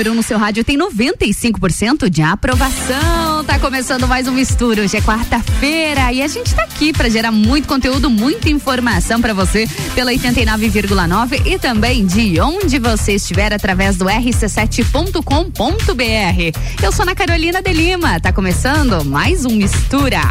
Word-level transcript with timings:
número 0.00 0.12
1 0.12 0.14
um 0.14 0.16
no 0.16 0.22
seu 0.22 0.38
rádio 0.38 0.64
tem 0.64 0.78
95% 0.78 2.08
de 2.08 2.22
aprovação. 2.22 3.44
Tá 3.44 3.58
começando 3.58 4.08
mais 4.08 4.26
um 4.26 4.32
Mistura. 4.32 4.82
Hoje 4.82 4.96
é 4.96 5.02
quarta-feira 5.02 6.10
e 6.10 6.22
a 6.22 6.28
gente 6.28 6.54
tá 6.54 6.62
aqui 6.62 6.90
para 6.90 7.10
gerar 7.10 7.30
muito 7.30 7.68
conteúdo, 7.68 8.08
muita 8.08 8.48
informação 8.48 9.20
para 9.20 9.34
você 9.34 9.68
pela 9.94 10.10
89,9 10.10 11.46
e 11.46 11.58
também 11.58 12.06
de 12.06 12.40
onde 12.40 12.78
você 12.78 13.12
estiver 13.12 13.52
através 13.52 13.98
do 13.98 14.06
rc7.com.br. 14.06 16.82
Eu 16.82 16.92
sou 16.92 17.02
Ana 17.02 17.14
Carolina 17.14 17.60
de 17.60 17.72
Lima. 17.72 18.18
Tá 18.20 18.32
começando 18.32 19.04
mais 19.04 19.44
um 19.44 19.50
Mistura. 19.50 20.22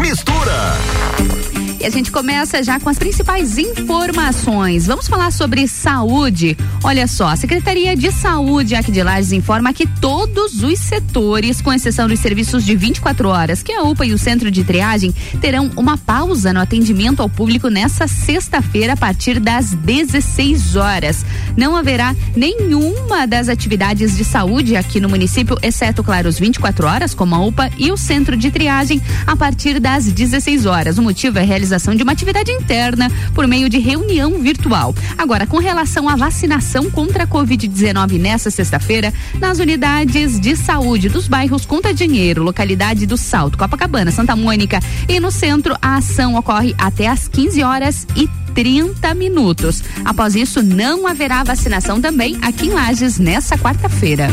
Mistura. 0.00 1.61
E 1.82 1.84
a 1.84 1.90
gente 1.90 2.12
começa 2.12 2.62
já 2.62 2.78
com 2.78 2.88
as 2.88 2.96
principais 2.96 3.58
informações. 3.58 4.86
Vamos 4.86 5.08
falar 5.08 5.32
sobre 5.32 5.66
saúde. 5.66 6.56
Olha 6.84 7.08
só, 7.08 7.26
a 7.26 7.34
Secretaria 7.34 7.96
de 7.96 8.12
Saúde 8.12 8.76
aqui 8.76 8.92
de 8.92 9.02
Lages 9.02 9.32
informa 9.32 9.72
que 9.72 9.84
todos 9.84 10.62
os 10.62 10.78
setores, 10.78 11.60
com 11.60 11.72
exceção 11.72 12.06
dos 12.06 12.20
serviços 12.20 12.64
de 12.64 12.76
24 12.76 13.28
horas, 13.28 13.64
que 13.64 13.72
é 13.72 13.78
a 13.78 13.82
UPA 13.82 14.06
e 14.06 14.12
o 14.12 14.18
Centro 14.18 14.48
de 14.48 14.62
Triagem, 14.62 15.12
terão 15.40 15.72
uma 15.76 15.98
pausa 15.98 16.52
no 16.52 16.60
atendimento 16.60 17.20
ao 17.20 17.28
público 17.28 17.66
nessa 17.66 18.06
sexta-feira 18.06 18.92
a 18.92 18.96
partir 18.96 19.40
das 19.40 19.72
16 19.72 20.76
horas. 20.76 21.26
Não 21.56 21.74
haverá 21.74 22.14
nenhuma 22.36 23.26
das 23.26 23.48
atividades 23.48 24.16
de 24.16 24.24
saúde 24.24 24.76
aqui 24.76 25.00
no 25.00 25.08
município, 25.08 25.58
exceto, 25.60 26.04
claro, 26.04 26.28
os 26.28 26.38
24 26.38 26.86
horas, 26.86 27.12
como 27.12 27.34
a 27.34 27.44
UPA 27.44 27.72
e 27.76 27.90
o 27.90 27.96
Centro 27.96 28.36
de 28.36 28.52
Triagem, 28.52 29.02
a 29.26 29.34
partir 29.34 29.80
das 29.80 30.04
16 30.04 30.64
horas. 30.64 30.96
O 30.96 31.02
motivo 31.02 31.40
é 31.40 31.42
realizar 31.42 31.71
realização 31.72 31.94
de 31.94 32.02
uma 32.02 32.12
atividade 32.12 32.50
interna 32.50 33.10
por 33.34 33.46
meio 33.46 33.68
de 33.68 33.78
reunião 33.78 34.38
virtual. 34.40 34.94
Agora, 35.16 35.46
com 35.46 35.58
relação 35.58 36.08
à 36.08 36.16
vacinação 36.16 36.90
contra 36.90 37.24
a 37.24 37.26
Covid-19 37.26 38.20
nesta 38.20 38.50
sexta-feira, 38.50 39.12
nas 39.38 39.58
unidades 39.58 40.38
de 40.38 40.54
saúde 40.56 41.08
dos 41.08 41.28
bairros 41.28 41.64
Conta 41.64 41.94
Dinheiro, 41.94 42.42
localidade 42.42 43.06
do 43.06 43.16
Salto, 43.16 43.56
Copacabana, 43.56 44.10
Santa 44.10 44.36
Mônica 44.36 44.80
e 45.08 45.18
no 45.18 45.30
centro, 45.30 45.76
a 45.80 45.96
ação 45.96 46.34
ocorre 46.34 46.74
até 46.76 47.06
às 47.06 47.26
15 47.28 47.62
horas 47.62 48.06
e 48.16 48.28
30 48.54 49.14
minutos. 49.14 49.82
Após 50.04 50.34
isso, 50.34 50.62
não 50.62 51.06
haverá 51.06 51.42
vacinação 51.42 52.00
também 52.00 52.38
aqui 52.42 52.66
em 52.66 52.70
Lages 52.70 53.18
nessa 53.18 53.56
quarta-feira. 53.56 54.28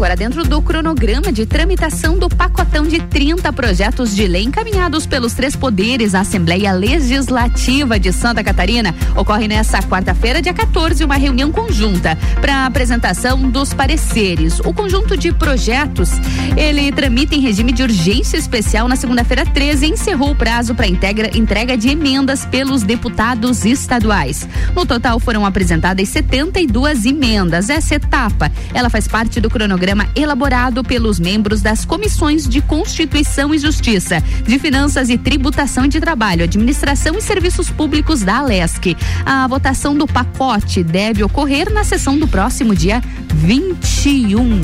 Agora, 0.00 0.16
dentro 0.16 0.44
do 0.44 0.62
cronograma 0.62 1.30
de 1.30 1.44
tramitação 1.44 2.18
do 2.18 2.26
pacotão 2.26 2.88
de 2.88 3.02
30 3.02 3.52
projetos 3.52 4.16
de 4.16 4.26
lei 4.26 4.44
encaminhados 4.44 5.04
pelos 5.04 5.34
três 5.34 5.54
poderes 5.54 6.14
à 6.14 6.20
Assembleia 6.20 6.72
Legislativa 6.72 8.00
de 8.00 8.10
Santa 8.10 8.42
Catarina, 8.42 8.94
ocorre 9.14 9.46
nesta 9.46 9.82
quarta-feira, 9.82 10.40
dia 10.40 10.54
14, 10.54 11.04
uma 11.04 11.16
reunião 11.16 11.52
conjunta 11.52 12.16
para 12.40 12.64
apresentação 12.64 13.50
dos 13.50 13.74
pareceres. 13.74 14.58
O 14.60 14.72
conjunto 14.72 15.18
de 15.18 15.34
projetos, 15.34 16.12
ele 16.56 16.90
tramita 16.92 17.34
em 17.34 17.40
regime 17.40 17.70
de 17.70 17.82
urgência 17.82 18.38
especial 18.38 18.88
na 18.88 18.96
segunda-feira 18.96 19.44
13 19.44 19.84
e 19.84 19.90
encerrou 19.90 20.30
o 20.30 20.34
prazo 20.34 20.74
para 20.74 20.86
entrega 20.86 21.76
de 21.76 21.90
emendas 21.90 22.46
pelos 22.46 22.82
deputados 22.82 23.66
estaduais. 23.66 24.48
No 24.74 24.86
total 24.86 25.20
foram 25.20 25.44
apresentadas 25.44 26.08
72 26.08 27.04
emendas. 27.04 27.68
Essa 27.68 27.96
etapa, 27.96 28.50
ela 28.72 28.88
faz 28.88 29.06
parte 29.06 29.42
do 29.42 29.50
cronograma 29.50 29.89
programa 29.90 30.08
elaborado 30.14 30.84
pelos 30.84 31.18
membros 31.18 31.60
das 31.60 31.84
comissões 31.84 32.48
de 32.48 32.62
Constituição 32.62 33.52
e 33.52 33.58
Justiça, 33.58 34.20
de 34.44 34.56
Finanças 34.58 35.08
e 35.08 35.18
Tributação 35.18 35.88
de 35.88 35.98
Trabalho, 35.98 36.44
Administração 36.44 37.16
e 37.18 37.22
Serviços 37.22 37.70
Públicos 37.70 38.20
da 38.22 38.38
Alesc. 38.38 38.96
A 39.26 39.48
votação 39.48 39.96
do 39.96 40.06
pacote 40.06 40.84
deve 40.84 41.24
ocorrer 41.24 41.72
na 41.72 41.82
sessão 41.82 42.16
do 42.16 42.28
próximo 42.28 42.74
dia 42.74 43.02
21. 43.34 44.60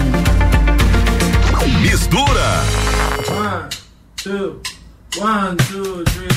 Mistura. 1.82 2.62
One, 3.28 3.68
two, 4.16 4.60
one, 5.18 5.56
two, 5.56 6.04
three. 6.04 6.36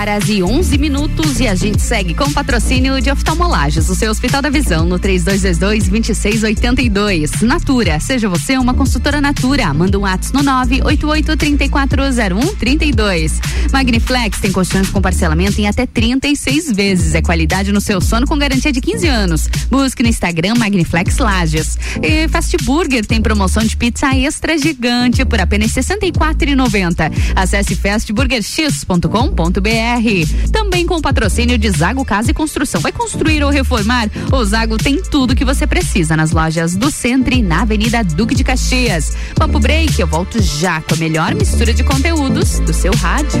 Horas 0.00 0.30
e 0.30 0.42
11 0.42 0.78
minutos 0.78 1.29
e 1.40 1.48
a 1.48 1.54
gente 1.54 1.80
segue 1.80 2.12
com 2.12 2.30
patrocínio 2.30 3.00
de 3.00 3.10
oftalmolagens, 3.10 3.88
o 3.88 3.94
seu 3.94 4.10
Hospital 4.10 4.42
da 4.42 4.50
Visão 4.50 4.84
no 4.84 4.98
3222-2682. 4.98 7.40
Natura, 7.42 7.98
seja 7.98 8.28
você 8.28 8.58
uma 8.58 8.74
consultora 8.74 9.22
Natura, 9.22 9.72
manda 9.72 9.98
um 9.98 10.04
ato 10.04 10.34
no 10.34 10.40
988-340132. 10.40 13.40
Magniflex 13.72 14.38
tem 14.40 14.52
colchões 14.52 14.90
com 14.90 15.00
parcelamento 15.00 15.58
em 15.60 15.66
até 15.66 15.86
36 15.86 16.72
vezes. 16.72 17.14
É 17.14 17.22
qualidade 17.22 17.72
no 17.72 17.80
seu 17.80 18.02
sono 18.02 18.26
com 18.26 18.36
garantia 18.36 18.72
de 18.72 18.80
15 18.80 19.06
anos. 19.06 19.48
Busque 19.70 20.02
no 20.02 20.08
Instagram 20.08 20.54
Magniflex 20.58 21.18
Lages. 21.18 21.78
E 22.02 22.26
Fast 22.28 22.56
Burger 22.64 23.06
tem 23.06 23.22
promoção 23.22 23.62
de 23.62 23.76
pizza 23.76 24.12
extra 24.14 24.58
gigante 24.58 25.24
por 25.24 25.40
apenas 25.40 25.72
R$ 25.74 25.82
64,90. 25.82 27.12
Acesse 27.34 27.76
fastburgerx.com.br. 27.76 30.50
Também 30.52 30.84
com 30.84 30.96
o 30.96 31.02
patrocínio 31.30 31.56
de 31.56 31.70
Zago 31.70 32.04
Casa 32.04 32.32
e 32.32 32.34
Construção. 32.34 32.80
Vai 32.80 32.90
construir 32.90 33.42
ou 33.44 33.50
reformar? 33.50 34.10
O 34.32 34.44
Zago 34.44 34.76
tem 34.76 35.00
tudo 35.00 35.36
que 35.36 35.44
você 35.44 35.64
precisa 35.64 36.16
nas 36.16 36.32
lojas 36.32 36.74
do 36.74 36.90
Centro 36.90 37.32
e 37.32 37.40
na 37.40 37.62
Avenida 37.62 38.02
Duque 38.02 38.34
de 38.34 38.42
Caxias. 38.42 39.16
Papo 39.36 39.60
Break, 39.60 40.00
eu 40.00 40.08
volto 40.08 40.42
já 40.42 40.80
com 40.80 40.94
a 40.94 40.96
melhor 40.96 41.34
mistura 41.36 41.72
de 41.72 41.84
conteúdos 41.84 42.58
do 42.58 42.74
seu 42.74 42.92
rádio. 42.96 43.40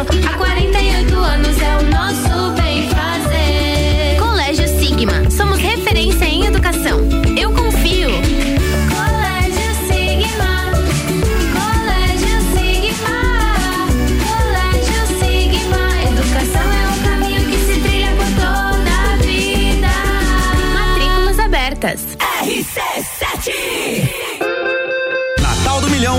a 0.00 0.36
40 0.38 0.69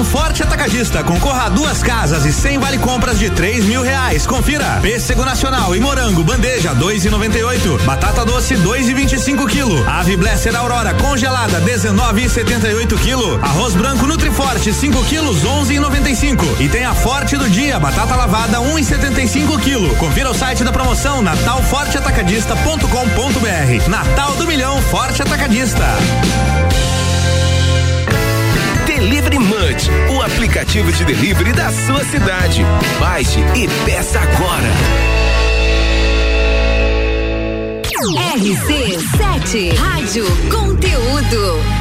Milhão 0.01 0.06
Forte 0.06 0.44
Atacadista. 0.44 1.03
Concorra 1.03 1.45
a 1.45 1.50
duas 1.50 1.83
casas 1.83 2.25
e 2.25 2.33
100 2.33 2.57
vale 2.59 2.80
compras 2.80 3.19
de 3.19 3.30
3 3.30 3.65
mil 3.65 3.83
reais. 3.83 4.25
Confira. 4.25 4.80
Pêssego 4.81 5.24
Nacional 5.24 5.75
e 5.75 5.80
Morango, 5.80 6.24
bandeja, 6.24 6.74
2,98. 6.75 7.83
Batata 7.83 8.25
doce, 8.25 8.56
2,25 8.56 9.48
quilo. 9.48 9.88
Ave 9.88 10.18
Blesser 10.18 10.56
Aurora, 10.56 10.95
congelada, 10.95 11.62
19,78 11.62 12.98
quilo. 13.00 13.39
Arroz 13.44 13.75
branco 13.75 14.07
Nutriforte, 14.07 14.74
5 14.74 15.03
quilos, 15.06 15.44
11,95. 15.44 16.59
E 16.59 16.68
tem 16.68 16.83
a 16.83 16.94
Forte 16.94 17.38
do 17.38 17.50
Dia, 17.50 17.80
batata 17.80 18.15
lavada, 18.15 18.59
1,75 18.59 19.59
quilo. 19.59 19.95
Confira 19.98 20.31
o 20.31 20.33
site 20.33 20.63
da 20.63 20.71
promoção 20.71 21.21
natalforteatacadista.com.br. 21.21 23.89
Natal 23.89 24.36
do 24.36 24.48
Milhão 24.48 24.81
Forte 24.83 25.21
Atacadista. 25.21 25.86
Delivery 29.01 29.39
Munch, 29.39 29.89
o 30.15 30.21
aplicativo 30.21 30.92
de 30.92 31.03
delivery 31.03 31.51
da 31.53 31.71
sua 31.71 32.03
cidade. 32.06 32.63
Baixe 33.00 33.39
e 33.56 33.68
peça 33.83 34.19
agora. 34.19 34.68
RC7 38.36 39.75
Rádio 39.75 40.25
Conteúdo. 40.51 41.81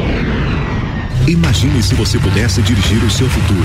Imagine 1.31 1.81
se 1.81 1.95
você 1.95 2.19
pudesse 2.19 2.61
dirigir 2.61 3.01
o 3.05 3.09
seu 3.09 3.29
futuro. 3.29 3.63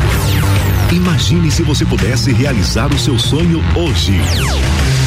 Imagine 0.93 1.51
se 1.51 1.65
você 1.65 1.85
pudesse 1.85 2.33
realizar 2.33 2.87
o 2.95 2.97
seu 2.97 3.19
sonho 3.19 3.61
hoje. 3.75 4.13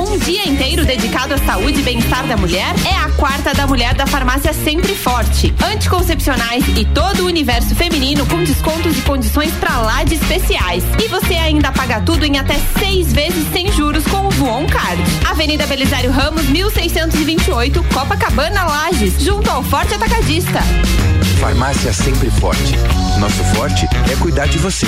Um 0.00 0.18
dia 0.18 0.48
inteiro 0.48 0.84
dedicado 0.84 1.34
à 1.34 1.38
saúde 1.38 1.80
e 1.80 1.82
bem-estar 1.82 2.26
da 2.26 2.36
mulher 2.36 2.74
é 2.86 2.96
a 2.96 3.08
quarta 3.10 3.54
da 3.54 3.66
mulher 3.66 3.94
da 3.94 4.06
farmácia 4.06 4.52
Sempre 4.52 4.94
Forte. 4.94 5.54
Anticoncepcionais 5.64 6.64
e 6.76 6.84
todo 6.84 7.20
o 7.20 7.26
universo 7.26 7.74
feminino 7.74 8.26
com 8.26 8.42
descontos 8.42 8.96
e 8.98 9.02
condições 9.02 9.52
pra 9.54 9.78
lá 9.80 10.04
de 10.04 10.14
especiais. 10.14 10.84
E 11.02 11.08
você 11.08 11.34
ainda 11.34 11.72
paga 11.72 12.00
tudo 12.00 12.24
em 12.24 12.38
até 12.38 12.56
seis 12.78 13.12
vezes 13.12 13.46
sem 13.52 13.70
juros 13.72 14.04
com 14.04 14.26
o 14.26 14.30
Voon 14.30 14.66
Card. 14.66 15.02
Avenida 15.28 15.66
Belisário 15.66 16.10
Ramos, 16.10 16.48
1628, 16.48 17.82
Copacabana, 17.92 18.64
Lages, 18.64 19.20
junto 19.22 19.50
ao 19.50 19.62
Forte 19.62 19.94
Atacadista. 19.94 20.60
Farmácia 21.44 21.92
Sempre 21.92 22.30
Forte. 22.30 22.74
Nosso 23.20 23.44
forte 23.54 23.86
é 24.10 24.16
cuidar 24.16 24.46
de 24.46 24.56
você. 24.56 24.86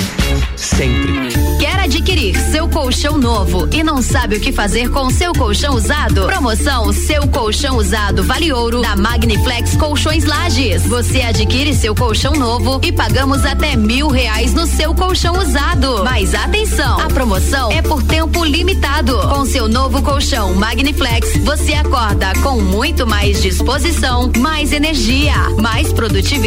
Sempre. 0.57 1.29
Quer 1.61 1.79
adquirir 1.81 2.35
seu 2.51 2.67
colchão 2.67 3.19
novo 3.19 3.69
e 3.71 3.83
não 3.83 4.01
sabe 4.01 4.37
o 4.37 4.41
que 4.41 4.51
fazer 4.51 4.89
com 4.89 5.11
seu 5.11 5.35
colchão 5.35 5.75
usado? 5.75 6.25
Promoção 6.25 6.93
Seu 6.95 7.29
Colchão 7.29 7.77
Usado 7.77 8.23
Vale 8.23 8.53
Ouro 8.53 8.81
da 8.81 8.97
Magniflex 8.97 9.77
Colchões 9.77 10.25
Lages. 10.25 10.83
Você 10.87 11.21
adquire 11.21 11.75
seu 11.75 11.95
colchão 11.95 12.33
novo 12.33 12.81
e 12.83 12.91
pagamos 12.91 13.45
até 13.45 13.77
mil 13.77 14.09
reais 14.09 14.55
no 14.55 14.67
seu 14.67 14.95
colchão 14.95 15.39
usado. 15.39 16.05
Mas 16.05 16.35
atenção, 16.35 16.99
a 17.01 17.07
promoção 17.09 17.71
é 17.71 17.83
por 17.83 18.03
tempo 18.03 18.43
limitado. 18.45 19.19
Com 19.29 19.45
seu 19.45 19.69
novo 19.69 20.01
colchão 20.03 20.55
Magniflex, 20.55 21.37
você 21.39 21.75
acorda 21.75 22.33
com 22.43 22.63
muito 22.63 23.07
mais 23.07 23.43
disposição, 23.43 24.33
mais 24.39 24.73
energia, 24.73 25.35
mais 25.61 25.93
produtividade, 25.93 26.46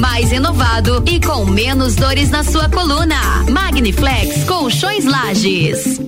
mais 0.00 0.30
inovado 0.30 1.02
e 1.06 1.18
com 1.18 1.44
menos 1.44 1.96
dores 1.96 2.30
na 2.30 2.44
sua 2.44 2.68
coluna. 2.68 3.16
Magniflex 3.50 4.44
Colchões 4.44 5.04
Lages. 5.04 6.00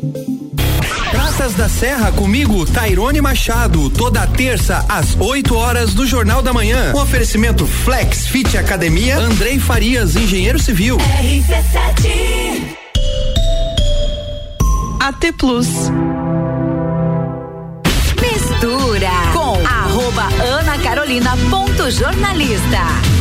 Praças 1.11 1.55
da 1.55 1.69
Serra 1.69 2.13
comigo, 2.13 2.65
Tairone 2.67 3.21
Machado, 3.21 3.91
toda 3.91 4.25
terça 4.29 4.85
às 4.89 5.17
8 5.19 5.57
horas 5.57 5.93
do 5.93 6.07
Jornal 6.07 6.41
da 6.41 6.53
Manhã. 6.53 6.93
Um 6.95 7.01
oferecimento 7.01 7.67
Flex 7.67 8.29
Fit 8.29 8.57
Academia, 8.57 9.19
Andrei 9.19 9.59
Farias, 9.59 10.15
engenheiro 10.15 10.61
civil. 10.61 10.97
RC7 10.99 12.77
AT 15.01 15.33
Plus. 15.37 15.69
Mistura 18.21 19.11
com 19.33 19.67
arroba 19.67 20.29
Ana 20.45 20.79
Carolina 20.79 21.37
ponto 21.51 21.91
jornalista. 21.91 23.16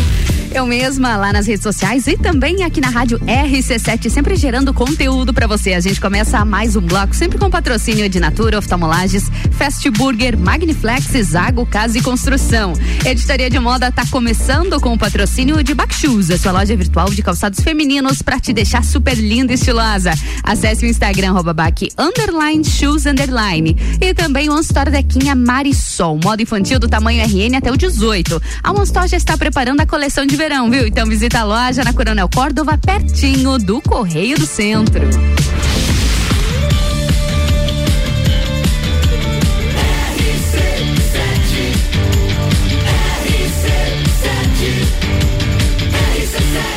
Eu 0.55 0.65
mesma 0.65 1.17
lá 1.17 1.33
nas 1.33 1.47
redes 1.47 1.63
sociais 1.63 2.07
e 2.07 2.15
também 2.15 2.63
aqui 2.63 2.79
na 2.79 2.87
rádio 2.87 3.19
RC7, 3.19 4.09
sempre 4.09 4.37
gerando 4.37 4.73
conteúdo 4.73 5.33
para 5.33 5.47
você. 5.47 5.73
A 5.73 5.81
gente 5.81 5.99
começa 5.99 6.45
mais 6.45 6.77
um 6.77 6.81
bloco, 6.81 7.13
sempre 7.13 7.37
com 7.37 7.49
patrocínio 7.49 8.07
de 8.07 8.21
Natura, 8.21 8.59
Oftalmolages, 8.59 9.29
Fast 9.51 9.89
Burger, 9.89 10.39
Magniflex, 10.39 11.07
Zago 11.27 11.65
Casa 11.65 11.97
e 11.97 12.01
Construção. 12.01 12.71
Editoria 13.05 13.49
de 13.49 13.59
Moda 13.59 13.91
tá 13.91 14.05
começando 14.09 14.79
com 14.79 14.93
o 14.93 14.97
patrocínio 14.97 15.61
de 15.61 15.73
Backshoes, 15.73 16.31
a 16.31 16.37
sua 16.37 16.53
loja 16.53 16.73
virtual 16.73 17.09
de 17.09 17.21
calçados 17.21 17.59
femininos 17.59 18.21
para 18.21 18.39
te 18.39 18.53
deixar 18.53 18.81
super 18.81 19.15
linda 19.15 19.51
e 19.51 19.55
estilosa. 19.55 20.13
Acesse 20.41 20.85
o 20.85 20.89
Instagram, 20.89 21.33
back, 21.53 21.89
underline, 21.97 22.63
shoes, 22.63 23.05
underline. 23.05 23.75
E 23.99 24.13
também 24.13 24.47
o 24.47 24.53
One 24.53 24.61
Store 24.61 24.89
Dequinha 24.89 25.35
Marisol, 25.35 26.17
moda 26.23 26.41
infantil 26.41 26.79
do 26.79 26.87
tamanho 26.87 27.21
RN 27.25 27.57
até 27.57 27.69
o 27.69 27.75
18. 27.75 28.41
A 28.63 28.71
One 28.71 28.83
Store 28.85 29.05
já 29.09 29.17
está 29.17 29.37
preparando 29.37 29.81
a 29.81 29.85
coleção 29.85 30.25
de 30.25 30.44
verão, 30.47 30.69
viu? 30.69 30.85
Então 30.85 31.07
visita 31.07 31.39
a 31.39 31.43
loja 31.43 31.83
na 31.83 31.91
Coronel 31.91 32.29
Córdova, 32.29 32.77
pertinho 32.77 33.57
do 33.57 33.81
Correio 33.81 34.37
do 34.37 34.45
Centro. 34.45 35.01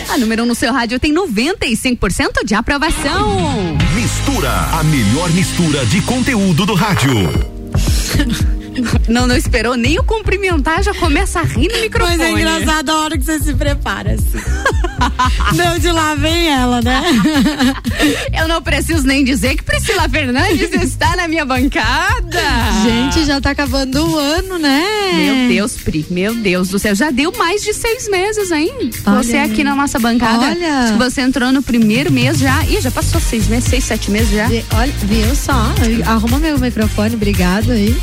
A 0.08 0.16
número 0.16 0.42
1 0.42 0.44
um 0.46 0.48
no 0.48 0.54
seu 0.54 0.72
rádio 0.72 0.98
tem 0.98 1.14
95% 1.14 2.46
de 2.46 2.54
aprovação. 2.54 3.76
Mistura, 3.94 4.50
a 4.50 4.82
melhor 4.84 5.30
mistura 5.32 5.84
de 5.84 6.00
conteúdo 6.00 6.64
do 6.64 6.75
rádio. 6.75 7.12
Não, 9.08 9.26
não 9.26 9.37
esperou 9.37 9.76
nem 9.76 9.99
o 9.99 10.04
cumprimentar, 10.04 10.82
já 10.82 10.94
começa 10.94 11.40
a 11.40 11.42
rir 11.42 11.68
no 11.73 11.80
microfone. 11.80 12.18
Mas 12.18 12.26
é 12.26 12.30
engraçado 12.30 12.90
a 12.90 12.97
hora 13.00 13.18
que 13.18 13.25
você 13.25 13.38
se 13.38 13.54
prepara, 13.54 14.12
assim. 14.12 14.38
Não, 15.56 15.78
de 15.78 15.90
lá 15.90 16.14
vem 16.14 16.49
ela, 16.49 16.82
né? 16.82 17.02
Eu 18.38 18.49
não 18.49 18.61
preciso 18.61 19.06
nem 19.06 19.25
dizer 19.25 19.56
que 19.56 19.62
Priscila 19.62 20.08
Fernandes 20.08 20.73
está 20.73 21.16
na 21.16 21.28
minha 21.28 21.44
bancada. 21.44 22.42
Gente, 22.82 23.25
já 23.25 23.40
tá 23.40 23.50
acabando 23.50 24.06
o 24.06 24.18
ano, 24.18 24.58
né? 24.58 24.85
Meu 25.14 25.49
Deus, 25.49 25.76
Pri, 25.76 26.06
meu 26.11 26.35
Deus 26.35 26.68
do 26.68 26.78
céu. 26.78 26.94
Já 26.94 27.11
deu 27.11 27.32
mais 27.37 27.62
de 27.62 27.73
seis 27.73 28.08
meses, 28.08 28.50
hein? 28.50 28.90
Olha 29.06 29.23
você 29.23 29.37
aqui 29.37 29.64
na 29.64 29.75
nossa 29.75 29.99
bancada. 29.99 30.47
Olha. 30.47 30.97
Você 30.99 31.20
entrou 31.20 31.52
no 31.52 31.62
primeiro 31.62 32.12
mês 32.12 32.38
já. 32.38 32.64
Ih, 32.64 32.80
já 32.80 32.90
passou 32.90 33.20
seis 33.20 33.49
meses, 33.49 33.68
seis, 33.68 33.85
sete 33.85 34.11
meses 34.11 34.30
já. 34.30 34.47
Olha, 34.76 34.92
viu 35.02 35.35
só? 35.35 35.73
Arruma 36.06 36.38
meu 36.38 36.58
microfone, 36.58 37.14
obrigado 37.14 37.73
aí. 37.73 37.97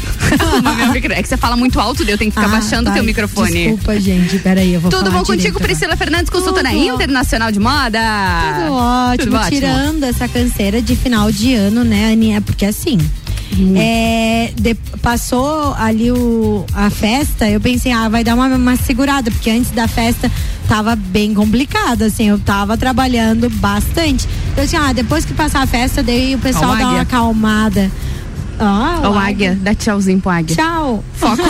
Meu 0.73 1.11
É 1.11 1.21
que 1.21 1.27
você 1.29 1.37
fala 1.37 1.55
muito 1.55 1.79
alto, 1.79 2.01
eu 2.03 2.17
tenho 2.17 2.31
que 2.31 2.35
ficar 2.37 2.47
Ah, 2.47 2.59
baixando 2.59 2.89
o 2.89 2.93
teu 2.93 3.03
microfone. 3.03 3.51
Desculpa, 3.51 3.99
gente, 3.99 4.39
peraí, 4.39 4.73
eu 4.73 4.81
vou 4.81 4.89
Tudo 4.89 5.11
bom 5.11 5.19
contigo, 5.19 5.35
direito 5.37 5.55
agora. 5.57 5.65
Priscila 5.65 5.95
Fernandes, 5.97 6.29
consultora 6.29 6.69
Tudo. 6.69 6.83
internacional 6.95 7.51
de 7.51 7.59
moda? 7.59 7.99
Tudo 7.99 8.73
ótimo, 8.73 9.25
Tudo 9.31 9.35
ótimo. 9.37 9.49
tirando 9.51 10.03
essa 10.03 10.27
canseira 10.27 10.81
de 10.81 10.95
final 10.95 11.31
de 11.31 11.53
ano, 11.53 11.83
né, 11.83 12.11
Aninha? 12.11 12.41
Porque 12.41 12.65
assim. 12.65 12.97
Hum. 13.57 13.73
é, 13.77 14.51
de- 14.59 14.73
passou 15.01 15.73
ali 15.75 16.11
o, 16.11 16.65
a 16.73 16.89
festa, 16.89 17.47
eu 17.47 17.61
pensei, 17.61 17.91
ah, 17.91 18.09
vai 18.09 18.23
dar 18.23 18.33
uma, 18.33 18.47
uma 18.47 18.75
segurada, 18.75 19.29
porque 19.31 19.49
antes 19.49 19.69
da 19.71 19.87
festa 19.87 20.29
tava 20.67 20.95
bem 20.95 21.33
complicado, 21.33 22.01
assim, 22.01 22.27
eu 22.27 22.39
tava 22.39 22.75
trabalhando 22.75 23.49
bastante. 23.51 24.27
Eu 24.57 24.63
assim, 24.63 24.75
ah, 24.75 24.91
depois 24.91 25.23
que 25.23 25.33
passar 25.33 25.61
a 25.61 25.67
festa, 25.67 26.01
daí 26.01 26.33
o 26.35 26.39
pessoal 26.39 26.71
dá 26.75 26.79
uma 26.81 26.87
águia. 26.89 27.01
acalmada. 27.03 27.91
Ah, 28.59 29.01
Ó, 29.03 29.11
o 29.11 29.17
águia, 29.17 29.57
dá 29.61 29.73
tchauzinho 29.73 30.19
pro 30.21 30.31
águia. 30.31 30.55
Tchau. 30.55 31.03
Foco. 31.13 31.41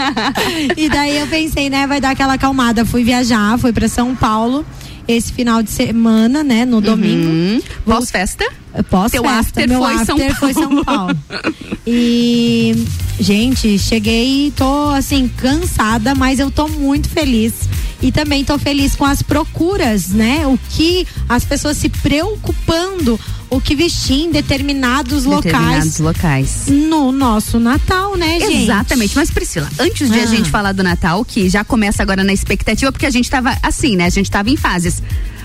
e 0.76 0.88
daí 0.88 1.18
eu 1.18 1.26
pensei, 1.26 1.70
né, 1.70 1.86
vai 1.86 2.00
dar 2.00 2.10
aquela 2.10 2.34
acalmada. 2.34 2.84
Fui 2.84 3.02
viajar, 3.02 3.58
fui 3.58 3.72
pra 3.72 3.88
São 3.88 4.14
Paulo 4.14 4.64
esse 5.06 5.32
final 5.32 5.62
de 5.62 5.70
semana, 5.70 6.42
né, 6.42 6.64
no 6.64 6.80
domingo. 6.80 7.28
Uhum. 7.28 7.62
Pós-festa? 7.84 8.44
Pós 8.90 9.12
Teu 9.12 9.22
festa, 9.22 9.38
after 9.38 9.68
meu 9.68 9.80
foi 9.80 10.04
São 10.04 10.16
after 10.16 10.36
foi 10.36 10.52
São 10.52 10.84
Paulo. 10.84 10.84
Paulo. 10.84 11.54
E 11.86 12.86
gente, 13.20 13.78
cheguei, 13.78 14.50
tô 14.56 14.88
assim 14.88 15.28
cansada, 15.36 16.14
mas 16.14 16.40
eu 16.40 16.50
tô 16.50 16.66
muito 16.66 17.10
feliz. 17.10 17.52
E 18.00 18.10
também 18.10 18.42
tô 18.42 18.58
feliz 18.58 18.96
com 18.96 19.04
as 19.04 19.20
procuras, 19.20 20.08
né? 20.08 20.46
O 20.46 20.58
que 20.70 21.06
as 21.28 21.44
pessoas 21.44 21.76
se 21.76 21.90
preocupando, 21.90 23.20
o 23.56 23.60
que 23.60 23.74
vestir 23.74 24.24
em 24.24 24.30
determinados, 24.30 25.24
Determinados 25.24 25.98
locais 25.98 25.98
locais. 26.00 26.64
no 26.68 27.12
nosso 27.12 27.58
Natal, 27.58 28.16
né, 28.16 28.38
gente? 28.40 28.62
Exatamente, 28.64 29.14
mas 29.16 29.30
Priscila, 29.30 29.68
antes 29.78 30.10
de 30.10 30.18
a 30.18 30.22
Ah. 30.22 30.26
gente 30.26 30.50
falar 30.50 30.72
do 30.72 30.82
Natal, 30.82 31.24
que 31.24 31.48
já 31.48 31.64
começa 31.64 32.02
agora 32.02 32.22
na 32.24 32.32
expectativa, 32.32 32.90
porque 32.92 33.06
a 33.06 33.10
gente 33.10 33.28
tava 33.30 33.56
assim, 33.62 33.96
né? 33.96 34.06
A 34.06 34.10
gente 34.10 34.30
tava 34.30 34.50
em 34.50 34.56
fases. 34.56 35.02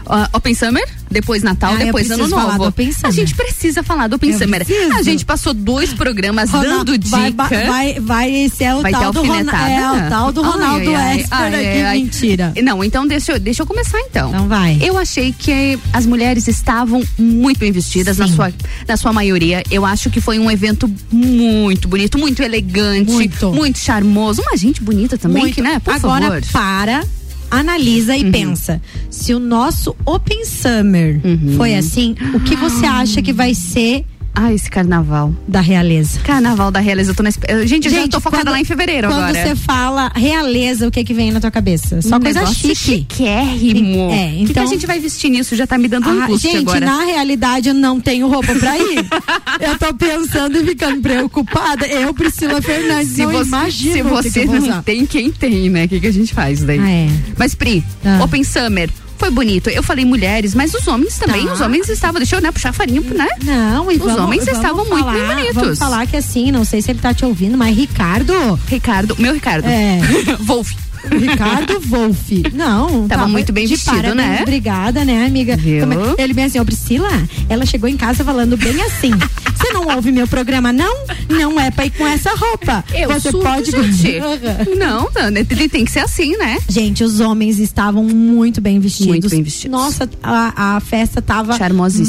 Ó, 0.09 0.27
Open 0.37 0.55
Summer, 0.55 0.83
depois 1.11 1.43
Natal, 1.43 1.73
Ah, 1.75 1.77
depois 1.77 2.09
Ano 2.09 2.27
Novo. 2.27 2.73
A 3.03 3.11
gente 3.11 3.35
precisa 3.35 3.83
falar 3.83 4.07
do 4.07 4.15
Open 4.15 4.31
Eu 4.31 4.39
Summer. 4.39 4.65
preciso. 4.65 4.93
A 4.93 5.03
gente 5.03 5.23
passou 5.23 5.53
dois 5.53 5.93
programas 5.93 6.49
Ronaldo, 6.49 6.85
dando 6.85 6.97
dica. 6.97 7.15
Vai, 7.47 7.65
vai, 7.67 7.99
vai, 7.99 8.31
esse 8.45 8.63
é 8.63 8.73
o 8.75 8.81
Vai 8.81 8.91
tal 8.91 9.13
do 9.13 9.21
Ronaldo. 9.21 9.51
É 9.51 9.91
o 9.91 10.09
tal 10.09 10.31
do 10.31 10.41
Ronaldo 10.41 10.95
ai, 10.95 10.95
ai, 10.95 11.19
aqui, 11.19 11.27
ai, 11.31 11.83
ai. 11.85 11.97
mentira. 11.99 12.53
Não, 12.63 12.83
então 12.83 13.05
deixa, 13.07 13.33
eu- 13.33 13.39
deixa 13.39 13.61
eu 13.61 13.67
começar 13.67 13.99
então. 14.01 14.29
Então 14.29 14.47
vai. 14.47 14.79
Eu 14.81 14.97
achei 14.97 15.31
que 15.31 15.77
as 15.93 16.05
mulheres 16.07 16.47
estavam 16.47 17.03
muito 17.17 17.59
bem 17.59 17.71
vestidas 17.71 18.17
na 18.17 18.27
sua, 18.27 18.51
na 18.87 18.97
sua 18.97 19.13
maioria. 19.13 19.61
Eu 19.69 19.85
acho 19.85 20.09
que 20.09 20.19
foi 20.19 20.39
um 20.39 20.49
evento 20.49 20.91
muito 21.11 21.87
bonito, 21.87 22.17
muito 22.17 22.41
elegante, 22.41 23.11
Muito. 23.11 23.77
charmoso. 23.77 24.41
Uma 24.41 24.57
gente 24.57 24.81
bonita 24.81 25.17
também, 25.17 25.43
Muito. 25.43 25.55
que, 25.55 25.61
né? 25.61 25.79
Por 25.79 25.93
Agora 25.93 26.25
favor. 26.25 26.41
para, 26.51 27.03
analisa 27.51 28.13
Uhum. 28.13 28.19
e 28.19 28.31
pensa. 28.31 28.81
Se 29.09 29.33
o 29.33 29.39
nosso 29.39 29.95
Open 30.05 30.45
Summer 30.45 31.19
Uhum. 31.23 31.55
foi 31.57 31.75
assim, 31.75 32.15
o 32.33 32.39
que 32.39 32.55
você 32.55 32.85
acha 32.85 33.21
que 33.21 33.33
vai 33.33 33.53
ser 33.53 34.05
Ah, 34.41 34.53
esse 34.53 34.69
carnaval. 34.69 35.34
da 35.48 35.60
realeza? 35.60 36.19
Carnaval 36.22 36.72
da 36.72 36.79
Realeza, 36.79 37.12
eu 37.12 37.15
tô 37.15 37.22
na 37.24 37.27
espe- 37.29 37.46
eu- 37.51 37.67
Gente, 37.67 37.88
eu 37.88 37.91
já 37.93 38.00
Gente, 38.01 38.12
tô 38.12 38.22
focada 38.22 38.43
quando- 38.43 38.51
lá 38.53 38.60
em 38.62 38.63
fevereiro 38.63 39.08
Quando 39.10 39.24
agora. 39.24 39.34
você 39.48 39.53
fala 39.55 40.10
realeza, 40.15 40.88
o 40.88 40.91
que 40.91 41.03
que 41.03 41.13
vem 41.13 41.29
na 41.31 41.41
tua 41.41 41.51
cabeça? 41.51 42.01
Só 42.01 42.15
Um 42.15 42.22
coisa 42.22 42.46
chique. 42.46 42.74
chiquérrimo. 42.75 44.10
É, 44.12 44.27
O 44.27 44.29
que 44.29 44.46
que, 44.46 44.51
então- 44.51 44.63
a 44.63 44.65
gente 44.67 44.86
vai 44.88 44.98
vestir 45.00 45.29
nisso? 45.29 45.55
Já 45.58 45.67
tá 45.67 45.77
me 45.77 45.88
dando 45.89 46.08
Ah, 46.10 46.13
angústia 46.24 46.51
gente, 46.51 46.62
agora. 46.62 46.86
na 46.86 47.03
realidade 47.03 47.67
eu 47.69 47.74
não 47.75 48.00
tenho 48.00 48.27
roupa 48.29 48.55
pra 48.55 48.77
ir. 48.77 49.05
eu 49.60 49.77
tô 49.77 49.93
pensando 49.93 50.58
e 50.58 50.65
ficando 50.65 51.01
preocupada. 51.01 51.86
Eu, 51.88 52.13
Priscila 52.13 52.62
Fernandes, 52.62 53.10
Se 53.13 53.24
não 53.24 53.31
você, 53.31 53.48
imagino 53.48 53.91
se 53.93 53.98
que 53.98 54.03
você 54.10 54.39
que 54.41 54.46
vou 54.46 54.62
não 54.62 54.81
tem, 54.84 55.05
quem 55.05 55.31
tem, 55.31 55.69
né? 55.69 55.84
O 55.86 55.89
que, 55.89 56.00
que 56.00 56.08
a 56.08 56.13
gente 56.13 56.34
faz 56.34 56.62
daí? 56.63 56.79
Ah, 56.79 56.89
é. 56.89 57.10
Mas, 57.38 57.53
Pri, 57.55 57.84
Ah. 58.05 58.24
Open 58.24 58.43
Summer 58.43 58.89
foi 59.19 59.29
bonito. 59.29 59.69
Eu 59.69 59.83
falei 59.83 60.05
mulheres, 60.05 60.55
mas 60.55 60.73
os 60.73 60.88
homens 60.88 61.17
também. 61.17 61.45
Tá. 61.45 61.53
Os 61.53 61.61
homens 61.61 61.89
estavam, 61.89 62.19
deixa 62.19 62.38
eu 62.38 62.41
né, 62.41 62.51
puxar 62.51 62.73
farinha, 62.73 63.01
né? 63.01 63.27
Não, 63.43 63.91
e 63.91 63.95
Os 63.95 64.01
vamos, 64.01 64.19
homens 64.19 64.45
vamos 64.45 64.59
estavam 64.59 64.85
muito 64.85 64.99
falar, 64.99 65.13
bem 65.13 65.27
bonitos. 65.27 65.55
Vamos 65.55 65.79
falar 65.79 66.07
que 66.07 66.15
assim, 66.17 66.51
não 66.51 66.63
sei 66.63 66.81
se 66.81 66.91
ele 66.91 66.99
tá 66.99 67.13
te 67.13 67.25
ouvindo, 67.25 67.57
mas 67.57 67.75
Ricardo. 67.75 68.33
Ricardo, 68.67 69.15
meu 69.19 69.33
Ricardo. 69.33 69.65
É. 69.65 69.99
Wolf. 70.39 70.71
Ricardo 71.11 71.79
Wolf. 71.81 72.29
Não, 72.53 73.07
Tava 73.07 73.27
muito 73.27 73.51
bem 73.53 73.67
vestido, 73.67 73.93
parabéns, 73.95 74.15
né? 74.15 74.39
Obrigada, 74.41 75.05
né, 75.05 75.25
amiga? 75.25 75.55
Viu? 75.57 75.83
É- 76.17 76.23
Ele 76.23 76.33
bem 76.33 76.45
assim, 76.45 76.59
ô 76.59 76.65
Priscila, 76.65 77.09
ela 77.47 77.65
chegou 77.65 77.89
em 77.89 77.97
casa 77.97 78.23
falando 78.23 78.57
bem 78.57 78.81
assim. 78.81 79.11
Você 79.55 79.73
não 79.73 79.87
ouve 79.95 80.11
meu 80.11 80.27
programa, 80.27 80.71
não? 80.71 81.05
Não 81.29 81.59
é 81.59 81.69
pra 81.69 81.85
ir 81.85 81.89
com 81.91 82.07
essa 82.07 82.31
roupa. 82.35 82.83
Eu 82.93 83.09
Você 83.09 83.29
surto, 83.31 83.45
pode. 83.45 83.71
gente. 83.71 84.19
Não, 84.77 85.09
ele 85.49 85.67
tem 85.69 85.83
que 85.85 85.91
ser 85.91 85.99
assim, 85.99 86.37
né? 86.37 86.57
Gente, 86.67 87.03
os 87.03 87.19
homens 87.19 87.59
estavam 87.59 88.03
muito 88.03 88.61
bem 88.61 88.79
vestidos. 88.79 89.07
Muito 89.07 89.29
bem 89.29 89.43
vestidos. 89.43 89.71
Nossa, 89.77 90.09
a, 90.23 90.75
a 90.77 90.79
festa 90.79 91.21
tava 91.21 91.57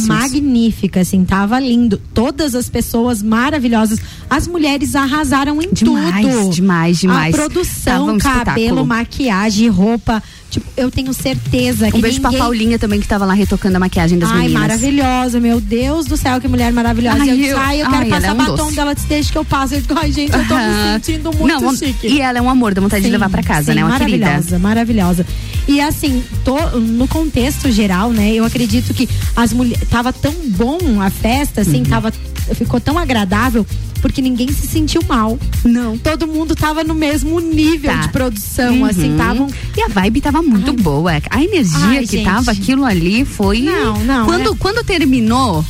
magnífica, 0.07 1.01
assim, 1.01 1.25
tava 1.25 1.59
lindo. 1.59 2.01
Todas 2.15 2.55
as 2.55 2.69
pessoas 2.69 3.23
maravilhosas. 3.23 3.99
As 4.29 4.47
mulheres 4.47 4.95
arrasaram 4.95 5.61
em 5.61 5.69
Demais, 5.73 6.27
tudo. 6.27 6.51
demais, 6.55 6.99
demais. 6.99 7.35
A 7.35 7.39
produção, 7.39 8.07
Tava 8.07 8.13
um 8.13 8.19
cabelo, 8.19 8.80
espetáculo. 8.83 8.87
maquiagem, 8.87 9.69
roupa. 9.69 10.23
Tipo, 10.51 10.67
eu 10.77 10.91
tenho 10.91 11.13
certeza 11.15 11.89
que 11.93 11.97
Um 11.97 12.01
beijo 12.01 12.17
ninguém... 12.19 12.31
pra 12.39 12.41
Paulinha 12.45 12.77
também, 12.77 13.01
que 13.01 13.07
tava 13.07 13.25
lá 13.25 13.35
retocando 13.35 13.77
a 13.77 13.79
maquiagem 13.81 14.19
das 14.19 14.29
Ai, 14.31 14.39
meninas. 14.49 14.61
maravilhosa, 14.61 15.39
meu 15.39 15.61
Deus 15.61 16.07
do 16.07 16.17
céu, 16.17 16.41
que 16.41 16.49
mulher 16.49 16.73
maravilhosa. 16.73 17.19
Ai, 17.23 17.31
eu 17.31 17.37
eu- 17.37 17.59
ai, 17.59 17.81
eu 17.83 17.87
quero 17.89 18.03
ai, 18.03 18.09
ela 18.09 18.17
passar 18.17 18.27
é 18.29 18.33
um 18.33 18.37
batom 18.37 18.57
doce. 18.57 18.75
dela, 18.77 18.95
deixa 19.09 19.31
que 19.31 19.39
eu 19.39 19.45
passo. 19.45 19.75
Eu 19.75 19.81
digo, 19.81 19.95
ai, 19.97 20.11
gente, 20.11 20.33
eu 20.33 20.49
tô 20.49 20.55
me 20.57 20.93
sentindo 20.95 21.33
muito 21.33 21.47
Não, 21.63 21.77
chique. 21.77 22.09
E 22.09 22.21
ela 22.21 22.39
é 22.39 22.43
um 22.43 22.51
amor, 22.51 22.75
dá 22.75 22.81
vontade 22.81 23.03
de 23.03 23.07
Sim, 23.07 23.13
levar 23.13 23.31
pra 23.31 23.45
casa, 23.45 23.71
sim, 23.71 23.77
né? 23.79 23.85
Uma 23.85 23.91
maravilhosa, 23.93 24.33
querida. 24.43 24.59
maravilhosa. 24.59 25.27
E 25.69 25.81
assim, 25.81 26.21
tô- 26.45 26.59
no 26.81 27.07
contexto 27.07 27.71
geral, 27.71 28.11
né? 28.11 28.33
Eu 28.33 28.45
acredito 28.45 28.93
que 28.93 29.09
as 29.37 29.53
mulheres. 29.53 29.89
Tava 29.89 30.13
tão 30.13 30.35
bom 30.47 31.01
a 31.01 31.11
festa, 31.11 31.61
assim, 31.61 31.85
tava, 31.85 32.13
ficou 32.55 32.81
tão 32.81 32.99
agradável. 32.99 33.67
Porque 34.01 34.23
ninguém 34.23 34.51
se 34.51 34.67
sentiu 34.67 35.03
mal. 35.07 35.39
Não. 35.65 35.99
Todo 35.99 36.27
mundo 36.27 36.55
tava 36.57 36.83
no 36.83 36.95
mesmo 36.95 37.39
nível 37.39 37.91
Tá. 37.93 38.01
de 38.01 38.09
produção, 38.09 38.77
Uhum. 38.79 38.85
assim, 38.87 39.13
estavam. 39.13 39.47
E 39.77 39.83
a 39.83 39.89
vibe 39.89 40.21
tava 40.23 40.41
muito 40.43 40.73
boa. 40.73 41.13
A 41.31 41.43
energia 41.45 41.79
Ai, 41.83 42.07
que 42.07 42.17
gente. 42.17 42.25
tava 42.25 42.51
aquilo 42.51 42.85
ali 42.85 43.25
foi. 43.27 43.61
Não, 43.61 43.99
não, 44.05 44.25
Quando, 44.27 44.53
é- 44.53 44.57
quando 44.59 44.83
terminou. 44.85 45.63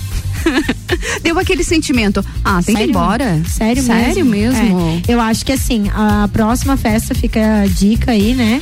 Deu 1.22 1.38
aquele 1.38 1.64
sentimento. 1.64 2.25
Ah, 2.44 2.62
tem 2.62 2.75
que 2.75 2.82
ir 2.82 2.87
Sério? 2.87 2.90
embora. 2.90 3.42
Sério, 3.49 3.82
Sério 3.82 4.25
mesmo. 4.25 5.02
É, 5.06 5.12
eu 5.12 5.20
acho 5.20 5.44
que 5.44 5.52
assim, 5.52 5.90
a 5.92 6.28
próxima 6.32 6.76
festa 6.76 7.14
fica 7.14 7.62
a 7.62 7.66
dica 7.66 8.12
aí, 8.12 8.34
né? 8.34 8.60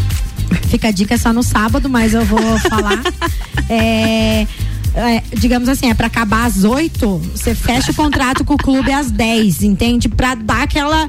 Fica 0.69 0.89
a 0.89 0.91
dica 0.91 1.19
só 1.19 1.31
no 1.33 1.43
sábado, 1.43 1.89
mas 1.91 2.15
eu 2.15 2.25
vou 2.25 2.41
falar. 2.61 3.03
É, 3.71 4.47
é, 4.95 5.23
digamos 5.37 5.69
assim, 5.69 5.91
é 5.91 5.95
pra 5.95 6.07
acabar 6.07 6.47
às 6.47 6.65
8, 6.65 7.19
você 7.35 7.55
fecha 7.55 7.93
o 7.93 7.95
contrato 7.95 8.45
com 8.45 8.55
o 8.55 8.59
clube 8.59 8.93
às 8.93 9.11
10, 9.11 9.63
entende? 9.63 10.09
Pra 10.09 10.35
dar 10.35 10.63
aquela. 10.63 11.09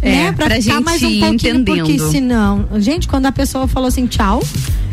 É, 0.00 0.10
né? 0.10 0.32
Pra, 0.32 0.46
pra 0.46 0.56
ficar 0.56 0.74
gente 0.74 0.84
mais 0.84 1.02
um 1.02 1.20
pouquinho, 1.20 1.64
porque 1.64 1.80
entendendo. 1.80 2.10
senão. 2.10 2.68
Gente, 2.78 3.08
quando 3.08 3.26
a 3.26 3.32
pessoa 3.32 3.66
falou 3.66 3.88
assim, 3.88 4.06
tchau, 4.06 4.42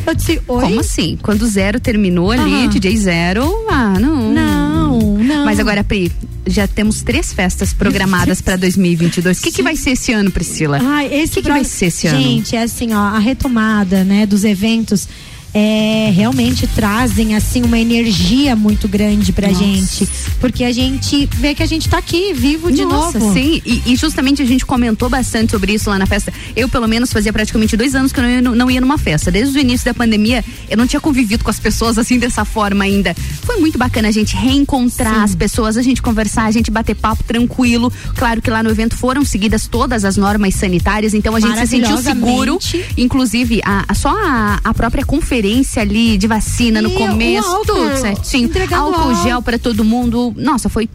eu 0.05 0.15
disse, 0.15 0.41
oi. 0.47 0.61
Como 0.61 0.79
assim? 0.79 1.17
Quando 1.21 1.43
o 1.43 1.47
zero 1.47 1.79
terminou 1.79 2.31
ali, 2.31 2.63
Aham. 2.63 2.67
DJ 2.67 2.97
Zero, 2.97 3.65
ah, 3.69 3.99
não. 3.99 4.31
Não, 4.31 4.99
não. 5.17 5.45
Mas 5.45 5.59
agora, 5.59 5.83
Pri, 5.83 6.11
já 6.47 6.67
temos 6.67 7.01
três 7.01 7.31
festas 7.33 7.73
programadas 7.73 8.41
pra 8.41 8.55
2022. 8.55 9.39
O 9.39 9.41
que, 9.41 9.51
que 9.51 9.63
vai 9.63 9.75
ser 9.75 9.91
esse 9.91 10.11
ano, 10.11 10.31
Priscila? 10.31 10.79
Esse 11.11 11.33
o 11.33 11.35
que, 11.35 11.41
que 11.43 11.49
vai 11.49 11.63
ser 11.63 11.87
esse 11.87 12.07
ano? 12.07 12.21
Gente, 12.21 12.55
é 12.55 12.63
assim, 12.63 12.93
ó, 12.93 12.99
a 12.99 13.19
retomada, 13.19 14.03
né, 14.03 14.25
dos 14.25 14.43
eventos 14.43 15.07
é, 15.53 16.11
realmente 16.13 16.67
trazem 16.67 17.35
assim 17.35 17.63
uma 17.63 17.79
energia 17.79 18.55
muito 18.55 18.87
grande 18.87 19.31
pra 19.33 19.47
Nossa. 19.47 19.59
gente, 19.63 20.07
porque 20.39 20.63
a 20.63 20.71
gente 20.71 21.27
vê 21.33 21.55
que 21.55 21.63
a 21.63 21.65
gente 21.65 21.89
tá 21.89 21.97
aqui 21.97 22.33
vivo 22.33 22.71
de 22.71 22.83
Nossa, 22.85 23.17
novo. 23.17 23.33
sim. 23.33 23.61
E, 23.65 23.81
e 23.87 23.95
justamente 23.95 24.41
a 24.41 24.45
gente 24.45 24.65
comentou 24.65 25.09
bastante 25.09 25.51
sobre 25.51 25.73
isso 25.73 25.89
lá 25.89 25.97
na 25.97 26.05
festa. 26.05 26.31
Eu, 26.55 26.69
pelo 26.69 26.87
menos, 26.87 27.11
fazia 27.11 27.33
praticamente 27.33 27.75
dois 27.75 27.95
anos 27.95 28.11
que 28.11 28.19
eu 28.19 28.23
não 28.23 28.29
ia, 28.29 28.41
não 28.41 28.71
ia 28.71 28.79
numa 28.81 28.97
festa. 28.97 29.31
Desde 29.31 29.57
o 29.57 29.59
início 29.61 29.85
da 29.85 29.93
pandemia, 29.93 30.45
eu 30.69 30.77
não 30.77 30.85
tinha 30.85 30.99
convivido 30.99 31.43
com 31.43 31.49
as 31.49 31.59
pessoas 31.59 31.97
assim 31.97 32.19
dessa 32.19 32.45
forma 32.45 32.83
ainda. 32.83 33.15
Foi 33.43 33.57
muito 33.57 33.77
bacana 33.77 34.09
a 34.09 34.11
gente 34.11 34.35
reencontrar 34.35 35.23
as 35.23 35.33
pessoas, 35.33 35.77
a 35.77 35.81
gente 35.81 35.99
conversar, 36.01 36.45
a 36.45 36.51
gente 36.51 36.69
bater 36.69 36.95
papo 36.95 37.23
tranquilo. 37.23 37.91
Claro 38.15 38.39
que 38.41 38.51
lá 38.51 38.61
no 38.61 38.69
evento 38.69 38.95
foram 38.95 39.25
seguidas 39.25 39.67
todas 39.67 40.05
as 40.05 40.15
normas 40.15 40.53
sanitárias, 40.53 41.13
então 41.15 41.35
a 41.35 41.39
gente 41.39 41.57
se 41.59 41.67
sentiu 41.67 41.97
seguro. 41.97 42.59
Inclusive, 42.95 43.61
a, 43.65 43.85
a- 43.87 43.93
só 43.95 44.09
a, 44.09 44.59
a 44.63 44.73
própria 44.73 45.03
conferência 45.03 45.38
ali 45.79 46.17
de 46.17 46.27
vacina 46.27 46.81
no 46.81 46.89
E 46.89 46.95
o 46.95 46.97
começo, 46.97 47.47
álcool, 47.47 47.65
tudo 47.65 47.97
certinho. 47.97 48.45
entregando 48.45 48.83
Álcool 48.85 49.09
álcool. 49.09 49.23
gel 49.23 49.41
pra 49.41 49.57
todo 49.57 49.83
mundo. 49.83 50.33
Nossa, 50.37 50.69
foi. 50.69 50.89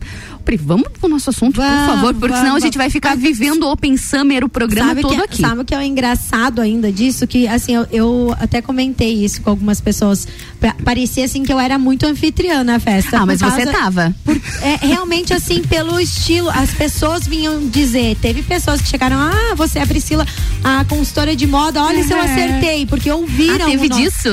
Vamos 0.63 0.89
pro 1.01 1.09
nosso 1.09 1.31
assunto, 1.31 1.55
por 1.55 1.65
Vamos, 1.65 1.87
favor, 1.87 2.13
porque 2.17 2.35
senão 2.35 2.49
a 2.49 2.49
vamos. 2.51 2.65
gente 2.65 2.77
vai 2.77 2.91
ficar 2.91 3.17
vivendo 3.17 3.67
Open 3.67 3.97
Summer, 3.97 4.45
o 4.45 4.49
programa 4.49 4.91
sabe 4.91 5.01
todo 5.01 5.15
que, 5.15 5.21
aqui. 5.23 5.41
Sabe 5.41 5.63
o 5.63 5.65
que 5.65 5.75
é 5.75 5.79
o 5.79 5.81
engraçado 5.81 6.61
ainda 6.61 6.93
disso? 6.93 7.27
Que 7.27 7.49
assim, 7.49 7.75
eu, 7.75 7.87
eu 7.91 8.37
até 8.39 8.61
comentei 8.61 9.25
isso 9.25 9.41
com 9.41 9.49
algumas 9.49 9.81
pessoas. 9.81 10.29
Pa- 10.61 10.77
Parecia 10.85 11.25
assim 11.25 11.43
que 11.45 11.51
eu 11.53 11.59
era 11.59 11.79
muito 11.79 12.05
anfitriã 12.05 12.63
na 12.63 12.79
festa. 12.79 13.17
Ah, 13.17 13.21
por 13.21 13.27
mas 13.29 13.41
você 13.41 13.65
causa- 13.65 13.73
tava. 13.73 14.15
por- 14.23 14.37
é, 14.61 14.87
realmente 14.87 15.33
assim, 15.33 15.63
pelo 15.63 15.99
estilo, 15.99 16.51
as 16.51 16.71
pessoas 16.73 17.27
vinham 17.27 17.67
dizer, 17.67 18.15
teve 18.21 18.43
pessoas 18.43 18.83
que 18.83 18.89
chegaram, 18.89 19.17
ah, 19.17 19.55
você 19.57 19.79
é 19.79 19.83
a 19.83 19.87
Priscila, 19.87 20.27
a 20.63 20.85
consultora 20.85 21.35
de 21.35 21.47
moda, 21.47 21.83
olha 21.83 22.05
se 22.05 22.13
eu 22.13 22.21
acertei, 22.21 22.85
porque 22.85 23.11
ouviram 23.11 23.65
Ah, 23.67 23.71
teve 23.71 23.87
o 23.87 23.89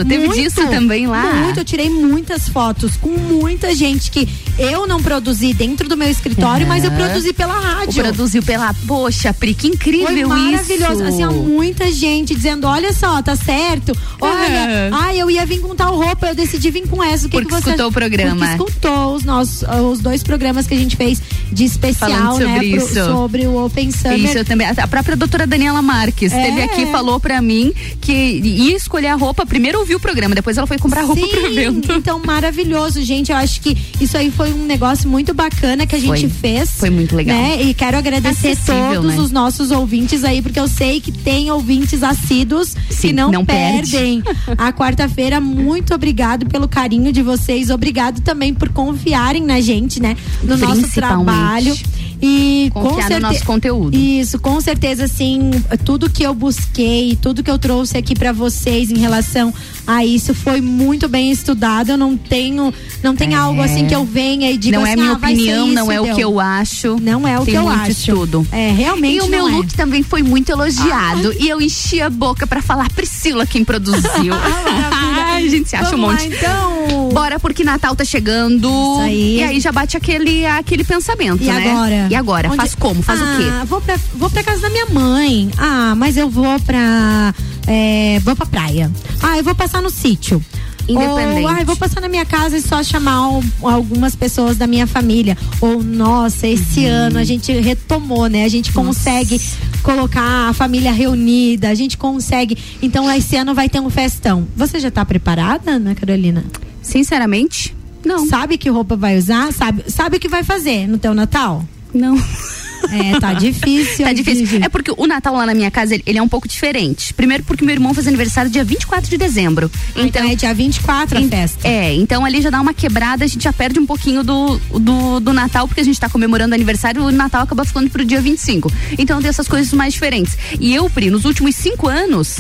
Teve 0.06 0.28
disso 0.30 0.68
também 0.68 1.08
lá? 1.08 1.34
Muito, 1.34 1.60
eu 1.60 1.66
tirei 1.66 1.90
muitas 1.90 2.48
fotos 2.50 2.96
com 2.98 3.10
muita 3.10 3.74
gente 3.76 4.12
que 4.12 4.28
eu 4.58 4.86
não 4.88 5.02
produzi 5.02 5.54
dentro 5.54 5.88
do 5.88 5.98
meu 5.98 6.10
escritório, 6.10 6.68
mas 6.68 6.84
eu 6.84 6.92
produzi 6.92 7.34
pela 7.34 7.54
rádio. 7.60 8.04
Produziu 8.04 8.44
pela. 8.44 8.74
Poxa, 8.88 9.34
Pri, 9.34 9.54
que 9.54 9.68
incrível 9.68 10.08
Foi 10.08 10.26
maravilhoso. 10.26 10.94
isso. 10.94 11.04
Assim, 11.04 11.26
ó, 11.26 11.32
muita 11.32 11.92
gente 11.92 12.36
dizendo: 12.36 12.68
olha 12.68 12.94
só, 12.94 13.22
tá 13.22 13.36
certo. 13.36 13.96
Olha, 14.20 14.90
Aham. 14.90 14.90
ai, 14.94 15.20
eu 15.20 15.30
ia 15.30 15.46
vir 15.46 15.60
com 15.62 15.76
tal 15.76 15.96
roupa, 15.96 16.28
eu 16.28 16.36
decidi 16.36 16.70
vir 16.72 16.88
com 16.88 17.04
essa. 17.04 17.28
O 17.28 17.30
que 17.30 17.38
Porque 17.38 17.48
que 17.48 17.62
você 17.62 17.70
escutou 17.72 17.90
o 17.90 17.92
programa. 17.92 18.36
Porque 18.36 18.52
escutou 18.72 19.16
os 19.16 19.24
nossos, 19.24 19.64
os 19.92 20.00
dois 20.00 20.24
programas 20.24 20.68
que 20.68 20.74
a 20.74 20.78
gente 20.78 20.96
fez 20.96 21.22
de 21.52 21.66
especial, 21.66 22.10
Falando 22.12 22.40
né? 22.40 22.54
sobre 22.56 22.70
pro- 22.78 22.86
isso. 22.86 23.06
sobre 23.06 23.48
o 23.48 23.66
Open 23.66 23.92
Summer. 23.92 24.20
Isso, 24.20 24.38
eu 24.38 24.46
também. 24.46 24.68
A 24.68 24.88
própria 24.88 25.16
doutora 25.16 25.46
Daniela 25.48 25.82
Marques 25.82 26.32
É. 26.32 26.38
esteve 26.42 26.62
aqui 26.64 26.82
e 26.84 26.92
falou 26.92 27.20
pra 27.20 27.42
mim 27.42 27.74
que 28.00 28.12
ia 28.12 28.76
escolher 28.76 29.08
a 29.08 29.16
roupa. 29.16 29.46
Primeiro 29.46 29.80
ouviu 29.80 29.91
o 29.96 30.00
programa, 30.00 30.34
depois 30.36 30.58
ela 30.58 30.68
foi 30.68 30.78
comprar 30.78 31.04
roupa 31.04 31.26
pro 31.28 31.42
Sim, 31.42 31.58
evento. 31.58 31.92
Então, 31.94 32.20
maravilhoso, 32.26 33.02
gente. 33.04 33.32
Eu 33.32 33.38
acho 33.38 33.62
que 33.62 33.78
isso 34.00 34.18
aí 34.18 34.32
foi 34.32 34.52
um 34.54 34.66
negócio 34.66 35.10
muito 35.10 35.34
bacana 35.34 35.86
que 35.86 35.96
a 35.96 36.00
gente 36.00 36.08
Foi. 36.08 36.30
fez. 36.30 36.72
Foi 36.78 36.90
muito 36.90 37.16
legal. 37.16 37.36
Né? 37.38 37.62
E 37.64 37.74
quero 37.74 37.98
agradecer 37.98 38.50
Acessível, 38.50 39.02
todos 39.02 39.16
né? 39.16 39.22
os 39.22 39.32
nossos 39.32 39.72
ouvintes 39.72 40.24
aí, 40.24 40.42
porque 40.42 40.60
eu 40.60 40.68
sei 40.68 41.00
que 41.00 41.12
tem 41.12 41.50
ouvintes 41.52 42.04
assíduos 42.04 42.76
Sim, 42.90 43.08
que 43.10 43.14
não, 43.14 43.32
não 43.32 43.46
perde. 43.46 43.92
perdem 43.92 44.24
a 44.58 44.72
quarta-feira. 44.74 45.40
Muito 45.42 45.94
obrigado 45.94 46.46
pelo 46.48 46.68
carinho 46.68 47.12
de 47.12 47.22
vocês. 47.22 47.70
Obrigado 47.70 48.22
também 48.22 48.54
por 48.54 48.70
confiarem 48.70 49.44
na 49.44 49.60
gente, 49.62 50.02
né? 50.02 50.16
No 50.44 50.58
nosso 50.58 50.90
trabalho. 50.92 51.78
E 52.24 52.70
com 52.72 52.82
Confiar 52.82 53.06
no 53.06 53.08
certe- 53.08 53.22
nosso 53.24 53.46
conteúdo. 53.46 53.98
Isso, 53.98 54.38
com 54.40 54.62
certeza, 54.62 55.06
assim, 55.06 55.50
tudo 55.84 56.08
que 56.08 56.22
eu 56.22 56.36
busquei, 56.36 57.18
tudo 57.20 57.42
que 57.42 57.50
eu 57.50 57.58
trouxe 57.58 57.98
aqui 57.98 58.14
pra 58.14 58.32
vocês 58.32 58.92
em 58.92 59.00
relação 59.00 59.52
a 59.86 60.06
isso 60.06 60.34
foi 60.34 60.62
muito 60.62 61.08
bem 61.10 61.32
estudado. 61.32 61.90
Eu 61.92 61.98
não 61.98 62.16
tenho, 62.18 62.74
não 63.04 63.16
tem 63.16 63.34
É. 63.34 63.38
algo 63.38 63.62
assim 63.62 63.86
que 63.88 63.96
eu 63.96 64.06
venha 64.06 64.50
e 64.52 64.58
diga 64.58 64.78
não 64.78 64.84
assim, 64.84 64.94
é 64.94 64.96
minha 64.96 65.10
ah, 65.12 65.14
opinião, 65.14 65.68
não 65.68 65.84
isso, 65.84 65.92
é 65.92 66.02
o 66.02 66.16
que 66.16 66.22
eu 66.22 66.40
acho. 66.40 66.98
Não 67.02 67.28
é 67.28 67.40
o 67.40 67.44
Tem 67.46 67.54
que 67.54 67.60
eu 67.60 67.68
acho. 67.70 67.92
estudo. 67.92 68.48
É, 68.52 68.72
realmente 68.72 69.18
E 69.18 69.22
o 69.22 69.28
meu 69.28 69.42
não 69.44 69.50
é. 69.50 69.52
look 69.58 69.74
também 69.74 70.04
foi 70.04 70.22
muito 70.24 70.52
elogiado. 70.52 71.34
E 71.40 71.48
eu 71.50 71.62
enchi 71.62 72.02
a 72.02 72.10
boca 72.10 72.46
pra 72.48 72.62
falar 72.62 72.90
Priscila 72.92 73.46
quem 73.46 73.64
produziu. 73.64 74.34
a 75.36 75.42
gente 75.42 75.70
se 75.70 75.76
acha 75.76 75.96
um 75.96 76.02
Vamos 76.02 76.08
lá, 76.08 76.14
monte. 76.24 76.36
então. 76.36 77.10
Bora, 77.14 77.40
porque 77.40 77.64
Natal 77.64 77.96
tá 77.96 78.06
chegando. 78.06 78.68
Isso 78.68 79.02
aí. 79.02 79.38
E 79.38 79.44
aí 79.44 79.60
já 79.60 79.72
bate 79.72 79.98
aquele, 79.98 80.46
aquele 80.46 80.84
pensamento, 80.84 81.42
E 81.44 81.48
né? 81.48 81.72
agora? 81.72 82.08
E 82.10 82.16
agora? 82.16 82.48
Onde- 82.48 82.58
Faz 82.58 82.76
como? 82.76 83.02
Faz 83.02 83.20
ah, 83.22 83.24
o 83.24 83.38
quê? 83.38 83.66
Vou 83.68 83.82
pra, 83.82 84.00
vou 84.16 84.30
pra 84.30 84.44
casa 84.44 84.62
da 84.62 84.70
minha 84.70 84.86
mãe. 84.88 85.50
Ah, 85.58 85.94
mas 85.98 86.16
eu 86.18 86.30
vou 86.30 86.60
pra. 86.62 87.34
É, 87.68 88.20
vou 88.24 88.36
pra 88.36 88.46
praia. 88.46 88.92
Ah, 89.22 89.38
eu 89.38 89.44
vou 89.44 89.56
passar 89.56 89.82
no 89.82 89.90
sítio. 89.90 90.44
Independente. 90.88 91.42
Ou, 91.42 91.48
ah, 91.48 91.60
eu 91.62 91.66
vou 91.66 91.76
passar 91.78 92.02
na 92.02 92.08
minha 92.10 92.26
casa 92.26 92.58
e 92.58 92.62
só 92.62 92.82
chamar 92.84 93.28
um- 93.30 93.44
algumas 93.62 94.16
pessoas 94.16 94.58
da 94.58 94.66
minha 94.66 94.88
família. 94.88 95.38
Ou, 95.62 95.82
nossa, 95.84 96.48
esse 96.48 96.82
Uhum. 96.82 96.92
ano 96.92 97.20
a 97.20 97.24
gente 97.24 97.52
retomou, 97.54 98.28
né? 98.28 98.44
A 98.44 98.50
gente 98.50 98.74
consegue 98.74 99.40
colocar 99.84 100.50
a 100.50 100.54
família 100.54 100.92
reunida, 100.92 101.70
a 101.70 101.76
gente 101.76 101.98
consegue. 101.98 102.58
Então, 102.82 103.10
esse 103.12 103.36
ano 103.36 103.54
vai 103.54 103.70
ter 103.70 103.80
um 103.80 103.90
festão. 103.92 104.48
Você 104.56 104.80
já 104.80 104.90
tá 104.92 105.06
preparada, 105.06 105.72
Ana 105.74 105.94
Carolina? 105.96 106.44
Sinceramente, 106.82 107.76
não. 108.04 108.28
Sabe 108.28 108.58
que 108.58 108.68
roupa 108.70 108.96
vai 108.98 109.18
usar? 109.18 109.54
Sabe, 109.54 109.84
sabe 109.88 110.18
o 110.18 110.20
que 110.20 110.28
vai 110.28 110.44
fazer 110.44 110.88
no 110.88 110.98
teu 110.98 111.14
Natal? 111.14 111.64
Não. 111.94 112.16
É, 112.90 113.20
tá 113.20 113.34
difícil. 113.40 114.06
Tá 114.06 114.14
difícil. 114.14 114.60
É 114.64 114.70
porque 114.70 114.92
o 114.96 115.06
Natal 115.08 115.34
lá 115.36 115.46
na 115.46 115.54
minha 115.54 115.70
casa, 115.72 115.94
ele, 115.96 116.04
ele 116.06 116.18
é 116.18 116.22
um 116.22 116.28
pouco 116.28 116.48
diferente. 116.48 117.14
Primeiro 117.14 117.44
porque 117.44 117.64
meu 117.66 117.74
irmão 117.74 117.94
faz 117.94 118.08
aniversário 118.08 118.50
dia 118.50 118.64
24 118.64 119.10
de 119.10 119.18
dezembro. 119.18 119.72
Ah, 119.96 120.02
então 120.02 120.24
é 120.30 120.36
dia 120.36 120.54
24 120.54 121.18
a 121.18 121.22
Em- 121.22 121.30
festa. 121.30 121.68
É, 121.68 121.94
então 121.96 122.24
ali 122.26 122.42
já 122.42 122.50
dá 122.50 122.60
uma 122.62 122.74
quebrada, 122.74 123.24
a 123.24 123.28
gente 123.28 123.44
já 123.44 123.54
perde 123.54 123.80
um 123.80 123.86
pouquinho 123.86 124.24
do, 124.24 124.58
do, 124.80 125.20
do 125.20 125.34
Natal, 125.34 125.68
porque 125.68 125.82
a 125.82 125.84
gente 125.84 126.00
tá 126.00 126.10
comemorando 126.10 126.52
o 126.52 126.56
aniversário, 126.56 127.04
o 127.04 127.12
Natal 127.12 127.44
acaba 127.44 127.64
ficando 127.66 127.90
pro 127.90 128.04
dia 128.06 128.22
25. 128.22 128.72
Então 128.98 129.20
tem 129.22 129.30
essas 129.30 129.48
coisas 129.48 129.72
mais 129.74 129.94
diferentes. 129.94 130.38
E 130.60 130.74
eu, 130.74 130.90
Pri, 130.90 131.10
nos 131.10 131.26
últimos 131.26 131.56
cinco 131.56 131.88
anos, 131.88 132.38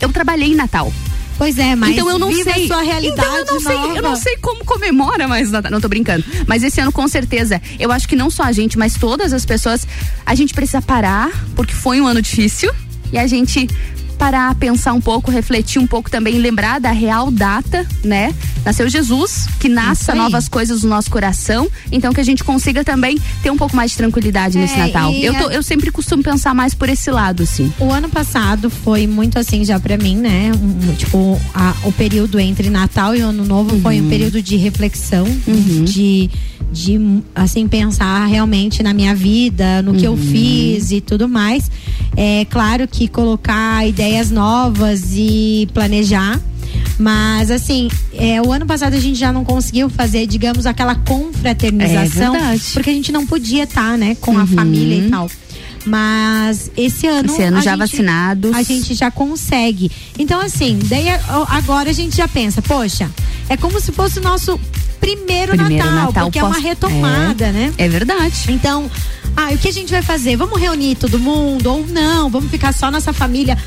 eu 0.00 0.08
trabalhei 0.10 0.52
em 0.52 0.54
Natal. 0.54 0.92
Pois 1.42 1.58
é, 1.58 1.74
mas 1.74 1.90
então 1.90 2.08
eu 2.08 2.20
não 2.20 2.32
sei. 2.32 2.52
a 2.52 2.66
sua 2.68 2.82
realidade 2.82 3.28
então 3.28 3.36
eu 3.36 3.44
não 3.46 3.60
sei, 3.60 3.98
eu 3.98 4.02
não 4.02 4.14
sei 4.14 4.36
como 4.36 4.64
comemora 4.64 5.26
mais 5.26 5.50
Natal. 5.50 5.72
Não 5.72 5.80
tô 5.80 5.88
brincando. 5.88 6.24
Mas 6.46 6.62
esse 6.62 6.80
ano 6.80 6.92
com 6.92 7.08
certeza, 7.08 7.60
eu 7.80 7.90
acho 7.90 8.08
que 8.08 8.14
não 8.14 8.30
só 8.30 8.44
a 8.44 8.52
gente, 8.52 8.78
mas 8.78 8.94
todas 8.94 9.32
as 9.32 9.44
pessoas, 9.44 9.84
a 10.24 10.36
gente 10.36 10.54
precisa 10.54 10.80
parar, 10.80 11.32
porque 11.56 11.74
foi 11.74 12.00
um 12.00 12.06
ano 12.06 12.22
difícil 12.22 12.72
e 13.12 13.18
a 13.18 13.26
gente 13.26 13.66
parar, 14.22 14.54
pensar 14.54 14.92
um 14.92 15.00
pouco, 15.00 15.32
refletir 15.32 15.80
um 15.80 15.86
pouco 15.86 16.08
também, 16.08 16.38
lembrar 16.38 16.78
da 16.78 16.92
real 16.92 17.28
data, 17.28 17.84
né? 18.04 18.32
Nasceu 18.64 18.88
Jesus, 18.88 19.48
que 19.58 19.68
nasça 19.68 20.14
novas 20.14 20.48
coisas 20.48 20.84
no 20.84 20.90
nosso 20.90 21.10
coração, 21.10 21.68
então 21.90 22.12
que 22.12 22.20
a 22.20 22.24
gente 22.24 22.44
consiga 22.44 22.84
também 22.84 23.18
ter 23.42 23.50
um 23.50 23.56
pouco 23.56 23.74
mais 23.74 23.90
de 23.90 23.96
tranquilidade 23.96 24.56
nesse 24.56 24.74
É, 24.74 24.86
Natal. 24.86 25.10
e 25.12 25.24
Eu, 25.24 25.34
tô- 25.34 25.50
eu 25.50 25.60
sempre 25.60 25.90
costumo 25.90 26.22
pensar 26.22 26.54
mais 26.54 26.72
por 26.72 26.88
esse 26.88 27.10
lado, 27.10 27.42
assim. 27.42 27.72
O 27.80 27.90
ano 27.90 28.08
passado 28.08 28.70
foi 28.70 29.08
muito 29.08 29.40
assim 29.40 29.64
já 29.64 29.80
pra 29.80 29.98
mim, 29.98 30.14
né? 30.14 30.52
Um, 30.54 30.94
tipo, 30.94 31.40
a- 31.52 31.74
o 31.82 31.90
período 31.90 32.38
entre 32.38 32.70
Natal 32.70 33.16
e 33.16 33.20
Ano 33.20 33.44
Novo 33.44 33.76
foi 33.80 33.98
Uhum. 33.98 34.06
um 34.06 34.08
período 34.08 34.40
de 34.40 34.54
reflexão, 34.56 35.26
de 35.84 36.30
de 36.72 36.98
assim 37.34 37.68
pensar 37.68 38.24
realmente 38.26 38.82
na 38.82 38.94
minha 38.94 39.14
vida, 39.14 39.82
no 39.82 39.94
que 39.94 40.04
eu 40.06 40.16
fiz 40.16 40.90
e 40.90 41.00
tudo 41.00 41.28
mais. 41.28 41.70
É 42.16 42.46
claro 42.46 42.88
que 42.88 43.06
colocar 43.06 43.86
ideias 43.86 44.30
novas 44.30 45.12
e 45.14 45.68
planejar. 45.74 46.40
Mas 46.98 47.50
assim, 47.50 47.88
é, 48.14 48.40
o 48.40 48.50
ano 48.52 48.64
passado 48.64 48.94
a 48.94 49.00
gente 49.00 49.18
já 49.18 49.32
não 49.32 49.44
conseguiu 49.44 49.90
fazer, 49.90 50.26
digamos, 50.26 50.66
aquela 50.66 50.94
confraternização. 50.94 52.34
É 52.34 52.58
porque 52.72 52.90
a 52.90 52.94
gente 52.94 53.12
não 53.12 53.26
podia 53.26 53.64
estar, 53.64 53.98
né, 53.98 54.14
com 54.20 54.38
a 54.38 54.46
família 54.46 55.06
e 55.06 55.10
tal. 55.10 55.28
Mas 55.84 56.70
esse 56.76 57.06
ano. 57.06 57.30
Esse 57.32 57.42
ano 57.42 57.60
já 57.60 57.72
gente- 57.72 57.78
vacinados. 57.78 58.54
A 58.54 58.62
gente 58.62 58.94
já 58.94 59.10
consegue. 59.10 59.90
Então, 60.18 60.40
assim, 60.40 60.78
daí 60.84 61.06
agora 61.48 61.90
a 61.90 61.92
gente 61.92 62.16
já 62.16 62.28
pensa, 62.28 62.62
poxa, 62.62 63.10
é 63.48 63.56
como 63.56 63.80
se 63.80 63.90
fosse 63.92 64.18
o 64.18 64.22
nosso 64.22 64.58
primeiro, 65.02 65.56
Primeiro 65.56 65.84
Natal, 65.84 66.06
Natal 66.06 66.24
porque 66.24 66.38
é 66.38 66.44
uma 66.44 66.58
retomada, 66.58 67.46
é. 67.46 67.52
né? 67.52 67.74
É 67.76 67.88
verdade. 67.88 68.34
Então, 68.48 68.88
ah, 69.36 69.50
o 69.52 69.58
que 69.58 69.68
a 69.68 69.72
gente 69.72 69.90
vai 69.90 70.00
fazer? 70.02 70.36
Vamos 70.36 70.58
reunir 70.60 70.94
todo 70.94 71.18
mundo 71.18 71.66
ou 71.66 71.86
não? 71.86 72.30
Vamos 72.30 72.50
ficar 72.50 72.72
só 72.72 72.90
nossa 72.90 73.12
família 73.12 73.58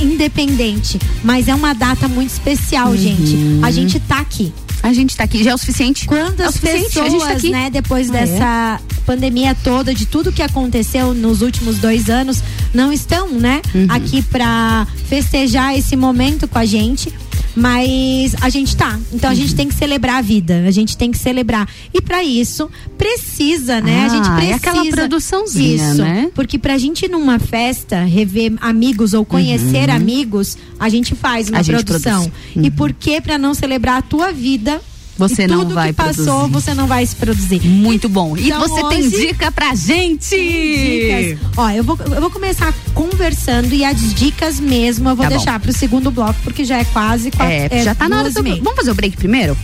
independente. 0.00 0.98
Mas 1.24 1.48
é 1.48 1.54
uma 1.54 1.74
data 1.74 2.06
muito 2.08 2.30
especial, 2.30 2.90
Uhum. 2.90 2.96
gente. 2.96 3.36
A 3.62 3.70
gente 3.70 3.98
tá 4.00 4.18
aqui. 4.18 4.52
A 4.82 4.92
gente 4.92 5.16
tá 5.16 5.22
aqui, 5.24 5.44
já 5.44 5.52
é 5.52 5.54
o 5.54 5.58
suficiente. 5.58 6.02
é 6.02 6.06
o 6.06 6.08
Quantas 6.08 6.54
suficiente, 6.54 6.84
pessoas, 6.86 7.06
a 7.06 7.10
gente 7.10 7.20
tá 7.24 7.32
aqui. 7.32 7.50
né, 7.50 7.70
depois 7.70 8.08
Ah, 8.10 8.12
dessa 8.12 8.80
pandemia 9.06 9.56
toda, 9.62 9.94
de 9.94 10.06
tudo 10.06 10.32
que 10.32 10.42
aconteceu 10.42 11.14
nos 11.14 11.40
últimos 11.40 11.78
dois 11.78 12.10
anos, 12.10 12.42
não 12.74 12.92
estão, 12.92 13.28
né, 13.28 13.62
Uhum. 13.74 13.86
aqui 13.88 14.22
pra 14.22 14.86
festejar 15.08 15.76
esse 15.78 15.94
momento 15.94 16.48
com 16.48 16.58
a 16.58 16.64
gente. 16.64 17.12
Mas 17.54 18.34
a 18.40 18.48
gente 18.48 18.76
tá. 18.76 18.98
Então 19.12 19.28
a 19.30 19.32
Uhum. 19.32 19.38
gente 19.38 19.54
tem 19.54 19.68
que 19.68 19.74
celebrar 19.74 20.16
a 20.16 20.22
vida. 20.22 20.64
A 20.66 20.70
gente 20.70 20.96
tem 20.96 21.10
que 21.10 21.18
celebrar. 21.18 21.68
E 21.92 22.00
pra 22.00 22.22
isso, 22.24 22.70
precisa, 22.96 23.80
né? 23.80 24.06
a 24.06 24.08
gente 24.08 24.28
Ah, 24.28 24.32
é 24.32 24.36
precisa. 24.36 24.56
aquela 24.56 24.84
produçãozinha, 24.90 25.92
Isso. 25.92 26.02
né? 26.02 26.30
Porque 26.34 26.58
pra 26.58 26.78
gente 26.78 27.04
ir 27.04 27.10
numa 27.10 27.38
festa, 27.38 28.02
rever 28.04 28.52
amigos 28.60 29.12
ou 29.14 29.24
conhecer 29.24 29.88
Uhum. 29.88 29.96
amigos, 29.96 30.56
a 30.78 30.88
gente 30.88 31.14
faz 31.14 31.48
uma 31.48 31.60
A 31.60 31.64
produção. 31.64 32.22
produz. 32.30 32.66
E 32.66 32.70
por 32.70 32.92
que 32.92 33.20
pra 33.20 33.36
não 33.38 33.54
celebrar 33.54 33.98
a 33.98 34.02
tua 34.02 34.32
vida? 34.32 34.80
Você 35.18 35.42
e 35.42 35.46
não 35.46 35.58
tudo 35.60 35.74
vai 35.74 35.88
que 35.88 35.92
passou, 35.94 36.24
produzir. 36.24 36.52
você 36.52 36.74
não 36.74 36.86
vai 36.86 37.04
se 37.06 37.14
produzir. 37.16 37.60
Muito 37.66 38.08
bom. 38.08 38.36
E 38.36 38.46
Então, 38.48 38.60
você 38.60 38.80
tem 38.88 39.06
hoje- 39.06 39.26
dica 39.28 39.52
pra 39.52 39.74
gente? 39.74 40.36
Dicas. 40.36 41.50
Ó, 41.56 41.70
eu 41.70 41.84
vou, 41.84 41.98
eu 42.14 42.20
vou 42.20 42.30
começar 42.30 42.72
conversando 42.94 43.72
e 43.74 43.84
as 43.84 44.14
dicas 44.14 44.58
mesmo 44.58 45.08
eu 45.10 45.14
vou 45.16 45.24
Tá 45.24 45.30
bom. 45.30 45.36
deixar 45.36 45.60
pro 45.60 45.72
segundo 45.72 46.10
bloco, 46.10 46.34
porque 46.42 46.64
já 46.64 46.78
é 46.78 46.84
quase 46.84 47.30
quatro, 47.30 47.52
É, 47.52 47.82
já 47.84 47.94
tá 47.94 48.08
na 48.08 48.18
hora 48.20 48.30
do. 48.30 48.42
Vamos 48.42 48.74
fazer 48.74 48.90
o 48.90 48.94
break 48.94 49.16
primeiro? 49.16 49.56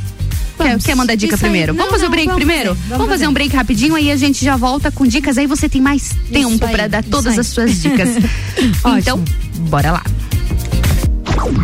Quer, 0.58 0.68
Vamos. 0.70 0.84
quer 0.84 0.94
mandar 0.96 1.14
dica 1.14 1.34
Isso 1.34 1.40
primeiro? 1.42 1.72
Não, 1.72 1.78
vamos 1.84 1.92
fazer 1.92 2.02
não, 2.04 2.08
o 2.08 2.10
break 2.10 2.26
vamos 2.26 2.44
primeiro? 2.44 2.68
fazer, 2.74 2.80
Vamos, 2.88 2.98
vamos 2.98 3.12
fazer 3.12 3.24
um 3.24 3.26
fazer. 3.28 3.34
break 3.34 3.56
rapidinho, 3.56 3.94
aí 3.94 4.10
a 4.10 4.16
gente 4.16 4.44
já 4.44 4.56
volta 4.56 4.90
com 4.90 5.06
dicas, 5.06 5.38
aí 5.38 5.46
você 5.46 5.68
tem 5.68 5.80
mais 5.80 6.10
tempo 6.32 6.58
pra 6.68 6.88
dar 6.88 7.02
todas 7.04 7.34
aí. 7.34 7.38
as 7.40 7.46
suas 7.46 7.80
dicas. 7.80 8.08
então, 8.98 9.22
bora 9.70 9.92
lá. 9.92 10.02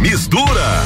Mistura. 0.01 0.85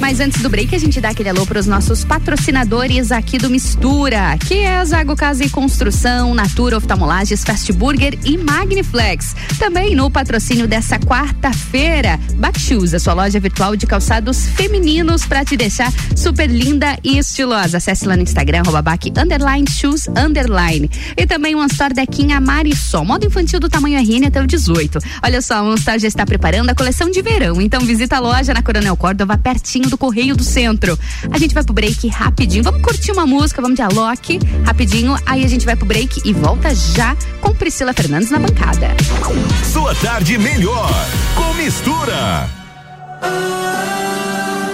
Mas 0.00 0.18
antes 0.18 0.40
do 0.40 0.48
break, 0.48 0.74
a 0.74 0.78
gente 0.78 0.98
dá 0.98 1.10
aquele 1.10 1.28
alô 1.28 1.44
para 1.44 1.60
os 1.60 1.66
nossos 1.66 2.04
patrocinadores 2.04 3.12
aqui 3.12 3.36
do 3.36 3.50
Mistura, 3.50 4.38
que 4.38 4.54
é 4.54 4.78
a 4.78 4.84
Zago 4.84 5.14
Casa 5.14 5.44
e 5.44 5.50
Construção, 5.50 6.34
Natura 6.34 6.78
Oftalmolages, 6.78 7.44
Fast 7.44 7.70
Burger 7.74 8.18
e 8.24 8.38
Magniflex. 8.38 9.36
Também 9.58 9.94
no 9.94 10.10
patrocínio 10.10 10.66
dessa 10.66 10.98
quarta-feira, 10.98 12.18
Backshoes, 12.36 12.94
a 12.94 12.98
sua 12.98 13.12
loja 13.12 13.38
virtual 13.38 13.76
de 13.76 13.86
calçados 13.86 14.46
femininos 14.46 15.26
para 15.26 15.44
te 15.44 15.54
deixar 15.54 15.92
super 16.16 16.50
linda 16.50 16.98
e 17.04 17.18
estilosa. 17.18 17.76
Acesse 17.76 18.06
lá 18.06 18.16
no 18.16 18.22
Instagram, 18.22 18.60
arroba 18.60 18.80
bac, 18.80 19.12
underline, 19.14 19.68
shoes, 19.70 20.08
underline. 20.08 20.90
E 21.14 21.26
também 21.26 21.54
o 21.54 21.58
One 21.58 21.70
Store 21.70 21.92
Dequinha 21.92 22.40
Marisol, 22.40 23.04
moda 23.04 23.26
infantil 23.26 23.60
do 23.60 23.68
tamanho 23.68 23.98
RN 24.00 24.26
até 24.26 24.40
o 24.40 24.46
18. 24.46 24.98
Olha 25.22 25.42
só, 25.42 25.62
o 25.62 25.66
One 25.66 25.78
Store 25.78 25.98
já 25.98 26.08
está 26.08 26.24
preparando 26.24 26.70
a 26.70 26.74
coleção 26.74 27.10
de 27.10 27.20
verão, 27.20 27.60
então 27.60 27.82
visita 27.82 28.16
a 28.16 28.18
loja 28.18 28.54
na 28.54 28.62
Coronel 28.62 28.96
Córdova, 28.96 29.36
pertinho 29.36 29.89
do 29.90 29.98
Correio 29.98 30.34
do 30.34 30.42
Centro. 30.42 30.98
A 31.30 31.38
gente 31.38 31.52
vai 31.52 31.62
pro 31.64 31.74
break 31.74 32.08
rapidinho, 32.08 32.62
vamos 32.62 32.80
curtir 32.80 33.12
uma 33.12 33.26
música, 33.26 33.60
vamos 33.60 33.76
de 33.76 33.82
Alok, 33.82 34.38
rapidinho, 34.64 35.16
aí 35.26 35.44
a 35.44 35.48
gente 35.48 35.66
vai 35.66 35.76
pro 35.76 35.86
break 35.86 36.22
e 36.24 36.32
volta 36.32 36.74
já 36.74 37.16
com 37.40 37.54
Priscila 37.54 37.92
Fernandes 37.92 38.30
na 38.30 38.38
bancada. 38.38 38.96
Sua 39.72 39.94
tarde 39.96 40.38
melhor 40.38 40.90
com 41.34 41.52
mistura. 41.54 42.48
Cadê 43.20 44.69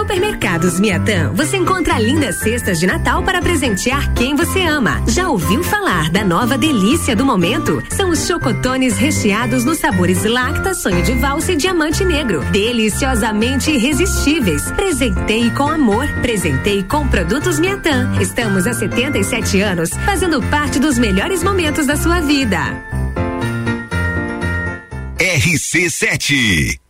Supermercados 0.00 0.80
Miatã, 0.80 1.30
você 1.34 1.58
encontra 1.58 1.98
lindas 1.98 2.36
cestas 2.36 2.80
de 2.80 2.86
Natal 2.86 3.22
para 3.22 3.42
presentear 3.42 4.14
quem 4.14 4.34
você 4.34 4.62
ama. 4.62 5.04
Já 5.06 5.28
ouviu 5.28 5.62
falar 5.62 6.08
da 6.08 6.24
nova 6.24 6.56
delícia 6.56 7.14
do 7.14 7.22
momento? 7.22 7.82
São 7.94 8.08
os 8.08 8.26
chocotones 8.26 8.96
recheados 8.96 9.62
nos 9.62 9.78
sabores 9.78 10.24
Lacta, 10.24 10.72
Sonho 10.72 11.02
de 11.02 11.12
Valsa 11.12 11.52
e 11.52 11.56
Diamante 11.56 12.02
Negro. 12.02 12.42
Deliciosamente 12.50 13.70
irresistíveis. 13.70 14.70
Presentei 14.72 15.50
com 15.50 15.68
amor. 15.68 16.08
Presentei 16.22 16.82
com 16.82 17.06
produtos 17.06 17.60
Miatã. 17.60 18.10
Estamos 18.18 18.66
há 18.66 18.72
77 18.72 19.60
anos 19.60 19.90
fazendo 20.06 20.40
parte 20.44 20.78
dos 20.78 20.96
melhores 20.96 21.42
momentos 21.42 21.86
da 21.86 21.96
sua 21.96 22.20
vida. 22.20 22.58
RC7. 25.18 26.89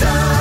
Vive 0.00 0.33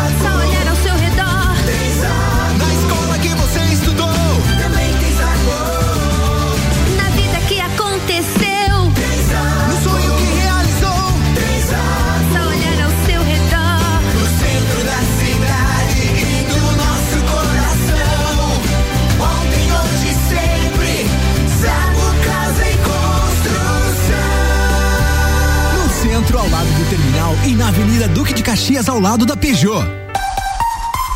e 27.45 27.55
na 27.55 27.67
Avenida 27.67 28.07
Duque 28.07 28.33
de 28.33 28.41
Caxias, 28.41 28.87
ao 28.87 28.99
lado 28.99 29.25
da 29.25 29.35
Peugeot. 29.35 29.83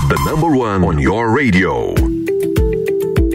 The 0.10 0.16
number 0.30 0.50
one 0.50 0.84
on 0.86 1.00
your 1.00 1.34
radio. 1.34 1.94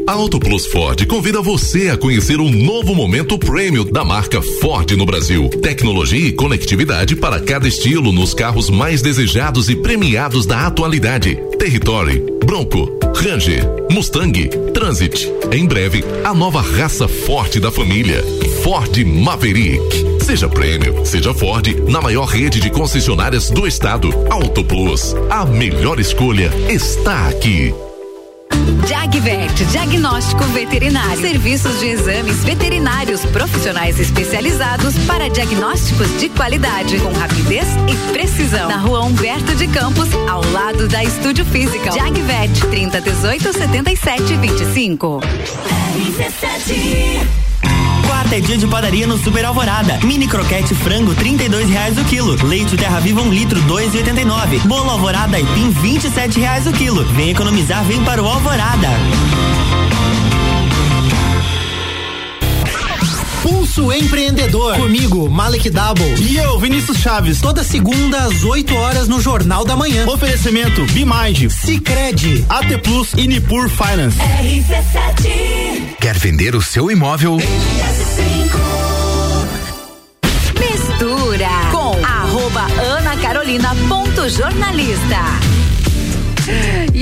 A 0.07 0.13
Auto 0.13 0.39
Plus 0.39 0.67
Ford 0.67 1.07
convida 1.07 1.41
você 1.41 1.89
a 1.89 1.97
conhecer 1.97 2.39
um 2.39 2.51
novo 2.51 2.95
momento 2.95 3.39
prêmio 3.39 3.85
da 3.85 4.05
marca 4.05 4.43
Ford 4.43 4.91
no 4.93 5.07
Brasil. 5.07 5.49
Tecnologia 5.63 6.29
e 6.29 6.33
conectividade 6.33 7.17
para 7.17 7.41
cada 7.41 7.67
estilo 7.67 8.13
nos 8.13 8.35
carros 8.35 8.69
mais 8.69 9.01
desejados 9.01 9.71
e 9.71 9.77
premiados 9.77 10.45
da 10.45 10.67
atualidade. 10.67 11.37
Territory, 11.59 12.23
Bronco, 12.45 12.91
Ranger, 13.17 13.65
Mustang, 13.91 14.51
Transit. 14.75 15.33
Em 15.51 15.65
breve, 15.67 16.05
a 16.25 16.35
nova 16.35 16.61
raça 16.61 17.09
forte 17.09 17.59
da 17.59 17.71
família. 17.71 18.23
Ford 18.63 18.97
Maverick. 19.05 20.12
Seja 20.23 20.49
prêmio, 20.49 21.05
seja 21.05 21.35
Ford, 21.35 21.67
na 21.89 22.01
maior 22.01 22.27
rede 22.27 22.61
de 22.61 22.71
concessionárias 22.71 23.51
do 23.51 23.67
estado. 23.67 24.09
Auto 24.31 24.65
Plus. 24.65 25.15
A 25.29 25.45
melhor 25.45 25.99
escolha 25.99 26.51
está 26.69 27.29
aqui. 27.29 27.75
Jagvet, 28.87 29.65
diagnóstico 29.67 30.45
veterinário. 30.45 31.21
Serviços 31.21 31.81
de 31.81 31.87
exames 31.89 32.45
veterinários 32.45 33.25
profissionais 33.27 33.99
especializados 33.99 34.97
para 35.07 35.29
diagnósticos 35.29 36.09
de 36.21 36.29
qualidade, 36.29 36.99
com 37.01 37.13
rapidez 37.13 37.67
e 37.89 38.13
precisão. 38.13 38.69
Na 38.69 38.79
rua 38.79 39.03
Humberto 39.03 39.55
de 39.57 39.67
Campos, 39.67 40.09
ao 40.29 40.45
lado 40.53 40.87
da 40.89 41.03
Estúdio 41.03 41.45
Física. 41.45 41.91
Jagvet, 41.91 42.61
30 42.71 43.01
18 43.01 43.53
77 43.53 44.37
25. 44.37 45.21
Quarta 48.23 48.37
é 48.37 48.41
dia 48.41 48.57
de 48.57 48.69
padaria 48.69 49.05
no 49.05 49.19
Super 49.19 49.45
Alvorada. 49.45 49.99
Mini 50.05 50.29
croquete 50.29 50.77
frango, 50.77 51.13
trinta 51.13 51.43
e 51.43 51.49
reais 51.69 51.99
o 51.99 52.05
quilo. 52.05 52.37
Leite 52.47 52.73
Terra 52.77 53.01
Viva 53.01 53.21
um 53.21 53.29
litro, 53.29 53.61
dois 53.63 53.93
e 53.95 53.97
oitenta 53.97 54.21
e 54.21 54.25
nove. 54.25 54.61
Bolo 54.61 54.91
Alvorada 54.91 55.41
e 55.41 55.45
vinte 55.81 56.05
e 56.05 56.11
sete 56.11 56.39
reais 56.39 56.65
o 56.65 56.73
quilo. 56.73 57.05
Vem 57.15 57.31
economizar, 57.31 57.83
vem 57.83 58.01
para 58.05 58.23
o 58.23 58.29
Alvorada. 58.29 58.91
Pulso 63.73 63.91
Empreendedor. 63.91 64.77
Comigo, 64.77 65.31
Malek 65.31 65.71
Double. 65.71 66.15
E 66.21 66.37
eu, 66.37 66.59
Vinícius 66.59 66.99
Chaves. 66.99 67.41
Toda 67.41 67.65
segunda 67.65 68.19
às 68.25 68.45
8 68.45 68.75
horas 68.75 69.09
no 69.09 69.19
Jornal 69.19 69.65
da 69.65 69.75
Manhã. 69.75 70.07
Oferecimento 70.07 70.85
Bimind, 70.93 71.49
Cicred, 71.51 72.45
AT 72.51 72.79
Plus 72.83 73.15
e 73.17 73.27
Nipur 73.27 73.71
Finance. 73.71 74.19
RC7 74.19 75.97
Quer 75.99 76.19
vender 76.19 76.55
o 76.55 76.61
seu 76.61 76.91
imóvel? 76.91 77.39
Mistura 80.59 81.49
com 81.71 82.05
arroba 82.05 82.67
Ana 82.79 83.17
Carolina 83.17 83.75
ponto 83.89 84.29
jornalista. 84.29 85.63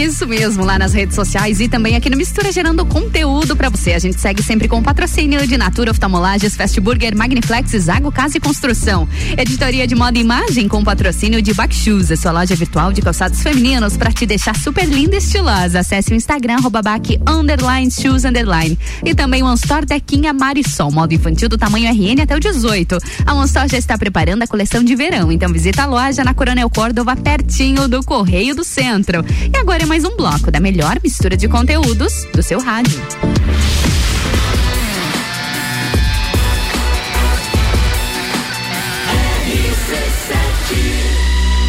Isso 0.00 0.26
mesmo, 0.26 0.64
lá 0.64 0.78
nas 0.78 0.94
redes 0.94 1.14
sociais 1.14 1.60
e 1.60 1.68
também 1.68 1.94
aqui 1.94 2.08
no 2.08 2.16
Mistura 2.16 2.50
gerando 2.50 2.86
conteúdo 2.86 3.54
pra 3.54 3.68
você. 3.68 3.92
A 3.92 3.98
gente 3.98 4.18
segue 4.18 4.42
sempre 4.42 4.66
com 4.66 4.82
patrocínio 4.82 5.46
de 5.46 5.58
Natura 5.58 5.90
Oftalmolages, 5.90 6.56
Fast 6.56 6.80
Burger, 6.80 7.14
Magniflex, 7.14 7.72
Zago 7.72 8.10
Casa 8.10 8.38
e 8.38 8.40
Construção. 8.40 9.06
Editoria 9.36 9.86
de 9.86 9.94
moda 9.94 10.16
e 10.16 10.22
imagem 10.22 10.68
com 10.68 10.82
patrocínio 10.82 11.42
de 11.42 11.52
Backshoes, 11.52 12.10
a 12.10 12.16
sua 12.16 12.32
loja 12.32 12.56
virtual 12.56 12.94
de 12.94 13.02
calçados 13.02 13.42
femininos 13.42 13.98
pra 13.98 14.10
te 14.10 14.24
deixar 14.24 14.56
super 14.56 14.88
linda 14.88 15.16
e 15.16 15.18
estilosa. 15.18 15.80
Acesse 15.80 16.12
o 16.12 16.16
Instagram, 16.16 16.54
arroba 16.54 16.80
bac, 16.80 17.20
underline, 17.28 17.90
shoes, 17.90 18.24
underline. 18.24 18.78
E 19.04 19.14
também 19.14 19.42
o 19.42 19.46
Onstore 19.46 19.84
Dequinha 19.84 20.32
Marisol, 20.32 20.90
moda 20.90 21.12
infantil 21.12 21.50
do 21.50 21.58
tamanho 21.58 21.90
RN 21.90 22.22
até 22.22 22.34
o 22.34 22.40
18. 22.40 22.96
A 23.26 23.34
Onstore 23.34 23.68
já 23.68 23.76
está 23.76 23.98
preparando 23.98 24.44
a 24.44 24.46
coleção 24.46 24.82
de 24.82 24.96
verão, 24.96 25.30
então 25.30 25.52
visita 25.52 25.82
a 25.82 25.86
loja 25.86 26.24
na 26.24 26.32
Coronel 26.32 26.70
Córdova, 26.70 27.14
pertinho 27.16 27.86
do 27.86 28.02
Correio 28.02 28.54
do 28.54 28.64
Centro. 28.64 29.22
E 29.52 29.58
agora 29.58 29.82
é 29.82 29.89
mais 29.90 30.04
um 30.04 30.16
bloco 30.16 30.52
da 30.52 30.60
melhor 30.60 31.00
mistura 31.02 31.36
de 31.36 31.48
conteúdos 31.48 32.24
do 32.32 32.44
seu 32.44 32.60
rádio. 32.60 32.96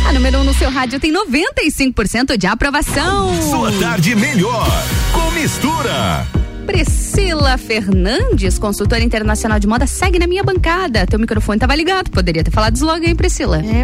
A 0.08 0.14
número 0.14 0.38
1 0.38 0.42
um 0.42 0.44
no 0.44 0.54
seu 0.54 0.70
rádio 0.70 1.00
tem 1.00 1.12
95% 1.12 2.38
de 2.38 2.46
aprovação. 2.46 3.42
Sua 3.42 3.72
tarde 3.80 4.14
melhor 4.14 4.68
com 5.14 5.32
mistura. 5.32 6.28
Priscila 6.68 7.58
Fernandes, 7.58 8.60
consultora 8.60 9.04
internacional 9.04 9.60
de 9.60 9.66
moda, 9.66 9.88
segue 9.88 10.20
na 10.20 10.28
minha 10.28 10.44
bancada. 10.44 11.08
Teu 11.08 11.18
microfone 11.18 11.58
tava 11.58 11.74
ligado, 11.74 12.12
poderia 12.12 12.44
ter 12.44 12.52
falado 12.52 12.80
logo 12.86 13.04
aí, 13.04 13.16
Priscila. 13.16 13.58
É, 13.58 13.84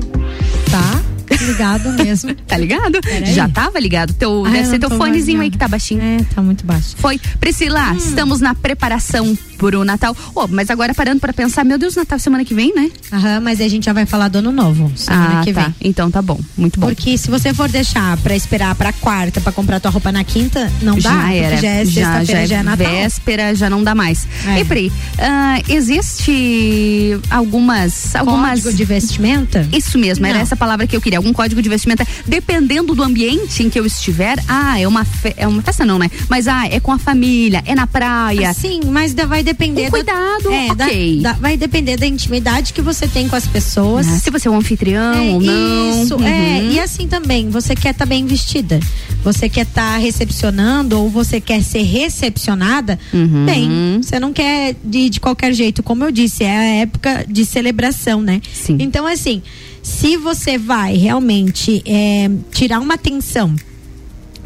tá 0.69 1.16
ligado 1.35 1.91
mesmo. 1.93 2.33
tá 2.47 2.57
ligado? 2.57 3.01
Peraí. 3.01 3.33
Já 3.33 3.47
tava 3.49 3.79
ligado. 3.79 4.13
Teu, 4.13 4.45
Ah, 4.45 4.49
deve 4.49 4.65
ser 4.69 4.79
teu 4.79 4.89
fonezinho 4.91 5.41
aí 5.41 5.49
que 5.49 5.57
tá 5.57 5.67
baixinho. 5.67 6.01
É, 6.01 6.23
tá 6.35 6.41
muito 6.41 6.65
baixo. 6.65 6.95
Foi. 6.97 7.19
Priscila, 7.39 7.95
estamos 7.95 8.39
na 8.39 8.53
preparação 8.53 9.37
pro 9.57 9.83
Natal. 9.83 10.15
Oh, 10.35 10.47
mas 10.47 10.69
agora 10.69 10.93
parando 10.93 11.19
pra 11.19 11.33
pensar, 11.33 11.63
meu 11.63 11.77
Deus, 11.77 11.95
Natal 11.95 12.19
semana 12.19 12.45
que 12.45 12.53
vem, 12.53 12.73
né? 12.73 12.89
Aham, 13.11 13.39
mas 13.41 13.59
a 13.61 13.67
gente 13.67 13.85
já 13.85 13.93
vai 13.93 14.05
falar 14.05 14.27
do 14.27 14.37
ano 14.39 14.51
novo, 14.51 14.91
semana 14.95 15.39
ah, 15.41 15.43
que 15.43 15.53
tá. 15.53 15.63
vem. 15.63 15.75
Então 15.81 16.09
tá 16.11 16.21
bom, 16.21 16.39
muito 16.57 16.79
bom. 16.79 16.87
Porque 16.87 17.17
se 17.17 17.29
você 17.29 17.53
for 17.53 17.67
deixar 17.69 18.17
pra 18.17 18.35
esperar 18.35 18.73
pra 18.75 18.93
quarta 18.93 19.41
pra 19.41 19.51
comprar 19.51 19.79
tua 19.79 19.91
roupa 19.91 20.11
na 20.11 20.23
quinta, 20.23 20.71
não 20.81 20.95
dá. 20.95 21.01
já 21.09 21.21
porque 21.21 21.35
era. 21.37 21.57
Já 21.57 21.69
é 21.69 21.85
sexta-feira, 21.85 22.47
já, 22.47 22.57
é 22.57 22.63
Natal. 22.63 22.87
véspera, 22.91 23.55
já 23.55 23.69
não 23.69 23.83
dá 23.83 23.93
mais. 23.95 24.27
É. 24.47 24.59
E 24.59 24.65
Pri, 24.65 24.91
ah, 25.19 25.59
existe 25.67 27.19
algumas, 27.29 28.15
algumas. 28.15 28.61
Código 28.61 28.73
de 28.77 28.85
vestimenta? 28.85 29.67
Isso 29.71 29.97
mesmo, 29.97 30.25
era 30.25 30.35
Não. 30.35 30.41
essa 30.41 30.55
palavra 30.55 30.87
que 30.87 30.95
eu 30.95 31.01
queria. 31.01 31.19
Algum 31.19 31.33
código 31.33 31.61
de 31.61 31.69
vestimenta, 31.69 32.05
dependendo 32.25 32.93
do 32.95 33.03
ambiente 33.03 33.63
em 33.63 33.69
que 33.69 33.79
eu 33.79 33.85
estiver. 33.85 34.37
Ah, 34.47 34.79
é 34.79 34.87
uma, 34.87 35.03
fe- 35.05 35.33
é 35.37 35.47
uma 35.47 35.61
festa, 35.61 35.85
não, 35.85 35.97
né? 35.99 36.09
Mas 36.29 36.47
ah, 36.47 36.65
é 36.67 36.79
com 36.79 36.91
a 36.91 36.99
família, 36.99 37.63
é 37.65 37.73
na 37.75 37.87
praia. 37.87 38.53
Sim, 38.53 38.81
mas 38.85 39.13
vai 39.13 39.43
depender. 39.53 39.85
Com 39.85 39.91
cuidado, 39.91 40.43
da, 40.43 40.53
é, 40.55 40.75
da- 40.75 40.85
ok. 40.85 41.19
da- 41.21 41.33
vai 41.33 41.57
depender 41.57 41.97
da 41.97 42.05
intimidade 42.05 42.73
que 42.73 42.81
você 42.81 43.07
tem 43.07 43.27
com 43.27 43.35
as 43.35 43.47
pessoas. 43.47 44.07
Ah, 44.07 44.19
se 44.19 44.29
você 44.29 44.47
é 44.47 44.51
um 44.51 44.57
anfitrião 44.57 45.13
É, 45.15 45.19
ou 45.31 45.41
não. 45.41 46.03
Isso, 46.03 46.15
Uhum. 46.15 46.27
é. 46.27 46.63
E 46.71 46.79
assim 46.79 47.07
também, 47.07 47.49
você 47.49 47.75
quer 47.75 47.91
estar 47.91 48.05
bem 48.05 48.25
vestida. 48.25 48.79
Você 49.23 49.49
quer 49.49 49.65
estar 49.65 49.97
recepcionando 49.97 50.99
ou 50.99 51.09
você 51.09 51.39
quer 51.41 51.61
ser 51.63 51.83
recepcionada 51.83 52.99
Uhum. 53.13 53.45
bem. 53.45 53.99
Você 54.01 54.19
não 54.19 54.31
quer 54.33 54.75
de, 54.83 55.09
de 55.09 55.19
qualquer 55.19 55.53
jeito. 55.53 55.81
Como 55.83 56.03
eu 56.03 56.11
disse, 56.11 56.43
é 56.43 56.57
a 56.57 56.63
época 56.81 57.25
de 57.27 57.45
celebração, 57.45 58.21
né? 58.21 58.41
Sim. 58.53 58.77
Então, 58.79 59.05
assim, 59.07 59.41
se 59.81 60.17
você 60.17 60.57
vai 60.57 60.95
realmente 60.97 61.81
é, 61.85 62.29
tirar 62.51 62.79
uma 62.79 62.93
atenção 62.95 63.55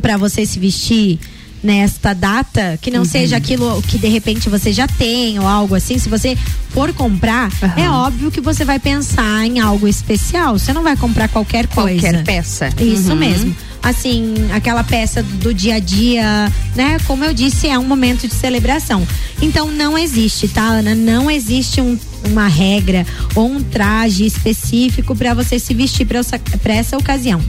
para 0.02 0.18
você 0.18 0.46
se 0.46 0.58
vestir 0.60 1.20
nesta 1.64 2.14
data, 2.14 2.78
que 2.82 2.90
não 2.92 3.00
Uhum. 3.00 3.06
seja 3.06 3.38
aquilo 3.38 3.82
que 3.84 3.98
de 3.98 4.08
repente 4.08 4.50
você 4.50 4.72
já 4.74 4.88
tem 4.88 5.40
ou 5.40 5.48
algo 5.48 5.76
assim, 5.76 5.98
se 6.00 6.10
você 6.10 6.36
for 6.70 6.92
comprar, 6.94 7.50
é 7.78 7.90
óbvio 7.90 8.32
que 8.32 8.42
você 8.42 8.64
vai 8.66 8.80
pensar 8.80 9.46
em 9.46 9.60
algo 9.60 9.88
especial. 9.88 10.58
Você 10.58 10.74
não 10.74 10.84
vai 10.84 10.96
comprar 10.98 11.28
qualquer 11.28 11.68
coisa. 11.68 12.02
Qualquer 12.10 12.24
peça. 12.24 12.70
Isso 12.80 13.12
Uhum. 13.12 13.16
mesmo. 13.18 13.56
Assim, 13.84 14.36
aquela 14.54 14.84
peça 14.84 15.24
do 15.24 15.54
dia 15.54 15.76
a 15.76 15.80
dia, 15.80 16.52
né? 16.76 16.98
Como 17.08 17.24
eu 17.26 17.34
disse, 17.34 17.68
é 17.68 17.78
um 17.80 17.84
momento 17.86 18.28
de 18.28 18.34
celebração. 18.36 19.06
Então 19.42 19.72
não 19.72 19.98
existe, 19.98 20.48
tá, 20.48 20.62
Ana? 20.62 20.94
Não 20.94 21.32
existe 21.32 21.82
um- 21.82 21.98
uma 22.30 22.48
regra 22.48 23.06
ou 23.34 23.48
um 23.50 23.64
traje 23.64 24.24
específico 24.26 25.16
para 25.16 25.34
você 25.34 25.58
se 25.58 25.74
vestir 25.74 26.06
para 26.06 26.20
essa, 26.20 26.40
essa 26.66 26.98
ocasião. 26.98 27.42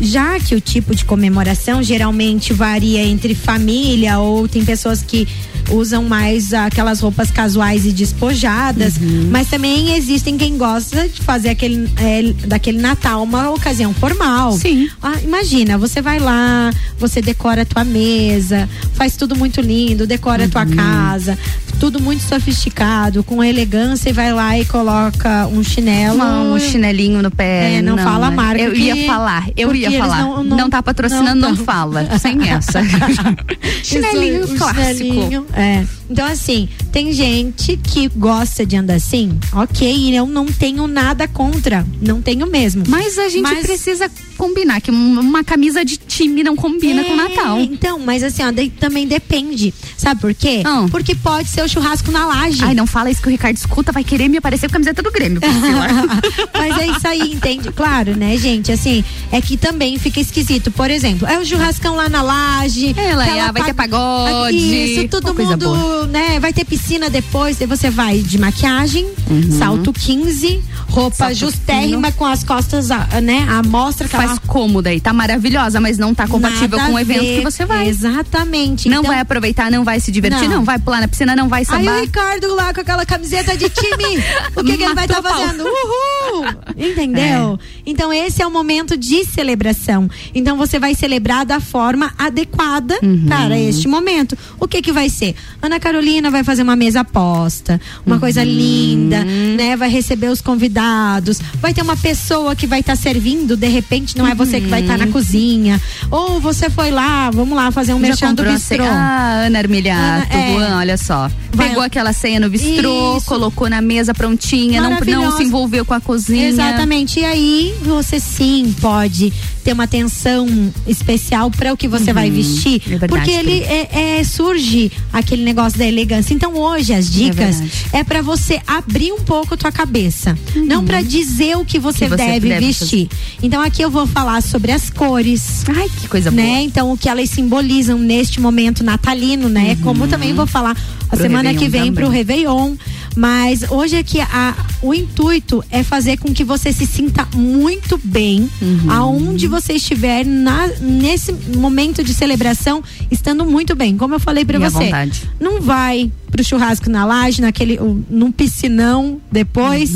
Já 0.00 0.38
que 0.38 0.54
o 0.54 0.60
tipo 0.60 0.94
de 0.94 1.04
comemoração 1.04 1.82
geralmente 1.82 2.52
varia 2.52 3.02
entre 3.02 3.34
família 3.34 4.18
ou 4.18 4.46
tem 4.46 4.64
pessoas 4.64 5.02
que 5.02 5.26
usam 5.70 6.04
mais 6.04 6.52
aquelas 6.52 7.00
roupas 7.00 7.30
casuais 7.30 7.84
e 7.86 7.92
despojadas, 7.92 8.96
Uhum. 8.96 9.28
mas 9.30 9.48
também 9.48 9.96
existem 9.96 10.36
quem 10.36 10.56
gosta 10.58 11.08
de 11.08 11.20
fazer 11.22 11.50
aquele 11.50 11.88
é, 11.96 12.22
daquele 12.46 12.78
Natal 12.78 13.22
uma 13.22 13.50
ocasião 13.50 13.92
formal. 13.94 14.52
Sim. 14.52 14.88
Ah, 15.02 15.14
imagina, 15.22 15.76
você 15.78 16.00
vai 16.02 16.18
lá, 16.18 16.70
você 16.98 17.20
decora 17.20 17.62
a 17.62 17.64
tua 17.64 17.84
mesa, 17.84 18.68
faz 18.94 19.16
tudo 19.16 19.36
muito 19.36 19.60
lindo, 19.60 20.06
decora 20.06 20.44
a 20.44 20.48
tua 20.48 20.64
Uhum. 20.64 20.76
casa, 20.76 21.38
tudo 21.80 22.00
muito 22.00 22.22
sofisticado, 22.22 23.22
com 23.24 23.42
elegância 23.42 24.10
e 24.10 24.12
vai 24.12 24.32
lá 24.32 24.58
e 24.58 24.64
coloca 24.64 25.46
um 25.48 25.62
chinelo. 25.62 26.14
Uma- 26.16 26.42
um 26.42 26.58
chinelinho 26.60 27.22
no 27.22 27.30
pé. 27.30 27.74
É, 27.76 27.82
não 27.82 27.96
fala 27.98 28.28
a 28.28 28.30
né? 28.30 28.36
marca 28.36 28.62
Eu 28.62 28.72
que- 28.72 28.80
ia 28.80 29.06
falar, 29.06 29.46
eu 29.56 29.74
ia 29.74 29.90
falar. 29.98 30.22
não- 30.22 30.44
Não, 30.44 30.56
não- 30.56 30.70
tá 30.70 30.82
patrocinando, 30.82 31.40
não, 31.40 31.50
não 31.50 31.56
fala. 31.56 32.06
Sem 32.18 32.48
essa. 32.48 32.80
chinelinho 33.82 34.44
um 34.44 34.56
clássico. 34.56 34.96
chinelinho, 34.96 35.46
é. 35.56 36.03
Então, 36.08 36.26
assim, 36.26 36.68
tem 36.92 37.12
gente 37.12 37.76
que 37.76 38.08
gosta 38.08 38.64
de 38.66 38.76
andar 38.76 38.94
assim, 38.94 39.38
ok, 39.52 39.90
e 39.90 40.14
eu 40.14 40.26
não 40.26 40.46
tenho 40.46 40.86
nada 40.86 41.26
contra. 41.26 41.86
Não 42.00 42.20
tenho 42.20 42.46
mesmo. 42.46 42.84
Mas 42.88 43.18
a 43.18 43.28
gente 43.28 43.42
Mas- 43.42 43.66
precisa 43.66 44.10
combinar 44.36 44.80
que 44.80 44.90
um- 44.90 45.20
uma 45.20 45.42
camisa 45.44 45.84
de 45.84 45.96
time 45.96 46.42
não 46.42 46.56
combina 46.56 47.00
É, 47.02 47.04
com 47.04 47.16
Natal. 47.16 47.60
Então, 47.60 47.98
mas 47.98 48.22
assim, 48.22 48.42
ó, 48.44 48.50
daí 48.50 48.68
também 48.68 49.06
depende. 49.06 49.72
Sabe 49.96 50.20
por 50.20 50.34
quê? 50.34 50.62
Ah. 50.64 50.86
Porque 50.90 51.14
pode 51.14 51.48
ser 51.48 51.62
o 51.62 51.68
churrasco 51.68 52.10
na 52.10 52.26
laje. 52.26 52.62
Ai, 52.62 52.74
não 52.74 52.86
fala 52.86 53.10
isso 53.10 53.22
que 53.22 53.28
o 53.28 53.30
Ricardo 53.30 53.56
escuta, 53.56 53.92
vai 53.92 54.04
querer 54.04 54.28
me 54.28 54.36
aparecer 54.36 54.66
com 54.68 54.72
a 54.72 54.74
camiseta 54.74 55.02
do 55.02 55.10
Grêmio. 55.10 55.40
Mas 56.52 56.78
é 56.78 56.86
isso 56.86 57.06
aí, 57.08 57.32
entende? 57.32 57.70
Claro, 57.72 58.16
né, 58.16 58.36
gente? 58.36 58.70
Assim, 58.72 59.04
é 59.32 59.40
que 59.40 59.56
também 59.56 59.98
fica 59.98 60.20
esquisito. 60.20 60.70
Por 60.70 60.90
exemplo, 60.90 61.26
é 61.26 61.38
o 61.38 61.44
churrascão 61.44 61.96
lá 61.96 62.08
na 62.08 62.22
laje. 62.22 62.94
Ela, 62.96 63.24
aquela 63.24 63.48
ah, 63.48 63.52
vai 63.52 63.62
ter 63.64 63.74
pa- 63.74 63.84
pagode, 63.88 64.56
Isso, 64.56 65.08
todo 65.08 65.34
mundo, 65.34 65.56
boa. 65.58 66.03
Né? 66.06 66.38
Vai 66.40 66.52
ter 66.52 66.64
piscina 66.64 67.08
depois. 67.10 67.60
Aí 67.60 67.66
você 67.66 67.90
vai 67.90 68.18
de 68.18 68.38
maquiagem, 68.38 69.06
Uhum. 69.30 69.58
salto 69.58 69.92
15, 69.92 70.62
roupa 70.88 71.16
Salto 71.16 71.34
justérrima 71.34 72.12
com 72.12 72.24
as 72.26 72.44
costas, 72.44 72.90
ah, 72.90 73.06
né? 73.22 73.46
A 73.48 73.62
mostra 73.62 74.06
aquela 74.06 74.26
Faz 74.28 74.38
cômoda 74.40 74.90
aí, 74.90 75.00
tá 75.00 75.12
maravilhosa, 75.12 75.80
mas 75.80 75.98
não 75.98 76.14
tá 76.14 76.26
compatível 76.28 76.78
Nada 76.78 76.90
com 76.90 76.96
o 76.96 76.98
evento 76.98 77.20
ver. 77.20 77.38
que 77.38 77.44
você 77.44 77.64
vai. 77.64 77.88
Exatamente. 77.88 78.88
Não 78.88 78.98
Então- 79.00 79.10
vai 79.10 79.20
aproveitar, 79.20 79.70
não 79.70 79.84
vai 79.84 80.00
se 80.00 80.10
divertir, 80.12 80.48
Não. 80.48 80.56
não, 80.58 80.64
vai 80.64 80.78
pular 80.78 81.00
na 81.00 81.08
piscina, 81.08 81.34
não 81.34 81.48
vai 81.48 81.60
Aí 81.60 81.64
sambar. 81.66 81.98
o 81.98 82.00
Ricardo 82.00 82.54
lá 82.54 82.72
com 82.74 82.80
aquela 82.80 83.04
camiseta 83.06 83.56
de 83.56 83.68
time, 83.70 84.22
o 84.56 84.62
que, 84.64 84.76
que 84.76 84.82
ele 84.84 84.94
vai 84.94 85.04
estar 85.06 85.22
pau. 85.22 85.32
fazendo? 85.32 85.64
Uhul! 85.64 86.44
Entendeu? 86.76 87.58
Então 87.86 88.12
esse 88.12 88.42
é 88.42 88.46
o 88.46 88.50
momento 88.50 88.96
de 88.96 89.24
celebração. 89.24 90.08
Então 90.34 90.56
você 90.56 90.78
vai 90.78 90.94
celebrar 90.94 91.44
da 91.44 91.60
forma 91.60 92.12
adequada 92.18 92.98
Uhum. 93.02 93.26
para 93.28 93.58
este 93.58 93.88
momento. 93.88 94.36
O 94.60 94.66
que 94.68 94.80
que 94.82 94.92
vai 94.92 95.08
ser? 95.08 95.34
Ana 95.62 95.78
Carolina 95.84 96.30
vai 96.30 96.42
fazer 96.42 96.62
uma 96.62 96.74
mesa 96.74 97.04
posta, 97.04 97.78
uma 98.06 98.18
coisa 98.18 98.40
Uhum. 98.40 98.46
linda, 98.46 99.22
né? 99.22 99.76
Vai 99.76 99.90
receber 99.90 100.28
os 100.28 100.40
convidados, 100.40 101.38
vai 101.60 101.74
ter 101.74 101.82
uma 101.82 101.94
pessoa 101.96 102.56
que 102.56 102.66
vai 102.66 102.80
estar 102.80 102.96
servindo, 102.96 103.54
de 103.54 103.68
repente 103.68 104.16
não 104.16 104.26
é 104.26 104.34
você 104.34 104.62
que 104.62 104.66
vai 104.66 104.80
estar 104.80 104.96
na 104.96 105.08
cozinha. 105.08 105.78
Ou 106.10 106.40
você 106.40 106.70
foi 106.70 106.90
lá, 106.90 107.30
vamos 107.30 107.54
lá 107.54 107.70
fazer 107.70 107.92
um 107.92 107.96
Uhum. 107.96 108.02
Merchan 108.02 108.34
do 108.34 108.42
bistrô. 108.44 108.82
Ah, 108.84 109.44
Ana 109.46 109.58
Armilhato, 109.58 110.34
Ana, 110.34 110.70
é. 110.70 110.74
Olha 110.76 110.96
só. 110.96 111.30
Vai- 111.52 111.68
Pegou 111.68 111.82
aquela 111.84 112.12
ceia 112.12 112.40
no 112.40 112.48
bistrô, 112.50 113.16
Isso. 113.18 113.26
colocou 113.26 113.68
na 113.70 113.80
mesa 113.80 114.12
prontinha, 114.14 114.80
não, 114.80 114.90
não 114.98 115.36
se 115.36 115.44
envolveu 115.44 115.84
com 115.84 115.94
a 115.94 116.00
cozinha. 116.00 116.48
Exatamente. 116.48 117.20
E 117.20 117.24
aí 117.24 117.74
você 117.82 118.18
sim 118.18 118.74
pode 118.80 119.32
ter 119.62 119.72
uma 119.72 119.84
atenção 119.84 120.46
especial 120.86 121.50
para 121.50 121.72
o 121.72 121.76
que 121.76 121.86
você 121.88 122.12
vai 122.12 122.30
vestir. 122.30 122.82
é 122.86 122.88
verdade, 122.88 123.12
porque 123.12 123.30
ele 123.30 123.60
é, 123.62 124.18
é- 124.18 124.24
surge 124.24 124.90
aquele 125.12 125.42
negócio 125.44 125.73
da 125.76 125.86
elegância. 125.86 126.34
Então 126.34 126.54
hoje 126.56 126.92
as 126.92 127.10
dicas 127.10 127.58
verdade. 127.58 127.86
é, 127.92 128.04
pra 128.04 128.22
você 128.22 128.60
abrir 128.66 129.12
um 129.12 129.20
pouco 129.20 129.54
a 129.54 129.56
tua 129.56 129.72
cabeça, 129.72 130.36
não 130.54 130.84
pra 130.84 131.02
dizer 131.02 131.56
o 131.56 131.64
que 131.64 131.78
você, 131.78 132.04
Uhum. 132.04 132.10
Que 132.10 132.16
você 132.16 132.16
deve, 132.16 132.48
deve 132.48 132.66
vestir. 132.66 133.08
Então 133.42 133.62
aqui 133.62 133.80
eu 133.82 133.90
vou 133.90 134.06
falar 134.06 134.42
sobre 134.42 134.72
as 134.72 134.90
cores. 134.90 135.64
Ai, 135.68 135.88
que 136.00 136.08
coisa 136.08 136.30
né? 136.30 136.44
boa. 136.46 136.60
Então 136.60 136.92
o 136.92 136.98
que 136.98 137.08
elas 137.08 137.30
simbolizam 137.30 137.98
neste 137.98 138.40
momento 138.40 138.82
natalino, 138.84 139.48
né? 139.48 139.76
Como 139.82 140.06
também 140.08 140.32
vou 140.32 140.46
falar 140.46 140.76
a 141.08 141.16
Pro 141.16 141.18
semana 141.18 141.54
que 141.54 141.64
Réveillon 141.64 141.84
vem 141.84 141.92
pro 141.92 142.04
também. 142.04 142.18
Réveillon. 142.18 142.74
Mas 143.16 143.62
hoje 143.70 143.96
aqui 143.96 144.20
a, 144.20 144.54
o 144.82 144.92
intuito 144.92 145.62
é 145.70 145.82
fazer 145.82 146.16
com 146.18 146.32
que 146.34 146.42
você 146.44 146.72
se 146.72 146.86
sinta 146.86 147.26
muito 147.34 147.98
bem 148.02 148.48
Uhum. 148.60 148.90
aonde 148.90 149.46
você 149.46 149.74
estiver 149.74 150.24
na, 150.26 150.66
nesse 150.80 151.32
momento 151.56 152.02
de 152.02 152.12
celebração, 152.14 152.82
estando 153.10 153.44
muito 153.44 153.74
bem. 153.76 153.96
Como 153.96 154.14
eu 154.14 154.20
falei 154.20 154.44
pra 154.44 154.56
à 154.58 154.70
você, 154.70 154.84
vontade. 154.86 155.22
não 155.40 155.60
vai 155.60 156.10
pro 156.30 156.42
churrasco 156.42 156.90
na 156.90 157.04
laje, 157.04 157.40
naquele, 157.40 157.78
um, 157.80 158.02
num 158.10 158.32
piscinão 158.32 159.20
depois, 159.30 159.92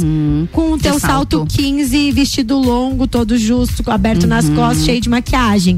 com 0.53 0.73
o 0.73 0.79
teu 0.79 0.95
De 0.95 1.01
salto. 1.01 1.39
salto. 1.39 1.57
15, 1.57 2.12
vestido 2.12 2.57
longo, 2.57 3.07
todo 3.09 3.37
justo, 3.37 3.83
aberto 3.91 4.27
nas 4.27 4.45
Uhum. 4.49 4.55
costas, 4.55 4.85
cheio 4.85 5.01
de 5.01 5.09
maquiagem. 5.09 5.77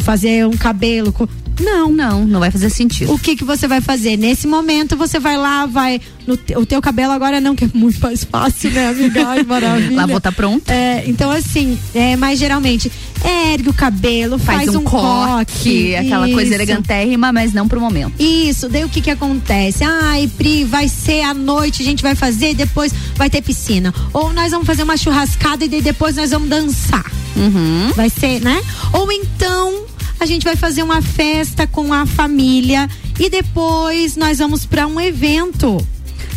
Fazer 0.00 0.46
um 0.46 0.52
cabelo. 0.56 1.12
Não. 1.60 1.90
Não, 1.92 2.24
não 2.26 2.40
vai 2.40 2.50
fazer 2.50 2.70
sentido. 2.70 3.12
O 3.12 3.18
que 3.18 3.36
que 3.36 3.44
você 3.44 3.66
vai 3.66 3.80
fazer? 3.80 4.16
Nesse 4.16 4.46
momento, 4.46 4.96
você 4.96 5.18
vai 5.18 5.36
lá, 5.36 5.66
vai. 5.66 6.00
No, 6.26 6.36
te- 6.36 6.56
o 6.56 6.66
teu 6.66 6.80
cabelo 6.82 7.12
agora 7.12 7.40
não, 7.40 7.54
que 7.54 7.64
é 7.64 7.70
muito 7.72 8.00
mais 8.00 8.24
fácil, 8.24 8.70
né, 8.70 8.88
amiga? 8.88 9.26
Ai, 9.28 9.42
maravilha. 9.46 9.96
Lá 9.96 10.06
vou 10.06 10.20
tá 10.20 10.32
pronto. 10.32 10.68
É, 10.70 11.04
então, 11.06 11.30
assim, 11.30 11.78
é, 11.94 12.16
mas 12.16 12.38
geralmente, 12.38 12.90
ergue 13.24 13.68
o 13.70 13.74
cabelo, 13.74 14.38
faz, 14.38 14.64
Faz, 14.66 14.74
um, 14.74 14.82
coque, 14.82 15.52
coque, 15.54 15.96
aquela 15.96 16.28
coisa 16.30 16.54
elegantérrima, 16.54 17.32
mas 17.32 17.52
não 17.52 17.68
pro 17.68 17.80
momento. 17.80 18.12
Isso, 18.20 18.68
daí 18.68 18.84
o 18.84 18.88
que 18.88 19.00
que 19.00 19.10
acontece? 19.10 19.84
Ai, 19.84 20.28
Pri, 20.36 20.64
vai 20.64 20.88
ser 20.88 21.22
à 21.22 21.32
noite, 21.32 21.82
a 21.82 21.84
gente 21.84 22.02
vai 22.02 22.14
fazer, 22.14 22.54
depois 22.54 22.92
vai 23.14 23.30
ter 23.30 23.40
piscina. 23.42 23.94
Ou 24.12 24.32
nós 24.32 24.50
vamos 24.50 24.66
fazer 24.66 24.82
uma 24.82 24.96
churrascada 24.96 25.64
e 25.64 25.68
daí 25.68 25.80
depois 25.82 26.16
nós 26.16 26.30
vamos 26.30 26.48
dançar. 26.48 27.04
Uhum. 27.36 27.92
Vai 27.94 28.10
ser, 28.10 28.40
né? 28.40 28.60
Ou 28.92 29.10
então 29.12 29.84
a 30.18 30.26
gente 30.26 30.44
vai 30.44 30.56
fazer 30.56 30.82
uma 30.82 31.02
festa 31.02 31.66
com 31.66 31.92
a 31.92 32.06
família 32.06 32.88
e 33.18 33.28
depois 33.28 34.16
nós 34.16 34.38
vamos 34.38 34.64
para 34.66 34.86
um 34.86 35.00
evento. 35.00 35.84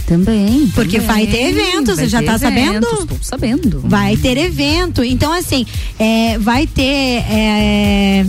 Também. 0.06 0.68
Porque 0.74 1.00
vai 1.00 1.28
ter 1.28 1.50
eventos, 1.50 1.98
vai 1.98 2.06
você 2.06 2.08
já 2.08 2.24
tá 2.24 2.38
sabendo? 2.38 2.88
eventos, 2.88 3.06
Tô 3.06 3.16
sabendo. 3.22 3.82
Vai 3.82 4.18
ter 4.18 4.38
evento. 4.38 5.04
Então, 5.04 5.32
assim, 5.32 5.68
é, 6.00 6.38
vai 6.40 6.66
ter, 6.66 7.24
é, 7.30 8.26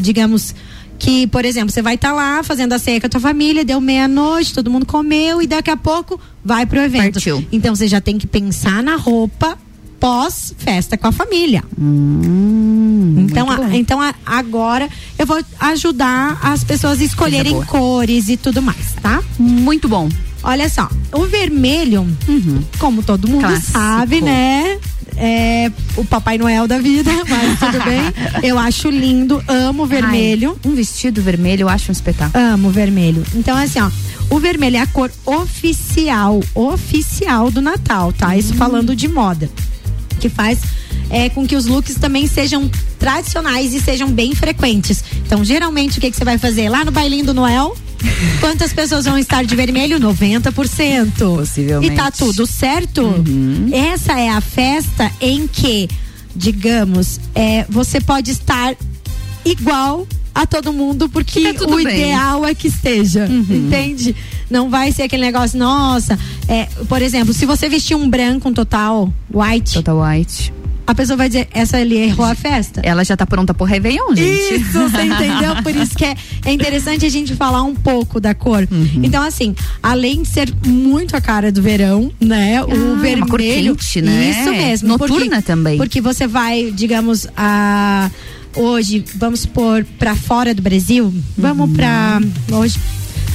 digamos, 0.00 0.52
que, 0.98 1.28
por 1.28 1.44
exemplo, 1.44 1.70
você 1.70 1.80
vai 1.80 1.94
estar 1.94 2.12
lá 2.12 2.42
fazendo 2.42 2.72
a 2.72 2.78
ceia 2.80 3.00
com 3.00 3.06
a 3.06 3.10
tua 3.10 3.20
família, 3.20 3.64
deu 3.64 3.80
meia-noite, 3.80 4.52
todo 4.52 4.70
mundo 4.70 4.84
comeu 4.84 5.40
e 5.40 5.46
daqui 5.46 5.70
a 5.70 5.76
pouco 5.76 6.20
vai 6.44 6.66
pro 6.66 6.80
evento. 6.80 7.14
Partiu. 7.14 7.46
Então 7.52 7.74
você 7.74 7.86
já 7.86 8.00
tem 8.00 8.18
que 8.18 8.26
pensar 8.26 8.82
na 8.82 8.96
roupa 8.96 9.56
pós 10.00 10.54
festa 10.58 10.96
com 10.96 11.06
a 11.08 11.12
família. 11.12 11.62
então, 13.18 13.50
a- 13.50 13.76
então 13.76 14.00
a- 14.00 14.14
agora 14.24 14.88
eu 15.18 15.26
vou 15.26 15.40
ajudar 15.60 16.38
as 16.42 16.64
pessoas 16.64 17.00
a 17.00 17.04
escolherem 17.04 17.62
cores 17.64 18.28
e 18.28 18.36
tudo 18.36 18.62
mais, 18.62 18.94
tá? 19.02 19.22
Muito 19.38 19.88
bom. 19.88 20.08
Olha 20.42 20.68
só, 20.70 20.88
o 21.12 21.26
vermelho, 21.26 22.06
como 22.78 23.02
todo 23.02 23.28
mundo 23.28 23.42
Clássico. 23.42 23.72
sabe, 23.72 24.20
né? 24.22 24.78
É 25.22 25.70
o 25.96 26.04
Papai 26.04 26.38
Noel 26.38 26.66
da 26.66 26.78
vida, 26.78 27.10
mas 27.28 27.58
tudo 27.58 27.84
bem. 27.84 28.00
Eu 28.42 28.58
acho 28.58 28.88
lindo, 28.88 29.42
amo 29.46 29.82
o 29.82 29.86
vermelho. 29.86 30.56
Ai, 30.64 30.70
um 30.70 30.74
vestido 30.74 31.20
vermelho 31.20 31.62
eu 31.64 31.68
acho 31.68 31.90
um 31.90 31.92
espetáculo. 31.92 32.42
Amo 32.42 32.68
o 32.68 32.70
vermelho. 32.70 33.22
Então, 33.34 33.54
assim, 33.54 33.80
ó, 33.80 33.90
o 34.30 34.38
vermelho 34.38 34.76
é 34.76 34.80
a 34.80 34.86
cor 34.86 35.10
oficial, 35.26 36.40
oficial 36.54 37.50
do 37.50 37.60
Natal, 37.60 38.12
tá? 38.14 38.34
Isso 38.34 38.54
falando 38.54 38.96
de 38.96 39.08
moda. 39.08 39.50
Que 40.20 40.28
faz 40.28 40.60
é, 41.10 41.28
com 41.28 41.46
que 41.46 41.56
os 41.56 41.66
looks 41.66 41.96
também 41.96 42.26
sejam 42.26 42.70
tradicionais 42.98 43.74
e 43.74 43.80
sejam 43.80 44.10
bem 44.10 44.34
frequentes. 44.34 45.02
Então, 45.26 45.44
geralmente, 45.44 45.98
o 45.98 46.00
que, 46.00 46.10
que 46.10 46.16
você 46.16 46.24
vai 46.24 46.38
fazer? 46.38 46.68
Lá 46.68 46.84
no 46.84 46.92
bailinho 46.92 47.26
do 47.26 47.34
Noel, 47.34 47.76
quantas 48.40 48.72
pessoas 48.72 49.04
vão 49.04 49.18
estar 49.18 49.44
de 49.44 49.56
vermelho? 49.56 49.98
90%. 49.98 51.12
Possivelmente. 51.18 51.92
E 51.92 51.96
tá 51.96 52.10
tudo 52.10 52.46
certo? 52.46 53.02
Essa 53.72 54.18
é 54.18 54.28
a 54.28 54.40
festa 54.40 55.10
em 55.20 55.48
que, 55.48 55.88
digamos, 56.34 57.18
é, 57.34 57.66
você 57.68 58.00
pode 58.00 58.30
estar 58.30 58.76
igual 59.44 60.06
a 60.34 60.46
todo 60.46 60.72
mundo, 60.72 61.08
porque 61.08 61.52
Tá 61.54 61.64
o 61.64 61.68
bem. 61.68 61.74
Uhum. 61.74 61.80
ideal 61.92 62.46
é 62.46 62.54
que 62.54 62.68
esteja, 62.68 63.26
entende? 63.28 64.14
Não 64.48 64.70
vai 64.70 64.92
ser 64.92 65.02
aquele 65.04 65.22
negócio, 65.22 65.58
nossa, 65.58 66.18
é, 66.48 66.64
por 66.88 67.02
exemplo, 67.02 67.32
se 67.34 67.44
você 67.46 67.68
vestir 67.68 67.96
um 67.96 68.08
branco, 68.08 68.48
um 68.48 68.52
total 68.52 69.12
white, 69.32 69.74
Total 69.74 70.00
white. 70.00 70.52
a 70.86 70.94
pessoa 70.94 71.16
vai 71.16 71.28
dizer, 71.28 71.48
essa 71.52 71.76
ali 71.76 71.96
errou 71.98 72.24
a 72.26 72.34
festa. 72.34 72.80
Ela 72.84 73.04
já 73.04 73.16
tá 73.16 73.24
pronta 73.26 73.52
pro 73.54 73.64
Réveillon, 73.64 74.14
gente. 74.14 74.54
Isso, 74.54 74.72
você 74.72 75.02
entendeu? 75.02 75.54
Por 75.62 75.74
isso 75.76 75.96
que 75.96 76.04
é, 76.04 76.16
é 76.44 76.52
interessante 76.52 77.04
a 77.06 77.08
gente 77.08 77.34
falar 77.36 77.62
um 77.62 77.74
pouco 77.74 78.18
da 78.20 78.34
cor. 78.34 78.66
Uhum. 78.70 79.00
Então, 79.02 79.22
assim, 79.22 79.54
além 79.82 80.22
de 80.22 80.28
ser 80.28 80.52
muito 80.66 81.16
a 81.16 81.20
cara 81.20 81.52
do 81.52 81.60
verão, 81.62 82.10
né? 82.20 82.62
o 82.62 82.66
Ah, 82.66 83.00
vermelho. 83.00 83.16
uma 83.18 83.26
cor 83.28 83.38
quente, 83.40 84.00
né? 84.02 84.30
Isso 84.30 84.50
mesmo. 84.52 84.88
Noturna 84.88 85.16
porque, 85.26 85.42
também. 85.42 85.76
Porque 85.76 86.00
você 86.00 86.26
vai, 86.26 86.70
digamos, 86.72 87.26
a. 87.36 88.10
Hoje, 88.54 89.04
vamos 89.16 89.46
pôr 89.46 89.84
pra 89.98 90.14
fora 90.16 90.54
do 90.54 90.60
Brasil. 90.62 91.12
Vamos 91.38 91.68
Uhum. 91.68 91.74
pra. 91.76 92.20
Hoje. 92.52 92.78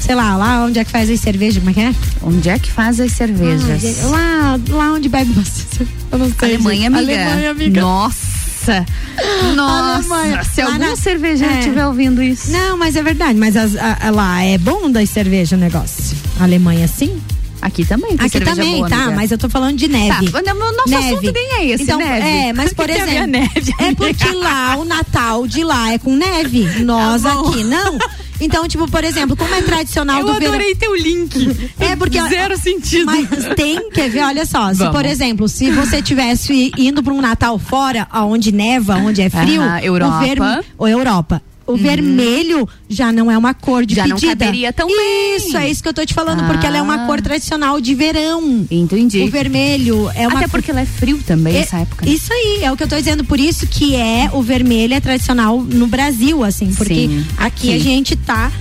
Sei 0.01 0.13
lá, 0.13 0.35
lá 0.37 0.65
onde 0.65 0.77
é 0.77 0.85
que 0.85 0.91
faz 0.91 1.09
as 1.09 1.19
cervejas, 1.19 1.57
como 1.57 1.71
é 1.71 1.73
que 1.73 1.79
é? 1.79 1.95
Onde 2.21 2.47
é 2.49 2.59
que 2.59 2.69
faz 2.71 2.99
as 2.99 3.11
cervejas? 3.13 3.81
Ah, 4.03 4.07
lá, 4.07 4.59
lá 4.69 4.93
onde 4.93 5.09
bebe 5.09 5.33
bastante. 5.33 5.87
Eu 6.11 6.19
não 6.19 6.31
sei. 6.31 6.55
Alemanha, 6.55 6.87
amiga. 6.89 7.01
Alemanha, 7.13 7.51
amiga. 7.51 7.81
Nossa. 7.81 8.85
Nossa. 9.55 10.13
Alemanha. 10.13 10.43
Se 10.43 10.61
algum 10.61 10.77
na- 10.77 10.95
cervejeiro 10.95 11.53
É. 11.53 11.59
estiver 11.59 11.87
ouvindo 11.87 12.21
isso. 12.21 12.51
Não, 12.51 12.77
mas 12.77 12.95
é 12.95 13.01
verdade. 13.01 13.39
Mas 13.39 13.55
as- 13.55 13.75
a- 13.75 13.97
a- 14.01 14.09
lá 14.11 14.43
é 14.43 14.57
bom 14.59 14.91
da 14.91 15.03
cerveja 15.07 15.55
o 15.55 15.59
negócio. 15.59 16.15
Alemanha, 16.39 16.87
sim? 16.87 17.17
Aqui 17.65 17.83
também 17.83 18.15
Aqui 18.19 18.39
também, 18.39 18.75
boa, 18.75 18.89
tá? 18.89 18.95
amiga. 18.95 19.15
Mas 19.15 19.31
eu 19.31 19.37
tô 19.39 19.49
falando 19.49 19.75
de 19.75 19.87
neve. 19.87 20.29
Tá, 20.31 20.39
o 20.53 20.55
nosso 20.55 20.89
neve. 20.89 21.05
assunto 21.15 21.31
nem 21.33 21.51
é 21.53 21.65
esse, 21.65 21.83
então, 21.83 21.97
neve. 21.97 22.27
É, 22.27 22.53
mas 22.53 22.73
por 22.73 22.85
que 22.85 22.91
exemplo. 22.91 23.27
neve, 23.27 23.73
é 23.79 23.95
porque 23.95 24.29
lá 24.31 24.75
o 24.77 24.85
Natal 24.85 25.47
de 25.47 25.63
lá 25.63 25.91
é 25.93 25.97
com 25.97 26.15
neve. 26.15 26.63
Nós 26.85 27.23
Tá 27.23 27.33
aqui 27.33 27.63
não. 27.63 27.97
Então, 28.39 28.67
tipo, 28.67 28.85
por 28.91 29.03
exemplo, 29.03 29.35
como 29.35 29.53
é 29.55 29.61
tradicional 29.61 30.19
Eu 30.19 30.25
do 30.27 30.33
verão. 30.33 30.49
adorei 30.53 30.75
teu 30.75 30.93
link. 30.95 31.35
É 31.79 31.95
porque 31.95 32.21
Zero 32.21 32.57
sentido. 32.57 33.05
Mas 33.05 33.55
tem, 33.55 33.89
quer 33.91 34.09
ver? 34.09 34.23
Olha 34.23 34.45
só, 34.45 34.71
se 34.73 34.79
Vamos. 34.79 34.93
por 34.95 35.05
exemplo, 35.05 35.47
se 35.47 35.71
você 35.71 36.01
tivesse 36.01 36.71
indo 36.77 37.01
para 37.01 37.13
um 37.13 37.21
Natal 37.21 37.57
fora, 37.57 38.07
aonde 38.11 38.51
neva, 38.51 38.95
onde 38.97 39.21
é 39.21 39.29
frio, 39.29 39.61
Aham, 39.61 39.79
Europa. 39.79 40.15
o 40.17 40.19
verme- 40.19 40.63
ou 40.77 40.87
Europa. 40.87 41.41
O 41.67 41.75
vermelho 41.75 42.67
já 42.87 43.11
não 43.11 43.31
é 43.31 43.37
uma 43.37 43.53
cor 43.53 43.85
de 43.85 43.95
Já 43.95 44.05
não 44.07 44.15
pedida. 44.17 44.35
caberia 44.45 44.71
tão 44.71 44.87
bem. 44.87 45.37
Isso, 45.37 45.57
é 45.57 45.69
isso 45.69 45.81
que 45.81 45.89
eu 45.89 45.93
tô 45.93 46.05
te 46.05 46.13
falando, 46.13 46.45
porque 46.45 46.65
ela 46.67 46.77
é 46.77 46.81
uma 46.81 47.03
Ah. 47.03 47.07
cor 47.07 47.19
tradicional 47.21 47.81
de 47.81 47.95
verão. 47.95 48.67
Entendi. 48.69 49.21
O 49.21 49.29
vermelho 49.31 50.09
é 50.13 50.27
uma 50.27 50.39
Até 50.39 50.47
porque 50.47 50.69
ela 50.69 50.81
é 50.81 50.85
frio 50.85 51.19
também 51.25 51.55
é, 51.55 51.59
nessa 51.61 51.77
época. 51.79 52.05
né? 52.05 52.11
Isso 52.11 52.31
aí, 52.31 52.59
é 52.63 52.71
o 52.71 52.77
que 52.77 52.83
eu 52.83 52.87
tô 52.87 52.95
dizendo. 52.95 53.23
Por 53.23 53.39
isso 53.39 53.65
que 53.65 53.95
é 53.95 54.29
o 54.31 54.41
vermelho 54.43 54.93
é 54.93 54.99
tradicional 54.99 55.59
no 55.61 55.87
Brasil, 55.87 56.43
assim. 56.43 56.71
Porque 56.73 56.93
Sim, 56.93 57.25
aqui 57.37 57.69
aqui. 57.69 57.73
a 57.73 57.79
gente 57.79 58.15
tá. 58.15 58.51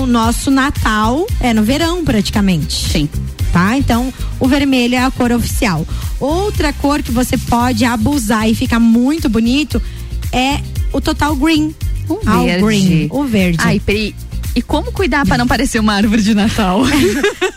O 0.00 0.06
nosso 0.06 0.50
Natal 0.50 1.26
é 1.40 1.52
no 1.52 1.62
verão, 1.62 2.02
praticamente. 2.02 2.88
Sim. 2.90 3.08
Tá? 3.52 3.76
Então, 3.76 4.12
o 4.40 4.48
vermelho 4.48 4.94
é 4.94 4.98
a 5.04 5.10
cor 5.10 5.32
oficial. 5.32 5.86
Outra 6.18 6.72
cor 6.72 7.02
que 7.02 7.12
você 7.12 7.36
pode 7.36 7.84
abusar 7.84 8.48
e 8.48 8.54
fica 8.54 8.80
muito 8.80 9.28
bonito 9.28 9.80
é 10.32 10.60
o 10.92 11.00
Total 11.00 11.36
Green. 11.36 11.74
O 12.08 12.20
Ah, 12.26 12.42
verde. 12.42 12.62
o 12.62 12.66
green, 12.66 13.06
o 13.10 13.24
verde. 13.24 13.58
Ai, 13.60 13.80
e 14.58 14.62
como 14.62 14.90
cuidar 14.92 15.24
pra 15.24 15.38
não 15.38 15.46
parecer 15.46 15.78
uma 15.78 15.94
árvore 15.94 16.22
de 16.22 16.34
Natal? 16.34 16.82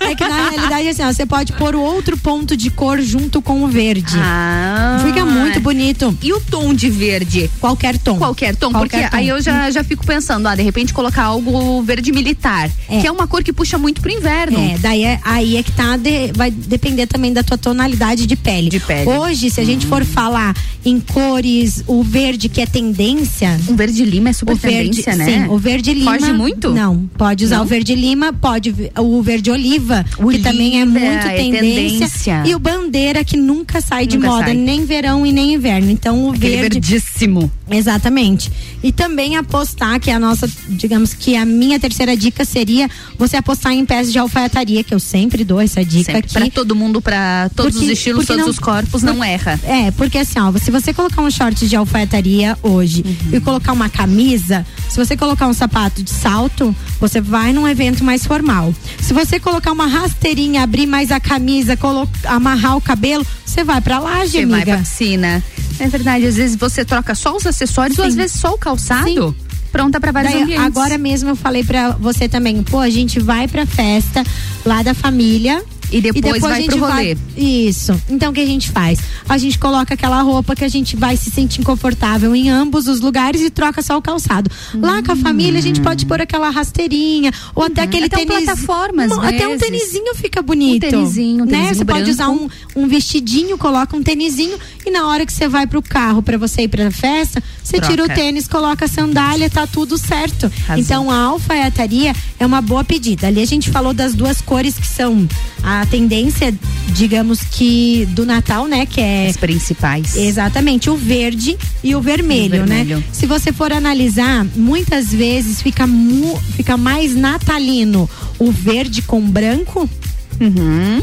É 0.01 0.15
que 0.15 0.27
na 0.27 0.49
realidade, 0.49 0.87
assim, 0.89 1.03
ó, 1.03 1.13
você 1.13 1.25
pode 1.25 1.53
pôr 1.53 1.73
o 1.75 1.79
outro 1.79 2.17
ponto 2.17 2.57
de 2.57 2.69
cor 2.71 2.99
junto 2.99 3.41
com 3.41 3.63
o 3.63 3.67
verde. 3.67 4.15
Ah. 4.17 4.99
Fica 5.05 5.23
muito 5.25 5.59
bonito. 5.61 6.17
E 6.21 6.33
o 6.33 6.41
tom 6.41 6.73
de 6.73 6.89
verde? 6.89 7.49
Qualquer 7.61 7.97
tom. 7.99 8.17
Qualquer 8.17 8.55
tom, 8.55 8.71
Qualquer 8.71 8.89
porque 9.03 9.09
tom. 9.11 9.17
aí 9.17 9.27
eu 9.29 9.39
já, 9.41 9.69
já 9.71 9.83
fico 9.85 10.05
pensando, 10.05 10.47
ah, 10.47 10.55
de 10.55 10.63
repente 10.63 10.91
colocar 10.93 11.23
algo 11.23 11.81
verde 11.83 12.11
militar, 12.11 12.69
É. 12.89 12.99
que 12.99 13.07
é 13.07 13.11
uma 13.11 13.25
cor 13.27 13.41
que 13.43 13.53
puxa 13.53 13.77
muito 13.77 14.01
pro 14.01 14.11
inverno. 14.11 14.59
É, 14.59 14.77
daí 14.79 15.03
é, 15.05 15.19
aí 15.23 15.55
é 15.55 15.63
que 15.63 15.71
tá, 15.71 15.95
de- 15.95 16.31
vai 16.35 16.49
depender 16.51 17.05
também 17.07 17.31
da 17.31 17.43
tua 17.43 17.57
tonalidade 17.57 18.25
de 18.25 18.35
pele. 18.35 18.69
De 18.69 18.79
pele. 18.81 19.07
Hoje, 19.07 19.49
se 19.49 19.61
a 19.61 19.65
gente 19.65 19.85
for 19.85 20.03
falar 20.03 20.53
em 20.83 20.99
cores, 20.99 21.83
o 21.87 22.03
verde 22.03 22.49
que 22.49 22.59
é 22.59 22.65
tendência. 22.65 23.57
O 23.67 23.75
verde 23.75 24.03
lima 24.03 24.29
é 24.29 24.33
super 24.33 24.53
o 24.53 24.55
verde, 24.57 25.03
tendência, 25.03 25.15
né? 25.15 25.25
Sim, 25.25 25.45
o 25.47 25.57
verde 25.57 25.93
lima. 25.93 26.17
Foge 26.19 26.33
muito? 26.33 26.71
Não, 26.71 26.90
pode 27.17 27.45
usar 27.45 27.57
Não? 27.57 27.63
o 27.63 27.67
verde 27.67 27.95
lima, 27.95 28.31
pode 28.33 28.73
o 28.97 29.21
verde 29.21 29.49
oliva, 29.51 30.05
que 30.15 30.23
Oliva 30.23 30.49
também 30.51 30.81
é 30.81 30.85
muito 30.85 31.03
é 31.05 31.35
tendência, 31.35 31.61
tendência. 32.09 32.43
E 32.45 32.55
o 32.55 32.59
bandeira 32.59 33.23
que 33.23 33.37
nunca 33.37 33.81
sai 33.81 34.05
de 34.07 34.17
Nunca 34.17 34.27
moda, 34.29 34.45
sai. 34.45 34.53
nem 34.53 34.85
verão 34.85 35.25
e 35.25 35.31
nem 35.31 35.53
inverno. 35.53 35.89
Então 35.89 36.25
o 36.25 36.31
Aquele 36.31 36.57
verde 36.57 36.79
verdíssimo. 36.79 37.51
Exatamente. 37.69 38.51
E 38.83 38.91
também 38.91 39.37
apostar, 39.37 39.99
que 39.99 40.09
é 40.09 40.13
a 40.13 40.19
nossa, 40.19 40.49
digamos 40.69 41.13
que 41.13 41.35
a 41.35 41.45
minha 41.45 41.79
terceira 41.79 42.15
dica 42.17 42.43
seria 42.45 42.89
você 43.17 43.37
apostar 43.37 43.73
em 43.73 43.85
pés 43.85 44.11
de 44.11 44.19
alfaiataria, 44.19 44.83
que 44.83 44.93
eu 44.93 44.99
sempre 44.99 45.43
dou 45.43 45.59
essa 45.59 45.83
dica 45.83 46.11
Sempre. 46.13 46.19
aqui. 46.19 46.33
Pra 46.33 46.49
todo 46.49 46.75
mundo, 46.75 47.01
pra 47.01 47.49
todos 47.55 47.73
Porque- 47.73 47.85
os 47.85 47.91
estilos, 47.91 48.25
todos 48.25 48.41
não- 48.43 48.49
os 48.49 48.59
corpos, 48.59 49.01
não 49.03 49.23
erra. 49.23 49.59
É, 49.63 49.91
porque 49.91 50.17
assim, 50.17 50.39
ó, 50.39 50.51
se 50.57 50.69
você 50.71 50.93
colocar 50.93 51.21
um 51.21 51.31
short 51.31 51.67
de 51.67 51.75
alfaiataria 51.75 52.57
hoje 52.61 53.03
Uhum. 53.05 53.37
e 53.37 53.39
colocar 53.39 53.71
uma 53.71 53.89
camisa, 53.89 54.65
se 54.89 54.97
você 54.97 55.15
colocar 55.15 55.47
um 55.47 55.53
sapato 55.53 56.03
de 56.03 56.09
salto, 56.09 56.70
você 56.99 57.19
vai 57.21 57.53
num 57.53 57.67
evento 57.67 58.03
mais 58.03 58.25
formal. 58.25 58.73
Se 58.99 59.13
você 59.13 59.39
colocar 59.39 59.71
uma 59.71 59.85
rasteirinha, 59.87 60.63
abrir 60.63 60.85
mais 60.87 61.11
a 61.11 61.19
camisa, 61.19 61.77
amarrar 62.25 62.77
o 62.77 62.81
cabelo, 62.81 63.25
você 63.45 63.63
vai 63.63 63.81
pra 63.81 63.99
laje, 63.99 64.31
Você 64.31 64.45
vai 64.45 64.61
pra 64.63 64.73
amiga. 64.73 64.87
piscina. 64.89 65.43
É 65.79 65.87
verdade, 65.87 66.25
às 66.27 66.35
vezes 66.35 66.55
você 66.55 66.85
troca 66.85 67.15
só 67.15 67.35
os 67.35 67.45
acessórios 67.45 67.97
ou 67.97 68.05
Sim. 68.05 68.09
às 68.11 68.15
vezes 68.15 68.39
só 68.39 68.53
o 68.53 68.57
calçado. 68.57 69.35
Pronta 69.71 69.99
pra 70.01 70.11
vários 70.11 70.33
Daí, 70.33 70.43
ambientes. 70.43 70.65
agora 70.65 70.97
mesmo 70.97 71.29
eu 71.29 71.35
falei 71.35 71.63
pra 71.63 71.91
você 71.91 72.27
também, 72.27 72.61
pô, 72.61 72.79
a 72.79 72.89
gente 72.89 73.19
vai 73.21 73.47
pra 73.47 73.65
festa 73.65 74.21
lá 74.65 74.83
da 74.83 74.93
família. 74.93 75.63
E 75.91 76.01
depois 76.01 76.41
vai 76.41 76.51
a 76.51 76.55
gente 76.55 76.69
pro 76.69 76.79
rolê. 76.79 77.17
Isso. 77.35 77.99
Então 78.09 78.31
o 78.31 78.33
que 78.33 78.41
a 78.41 78.45
gente 78.45 78.69
faz? 78.69 78.99
A 79.27 79.37
gente 79.37 79.57
coloca 79.59 79.93
aquela 79.93 80.21
roupa 80.21 80.55
que 80.55 80.63
a 80.63 80.69
gente 80.69 80.95
vai 80.95 81.17
se 81.17 81.29
sentir 81.29 81.63
confortável 81.63 82.35
em 82.35 82.49
ambos 82.49 82.87
os 82.87 82.99
lugares 82.99 83.41
e 83.41 83.49
troca 83.49 83.81
só 83.81 83.97
o 83.97 84.01
calçado. 84.01 84.49
Lá 84.75 85.01
com 85.03 85.11
a 85.11 85.15
família 85.15 85.59
a 85.59 85.61
gente 85.61 85.81
pode 85.81 86.05
pôr 86.05 86.21
aquela 86.21 86.49
rasteirinha 86.49 87.31
ou 87.55 87.63
até 87.63 87.81
aquele 87.81 88.01
Hum. 88.01 88.05
Até 88.11 88.23
um 88.23 88.25
tênis. 88.25 88.45
plataforma, 88.45 89.03
às 89.03 89.09
Não, 89.09 89.21
até 89.21 89.47
um 89.47 89.57
tênisinho 89.57 90.15
fica 90.15 90.41
bonito. 90.41 90.85
Um 90.85 90.89
tênisinho, 90.89 91.43
um 91.43 91.47
né? 91.47 91.73
Você 91.73 91.85
pode 91.85 91.99
branco. 91.99 92.09
usar 92.09 92.29
um, 92.29 92.49
um 92.75 92.87
vestidinho, 92.87 93.57
coloca 93.57 93.95
um 93.95 94.03
tênisinho 94.03 94.57
e 94.85 94.91
na 94.91 95.07
hora 95.07 95.25
que 95.25 95.31
você 95.31 95.47
vai 95.47 95.67
pro 95.67 95.81
carro 95.81 96.21
pra 96.21 96.37
você 96.37 96.63
ir 96.63 96.67
pra 96.67 96.89
festa, 96.91 97.41
você 97.63 97.79
tira 97.79 98.03
o 98.03 98.05
Troca. 98.05 98.15
tênis, 98.15 98.47
coloca 98.47 98.85
a 98.85 98.87
sandália, 98.87 99.49
tá 99.49 99.67
tudo 99.67 99.97
certo. 99.97 100.51
Então 100.77 101.09
a 101.11 101.17
alfaiataria 101.17 102.13
é 102.39 102.45
uma 102.45 102.61
boa 102.61 102.83
pedida. 102.83 103.27
Ali 103.27 103.41
a 103.41 103.45
gente 103.45 103.69
falou 103.69 103.93
das 103.93 104.13
duas 104.13 104.41
cores 104.41 104.75
que 104.77 104.87
são 104.87 105.27
a 105.63 105.80
tendência, 105.85 106.53
digamos 106.89 107.41
que 107.41 108.05
do 108.11 108.25
Natal, 108.25 108.67
né, 108.67 108.85
que 108.85 108.99
é 109.01 109.27
As 109.29 109.37
principais. 109.37 110.15
Exatamente, 110.15 110.89
o 110.89 110.95
verde 110.95 111.57
e 111.83 111.95
o 111.95 112.01
vermelho, 112.01 112.55
E 112.55 112.59
o 112.59 112.65
vermelho. 112.65 112.97
né? 112.97 113.03
Se 113.11 113.25
você 113.25 113.51
for 113.53 113.71
analisar, 113.71 114.45
muitas 114.55 115.11
vezes 115.13 115.61
fica 115.61 115.85
mu- 115.87 116.39
fica 116.55 116.75
mais 116.77 117.15
natalino 117.15 118.09
o 118.39 118.51
verde 118.51 119.01
com 119.01 119.21
branco 119.21 119.89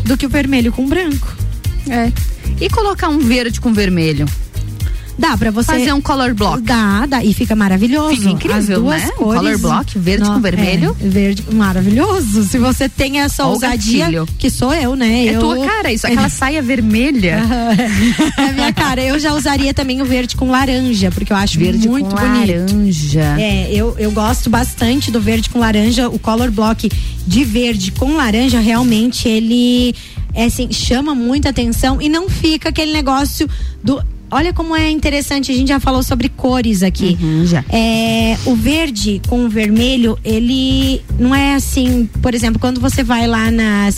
do 0.05 0.17
que 0.17 0.27
o 0.27 0.29
vermelho 0.29 0.73
com 0.73 0.87
branco. 0.89 1.37
Uhum. 1.87 1.93
É. 1.93 2.13
E 2.61 2.69
colocar 2.69 3.09
um 3.09 3.19
verde 3.21 3.61
com 3.61 3.73
vermelho? 3.73 4.27
Dá 5.19 5.37
pra 5.37 5.51
você 5.51 5.73
Fazer 5.73 5.93
um 5.93 6.01
color 6.01 6.33
block. 6.33 6.63
Dá, 6.63 7.05
dá. 7.07 7.25
E 7.25 7.35
fica 7.35 7.57
maravilhoso. 7.57 8.17
Fica 8.17 8.31
incrível, 8.31 8.57
As 8.57 8.67
duas 8.69 9.03
né? 9.03 9.11
cores. 9.17 9.41
Color 9.43 9.59
block, 9.59 9.99
verde 9.99 10.25
com 10.29 10.41
vermelho. 10.41 10.97
é, 11.01 11.09
verde, 11.09 11.45
maravilhoso. 11.53 12.45
Se 12.45 12.57
você 12.59 12.89
tem 12.89 13.21
essa 13.21 13.45
Ó 13.45 13.49
o 13.49 13.51
ousadia, 13.55 14.05
gatilho. 14.05 14.29
que 14.39 14.49
sou 14.49 14.73
eu, 14.73 14.95
né? 14.95 15.27
É 15.27 15.35
eu... 15.37 15.41
tua 15.41 15.67
cara 15.67 15.93
isso, 15.93 16.07
aquela 16.09 16.29
saia 16.29 16.63
vermelha. 16.63 17.43
é 18.39 18.53
minha 18.53 18.73
cara. 18.73 19.03
Eu 19.03 19.19
já 19.19 19.35
usaria 19.35 19.75
também 19.75 20.01
o 20.01 20.05
verde 20.05 20.37
com 20.37 20.51
laranja, 20.51 21.11
porque 21.11 21.33
eu 21.33 21.37
acho 21.37 21.59
Verde 21.59 21.89
muito 21.89 22.15
com 22.15 22.17
bonito. 22.17 22.49
laranja. 22.53 23.37
É, 23.41 23.73
eu, 23.73 23.97
eu 23.99 24.11
gosto 24.13 24.49
bastante 24.49 25.11
do 25.11 25.21
verde 25.21 25.51
com 25.51 25.59
laranja. 25.59 26.09
O 26.09 26.19
color 26.19 26.51
block 26.51 26.89
de 27.27 27.45
verde 27.45 27.91
com 27.93 28.15
laranja, 28.15 28.61
realmente, 28.61 29.29
ele 29.29 29.95
é 30.33 30.45
assim, 30.45 30.71
chama 30.71 31.15
muita 31.15 31.49
atenção 31.49 32.01
e 32.01 32.09
não 32.09 32.29
fica 32.31 32.69
aquele 32.69 32.93
negócio 32.93 33.49
do. 33.83 34.01
Olha 34.31 34.53
como 34.53 34.77
é 34.77 34.91
interessante, 34.91 35.51
a 35.51 35.55
gente 35.55 35.69
já 35.69 35.81
falou 35.81 36.03
sobre 36.03 36.29
cores 36.29 36.83
aqui. 36.83 37.17
Uhum, 37.21 37.47
já. 37.47 37.65
É, 37.71 38.37
o 38.45 38.55
verde 38.55 39.21
com 39.27 39.47
o 39.47 39.49
vermelho, 39.49 40.19
ele 40.25 41.03
não 41.19 41.35
é 41.35 41.55
assim, 41.55 42.09
por 42.21 42.35
exemplo, 42.35 42.61
quando 42.61 42.81
você 42.81 43.03
vai 43.03 43.27
lá 43.27 43.51
nas. 43.51 43.97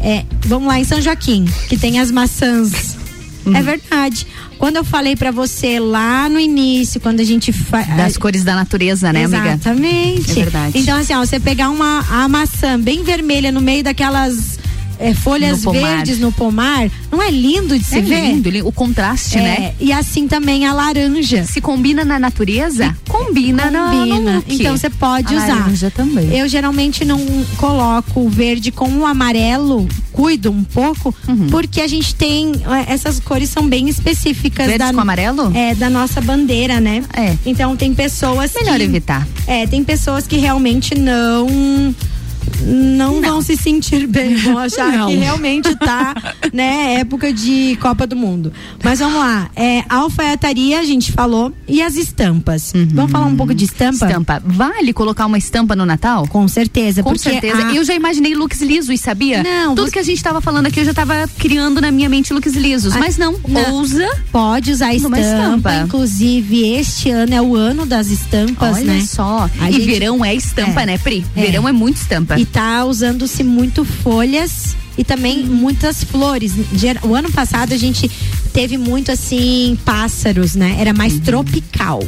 é, 0.00 0.24
vamos 0.46 0.68
lá 0.68 0.78
em 0.80 0.84
São 0.84 1.00
Joaquim, 1.00 1.44
que 1.68 1.76
tem 1.76 1.98
as 2.00 2.10
maçãs. 2.10 2.96
Uhum. 3.44 3.56
É 3.56 3.62
verdade. 3.62 4.26
Quando 4.58 4.76
eu 4.76 4.84
falei 4.84 5.14
pra 5.14 5.30
você 5.30 5.78
lá 5.78 6.28
no 6.28 6.40
início, 6.40 7.00
quando 7.00 7.20
a 7.20 7.24
gente 7.24 7.52
faz. 7.52 7.86
Das 7.96 8.16
cores 8.16 8.42
da 8.42 8.54
natureza, 8.54 9.12
né, 9.12 9.24
amiga? 9.24 9.50
Exatamente. 9.50 10.30
É 10.32 10.34
verdade. 10.34 10.78
Então, 10.78 10.98
assim, 10.98 11.14
ó, 11.14 11.20
você 11.20 11.38
pegar 11.38 11.70
uma 11.70 12.04
a 12.10 12.28
maçã 12.28 12.78
bem 12.78 13.04
vermelha 13.04 13.52
no 13.52 13.60
meio 13.60 13.84
daquelas 13.84 14.57
é, 14.98 15.14
folhas 15.14 15.62
No 15.62 15.72
verdes 15.72 16.18
no 16.18 16.32
pomar, 16.32 16.90
não 17.10 17.22
é 17.22 17.30
lindo 17.30 17.78
de 17.78 17.84
se 17.84 17.98
é 17.98 18.00
ver? 18.02 18.32
lindo, 18.32 18.50
li- 18.50 18.62
o 18.62 18.72
contraste, 18.72 19.38
É, 19.38 19.42
né? 19.42 19.74
E 19.80 19.92
assim 19.92 20.26
também 20.28 20.66
a 20.66 20.72
laranja. 20.72 21.44
Se 21.44 21.60
combina 21.60 22.04
na 22.04 22.18
natureza, 22.18 22.96
combina, 23.08 23.70
na- 23.70 23.92
no 23.92 23.98
Combina. 24.08 24.34
look. 24.36 24.54
Então 24.54 24.76
você 24.76 24.90
pode 24.90 25.34
A 25.34 25.38
usar. 25.38 25.54
laranja 25.54 25.90
também. 25.90 26.36
Eu 26.36 26.48
geralmente 26.48 27.04
não 27.04 27.18
coloco 27.56 28.20
o 28.20 28.28
verde 28.28 28.70
com 28.70 28.88
o 28.98 29.06
amarelo, 29.06 29.86
cuido 30.12 30.50
um 30.50 30.64
pouco, 30.64 31.14
Uhum. 31.28 31.46
porque 31.48 31.80
a 31.80 31.86
gente 31.86 32.14
tem 32.14 32.52
é, 32.86 32.92
essas 32.92 33.20
cores 33.20 33.48
são 33.50 33.68
bem 33.68 33.88
específicas 33.88 34.66
Verdes 34.66 34.86
da 34.88 34.92
com 34.92 35.00
amarelo? 35.00 35.52
É, 35.56 35.74
da 35.74 35.88
nossa 35.88 36.20
bandeira, 36.20 36.80
né? 36.80 37.04
É. 37.16 37.36
Então 37.46 37.76
tem 37.76 37.94
pessoas 37.94 38.52
Melhor 38.54 38.76
que 38.78 38.82
evitar. 38.84 39.26
É, 39.46 39.66
tem 39.66 39.84
pessoas 39.84 40.26
que 40.26 40.36
realmente 40.38 40.98
não 40.98 41.94
não, 42.62 43.20
vão 43.20 43.40
se 43.42 43.56
sentir 43.56 44.06
bem, 44.06 44.36
vão 44.36 44.58
achar 44.58 44.90
Não. 44.92 45.08
que 45.08 45.16
realmente 45.16 45.74
tá, 45.76 46.14
né, 46.52 46.94
época 47.00 47.32
de 47.32 47.76
Copa 47.80 48.06
do 48.06 48.16
Mundo. 48.16 48.52
Mas 48.82 48.98
vamos 48.98 49.18
lá, 49.18 49.50
é, 49.56 49.82
alfaiataria 49.88 50.80
a 50.80 50.84
gente 50.84 51.12
falou 51.12 51.52
e 51.66 51.82
as 51.82 51.94
estampas. 51.96 52.72
Vamos 52.92 53.10
falar 53.10 53.26
um 53.26 53.36
pouco 53.36 53.54
de 53.54 53.64
estampa? 53.64 54.06
Estampa. 54.06 54.42
Vale 54.44 54.92
colocar 54.92 55.26
uma 55.26 55.38
estampa 55.38 55.74
no 55.76 55.84
Natal? 55.86 56.26
Com 56.28 56.46
certeza, 56.48 57.02
Com 57.02 57.16
certeza. 57.16 57.68
a- 57.68 57.74
Eu 57.74 57.84
já 57.84 57.94
imaginei 57.94 58.34
looks 58.34 58.60
lisos, 58.60 58.98
sabia? 59.00 59.42
Não, 59.42 59.74
Tudo 59.74 59.86
você- 59.86 59.92
que 59.92 59.98
a 59.98 60.02
gente 60.02 60.22
tava 60.22 60.40
falando 60.40 60.66
aqui, 60.66 60.80
eu 60.80 60.84
já 60.84 60.94
tava 60.94 61.28
criando 61.38 61.80
na 61.80 61.90
minha 61.90 62.08
mente 62.08 62.32
looks 62.32 62.54
lisos. 62.54 62.94
Ah, 62.94 62.98
mas 62.98 63.16
não, 63.16 63.36
não. 63.46 63.74
ousa. 63.74 64.08
Pode 64.32 64.72
usar 64.72 64.94
estampa. 64.94 65.20
estampa. 65.20 65.74
Inclusive, 65.84 66.64
este 66.74 67.10
ano 67.10 67.34
é 67.34 67.42
o 67.42 67.54
ano 67.54 67.84
das 67.86 68.08
estampas, 68.08 68.76
Olha 68.78 68.84
né? 68.94 69.00
só. 69.06 69.48
A 69.60 69.70
e 69.70 69.74
gente- 69.74 69.86
verão 69.86 70.24
é 70.24 70.34
estampa, 70.34 70.82
É. 70.82 70.86
né, 70.86 70.98
Pri? 70.98 71.24
É. 71.36 71.40
Verão 71.42 71.68
é 71.68 71.72
muito 71.72 71.96
estampa. 71.96 72.37
E 72.38 72.46
tá 72.46 72.84
usando-se 72.84 73.42
muito 73.42 73.84
folhas 73.84 74.76
e 74.96 75.04
também 75.04 75.44
muitas 75.44 76.02
flores. 76.04 76.52
O 77.02 77.14
ano 77.14 77.30
passado 77.30 77.72
a 77.72 77.76
gente 77.76 78.10
teve 78.52 78.76
muito 78.78 79.12
assim 79.12 79.76
pássaros, 79.84 80.54
né? 80.54 80.76
Era 80.78 80.92
mais 80.92 81.14
Uhum. 81.14 81.20
tropical. 81.20 82.02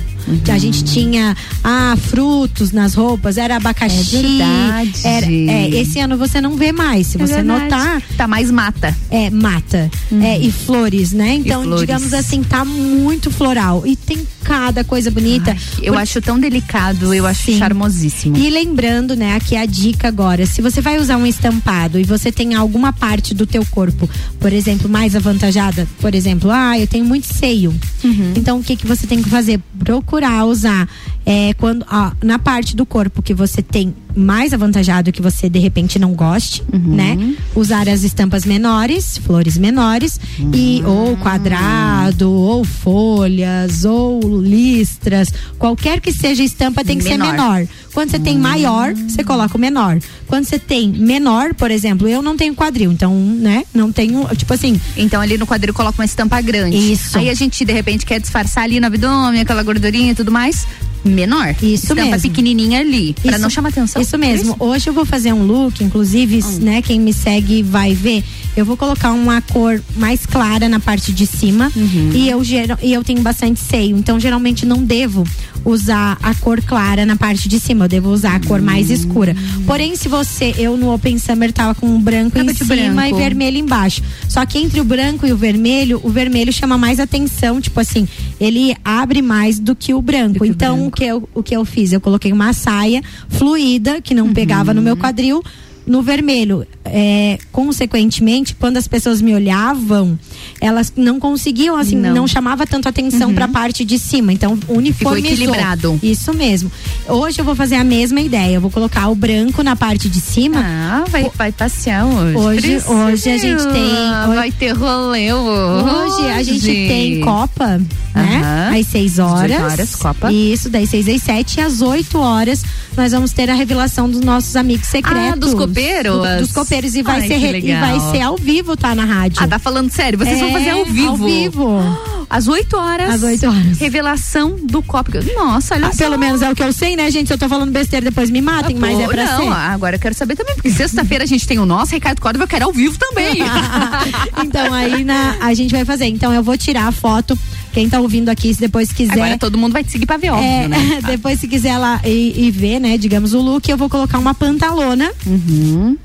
A 0.48 0.58
gente 0.58 0.84
tinha 0.84 1.36
ah, 1.64 1.96
frutos 2.08 2.70
nas 2.70 2.94
roupas, 2.94 3.36
era 3.36 3.56
abacaxi. 3.56 4.16
É 4.16 4.22
verdade. 4.22 4.92
Era, 5.04 5.26
é, 5.26 5.68
esse 5.80 5.98
ano 5.98 6.16
você 6.16 6.40
não 6.40 6.56
vê 6.56 6.70
mais. 6.72 7.08
Se 7.08 7.16
É 7.20 7.26
você 7.26 7.34
verdade. 7.42 7.62
notar, 7.64 8.02
Tá 8.16 8.28
mais 8.28 8.50
mata. 8.50 8.96
é 9.10 9.30
mata. 9.30 9.90
É, 10.22 10.38
e 10.38 10.50
flores, 10.52 11.12
né? 11.12 11.34
Então, 11.34 11.62
flores. 11.64 11.80
digamos 11.80 12.14
assim, 12.14 12.42
tá 12.44 12.64
muito 12.64 13.30
floral. 13.30 13.84
E 13.86 13.96
tem 13.96 14.18
cada 14.51 14.82
coisa 14.82 15.12
bonita. 15.12 15.57
Eu 15.80 15.92
Por- 15.92 16.01
acho 16.03 16.20
tão 16.20 16.36
delicado, 16.40 17.14
eu 17.14 17.24
acho 17.24 17.44
Sim. 17.44 17.59
charmosíssimo. 17.59 18.36
e 18.36 18.51
lembrando, 18.51 19.14
né, 19.14 19.36
aqui 19.36 19.55
a 19.57 19.64
dica 19.64 20.09
agora, 20.09 20.44
se 20.44 20.61
você 20.61 20.80
vai 20.80 20.98
usar 20.98 21.18
um 21.18 21.24
estampado 21.26 22.01
e 22.01 22.03
você 22.03 22.32
tem 22.32 22.55
alguma 22.55 22.92
parte 22.92 23.32
do 23.32 23.46
teu 23.46 23.64
corpo, 23.66 24.11
por 24.40 24.53
exemplo, 24.53 24.88
mais 24.88 25.14
avantajada, 25.14 25.86
por 26.01 26.16
exemplo, 26.16 26.51
ah, 26.51 26.76
eu 26.76 26.88
tenho 26.88 27.05
muito 27.05 27.32
seio. 27.32 27.72
Uhum. 28.03 28.32
Então 28.34 28.59
o 28.59 28.62
que 28.64 28.74
que 28.74 28.88
você 28.88 29.07
tem 29.07 29.22
que 29.22 29.28
fazer? 29.28 29.61
Procurar 29.84 30.44
usar 30.46 30.88
é, 31.26 31.52
quando 31.54 31.84
ó, 31.90 32.12
na 32.22 32.38
parte 32.38 32.74
do 32.76 32.84
corpo 32.86 33.22
que 33.22 33.34
você 33.34 33.62
tem 33.62 33.94
mais 34.16 34.52
avantajado 34.52 35.12
que 35.12 35.22
você 35.22 35.48
de 35.48 35.58
repente 35.60 35.98
não 35.98 36.12
goste, 36.14 36.62
Uhum. 36.72 36.94
né? 36.96 37.34
Usar 37.54 37.88
as 37.88 38.02
estampas 38.02 38.44
menores, 38.44 39.18
flores 39.18 39.56
menores 39.56 40.18
e 40.52 40.82
ou 40.84 41.16
quadrado, 41.16 42.30
ou 42.30 42.64
folhas, 42.64 43.84
ou 43.84 44.20
listras, 44.42 45.32
qualquer 45.58 46.00
que 46.00 46.12
seja 46.12 46.42
a 46.42 46.46
estampa 46.46 46.84
tem 46.84 46.98
que 46.98 47.04
Menor. 47.04 47.26
ser 47.26 47.32
menor. 47.32 47.66
Quando 47.92 48.10
você 48.10 48.18
tem 48.20 48.38
maior, 48.38 48.94
você 48.94 49.24
coloca 49.24 49.56
o 49.56 49.60
menor. 49.60 49.98
Quando 50.28 50.44
você 50.44 50.58
tem 50.60 50.88
menor, 50.88 51.54
por 51.54 51.70
exemplo, 51.72 52.06
eu 52.06 52.22
não 52.22 52.36
tenho 52.36 52.54
quadril, 52.54 52.92
então, 52.92 53.12
né? 53.14 53.64
Não 53.74 53.90
tenho, 53.92 54.24
tipo 54.36 54.52
assim, 54.54 54.80
Então 54.96 55.20
ali 55.20 55.36
no 55.36 55.46
quadril 55.46 55.74
coloca 55.74 56.00
uma 56.00 56.04
estampa 56.04 56.40
grande. 56.40 56.76
Isso. 56.76 57.18
Aí 57.18 57.28
a 57.28 57.34
gente 57.34 57.64
de 57.64 57.72
repente 57.72 58.06
quer 58.06 58.20
disfarçar 58.20 58.64
ali 58.64 58.78
no 58.80 58.86
abdômen, 58.86 59.40
aquela 59.40 59.62
gordurinha 59.70 60.12
e 60.12 60.14
tudo 60.14 60.32
mais. 60.32 60.66
Menor. 61.05 61.55
Isso 61.62 61.92
estampa 61.92 62.03
mesmo. 62.05 62.20
pequenininha 62.22 62.80
ali, 62.80 63.14
pra 63.22 63.32
Isso- 63.32 63.40
não 63.40 63.51
chamar 63.51 63.70
atenção. 63.70 64.01
Isso 64.03 64.18
mesmo. 64.18 64.57
Hoje 64.59 64.88
eu 64.88 64.92
vou 64.92 65.05
fazer 65.05 65.32
um 65.32 65.42
look, 65.44 65.82
inclusive, 65.82 66.40
Hum. 66.44 66.59
né, 66.61 66.82
quem 66.82 67.01
me 67.01 67.12
segue 67.12 67.62
vai 67.62 67.94
ver. 67.94 68.22
Eu 68.57 68.64
vou 68.64 68.76
colocar 68.76 69.12
uma 69.12 69.40
cor 69.40 69.80
mais 69.96 70.26
clara 70.26 70.68
na 70.68 70.80
parte 70.80 71.12
de 71.12 71.24
cima 71.26 71.70
Uhum. 71.74 72.11
e 72.12 72.28
eu 72.28 72.42
e 72.82 72.92
eu 72.92 73.05
tenho 73.05 73.22
bastante 73.22 73.61
seio, 73.61 73.96
então 73.96 74.18
geralmente 74.18 74.66
não 74.66 74.82
devo 74.82 75.24
usar 75.64 76.18
a 76.22 76.34
cor 76.34 76.61
clara 76.62 77.07
na 77.07 77.14
parte 77.16 77.48
de 77.48 77.61
cima, 77.61 77.84
eu 77.84 77.88
devo 77.88 78.11
usar 78.11 78.34
a 78.36 78.40
cor 78.40 78.61
mais 78.61 78.90
escura. 78.90 79.36
Porém, 79.66 79.94
se 79.94 80.09
você, 80.09 80.53
eu 80.59 80.76
no 80.76 80.92
Open 80.92 81.16
Summer 81.18 81.53
tava 81.53 81.74
com 81.76 81.86
um 81.86 82.01
branco 82.01 82.36
Tava 82.36 82.51
em 82.51 82.55
cima 82.55 82.74
branco. 82.74 83.16
e 83.16 83.18
vermelho 83.22 83.57
embaixo. 83.59 84.03
Só 84.28 84.44
que 84.44 84.59
entre 84.59 84.80
o 84.80 84.84
branco 84.84 85.26
e 85.26 85.32
o 85.32 85.36
vermelho, 85.36 86.01
o 86.03 86.09
vermelho 86.11 86.53
chama 86.53 86.76
mais 86.76 86.98
atenção, 86.98 87.61
tipo 87.61 87.78
assim, 87.78 88.09
ele 88.40 88.74
abre 88.84 89.22
mais 89.22 89.59
do 89.61 89.76
que 89.76 89.94
o 89.94 90.03
branco. 90.03 90.44
então, 90.44 90.89
O, 90.91 90.93
que 90.93 91.05
eu, 91.05 91.28
o 91.34 91.43
que 91.43 91.55
eu 91.57 91.64
fiz? 91.64 91.93
Eu 91.93 92.01
coloquei 92.01 92.32
uma 92.32 92.53
saia 92.53 93.01
fluida, 93.28 94.01
que 94.03 94.14
não 94.14 94.26
Uhum. 94.26 94.34
pegava 94.34 94.74
no 94.74 94.82
meu 94.82 94.97
quadril, 94.97 95.43
no 95.86 96.03
vermelho. 96.03 96.66
É, 96.84 97.38
consequentemente, 97.53 98.55
quando 98.55 98.76
as 98.76 98.86
pessoas 98.88 99.20
me 99.22 99.32
olhavam, 99.34 100.18
elas 100.61 100.93
não 100.97 101.18
conseguiam, 101.20 101.76
assim, 101.76 101.97
Não. 101.97 102.14
não, 102.14 102.28
chamava 102.28 102.66
tanto 102.66 102.88
atenção 102.88 103.32
pra 103.34 103.47
parte 103.49 103.84
de 103.84 103.99
cima. 103.99 104.32
Então, 104.32 104.59
uniformizou. 104.68 105.32
equilibrado. 105.32 105.99
Isso 106.03 106.32
mesmo. 106.34 106.70
Hoje 107.09 107.41
eu 107.41 107.45
vou 107.45 107.55
fazer 107.55 107.76
a 107.76 107.84
mesma 107.84 108.20
ideia. 108.20 108.57
Eu 108.57 108.61
vou 108.61 108.70
colocar 108.70 109.09
o 109.09 109.14
branco 109.14 109.62
na 109.62 109.74
parte 109.76 110.09
de 110.09 110.20
cima. 110.20 110.61
Ah, 110.62 111.05
vai, 111.09 111.30
vai 111.34 111.53
passear 111.53 112.05
hoje. 112.07 112.36
Hoje, 112.36 112.82
hoje 112.86 113.30
a 113.30 113.38
gente 113.38 113.62
tem. 113.64 113.70
Priscila, 113.72 114.26
Vai 114.34 114.51
ter 114.53 114.72
rolê 114.72 115.32
hoje. 115.32 115.84
Hoje 115.91 116.30
a 116.30 116.43
gente 116.43 116.66
tem 116.66 117.20
Copa, 117.20 117.80
né? 118.14 118.40
Aham. 118.72 118.78
Às 118.80 118.86
6 118.86 119.18
horas. 119.18 119.52
Às 119.52 119.62
8 119.62 119.72
horas, 119.72 119.94
Copa. 119.96 120.32
Isso, 120.32 120.68
das 120.70 120.88
6 120.88 121.08
às 121.08 121.22
7 121.22 121.56
e 121.56 121.61
às 121.61 121.80
8 121.80 122.18
horas 122.18 122.62
nós 122.96 123.12
vamos 123.12 123.32
ter 123.32 123.48
a 123.50 123.54
revelação 123.54 124.08
dos 124.11 124.20
nossos 124.20 124.56
amigos 124.56 124.86
secretos. 124.88 125.32
Ah, 125.32 125.36
dos 125.36 125.54
copeiros? 125.54 126.12
Do- 126.16 126.38
dos 126.40 126.52
copeiros. 126.52 126.94
E 126.94 127.02
vai, 127.02 127.20
Ai, 127.20 127.28
ser, 127.28 127.54
e 127.64 127.74
vai 127.80 128.00
ser 128.12 128.20
ao 128.22 128.36
vivo, 128.36 128.76
tá? 128.76 128.94
Na 128.94 129.04
rádio. 129.04 129.38
Ah, 129.42 129.48
tá 129.48 129.58
falando 129.58 129.90
sério? 129.90 130.18
Vocês 130.18 130.38
vão 130.40 130.48
É, 130.48 130.52
fazer 130.52 130.70
ao 130.70 130.84
vivo? 130.84 131.08
Ao 131.08 131.16
vivo. 131.16 131.80
Às 132.30 132.46
8 132.46 132.76
horas. 132.76 133.11
Às 133.14 133.22
8 133.24 133.44
horas. 133.48 133.78
Revelação 133.78 134.56
do 134.62 134.80
copo. 134.84 135.11
Nossa, 135.34 135.74
olha 135.74 135.88
Ah, 135.88 135.92
só. 135.92 135.98
pelo 135.98 136.16
menos 136.16 136.42
é 136.42 136.50
o 136.50 136.54
que 136.54 136.62
eu 136.62 136.72
sei, 136.72 136.94
né, 136.94 137.11
gente? 137.11 137.26
Se 137.26 137.32
eu 137.32 137.38
tô 137.38 137.48
falando 137.48 137.72
besteira, 137.72 138.04
depois 138.04 138.30
me 138.30 138.40
matem, 138.40 138.76
mas 138.76 138.94
Pô, 138.96 139.02
é 139.02 139.08
pra 139.08 139.24
não, 139.24 139.42
ser. 139.42 139.48
agora 139.52 139.96
eu 139.96 140.00
quero 140.00 140.14
saber 140.14 140.36
também, 140.36 140.54
porque 140.54 140.70
sexta-feira 140.70 141.24
a 141.24 141.26
gente 141.26 141.44
tem 141.44 141.58
o 141.58 141.66
nosso, 141.66 141.92
Ricardo 141.92 142.20
Córdova, 142.20 142.44
eu 142.44 142.48
quero 142.48 142.66
ao 142.66 142.72
vivo 142.72 142.96
também. 142.98 143.38
então 144.44 144.72
aí 144.72 145.02
na, 145.04 145.36
a 145.40 145.52
gente 145.54 145.72
vai 145.72 145.84
fazer. 145.84 146.06
Então 146.06 146.32
eu 146.32 146.42
vou 146.42 146.56
tirar 146.56 146.86
a 146.86 146.92
foto. 146.92 147.36
Quem 147.72 147.88
tá 147.88 148.00
ouvindo 148.00 148.28
aqui, 148.28 148.52
se 148.54 148.60
depois 148.60 148.92
quiser. 148.92 149.12
Agora 149.14 149.38
todo 149.38 149.56
mundo 149.58 149.72
vai 149.72 149.84
te 149.84 149.92
seguir 149.92 150.06
pra 150.06 150.16
ver, 150.16 150.30
óbvio, 150.30 150.46
É, 150.48 150.68
né? 150.68 151.00
depois 151.06 151.38
se 151.40 151.46
quiser 151.48 151.76
lá 151.78 152.00
e, 152.04 152.34
e 152.46 152.50
ver, 152.50 152.80
né, 152.80 152.96
digamos, 152.98 153.32
o 153.34 153.40
look, 153.40 153.68
eu 153.68 153.76
vou 153.76 153.88
colocar 153.88 154.18
uma 154.18 154.34
pantalona. 154.34 155.10
Uhum. 155.26 155.96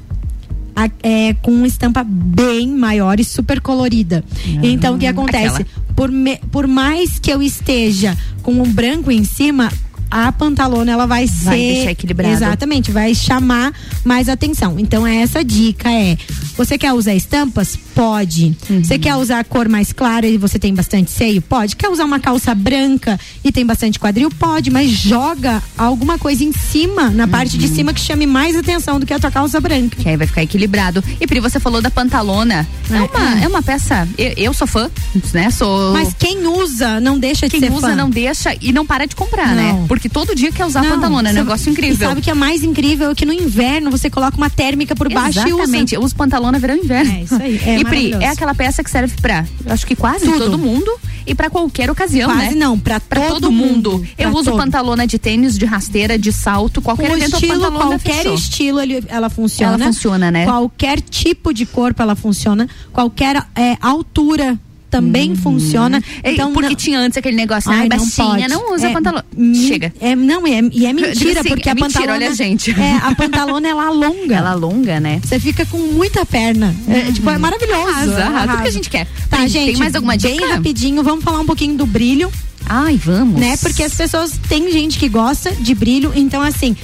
a- 0.75 0.89
é, 1.01 1.33
com 1.41 1.65
estampa 1.65 2.03
bem 2.05 2.67
maior 2.67 3.19
e 3.19 3.23
super 3.23 3.61
colorida. 3.61 4.23
então 4.61 4.95
o 4.95 4.99
que 4.99 5.07
acontece? 5.07 5.61
aquela. 5.61 5.85
Por, 5.95 6.11
me- 6.11 6.39
por 6.51 6.67
mais 6.67 7.17
que 7.19 7.31
eu 7.31 7.41
esteja 7.41 8.17
com 8.43 8.51
um 8.61 8.69
branco 8.69 9.09
em 9.09 9.23
cima, 9.23 9.71
a 10.09 10.31
pantalona 10.31 10.91
ela 10.91 11.05
vai, 11.05 11.25
Vai 11.25 11.57
ser 11.57 11.73
deixar 11.73 11.91
equilibrado. 11.91 12.33
exatamente 12.33 12.91
vai 12.91 13.13
chamar 13.15 13.73
mais 14.03 14.29
atenção 14.29 14.75
então 14.79 15.05
essa 15.05 15.43
dica 15.43 15.91
é 15.91 16.17
você 16.57 16.77
quer 16.77 16.93
usar 16.93 17.13
estampas 17.15 17.75
pode 17.93 18.55
Uhum. 18.69 18.83
você 18.83 18.97
quer 18.99 19.15
usar 19.15 19.39
a 19.39 19.43
cor 19.43 19.67
mais 19.69 19.91
clara 19.93 20.27
e 20.27 20.37
você 20.37 20.57
tem 20.59 20.73
bastante 20.73 21.11
seio 21.11 21.41
pode 21.41 21.75
quer 21.75 21.89
usar 21.89 22.05
uma 22.05 22.19
calça 22.19 22.53
branca 22.53 23.19
e 23.43 23.51
tem 23.51 23.65
bastante 23.65 23.99
quadril 23.99 24.29
pode 24.29 24.69
mas 24.71 24.89
joga 24.89 25.61
alguma 25.77 26.17
coisa 26.17 26.43
em 26.43 26.51
cima 26.51 27.09
na 27.09 27.27
parte 27.27 27.53
Uhum. 27.55 27.61
de 27.61 27.67
cima 27.69 27.93
que 27.93 27.99
chame 27.99 28.25
mais 28.25 28.55
atenção 28.55 28.99
do 28.99 29.05
que 29.05 29.13
a 29.13 29.19
tua 29.19 29.31
calça 29.31 29.59
branca 29.59 29.95
Que 29.95 30.09
aí 30.09 30.17
vai 30.17 30.27
ficar 30.27 30.43
equilibrado. 30.43 31.03
E 31.19 31.25
Pri, 31.27 31.39
você 31.39 31.59
falou 31.59 31.81
da 31.81 31.89
pantalona. 31.91 32.67
É, 32.91 33.01
uma, 33.01 33.43
é 33.43 33.47
uma 33.47 33.61
peça. 33.63 34.07
Eu, 34.17 34.33
eu 34.37 34.53
sou 34.53 34.67
fã, 34.67 34.89
né? 35.33 35.49
Sou. 35.51 35.93
Mas 35.93 36.13
quem 36.17 36.45
usa 36.47 36.99
não 36.99 37.17
deixa 37.19 37.45
de 37.47 37.51
quem 37.51 37.59
ser 37.61 37.71
usa 37.71 37.89
fã. 37.89 37.95
não 37.95 38.09
deixa 38.09 38.55
e 38.61 38.71
não 38.71 38.85
para 38.85 39.05
de 39.05 39.15
comprar, 39.15 39.55
né? 39.55 39.71
Não. 39.73 39.87
Porque 39.95 40.09
todo 40.09 40.35
dia 40.35 40.51
quer 40.51 40.65
usar 40.65 40.81
Não, 40.83 40.89
pantalona, 40.89 41.29
é 41.29 41.31
um 41.31 41.35
sabe- 41.35 41.45
negócio 41.47 41.69
E 41.69 41.71
incrível. 41.71 42.07
sabe 42.09 42.19
o 42.19 42.23
que 42.23 42.29
é 42.29 42.33
mais 42.33 42.63
incrível? 42.63 43.11
É 43.11 43.15
que 43.15 43.25
no 43.25 43.31
inverno 43.31 43.89
você 43.89 44.09
coloca 44.09 44.35
uma 44.35 44.49
térmica 44.49 44.93
por 44.93 45.07
baixo 45.11 45.39
Exatamente, 45.39 45.93
e 45.93 45.95
eu 45.95 46.01
uso 46.03 46.13
pantalona 46.15 46.59
verão 46.59 46.75
e 46.75 46.79
inverno. 46.79 47.11
É 47.13 47.21
isso 47.21 47.35
aí, 47.35 47.59
é 47.65 47.79
e 47.79 47.85
Pri, 47.85 48.11
é 48.13 48.27
aquela 48.27 48.53
peça 48.53 48.83
que 48.83 48.89
serve 48.91 49.15
pra, 49.21 49.45
acho 49.67 49.87
que 49.87 49.95
quase 49.95 50.25
Tudo. 50.25 50.37
todo 50.39 50.57
mundo 50.57 50.91
e 51.25 51.33
pra 51.33 51.49
qualquer 51.49 51.89
ocasião, 51.89 52.29
Quase 52.29 52.49
né? 52.49 52.55
não, 52.55 52.77
pra 52.77 52.99
Pra 52.99 53.21
todo 53.21 53.33
todo 53.41 53.51
mundo. 53.51 53.91
mundo, 53.93 54.07
Eu 54.17 54.29
pra 54.31 54.39
uso 54.39 54.51
todo. 54.51 54.57
pantalona 54.59 55.07
de 55.07 55.17
tênis, 55.17 55.57
de 55.57 55.65
rasteira, 55.65 56.19
de 56.19 56.31
salto, 56.33 56.81
qualquer 56.81 57.07
Com 57.09 57.15
evento 57.17 57.33
estilo, 57.35 57.53
pantalona 57.53 57.85
qualquer 57.85 58.13
fechou. 58.17 58.35
estilo 58.35 58.81
ele, 58.81 59.03
ela 59.07 59.29
funciona. 59.29 59.75
Ela 59.75 59.85
funciona, 59.85 60.29
né? 60.29 60.43
Qualquer 60.45 60.99
tipo 61.01 61.53
de 61.53 61.65
corpo 61.65 62.01
ela 62.01 62.15
funciona. 62.15 62.67
Qualquer 62.91 63.37
é, 63.55 63.77
altura 63.81 64.59
também 64.95 65.35
funciona. 65.35 66.01
Ei, 66.23 66.33
Então, 66.33 66.53
porque 66.53 66.69
não- 66.69 66.75
tinha 66.75 66.99
antes 66.99 67.17
aquele 67.17 67.35
negócio, 67.35 67.69
ai, 67.69 67.81
Ai, 67.81 67.89
não 67.89 67.97
baixinha, 67.97 68.27
pode. 68.27 68.47
não 68.47 68.73
usa 68.73 68.87
É, 68.87 68.93
pantalona. 68.93 69.25
mi- 69.35 69.67
Chega. 69.67 69.93
É, 69.99 70.15
não, 70.15 70.47
é, 70.47 70.61
e 70.71 70.85
é 70.85 70.93
mentira, 70.93 71.41
assim, 71.41 71.49
porque 71.49 71.67
é 71.67 71.71
a 71.71 71.75
mentira, 71.75 71.91
pantalona. 71.93 72.13
olha 72.15 72.29
a 72.29 72.33
gente. 72.33 72.71
É, 72.71 72.95
a 73.03 73.13
pantalona 73.15 73.67
ela 73.67 73.85
alonga. 73.87 74.35
Ela 74.35 74.51
alonga, 74.51 74.99
né? 74.99 75.19
Você 75.23 75.39
fica 75.39 75.65
com 75.65 75.77
muita 75.77 76.25
perna. 76.25 76.73
É, 76.87 77.11
tipo, 77.11 77.29
é 77.29 77.37
maravilhoso. 77.37 77.81
Arrasa, 77.81 78.11
arrasa. 78.11 78.23
Arrasa. 78.25 78.47
Tudo 78.51 78.61
que 78.61 78.67
a 78.67 78.71
gente 78.71 78.89
quer. 78.89 79.07
Tá, 79.29 79.37
Tem- 79.37 79.47
gente. 79.49 79.65
tem 79.71 79.75
mais 79.77 79.95
alguma 79.95 80.15
Bem 80.17 80.33
dica? 80.37 80.47
rapidinho, 80.53 81.03
vamos 81.03 81.23
falar 81.23 81.39
um 81.41 81.45
pouquinho 81.45 81.75
do 81.75 81.85
brilho. 81.85 82.31
Ai, 82.67 82.99
vamos. 83.03 83.39
Né? 83.39 83.57
Porque 83.57 83.83
as 83.83 83.93
pessoas. 83.93 84.31
Tem 84.49 84.71
gente 84.71 84.97
que 84.97 85.07
gosta 85.09 85.51
de 85.51 85.75
brilho, 85.75 86.11
então 86.15 86.41
assim. 86.41 86.75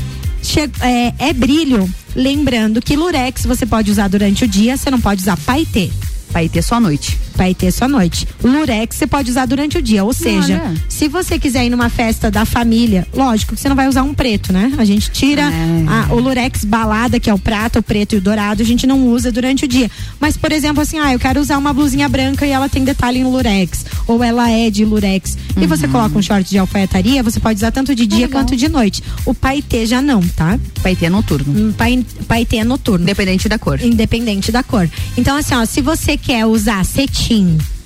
é, 0.81 1.13
é 1.29 1.33
brilho. 1.33 1.89
Lembrando 2.15 2.81
que 2.81 2.95
lurex 2.97 3.45
você 3.45 3.65
pode 3.65 3.89
usar 3.89 4.07
durante 4.09 4.43
o 4.43 4.47
dia, 4.47 4.75
você 4.75 4.91
não 4.91 4.99
pode 4.99 5.21
usar 5.21 5.37
paetê. 5.37 5.89
Paetê 6.33 6.61
só 6.61 6.75
à 6.75 6.79
noite. 6.79 7.17
Paetê 7.31 7.71
só 7.71 7.85
à 7.85 7.87
noite. 7.87 8.27
Lurex 8.43 8.95
você 8.95 9.07
pode 9.07 9.29
usar 9.31 9.45
durante 9.45 9.77
o 9.77 9.81
dia. 9.81 10.03
Ou 10.03 10.13
seja, 10.13 10.61
Olha. 10.65 10.73
se 10.89 11.07
você 11.07 11.39
quiser 11.39 11.65
ir 11.65 11.69
numa 11.69 11.89
festa 11.89 12.29
da 12.29 12.45
família, 12.45 13.07
lógico 13.13 13.55
que 13.55 13.61
você 13.61 13.69
não 13.69 13.75
vai 13.75 13.87
usar 13.87 14.03
um 14.03 14.13
preto, 14.13 14.51
né? 14.53 14.73
A 14.77 14.85
gente 14.85 15.09
tira 15.11 15.41
É. 15.43 15.85
a- 15.87 16.13
o 16.13 16.19
lurex 16.19 16.63
balada, 16.65 17.19
que 17.19 17.29
é 17.29 17.33
o 17.33 17.39
prata, 17.39 17.79
o 17.79 17.83
preto 17.83 18.13
e 18.15 18.17
o 18.17 18.21
dourado, 18.21 18.61
a 18.61 18.65
gente 18.65 18.85
não 18.85 19.07
usa 19.07 19.31
durante 19.31 19.65
o 19.65 19.67
dia. 19.67 19.89
Mas, 20.19 20.37
por 20.37 20.51
exemplo, 20.51 20.81
assim, 20.81 20.99
ah, 20.99 21.13
eu 21.13 21.19
quero 21.19 21.39
usar 21.39 21.57
uma 21.57 21.73
blusinha 21.73 22.07
branca 22.09 22.45
e 22.45 22.51
ela 22.51 22.67
tem 22.69 22.83
detalhe 22.83 23.19
em 23.19 23.23
lurex. 23.23 23.85
Ou 24.07 24.23
ela 24.23 24.49
é 24.49 24.69
de 24.69 24.83
lurex. 24.85 25.37
E 25.59 25.65
você 25.67 25.85
Uhum. 25.85 25.91
coloca 25.91 26.17
um 26.17 26.21
short 26.21 26.49
de 26.49 26.57
alfaiataria, 26.57 27.23
você 27.23 27.39
pode 27.39 27.57
usar 27.57 27.71
tanto 27.71 27.93
de 27.95 28.05
dia 28.05 28.27
quanto 28.27 28.55
de 28.55 28.67
noite. 28.69 29.01
O 29.25 29.33
paetê 29.33 29.85
já 29.85 30.01
não, 30.01 30.21
tá? 30.21 30.59
Paetê 30.81 31.05
é 31.05 31.09
noturno. 31.09 31.51
Hum, 31.69 31.71
pai- 31.77 32.05
Paetê 32.27 32.57
é 32.57 32.63
noturno. 32.63 33.03
Independente 33.03 33.47
da 33.49 33.57
cor. 33.59 33.79
Independente 33.81 34.51
da 34.51 34.63
cor. 34.63 34.89
Então, 35.17 35.35
assim, 35.37 35.53
ó, 35.55 35.65
se 35.65 35.81
você 35.81 36.17
quer 36.17 36.45
usar 36.45 36.83
cetim 36.85 37.20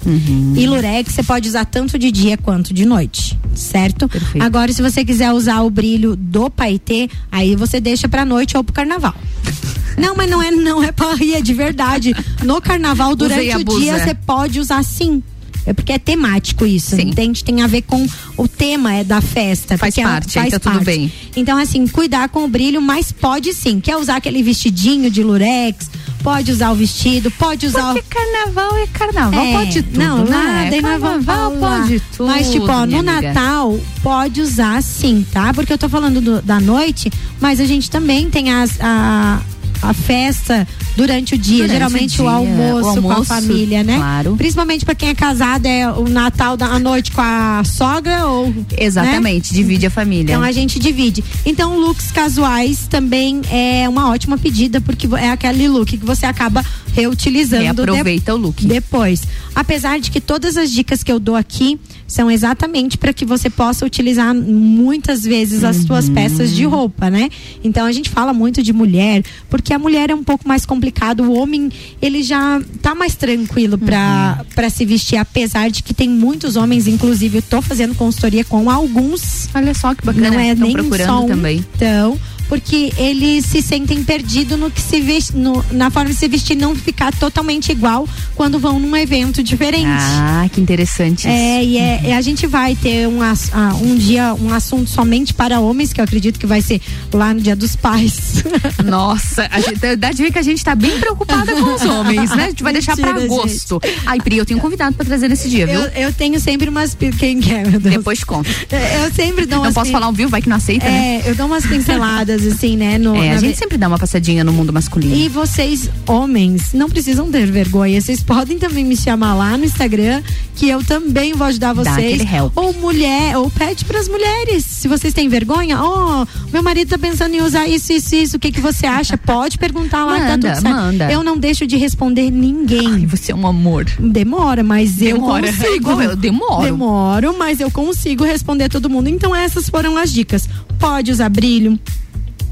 Uhum. 0.06 0.54
e 0.56 0.68
lurex, 0.68 1.16
você 1.16 1.24
pode 1.24 1.50
usar 1.50 1.66
tanto 1.66 1.98
de 1.98 2.12
dia 2.12 2.38
quanto 2.38 2.74
de 2.74 2.86
noite, 2.86 3.38
certo? 3.56 4.10
Agora, 4.40 4.72
se 4.72 4.82
você 4.82 5.04
quiser 5.04 5.32
usar 5.32 5.62
o 5.62 5.70
brilho 5.70 6.16
do 6.16 6.48
paetê, 6.50 7.10
aí 7.32 7.56
você 7.56 7.80
deixa 7.80 8.08
pra 8.08 8.24
noite 8.24 8.56
ou 8.56 8.64
pro 8.64 8.74
carnaval. 8.74 9.16
Não, 9.98 10.14
mas 10.14 10.30
não 10.30 10.44
é, 10.44 10.52
não 10.52 10.84
é 10.84 10.92
pra 10.92 11.14
rir, 11.16 11.36
é 11.36 11.42
de 11.42 11.54
verdade. 11.54 12.14
No 12.44 12.62
carnaval, 12.62 13.16
durante 13.16 13.56
o 13.56 13.64
dia, 13.80 13.98
você 13.98 14.14
pode 14.14 14.60
usar 14.60 14.84
sim. 14.84 15.24
É 15.66 15.74
porque 15.74 15.94
é 15.94 15.98
temático 15.98 16.66
isso, 16.66 17.00
entende? 17.00 17.44
Tem 17.44 17.62
a 17.62 17.68
ver 17.68 17.82
com 17.82 18.06
o 18.38 18.48
tema 18.48 18.94
é 18.94 19.04
da 19.04 19.20
festa. 19.20 19.78
Faz 19.78 19.98
é- 19.98 20.04
parte, 20.04 20.38
aí 20.38 20.52
tá 20.52 20.60
tudo 20.60 20.82
bem. 20.82 21.12
Então, 21.36 21.58
assim, 21.58 21.88
cuidar 21.88 22.30
com 22.30 22.44
o 22.44 22.48
brilho, 22.48 22.82
mas 22.82 23.12
pode 23.12 23.52
sim. 23.54 23.80
Quer 23.80 23.98
usar 23.98 24.18
aquele 24.18 24.44
vestidinho 24.44 25.10
de 25.10 25.24
lurex? 25.24 25.90
Pode 26.26 26.52
usar 26.52 26.72
o 26.72 26.76
vestido, 26.76 27.30
pode 27.30 27.68
usar 27.68 27.94
Porque 27.94 28.02
carnaval 28.10 28.76
é 28.78 28.88
carnaval, 28.88 29.40
É, 29.46 29.54
pode 29.54 29.84
tudo, 29.84 30.00
Não, 30.00 30.24
né? 30.26 30.30
nada, 30.32 31.00
vamos 31.00 31.24
Carnaval 31.26 31.52
pode 31.52 32.00
tudo, 32.18 32.28
Mas, 32.28 32.50
tipo, 32.52 32.66
ó, 32.66 32.86
no 32.88 32.98
amiga. 32.98 33.04
Natal 33.04 33.80
pode 34.02 34.42
usar 34.42 34.82
sim, 34.82 35.24
tá? 35.32 35.54
Porque 35.54 35.72
eu 35.72 35.78
tô 35.78 35.88
falando 35.88 36.20
do- 36.20 36.42
da 36.42 36.60
noite, 36.60 37.12
mas 37.40 37.60
a 37.62 37.66
gente 37.66 37.92
também 37.92 38.28
tem 38.28 38.52
as, 38.52 38.72
a, 38.82 39.40
a 39.82 39.94
festa 39.94 40.68
durante 40.96 41.36
o 41.36 41.38
dia, 41.38 41.68
Durante 41.68 41.72
geralmente 41.72 42.22
o 42.22 42.26
o, 42.26 42.28
dia, 42.28 42.38
almoço, 42.38 43.00
o 43.00 43.02
com 43.02 43.10
a 43.10 43.14
almoço, 43.14 43.26
família, 43.26 43.84
né? 43.84 43.98
claro. 43.98 44.36
Principalmente 44.36 44.86
pra 44.86 44.96
quem 44.96 45.10
é 45.10 45.16
casado, 45.16 45.66
é 45.66 45.92
o 45.92 46.08
Natal 46.08 46.56
da 46.56 46.78
noite 46.80 47.12
com 47.12 47.22
a 47.22 47.64
sogra 47.66 48.26
ou. 48.28 48.54
Exatamente, 48.78 49.52
né? 49.52 49.58
divide 49.58 49.86
a 49.86 49.90
família. 49.90 50.32
Então 50.32 50.44
a 50.44 50.52
gente 50.52 50.80
divide. 50.80 51.24
Então, 51.46 51.78
looks 51.78 52.12
casuais 52.12 52.88
também 52.88 53.42
é 53.52 53.88
uma 53.88 54.10
ótima 54.10 54.38
pedida, 54.38 54.80
porque 54.82 55.08
é 55.16 55.30
aquele 55.30 55.68
look 55.68 55.98
que 55.98 56.06
você 56.06 56.26
acaba 56.26 56.64
reutilizando. 56.94 57.64
Reaproveita 57.64 58.34
o 58.34 58.38
look. 58.38 58.66
Depois. 58.66 59.24
Apesar 59.54 60.00
de 60.00 60.10
que 60.12 60.22
todas 60.22 60.58
as 60.58 60.72
dicas 60.72 61.04
que 61.04 61.12
eu 61.12 61.20
dou 61.20 61.36
aqui 61.36 61.80
são 62.08 62.30
exatamente 62.30 62.98
para 62.98 63.12
que 63.12 63.26
você 63.26 63.50
possa 63.50 63.86
utilizar 63.86 64.34
muitas 64.34 65.24
vezes 65.24 65.64
as 65.64 65.78
suas 65.78 66.10
peças 66.10 66.52
de 66.52 66.64
roupa, 66.66 67.10
né? 67.10 67.30
Então 67.64 67.86
a 67.86 67.92
gente 67.92 68.10
fala 68.10 68.32
muito 68.34 68.62
de 68.62 68.72
mulher, 68.72 69.24
porque 69.50 69.65
a 69.74 69.80
mulher 69.80 70.10
é 70.10 70.16
um 70.16 70.24
pouco 70.24 70.48
mais 70.48 70.66
complicado, 70.66 71.24
o 71.24 71.34
homem, 71.34 71.72
ele 72.02 72.24
já 72.24 72.62
tá 72.82 72.94
mais 72.96 73.16
tranquilo 73.16 73.78
para 73.78 74.46
para 74.54 74.70
se 74.70 74.86
vestir, 74.86 75.18
apesar 75.18 75.70
de 75.70 75.84
que 75.84 75.94
tem 75.94 76.10
muitos 76.10 76.56
homens, 76.56 76.88
inclusive 76.88 77.38
eu 77.38 77.42
tô 77.42 77.62
fazendo 77.62 77.96
consultoria 77.96 78.44
com 78.44 78.70
alguns. 78.70 79.50
Olha 79.54 79.74
só 79.74 79.94
que 79.94 80.06
bacana, 80.06 80.32
Não 80.32 80.40
é 80.40 80.56
nem 80.56 80.74
procurando 80.74 81.08
só 81.08 81.24
um. 81.24 81.28
também. 81.28 81.66
Então, 81.76 82.20
porque 82.48 82.92
eles 82.98 83.46
se 83.46 83.62
sentem 83.62 84.04
perdidos 84.04 84.58
no 84.60 84.70
que 84.72 84.82
se 84.82 85.02
veste, 85.02 85.36
no- 85.36 85.64
na 85.72 85.90
forma 85.90 86.10
de 86.12 86.16
se 86.16 86.28
vestir, 86.28 86.56
não 86.56 86.76
ficar 86.76 87.14
totalmente 87.14 87.72
igual 87.72 88.08
quando 88.36 88.60
vão 88.60 88.80
num 88.80 88.96
evento 88.96 89.42
diferente. 89.44 89.86
Ah, 89.88 90.48
que 90.52 90.60
interessante. 90.62 91.28
É, 91.28 91.64
e 91.64 91.78
é, 91.78 92.02
e 92.06 92.12
a 92.14 92.22
gente 92.22 92.46
vai 92.48 92.76
ter 92.76 93.08
um, 93.08 93.20
ah, 93.22 93.34
um 93.82 93.96
dia, 93.96 94.34
um 94.36 94.54
assunto 94.54 94.90
somente 94.90 95.34
para 95.34 95.60
homens, 95.60 95.92
que 95.94 96.00
eu 96.00 96.04
acredito 96.04 96.40
que 96.40 96.46
vai 96.46 96.62
ser 96.62 96.82
lá 97.14 97.34
no 97.34 97.42
Dia 97.42 97.56
dos 97.56 97.76
Pais. 97.76 98.44
Nossa, 98.84 99.48
a 99.52 99.60
gente, 99.60 99.96
dá 99.96 100.12
de 100.12 100.22
ver 100.24 100.32
que 100.32 100.40
a 100.40 100.44
gente 100.44 100.64
tá 100.64 100.76
bem 100.76 101.00
preocupada 101.00 101.54
com 101.56 101.74
os 101.76 101.82
homens, 101.84 102.30
né? 102.32 102.46
A 102.46 102.50
gente 102.50 102.64
vai 102.64 102.74
deixar 102.74 102.96
pra 102.96 103.14
Mentira, 103.14 103.26
agosto. 103.34 103.82
Ai, 104.06 104.20
Pri, 104.20 104.38
eu 104.38 104.46
tenho 104.46 104.60
um 104.60 104.62
convidado 104.62 104.96
pra 104.96 105.06
trazer 105.06 105.28
nesse 105.28 105.50
dia, 105.50 105.66
viu? 105.66 105.80
Eu, 105.82 105.88
eu 106.08 106.14
tenho 106.14 106.40
sempre 106.40 106.70
umas. 106.70 106.96
Quem 107.18 107.40
quer, 107.40 107.68
meu 107.70 107.80
Deus? 107.80 107.96
Depois 107.96 108.24
conta. 108.24 108.50
Eu 108.72 109.12
sempre 109.14 109.46
dou 109.46 109.58
Não 109.60 109.66
umas 109.66 109.74
posso 109.74 109.92
falar 109.92 110.06
ao 110.08 110.14
vivo, 110.14 110.30
vai 110.30 110.42
que 110.42 110.50
não 110.50 110.58
aceita, 110.58 110.86
né? 110.86 111.22
É, 111.26 111.30
eu 111.30 111.36
dou 111.36 111.46
umas 111.48 111.66
pinceladas, 111.66 112.35
assim, 112.44 112.76
né? 112.78 112.98
No, 112.98 113.16
É, 113.16 113.32
a 113.32 113.38
gente 113.38 113.52
ve- 113.52 113.56
sempre 113.56 113.78
dá 113.78 113.88
uma 113.88 113.98
passadinha 114.00 114.44
no 114.44 114.52
mundo 114.52 114.74
masculino. 114.74 115.16
E 115.16 115.30
vocês, 115.30 115.90
homens, 116.08 116.74
não 116.74 116.90
precisam 116.90 117.30
ter 117.32 117.46
vergonha. 117.52 118.00
Vocês 118.02 118.22
podem 118.24 118.58
também 118.58 118.84
me 118.84 118.98
chamar 118.98 119.34
lá 119.36 119.58
no 119.58 119.66
Instagram, 119.66 120.22
que 120.56 120.68
eu 120.68 120.84
também 120.84 121.34
vou 121.34 121.48
ajudar 121.48 121.74
vocês. 121.74 122.22
Ou 122.56 122.74
mulher, 122.74 123.38
ou 123.38 123.50
pede 123.52 123.86
pras 123.86 124.08
mulheres. 124.08 124.66
Se 124.66 124.88
vocês 124.88 125.14
têm 125.14 125.28
vergonha, 125.30 125.80
ó, 125.82 126.26
meu 126.52 126.64
marido 126.64 126.90
tá 126.90 126.98
pensando 126.98 127.34
em 127.36 127.42
usar 127.42 127.68
isso, 127.68 127.92
isso, 127.94 128.16
isso. 128.16 128.38
O 128.38 128.40
que 128.40 128.52
que 128.52 128.62
você 128.62 128.86
acha? 128.86 129.18
Pode 129.18 129.58
perguntar 129.58 130.06
lá, 130.06 130.18
Manda, 130.20 130.26
tá 130.26 130.34
tudo 130.38 130.62
certo. 130.62 130.76
manda. 130.76 131.12
Eu 131.12 131.24
não 131.24 131.38
deixo 131.38 131.66
de 131.68 131.78
responder 131.78 132.30
ninguém. 132.32 132.88
Ai, 132.94 133.06
você 133.06 133.32
é 133.32 133.36
um 133.36 133.46
amor. 133.46 133.86
Demora, 134.00 134.64
mas 134.64 134.94
Demora. 134.94 135.46
eu 135.48 135.52
consigo. 135.54 135.66
É 135.74 135.76
igual 135.76 136.02
eu, 136.02 136.16
demoro. 136.16 136.64
Demoro, 136.64 137.36
mas 137.38 137.60
eu 137.60 137.70
consigo 137.72 138.24
responder 138.24 138.70
todo 138.70 138.90
mundo. 138.90 139.08
Então 139.10 139.36
essas 139.36 139.70
foram 139.70 139.98
as 139.98 140.12
dicas. 140.12 140.48
Pode 140.80 141.12
usar 141.12 141.30
brilho. 141.30 141.80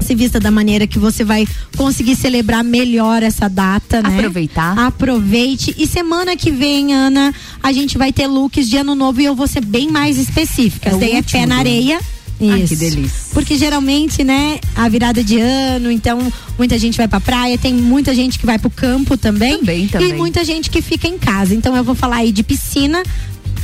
Se 0.04 0.14
vista 0.14 0.38
da 0.38 0.50
maneira 0.50 0.86
que 0.86 0.98
você 0.98 1.24
vai 1.24 1.46
conseguir 1.76 2.14
celebrar 2.14 2.62
melhor 2.62 3.22
essa 3.22 3.48
data, 3.48 4.02
né? 4.02 4.18
Aproveitar. 4.18 4.78
Aproveite. 4.78 5.74
E 5.78 5.86
semana 5.86 6.36
que 6.36 6.50
vem, 6.50 6.92
Ana, 6.92 7.34
a 7.62 7.72
gente 7.72 7.96
vai 7.96 8.12
ter 8.12 8.26
looks 8.26 8.68
de 8.68 8.76
ano 8.76 8.94
novo 8.94 9.20
e 9.20 9.24
eu 9.24 9.34
vou 9.34 9.46
ser 9.46 9.64
bem 9.64 9.90
mais 9.90 10.18
específica. 10.18 10.90
É 10.90 10.96
Daí 10.96 11.12
é 11.12 11.22
pé 11.22 11.46
na 11.46 11.56
areia. 11.56 11.98
Ai, 12.40 12.62
Isso. 12.62 12.68
que 12.68 12.76
delícia. 12.76 13.30
Porque 13.32 13.56
geralmente, 13.56 14.24
né, 14.24 14.58
a 14.74 14.88
virada 14.88 15.22
de 15.22 15.38
ano, 15.38 15.90
então 15.90 16.18
muita 16.58 16.78
gente 16.78 16.96
vai 16.96 17.08
pra 17.08 17.20
praia, 17.20 17.56
tem 17.56 17.72
muita 17.72 18.14
gente 18.14 18.38
que 18.38 18.46
vai 18.46 18.58
pro 18.58 18.70
campo 18.70 19.16
também. 19.16 19.58
Também, 19.58 19.88
também. 19.88 20.10
E 20.10 20.12
muita 20.14 20.44
gente 20.44 20.68
que 20.68 20.82
fica 20.82 21.08
em 21.08 21.18
casa. 21.18 21.54
Então 21.54 21.76
eu 21.76 21.84
vou 21.84 21.94
falar 21.94 22.16
aí 22.16 22.32
de 22.32 22.42
piscina, 22.42 23.02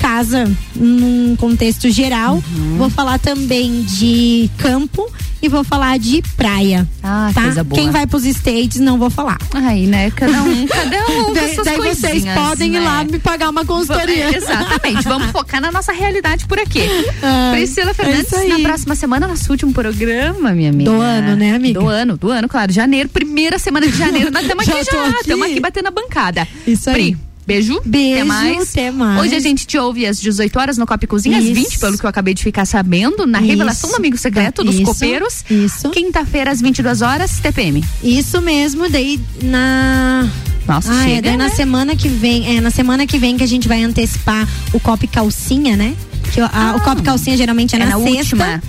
casa 0.00 0.50
num 0.74 1.36
contexto 1.36 1.90
geral. 1.90 2.34
Uhum. 2.36 2.76
Vou 2.78 2.90
falar 2.90 3.18
também 3.18 3.82
de 3.82 4.50
campo 4.56 5.06
e 5.42 5.48
vou 5.48 5.62
falar 5.62 5.98
de 5.98 6.22
praia. 6.36 6.88
Ah, 7.02 7.30
tá? 7.34 7.42
coisa 7.42 7.62
boa. 7.64 7.80
Quem 7.80 7.90
vai 7.90 8.06
pros 8.06 8.24
States 8.24 8.80
não 8.80 8.98
vou 8.98 9.10
falar. 9.10 9.38
Aí, 9.54 9.86
né? 9.86 10.10
Cada 10.10 10.42
um, 10.42 10.66
cada 10.68 11.06
um 11.08 11.24
com 11.24 11.32
Daí, 11.64 11.76
vocês 11.78 12.24
podem 12.34 12.70
né? 12.70 12.78
ir 12.78 12.80
lá 12.80 13.04
me 13.04 13.18
pagar 13.18 13.50
uma 13.50 13.64
consultoria. 13.64 14.30
Va- 14.30 14.36
Exatamente, 14.36 15.04
vamos 15.04 15.28
focar 15.32 15.60
na 15.60 15.70
nossa 15.70 15.92
realidade 15.92 16.46
por 16.46 16.58
aqui. 16.58 16.82
Ai, 17.22 17.52
Priscila 17.60 17.90
é 17.90 17.94
Fernandes, 17.94 18.32
aí. 18.32 18.48
na 18.48 18.58
próxima 18.60 18.94
semana, 18.94 19.28
nosso 19.28 19.50
último 19.50 19.72
programa, 19.72 20.52
minha 20.52 20.70
amiga. 20.70 20.90
Do 20.90 21.00
ano, 21.00 21.36
né, 21.36 21.54
amiga? 21.54 21.78
Do 21.80 21.86
ano, 21.88 22.16
do 22.16 22.30
ano, 22.30 22.48
claro. 22.48 22.72
Janeiro, 22.72 23.08
primeira 23.08 23.58
semana 23.58 23.86
de 23.86 23.96
janeiro. 23.96 24.30
Nós 24.30 24.42
estamos 24.42 24.66
aqui 24.68 24.84
já, 24.84 25.08
estamos 25.20 25.46
aqui 25.46 25.60
batendo 25.60 25.88
a 25.88 25.90
bancada. 25.90 26.46
Isso 26.66 26.88
aí. 26.90 26.94
Pri, 27.14 27.18
beijo. 27.54 27.80
Beijo, 27.84 28.14
Até 28.14 28.24
mais. 28.24 28.70
até 28.70 28.90
mais. 28.90 29.20
Hoje 29.22 29.34
a 29.34 29.40
gente 29.40 29.66
te 29.66 29.76
ouve 29.78 30.06
às 30.06 30.20
18 30.20 30.58
horas 30.58 30.78
no 30.78 30.86
Copa 30.86 31.06
Cozinha, 31.06 31.38
às 31.38 31.44
Isso. 31.44 31.54
20, 31.54 31.78
pelo 31.78 31.98
que 31.98 32.04
eu 32.04 32.10
acabei 32.10 32.34
de 32.34 32.42
ficar 32.42 32.64
sabendo, 32.64 33.26
na 33.26 33.38
Isso. 33.38 33.48
revelação 33.48 33.90
do 33.90 33.96
Amigo 33.96 34.16
Secreto 34.16 34.62
dos 34.64 34.74
Isso. 34.76 34.84
Copeiros. 34.84 35.44
Isso. 35.50 35.90
Quinta-feira, 35.90 36.50
às 36.50 36.60
22 36.60 37.02
horas, 37.02 37.38
TPM. 37.40 37.84
Isso 38.02 38.40
mesmo, 38.40 38.88
daí 38.88 39.20
na. 39.42 40.28
Nossa, 40.68 40.92
ah, 40.92 41.02
é, 41.02 41.14
chega, 41.16 41.22
daí 41.22 41.36
na 41.36 41.48
né? 41.48 41.50
semana 41.54 41.96
que 41.96 42.08
vem, 42.08 42.56
é 42.56 42.60
na 42.60 42.70
semana 42.70 43.06
que 43.06 43.18
vem 43.18 43.36
que 43.36 43.42
a 43.42 43.48
gente 43.48 43.66
vai 43.66 43.82
antecipar 43.82 44.46
o 44.72 44.78
copo 44.78 45.08
calcinha, 45.08 45.76
né? 45.76 45.96
Que 46.32 46.40
o- 46.40 46.44
a- 46.44 46.74
o 46.76 46.80
copo 46.80 47.02
calcinha 47.02 47.36
geralmente 47.36 47.74
é, 47.74 47.76
é 47.76 47.84
na, 47.84 47.86
na 47.86 47.98
sexta. 47.98 48.18
última- 48.20 48.62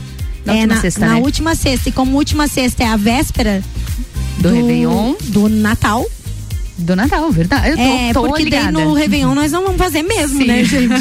na 0.44 0.54
é 0.54 0.56
última 0.62 0.76
na, 0.76 0.82
sexta, 0.82 1.00
na 1.06 1.14
né? 1.14 1.20
última 1.22 1.56
sexta. 1.56 1.90
E 1.90 1.92
como 1.92 2.18
última 2.18 2.48
sexta 2.48 2.84
é 2.84 2.88
a 2.88 2.96
véspera 2.98 3.62
Do 4.40 4.50
Réveillon. 4.50 5.14
do 5.26 5.48
Natal. 5.48 6.04
Do 6.82 6.96
Natal, 6.96 7.32
verdade. 7.32 7.70
Eu 7.70 7.76
tô, 7.78 7.82
é, 7.82 8.14
tô 8.14 8.22
porque 8.24 8.44
ligada. 8.44 8.72
daí 8.72 8.84
no 8.84 8.94
Réveillon 8.94 9.34
nós 9.36 9.52
não 9.52 9.64
vamos 9.64 9.78
fazer 9.78 10.02
mesmo, 10.04 10.40
Sim. 10.40 10.48
né, 10.48 10.64
gente? 10.66 10.94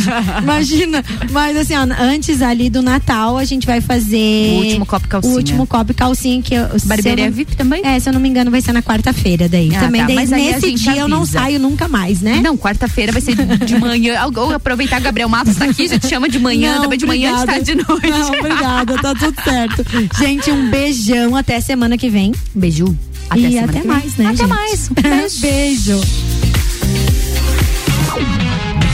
Imagina. 0.42 1.04
Mas 1.30 1.56
assim, 1.56 1.74
ó, 1.74 1.86
antes 2.00 2.42
ali 2.42 2.68
do 2.70 2.82
Natal, 2.82 3.36
a 3.38 3.44
gente 3.44 3.66
vai 3.66 3.80
fazer. 3.80 4.52
O 4.52 4.58
último 4.64 4.86
copo 4.86 5.06
e 5.06 5.08
calcinha. 5.08 5.32
O 5.32 5.36
último 5.36 5.66
copo 5.66 5.90
e 5.92 5.94
calcinha 5.94 6.42
que 6.42 6.54
eu. 6.54 6.66
Barbearia 6.84 7.24
eu 7.24 7.30
não- 7.30 7.36
VIP 7.36 7.56
também? 7.56 7.82
É, 7.84 7.98
se 7.98 8.08
eu 8.08 8.12
não 8.12 8.20
me 8.20 8.28
engano, 8.28 8.50
vai 8.50 8.60
ser 8.60 8.72
na 8.72 8.82
quarta-feira 8.82 9.48
daí. 9.48 9.74
Ah, 9.74 9.80
também 9.80 10.00
tá, 10.02 10.06
daí 10.08 10.16
mas 10.16 10.32
a 10.32 10.36
nesse 10.36 10.60
gente 10.70 10.82
dia 10.82 10.96
eu 10.96 11.08
não 11.08 11.22
avisa. 11.22 11.38
saio 11.40 11.58
nunca 11.58 11.88
mais, 11.88 12.20
né? 12.20 12.40
Não, 12.42 12.56
quarta-feira 12.56 13.12
vai 13.12 13.20
ser 13.22 13.34
de 13.36 13.78
manhã. 13.78 14.20
Ou 14.36 14.52
aproveitar 14.52 15.00
Gabriel 15.00 15.28
Matos 15.28 15.56
tá 15.56 15.64
aqui, 15.64 15.88
já 15.88 15.98
te 15.98 16.08
chama 16.08 16.28
de 16.28 16.38
manhã, 16.38 16.74
Não, 16.76 16.82
também 16.82 16.98
de 16.98 17.06
manhã, 17.06 17.28
de 17.30 17.42
obrigada. 17.42 17.52
tarde 17.64 17.74
de 17.74 17.88
noite. 17.88 18.08
Não, 18.08 18.38
obrigada, 18.38 18.94
tá 19.02 19.14
tudo 19.14 19.34
certo. 19.42 19.84
Gente, 20.18 20.50
um 20.50 20.70
beijão 20.70 21.34
até 21.36 21.60
semana 21.60 21.96
que 21.96 22.08
vem. 22.08 22.32
Beijo. 22.54 22.96
Até 23.30 23.40
e 23.40 23.58
até 23.58 23.84
mais, 23.84 24.16
né, 24.16 24.26
Até 24.26 24.36
gente? 24.36 24.48
mais. 24.48 24.88
Beijo. 25.00 25.40
Beijo. 25.40 26.00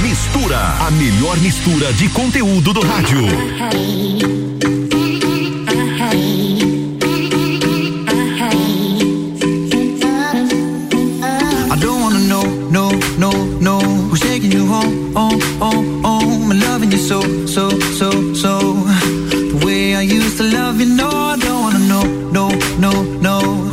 Mistura, 0.03 0.59
a 0.87 0.91
melhor 0.91 1.39
mistura 1.39 1.93
de 1.95 2.09
conteúdo 2.11 2.73
do 2.75 2.81
rádio. 2.81 3.25
I 10.49 11.77
don't 11.81 12.01
wanna 12.03 12.21
know, 12.21 12.45
no, 12.71 12.91
no, 13.19 13.31
no 13.61 13.79
Who's 14.09 14.21
taking 14.21 14.53
you 14.53 14.67
home, 14.67 15.13
home, 15.15 15.41
home, 15.61 16.03
home 16.05 16.51
And 16.53 16.61
loving 16.61 16.93
you 16.93 16.99
so, 16.99 17.21
so, 17.47 17.71
so, 17.99 18.11
so 18.35 18.59
The 19.53 19.63
way 19.65 19.95
I 19.97 20.03
used 20.03 20.37
to 20.39 20.45
love 20.45 20.79
you, 20.81 20.87
know, 20.87 21.11
no, 21.11 21.35
no, 21.37 21.46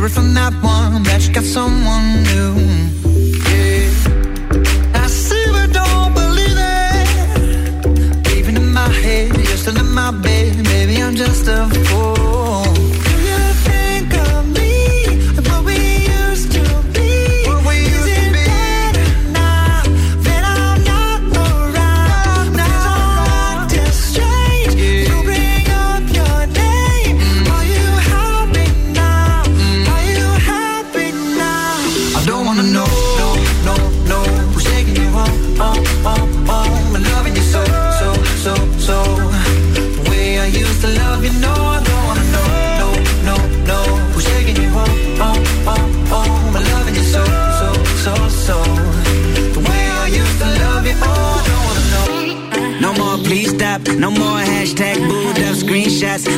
Hear 0.00 0.06
it 0.06 0.12
from 0.12 0.32
that 0.34 0.52
one, 0.62 1.02
that 1.02 1.26
you 1.26 1.34
got 1.34 1.44
someone 1.44 2.22
new. 2.22 2.59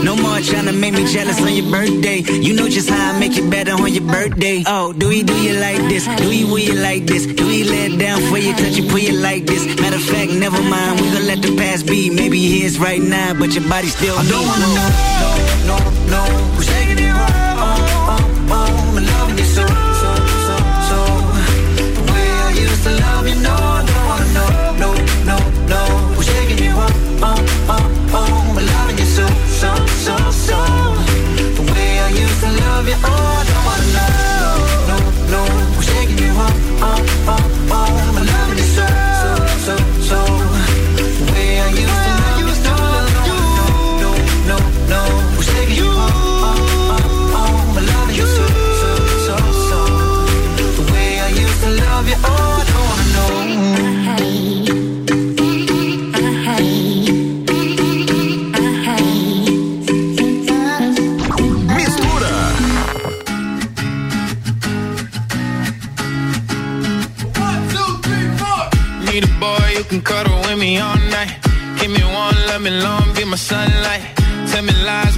No 0.02 0.16
more 0.16 0.40
trying 0.40 0.66
to 0.66 0.72
make 0.72 0.94
me 0.94 1.04
jealous 1.06 1.40
on 1.40 1.54
your 1.54 1.70
birthday. 1.70 2.18
You 2.20 2.54
know 2.54 2.68
just 2.68 2.90
how 2.90 3.12
I 3.14 3.18
make 3.18 3.36
it 3.36 3.48
better 3.48 3.72
on 3.72 3.92
your 3.92 4.04
birthday. 4.04 4.64
Oh, 4.66 4.92
do 4.92 5.08
we 5.08 5.22
do 5.22 5.34
you 5.40 5.54
like 5.60 5.78
this? 5.88 6.06
Do 6.06 6.28
we 6.28 6.44
will 6.44 6.58
you 6.58 6.74
like 6.74 7.06
this? 7.06 7.26
Do 7.26 7.46
we 7.46 7.64
let 7.64 7.98
down 7.98 8.20
for 8.30 8.38
you, 8.38 8.52
touch 8.54 8.76
you, 8.76 8.88
put 8.90 9.02
you 9.02 9.12
like 9.12 9.46
this? 9.46 9.64
Matter 9.80 9.96
of 9.96 10.02
fact, 10.02 10.32
never 10.32 10.60
mind. 10.62 11.00
We 11.00 11.06
gonna 11.12 11.24
let 11.24 11.42
the 11.42 11.56
past 11.56 11.86
be. 11.86 12.10
Maybe 12.10 12.38
here's 12.58 12.78
right 12.78 13.00
now, 13.00 13.34
but 13.34 13.54
your 13.54 13.68
body 13.68 13.88
still. 13.88 14.16
I 14.18 14.24
don't 14.26 14.46
wanna 14.46 14.68
know, 14.76 14.88
no, 15.70 15.78
no, 16.10 16.26
no. 16.26 16.61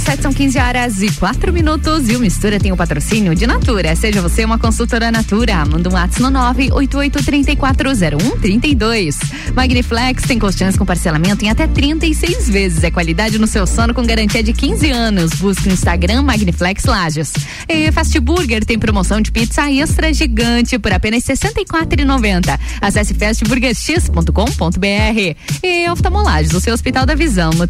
RC7 0.00 0.22
são 0.22 0.32
15 0.32 0.58
horas 0.58 1.02
e 1.02 1.12
4 1.12 1.52
minutos 1.52 2.08
e 2.08 2.16
o 2.16 2.20
Mistura 2.20 2.58
tem 2.58 2.72
o 2.72 2.76
patrocínio 2.76 3.34
de 3.34 3.46
Natura. 3.46 3.94
Seja 3.94 4.22
você 4.22 4.42
uma 4.44 4.58
consultora 4.58 5.12
Natura, 5.12 5.62
manda 5.66 5.90
um 5.90 5.92
WhatsApp 5.92 6.22
no 6.22 6.30
988340132. 6.30 9.16
Magniflex 9.54 10.22
tem 10.22 10.38
colchões 10.38 10.78
com 10.78 10.86
parcelamento 10.86 11.44
em 11.44 11.50
até 11.50 11.66
36 11.66 12.48
vezes. 12.48 12.82
É 12.82 12.90
qualidade 12.90 13.38
no 13.38 13.46
seu 13.46 13.66
sono 13.66 13.92
com 13.92 14.02
garantia 14.02 14.42
de 14.42 14.54
15 14.54 14.90
anos. 14.90 15.34
Busque 15.34 15.68
no 15.68 15.74
Instagram 15.74 16.22
Magniflex 16.22 16.84
Lages. 16.84 17.34
E 17.68 17.92
Fast 17.92 18.18
Burger 18.20 18.64
tem 18.64 18.78
promoção 18.78 19.20
de 19.20 19.30
pizza 19.30 19.70
extra 19.70 20.14
gigante 20.14 20.78
por 20.78 20.94
apenas 20.94 21.28
R$ 21.28 21.34
64,90. 21.34 22.58
Acesse 22.80 23.12
fastburgerx.com.br. 23.12 25.36
E 25.62 25.90
oftalmolages, 25.90 26.54
o 26.54 26.60
seu 26.60 26.72
Hospital 26.72 27.04
da 27.04 27.14
Visão, 27.14 27.50
no 27.50 27.68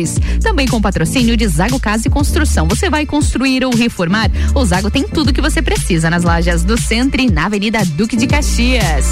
3222-2682. 0.00 0.40
Também 0.42 0.66
com 0.66 0.80
patrocínio 0.80 1.36
de 1.36 1.46
Zago 1.46 1.78
Casa 1.78 2.08
e 2.08 2.10
Construção. 2.10 2.66
Você 2.68 2.88
vai 2.88 3.06
construir 3.06 3.64
ou 3.64 3.74
reformar? 3.74 4.30
O 4.54 4.64
Zago 4.64 4.90
tem 4.90 5.04
tudo 5.04 5.32
que 5.32 5.40
você 5.40 5.62
precisa 5.62 6.10
nas 6.10 6.24
lojas 6.24 6.64
do 6.64 6.80
centro 6.80 7.20
e 7.20 7.30
na 7.30 7.46
Avenida 7.46 7.84
Duque 7.84 8.16
de 8.16 8.26
Caxias. 8.26 9.06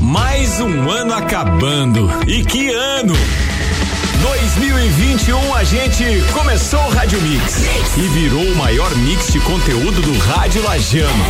Mais 0.00 0.60
um 0.60 0.90
ano 0.90 1.14
acabando. 1.14 2.08
E 2.26 2.44
que 2.44 2.70
ano! 2.72 3.14
2021 4.20 5.54
a 5.54 5.64
gente 5.64 6.04
começou 6.32 6.80
o 6.80 6.90
Rádio 6.90 7.20
Mix 7.22 7.64
e 7.96 8.02
virou 8.08 8.42
o 8.42 8.56
maior 8.56 8.94
mix 8.96 9.32
de 9.32 9.40
conteúdo 9.40 10.02
do 10.02 10.18
Rádio 10.18 10.62
Lajano. 10.62 11.24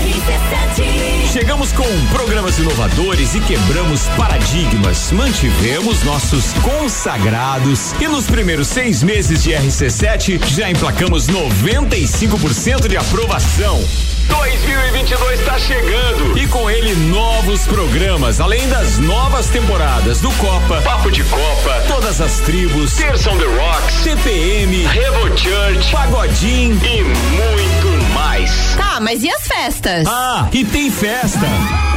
Chegamos 1.32 1.72
com 1.72 1.84
programas 2.11 2.59
inovadores 2.59 3.34
e 3.34 3.41
quebramos 3.41 4.09
paradigmas. 4.16 5.12
Mantivemos 5.12 6.03
nossos 6.03 6.53
consagrados 6.55 7.93
e 8.01 8.09
nos 8.09 8.26
primeiros 8.26 8.66
seis 8.66 9.03
meses 9.03 9.43
de 9.43 9.51
RC7 9.51 10.45
já 10.49 10.70
emplacamos 10.70 11.28
95% 11.28 12.88
de 12.88 12.97
aprovação. 12.97 13.80
2022 14.31 15.41
está 15.41 15.59
chegando 15.59 16.39
e 16.39 16.47
com 16.47 16.70
ele 16.70 16.95
novos 17.09 17.66
programas, 17.66 18.41
além 18.41 18.66
das 18.68 18.99
novas 18.99 19.47
temporadas 19.49 20.20
do 20.20 20.31
Copa, 20.33 20.81
Papo 20.83 21.11
de 21.11 21.22
Copa, 21.24 21.85
Todas 21.87 22.20
as 22.20 22.41
Tribos, 22.41 22.95
Terça 22.95 23.31
on 23.31 23.39
the 23.39 23.45
Rocks, 23.45 23.95
CPM, 24.03 24.85
Revo 24.87 25.37
Church, 25.37 25.91
Pagodinho 25.93 26.81
e 26.85 27.03
muito 27.05 28.12
mais. 28.14 28.74
Tá, 28.76 28.91
Tá, 28.91 29.01
mas 29.01 29.22
e 29.22 29.31
as 29.31 29.47
festas? 29.47 30.07
Ah, 30.09 30.49
e 30.53 30.64
tem 30.64 30.91
festa! 30.91 31.89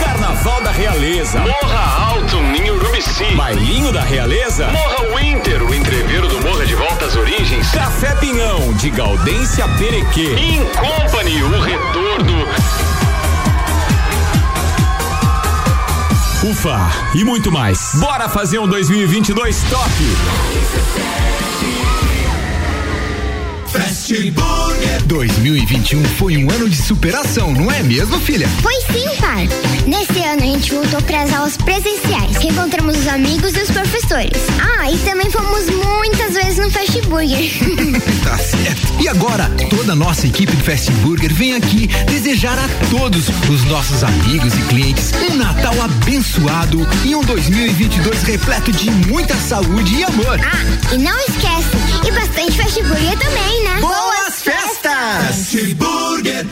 Carnaval 0.00 0.62
da 0.62 0.70
Realeza. 0.70 1.40
Morra 1.40 2.10
Alto, 2.10 2.36
Ninho 2.40 2.74
Urubici. 2.74 3.34
Bailinho 3.34 3.92
da 3.92 4.02
Realeza. 4.02 4.68
Morra 4.68 5.16
Winter, 5.16 5.62
o 5.62 5.74
entreveiro 5.74 6.28
do 6.28 6.40
Morra 6.40 6.64
de 6.64 6.74
Volta 6.74 7.06
às 7.06 7.16
Origens. 7.16 7.70
Café 7.70 8.14
Pinhão, 8.16 8.72
de 8.74 8.90
Gaudência 8.90 9.66
Perequê. 9.76 10.34
In 10.38 10.64
Company, 10.66 11.42
o 11.42 11.60
retorno. 11.60 12.48
Ufa, 16.44 16.78
e 17.14 17.24
muito 17.24 17.50
mais. 17.50 17.94
Bora 17.94 18.28
fazer 18.28 18.58
um 18.58 18.68
2022 18.68 19.64
top! 19.64 21.47
Fast 23.78 24.30
Burger 24.32 25.02
2021 25.04 26.04
foi 26.16 26.36
um 26.36 26.50
ano 26.50 26.68
de 26.68 26.76
superação, 26.76 27.52
não 27.52 27.70
é 27.70 27.80
mesmo, 27.80 28.18
filha? 28.18 28.48
Foi 28.60 28.74
sim, 28.92 29.08
pai. 29.20 29.48
Nesse 29.86 30.18
ano 30.18 30.42
a 30.42 30.46
gente 30.46 30.72
voltou 30.72 31.00
para 31.02 31.22
as 31.22 31.32
aulas 31.32 31.56
presenciais, 31.56 32.36
reencontramos 32.38 32.98
os 32.98 33.06
amigos 33.06 33.54
e 33.54 33.60
os 33.60 33.70
professores. 33.70 34.32
Ah, 34.60 34.90
e 34.90 34.98
também 34.98 35.30
fomos 35.30 35.70
muitas 35.70 36.34
vezes 36.34 36.58
no 36.58 36.68
Fast 36.72 37.00
Burger. 37.02 37.38
tá 38.24 38.36
certo. 38.36 39.00
E 39.00 39.06
agora, 39.06 39.48
toda 39.70 39.92
a 39.92 39.96
nossa 39.96 40.26
equipe 40.26 40.54
do 40.56 40.64
Fast 40.64 40.90
Burger 40.94 41.32
vem 41.32 41.54
aqui 41.54 41.86
desejar 42.10 42.58
a 42.58 42.68
todos 42.90 43.28
os 43.48 43.64
nossos 43.66 44.02
amigos 44.02 44.54
e 44.54 44.60
clientes 44.62 45.12
um 45.30 45.36
Natal 45.36 45.74
abençoado 45.82 46.84
e 47.04 47.14
um 47.14 47.22
2022 47.22 48.24
repleto 48.24 48.72
de 48.72 48.90
muita 48.90 49.36
saúde 49.36 49.94
e 49.94 50.04
amor. 50.04 50.40
Ah, 50.42 50.94
e 50.94 50.98
não 50.98 51.16
esquece, 51.20 51.76
e 52.08 52.10
bastante 52.10 52.56
Fast 52.56 52.82
Burger 52.82 53.18
também, 53.18 53.64
né? 53.64 53.80
Boas 53.80 54.42
festas! 54.42 55.26
Fast 55.26 55.74
Burger. 55.74 56.46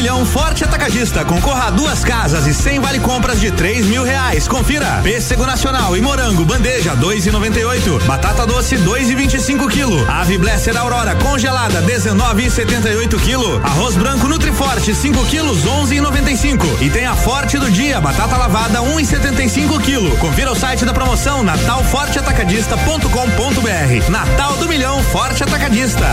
Milhão 0.00 0.24
Forte 0.24 0.64
Atacadista. 0.64 1.26
Concorra 1.26 1.66
a 1.66 1.70
duas 1.70 2.02
casas 2.02 2.46
e 2.46 2.54
cem 2.54 2.80
vale 2.80 2.98
compras 3.00 3.38
de 3.38 3.50
três 3.50 3.84
mil 3.84 4.02
reais. 4.02 4.48
Confira. 4.48 4.98
Pêssego 5.02 5.44
Nacional 5.44 5.94
e 5.94 6.00
morango, 6.00 6.42
bandeja, 6.42 6.96
dois 6.96 7.26
e 7.26 7.30
noventa 7.30 7.60
e 7.60 7.66
oito. 7.66 8.00
Batata 8.06 8.46
doce, 8.46 8.78
dois 8.78 9.10
e 9.10 9.14
vinte 9.14 9.34
e 9.34 9.40
cinco 9.40 9.68
quilo. 9.68 10.10
Ave 10.10 10.38
Blesser 10.38 10.74
Aurora, 10.74 11.14
congelada, 11.16 11.82
dezenove 11.82 12.46
e 12.46 12.50
setenta 12.50 12.88
e 12.88 12.96
oito 12.96 13.18
quilo. 13.18 13.60
Arroz 13.62 13.94
branco 13.94 14.26
Nutriforte, 14.26 14.94
5 14.94 15.22
quilos, 15.26 15.66
onze 15.66 15.96
e 15.96 16.00
noventa 16.00 16.30
e 16.30 16.36
cinco. 16.36 16.66
E 16.80 16.88
tem 16.88 17.04
a 17.04 17.14
Forte 17.14 17.58
do 17.58 17.70
Dia, 17.70 18.00
batata 18.00 18.38
lavada, 18.38 18.80
um 18.80 18.98
e 18.98 19.04
setenta 19.04 19.42
e 19.42 19.50
cinco 19.50 19.78
quilo. 19.80 20.16
Confira 20.16 20.50
o 20.50 20.56
site 20.56 20.86
da 20.86 20.94
promoção 20.94 21.42
natalforteatacadista.com.br. 21.42 24.10
Natal 24.10 24.56
do 24.56 24.66
Milhão 24.66 25.02
Forte 25.02 25.42
Atacadista. 25.42 26.06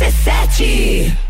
RC7. 0.00 1.29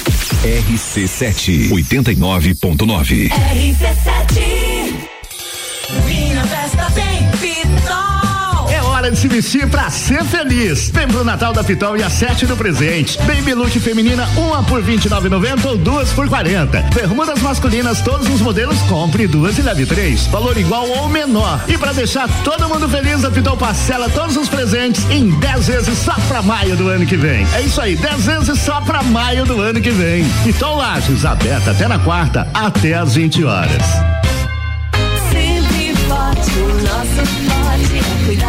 RC7 0.43 1.69
89.9. 1.69 3.29
RC7. 3.29 4.41
Minha 6.05 6.43
festa 6.45 6.91
tem 6.91 7.10
Hora 9.01 9.09
de 9.09 9.17
se 9.17 9.27
vestir 9.27 9.67
pra 9.67 9.89
ser 9.89 10.23
feliz. 10.23 10.91
Vem 10.93 11.07
pro 11.07 11.23
Natal 11.23 11.51
da 11.51 11.63
Pitol 11.63 11.97
e 11.97 12.03
acerte 12.03 12.45
do 12.45 12.55
presente. 12.55 13.17
Baby 13.23 13.55
look 13.55 13.79
feminina, 13.79 14.29
uma 14.37 14.61
por 14.61 14.83
29,90 14.83 15.65
ou 15.65 15.75
duas 15.75 16.11
por 16.11 16.29
40. 16.29 16.79
Bermudas 16.93 17.41
masculinas, 17.41 17.99
todos 18.01 18.29
os 18.29 18.41
modelos, 18.41 18.79
compre 18.83 19.25
duas 19.25 19.57
e 19.57 19.63
leve 19.63 19.87
três. 19.87 20.27
Valor 20.27 20.55
igual 20.55 20.87
ou 20.87 21.09
menor. 21.09 21.63
E 21.67 21.79
pra 21.79 21.93
deixar 21.93 22.29
todo 22.43 22.69
mundo 22.69 22.87
feliz, 22.87 23.25
a 23.25 23.31
Pitol 23.31 23.57
parcela 23.57 24.07
todos 24.07 24.37
os 24.37 24.47
presentes 24.47 25.03
em 25.09 25.31
10 25.31 25.67
vezes 25.67 25.97
só 25.97 26.13
pra 26.27 26.43
maio 26.43 26.77
do 26.77 26.87
ano 26.87 27.03
que 27.03 27.17
vem. 27.17 27.47
É 27.55 27.61
isso 27.61 27.81
aí, 27.81 27.95
10 27.95 28.23
vezes 28.23 28.59
só 28.61 28.81
pra 28.81 29.01
maio 29.01 29.45
do 29.45 29.59
ano 29.59 29.81
que 29.81 29.89
vem. 29.89 30.23
Pitol 30.43 30.77
Lages, 30.77 31.25
aberta 31.25 31.71
até 31.71 31.87
na 31.87 31.97
quarta, 31.97 32.47
até 32.53 32.93
às 32.93 33.15
20 33.15 33.45
horas. 33.45 33.81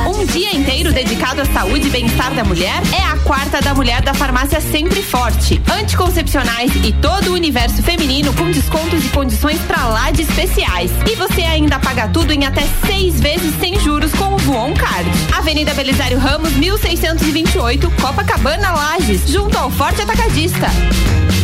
Um 0.08 0.24
dia 0.26 0.54
inteiro 0.54 0.92
dedicado 0.92 1.40
à 1.40 1.44
saúde 1.46 1.88
e 1.88 1.90
bem-estar 1.90 2.34
da 2.34 2.44
mulher 2.44 2.80
é 2.92 3.02
a 3.02 3.16
quarta 3.18 3.60
da 3.60 3.74
mulher 3.74 4.02
da 4.02 4.14
farmácia 4.14 4.60
Sempre 4.60 5.02
Forte. 5.02 5.60
Anticoncepcionais 5.70 6.72
e 6.84 6.92
todo 6.92 7.28
o 7.28 7.34
universo 7.34 7.82
feminino 7.82 8.32
com 8.34 8.50
descontos 8.50 9.04
e 9.04 9.08
condições 9.08 9.58
pra 9.62 9.86
lá 9.86 10.10
de 10.10 10.22
especiais. 10.22 10.90
E 11.10 11.14
você 11.16 11.42
ainda 11.42 11.78
paga 11.78 12.08
tudo 12.08 12.32
em 12.32 12.44
até 12.46 12.62
seis 12.86 13.20
vezes 13.20 13.54
sem 13.58 13.78
juros 13.80 14.12
com 14.12 14.34
o 14.34 14.38
Voon 14.38 14.74
Card. 14.74 15.10
Avenida 15.36 15.74
Belisário 15.74 16.18
Ramos, 16.18 16.52
1628, 16.52 17.90
Copacabana 18.00 18.70
Lages, 18.70 19.28
junto 19.28 19.56
ao 19.58 19.70
Forte 19.70 20.02
Atacadista. 20.02 20.68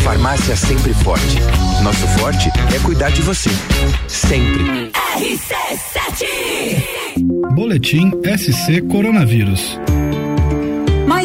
Farmácia 0.03 0.57
Sempre 0.57 0.95
Forte. 0.95 1.39
Nosso 1.83 2.07
forte 2.19 2.49
é 2.75 2.79
cuidar 2.85 3.11
de 3.11 3.23
você. 3.23 3.51
Sempre. 4.07 4.91
RC7. 5.17 6.25
Boletim 7.55 8.11
SC 8.25 8.81
Coronavírus. 8.91 9.79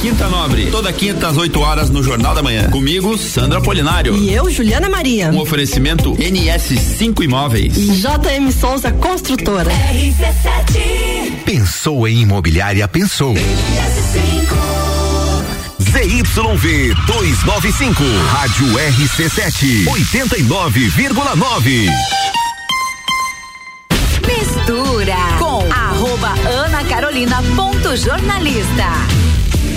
Quinta 0.00 0.28
Nobre, 0.28 0.70
toda 0.70 0.92
quinta 0.92 1.26
às 1.26 1.36
8 1.36 1.60
horas 1.60 1.90
no 1.90 2.04
Jornal 2.04 2.32
da 2.32 2.40
Manhã. 2.40 2.70
Comigo, 2.70 3.18
Sandra 3.18 3.60
Polinário. 3.60 4.16
E 4.16 4.32
eu, 4.32 4.48
Juliana 4.48 4.88
Maria. 4.88 5.28
Um 5.30 5.40
oferecimento 5.40 6.14
NS5 6.14 7.24
Imóveis. 7.24 7.76
E 7.76 7.88
JM 7.96 8.48
Souza 8.52 8.92
Construtora. 8.92 9.72
RC7. 9.72 11.42
Pensou 11.44 12.06
em 12.06 12.20
imobiliária, 12.20 12.86
pensou. 12.86 13.34
ZYV 15.80 16.94
295, 17.06 18.02
Rádio 18.30 18.66
RC7, 18.66 19.84
89,9. 19.86 21.88
Mistura 24.26 25.16
com 25.38 25.66
arroba 25.72 26.34
Ana 26.48 26.84
Carolina 26.84 27.42
ponto 27.56 27.96
jornalista. 27.96 29.27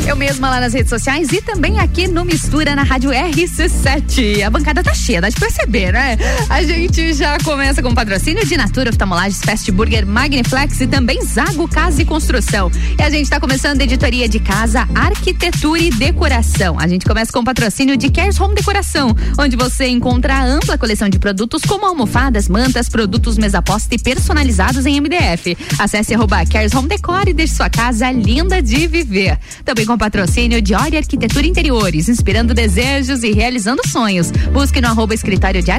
Eu 0.08 0.16
mesma 0.16 0.49
lá 0.49 0.60
nas 0.60 0.74
redes 0.74 0.89
sociais 0.89 1.32
e 1.32 1.41
também 1.41 1.80
aqui 1.80 2.08
no 2.08 2.26
Mistura 2.26 2.76
na 2.76 2.84
Rádio 2.84 3.12
RC7. 3.12 4.41
A 4.43 4.49
bancada 4.49 4.84
tá 4.84 4.93
cheia, 4.93 5.22
dá 5.22 5.30
de 5.30 5.36
perceber, 5.36 5.93
né? 5.93 6.18
A 6.49 6.64
gente 6.64 7.14
já 7.14 7.38
começa 7.39 7.82
com 7.82 7.93
patrocínio 7.93 8.45
de 8.45 8.58
Natura 8.58 8.89
Oftalmolages, 8.89 9.39
Fast 9.41 9.72
Burger, 9.72 10.06
Magniflex 10.06 10.82
e 10.82 10.88
também 10.88 11.24
Zago 11.24 11.68
Casa 11.68 12.02
e 12.02 12.06
Construção. 12.06 12.72
E 12.99 13.02
a 13.02 13.10
gente 13.10 13.30
tá 13.30 13.39
começando 13.39 13.80
a 13.80 13.84
editoria 13.84 14.28
de 14.28 14.39
casa, 14.39 14.88
arquitetura 14.93 15.82
e 15.82 15.91
decoração. 15.91 16.78
A 16.80 16.88
gente 16.88 17.06
começa 17.06 17.32
com 17.32 17.43
patrocínio 17.43 17.95
de 17.95 18.10
Cares 18.12 18.39
Home 18.39 18.56
Decoração, 18.56 19.16
onde 19.38 19.56
você 19.56 19.88
encontra 19.88 20.34
a 20.34 20.43
ampla 20.43 20.78
coleção 20.78 21.10
de 21.10 21.20
produtos 21.20 21.62
como 21.62 21.86
almofadas, 21.86 22.49
mantas, 22.49 22.89
produtos 22.89 23.38
mesa 23.38 23.62
posta 23.62 23.95
e 23.95 23.99
personalizados 23.99 24.86
em 24.86 24.99
MDF. 24.99 25.58
Acesse 25.80 26.14
arroba 26.14 26.45
Cares 26.45 26.74
Home 26.74 26.89
Decor 26.89 27.28
e 27.28 27.34
deixe 27.34 27.54
sua 27.54 27.70
casa 27.70 28.12
linda 28.12 28.62
de 28.62 28.88
viver. 28.88 29.38
Também 29.64 29.86
com 29.86 30.01
patrocínio 30.02 30.64
de 30.64 30.74
Ori 30.74 30.97
Arquitetura 30.97 31.45
Interiores, 31.45 32.10
inspirando 32.10 32.56
desejos 32.56 33.22
e 33.22 33.32
realizando 33.34 33.88
sonhos. 33.88 34.32
Busque 34.52 34.82
no 34.82 34.88
arroba 34.88 35.14
escritório 35.14 35.62
de 35.62 35.70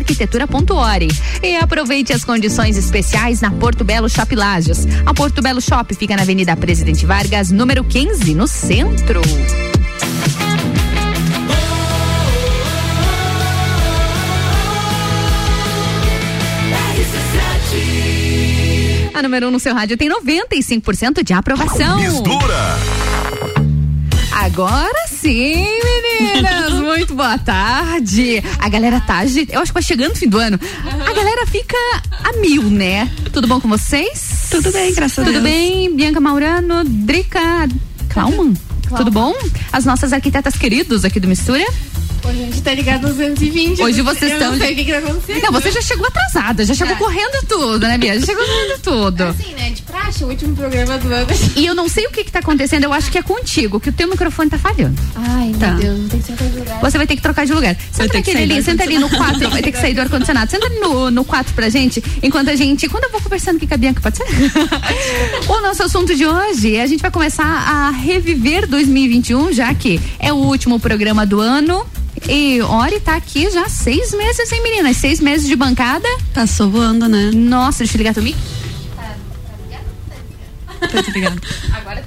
e 1.43 1.57
aproveite 1.57 2.12
as 2.12 2.25
condições 2.25 2.77
especiais 2.77 3.41
na 3.41 3.51
Porto 3.51 3.83
Belo 3.83 4.09
Shop 4.09 4.33
Lages. 4.33 4.87
A 5.05 5.12
Porto 5.12 5.43
Belo 5.43 5.61
Shop 5.61 5.93
fica 5.97 6.14
na 6.14 6.23
Avenida 6.23 6.57
Presidente 6.57 7.05
Vargas, 7.05 7.51
número 7.51 7.83
15, 7.83 8.33
no 8.33 8.47
centro. 8.47 9.20
A 19.12 19.20
número 19.20 19.47
1 19.47 19.49
um 19.49 19.53
no 19.53 19.59
seu 19.59 19.75
rádio 19.75 19.97
tem 19.97 20.09
95% 20.09 21.25
de 21.25 21.33
aprovação. 21.33 21.99
Mistura. 21.99 23.61
Agora 24.35 25.07
sim, 25.09 25.66
meninas! 26.20 26.72
Muito 26.80 27.14
boa 27.14 27.39
tarde. 27.39 28.43
A 28.59 28.68
galera 28.68 29.01
tá. 29.01 29.18
agi- 29.18 29.47
Eu 29.51 29.61
acho 29.61 29.70
que 29.70 29.74
vai 29.74 29.83
chegando 29.83 30.12
o 30.12 30.16
fim 30.16 30.28
do 30.28 30.39
ano. 30.39 30.59
A 30.85 31.12
galera 31.12 31.47
fica 31.47 31.76
a 32.24 32.33
mil, 32.39 32.62
né? 32.64 33.11
Tudo 33.33 33.47
bom 33.47 33.61
com 33.61 33.68
vocês? 33.68 34.49
Tudo 34.51 34.72
bem, 34.72 34.93
graças 34.95 35.18
a 35.18 35.22
Tudo 35.22 35.33
Deus. 35.33 35.45
bem? 35.45 35.95
Bianca 35.95 36.20
Maurano, 36.20 36.83
Drica 36.85 37.68
Klauman? 38.12 38.55
Tudo 38.97 39.11
bom? 39.11 39.35
As 39.72 39.85
nossas 39.85 40.12
arquitetas 40.12 40.55
queridos 40.55 41.05
aqui 41.05 41.18
do 41.20 41.28
Mistura? 41.28 41.64
Hoje 42.25 42.41
a 42.43 42.45
gente 42.47 42.62
tá 42.62 42.73
ligado 42.75 43.03
nos 43.09 43.16
220. 43.16 43.83
Hoje 43.83 44.01
vocês 44.03 44.31
eu 44.31 44.39
estão. 44.39 44.53
Não 44.53 44.59
sei 44.59 44.73
o 44.73 44.77
que, 44.77 44.85
que 44.85 44.93
tá 44.93 44.99
acontecendo. 44.99 45.43
Não, 45.43 45.53
você 45.53 45.70
já 45.73 45.83
chegou 45.83 46.07
atrasada, 46.07 46.64
já 46.64 46.75
chegou 46.75 46.93
Já. 46.95 46.99
correndo 46.99 47.47
tudo, 47.49 47.87
né, 47.87 47.99
Bia? 47.99 48.18
Já 48.20 48.27
chegou 48.27 48.45
correndo 48.45 48.81
tudo. 48.81 49.23
Assim, 49.25 49.55
né? 49.55 49.70
De 49.70 49.83
praxe, 49.83 50.25
o 50.25 50.29
último 50.29 50.55
programa 50.55 50.99
do 50.99 51.12
ano. 51.12 51.27
E 51.57 51.66
eu 51.66 51.75
não 51.75 51.89
sei 51.89 52.07
o 52.07 52.11
que 52.11 52.23
que 52.25 52.31
tá 52.33 52.39
acontecendo, 52.39 52.85
eu 52.85 52.93
acho 52.93 53.11
que 53.11 53.18
é 53.18 53.23
contigo, 53.23 53.81
que 53.81 53.89
o 53.89 53.93
teu 53.93 54.09
microfone 54.09 54.49
tá 54.51 54.59
falhando. 54.59 54.95
Ai, 55.16 55.53
Tá. 55.59 55.73
meu 55.73 55.79
Deus, 55.83 55.99
não 56.01 56.09
tem 56.09 56.20
que 56.20 56.27
ser 56.27 56.33
outro 56.33 56.59
lugar. 56.59 56.81
Você 56.81 56.99
vai 56.99 57.07
ter 57.07 57.16
que 57.16 57.23
trocar 57.23 57.45
de 57.47 57.53
lugar. 57.53 57.77
Senta 57.91 58.14
naquele 58.14 58.47
do 58.47 58.53
ali, 58.55 58.62
senta 58.62 58.83
ali 58.85 58.99
no. 58.99 59.09
4, 59.11 59.51
vai 59.51 59.62
ter 59.62 59.73
que 59.73 59.79
sair 59.79 59.95
do 59.95 60.01
ar-condicionado. 60.01 60.51
Senta 60.51 60.66
ali 60.66 60.79
no, 60.81 61.11
no 61.11 61.25
4 61.25 61.53
pra 61.55 61.68
gente, 61.68 62.03
enquanto 62.23 62.49
a 62.51 62.57
gente. 62.57 62.89
Quando 62.89 63.05
eu 63.05 63.11
vou 63.11 63.20
conversando 63.20 63.57
aqui 63.57 63.66
com 63.66 63.75
a 63.75 63.77
Bianca, 63.77 64.01
pode 64.01 64.16
ser? 64.16 64.25
o 65.49 65.61
nosso 65.61 65.83
assunto 65.83 66.14
de 66.14 66.25
hoje, 66.27 66.79
a 66.79 66.87
gente 66.87 67.01
vai 67.01 67.11
começar 67.11 67.45
a 67.45 67.91
reviver 67.91 68.66
2021, 68.66 69.53
já 69.53 69.73
que 69.75 70.01
é 70.18 70.33
o 70.33 70.37
último 70.37 70.79
programa 70.81 71.27
do 71.27 71.41
ano. 71.41 71.85
E 72.28 72.60
Ori 72.62 73.00
tá 73.00 73.16
aqui 73.16 73.50
já 73.50 73.62
há 73.64 73.68
seis 73.68 74.12
meses, 74.14 74.50
hein, 74.52 74.62
meninas? 74.62 74.96
Seis 74.96 75.20
meses 75.20 75.46
de 75.46 75.56
bancada. 75.56 76.08
Passou 76.32 76.70
voando, 76.70 77.08
né? 77.08 77.30
Nossa, 77.34 77.78
deixa 77.78 77.96
eu 77.96 77.98
ligar 77.98 78.14
teu 78.14 78.22
mic. 78.24 78.36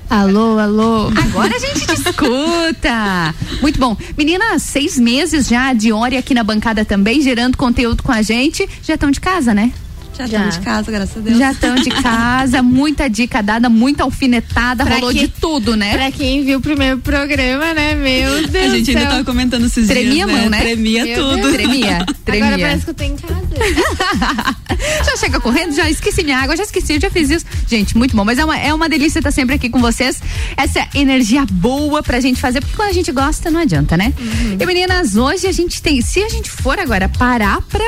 Alô, 0.09 0.59
alô. 0.59 1.07
Agora 1.07 1.55
a 1.55 1.59
gente 1.59 1.87
te 1.87 1.93
escuta. 1.93 3.33
Muito 3.61 3.79
bom. 3.79 3.97
Meninas, 4.17 4.63
seis 4.63 4.97
meses 4.99 5.47
já 5.47 5.73
de 5.73 5.91
Ori 5.91 6.17
aqui 6.17 6.33
na 6.33 6.43
bancada 6.43 6.85
também, 6.85 7.21
gerando 7.21 7.57
conteúdo 7.57 8.03
com 8.03 8.11
a 8.11 8.21
gente. 8.21 8.67
Já 8.83 8.95
estão 8.95 9.09
de 9.11 9.19
casa, 9.19 9.53
né? 9.53 9.71
Já 10.17 10.25
estamos 10.25 10.55
de 10.55 10.61
casa, 10.61 10.91
graças 10.91 11.17
a 11.17 11.19
Deus. 11.19 11.37
Já 11.37 11.51
estão 11.51 11.75
de 11.75 11.89
casa, 11.89 12.61
muita 12.63 13.09
dica 13.09 13.41
dada, 13.43 13.69
muita 13.69 14.03
alfinetada, 14.03 14.85
Pra 14.85 14.95
rolou 14.95 15.11
que- 15.11 15.19
de 15.19 15.27
tudo, 15.27 15.75
né? 15.75 15.93
Pra 15.93 16.11
quem 16.11 16.43
viu 16.43 16.59
o 16.59 16.61
primeiro 16.61 16.99
programa, 16.99 17.73
né? 17.73 17.95
Meu 17.95 18.47
Deus. 18.47 18.65
A 18.73 18.75
gente 18.77 18.85
do 18.85 18.89
ainda 18.97 19.01
céu. 19.01 19.09
tava 19.11 19.23
comentando 19.25 19.65
esses 19.65 19.87
Tremia 19.87 20.25
dias, 20.25 20.29
a 20.29 20.41
mão, 20.41 20.49
né? 20.49 20.59
Tremia 20.61 21.05
Meu 21.05 21.15
tudo. 21.17 21.35
Deus. 21.41 21.53
Tremia, 21.53 22.05
tremia. 22.23 22.45
Agora 22.47 22.61
parece 22.61 22.83
que 22.85 22.89
eu 22.89 22.93
tô 22.93 23.03
em 23.03 23.15
casa. 23.15 23.35
já 25.05 25.17
chega 25.17 25.39
correndo, 25.39 25.73
já 25.75 25.89
esqueci 25.89 26.23
minha 26.23 26.37
água, 26.39 26.55
já 26.55 26.63
esqueci, 26.63 26.99
já 26.99 27.09
fiz 27.09 27.29
isso. 27.29 27.45
Gente, 27.67 27.97
muito 27.97 28.15
bom. 28.15 28.23
Mas 28.25 28.37
é 28.39 28.45
uma, 28.45 28.57
é 28.57 28.73
uma 28.73 28.87
delícia 28.89 29.19
estar 29.19 29.31
sempre 29.31 29.55
aqui 29.55 29.69
com 29.69 29.79
vocês. 29.79 30.21
Essa 30.57 30.87
energia 30.95 31.45
boa 31.51 32.01
pra 32.03 32.19
gente 32.19 32.39
fazer, 32.39 32.61
porque 32.61 32.75
quando 32.75 32.89
a 32.89 32.93
gente 32.93 33.11
gosta, 33.11 33.49
não 33.51 33.59
adianta, 33.61 33.97
né? 33.97 34.13
E 34.59 34.65
meninas, 34.65 35.15
hoje 35.15 35.47
a 35.47 35.51
gente 35.51 35.81
tem. 35.81 36.01
Se 36.01 36.21
a 36.23 36.29
gente 36.29 36.49
for 36.49 36.79
agora 36.79 37.09
parar 37.09 37.61
pra 37.63 37.85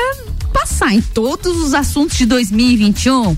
passar 0.52 0.92
em 0.94 1.00
todos 1.00 1.56
os 1.62 1.74
assuntos 1.74 2.16
de 2.16 2.26
2021. 2.26 3.36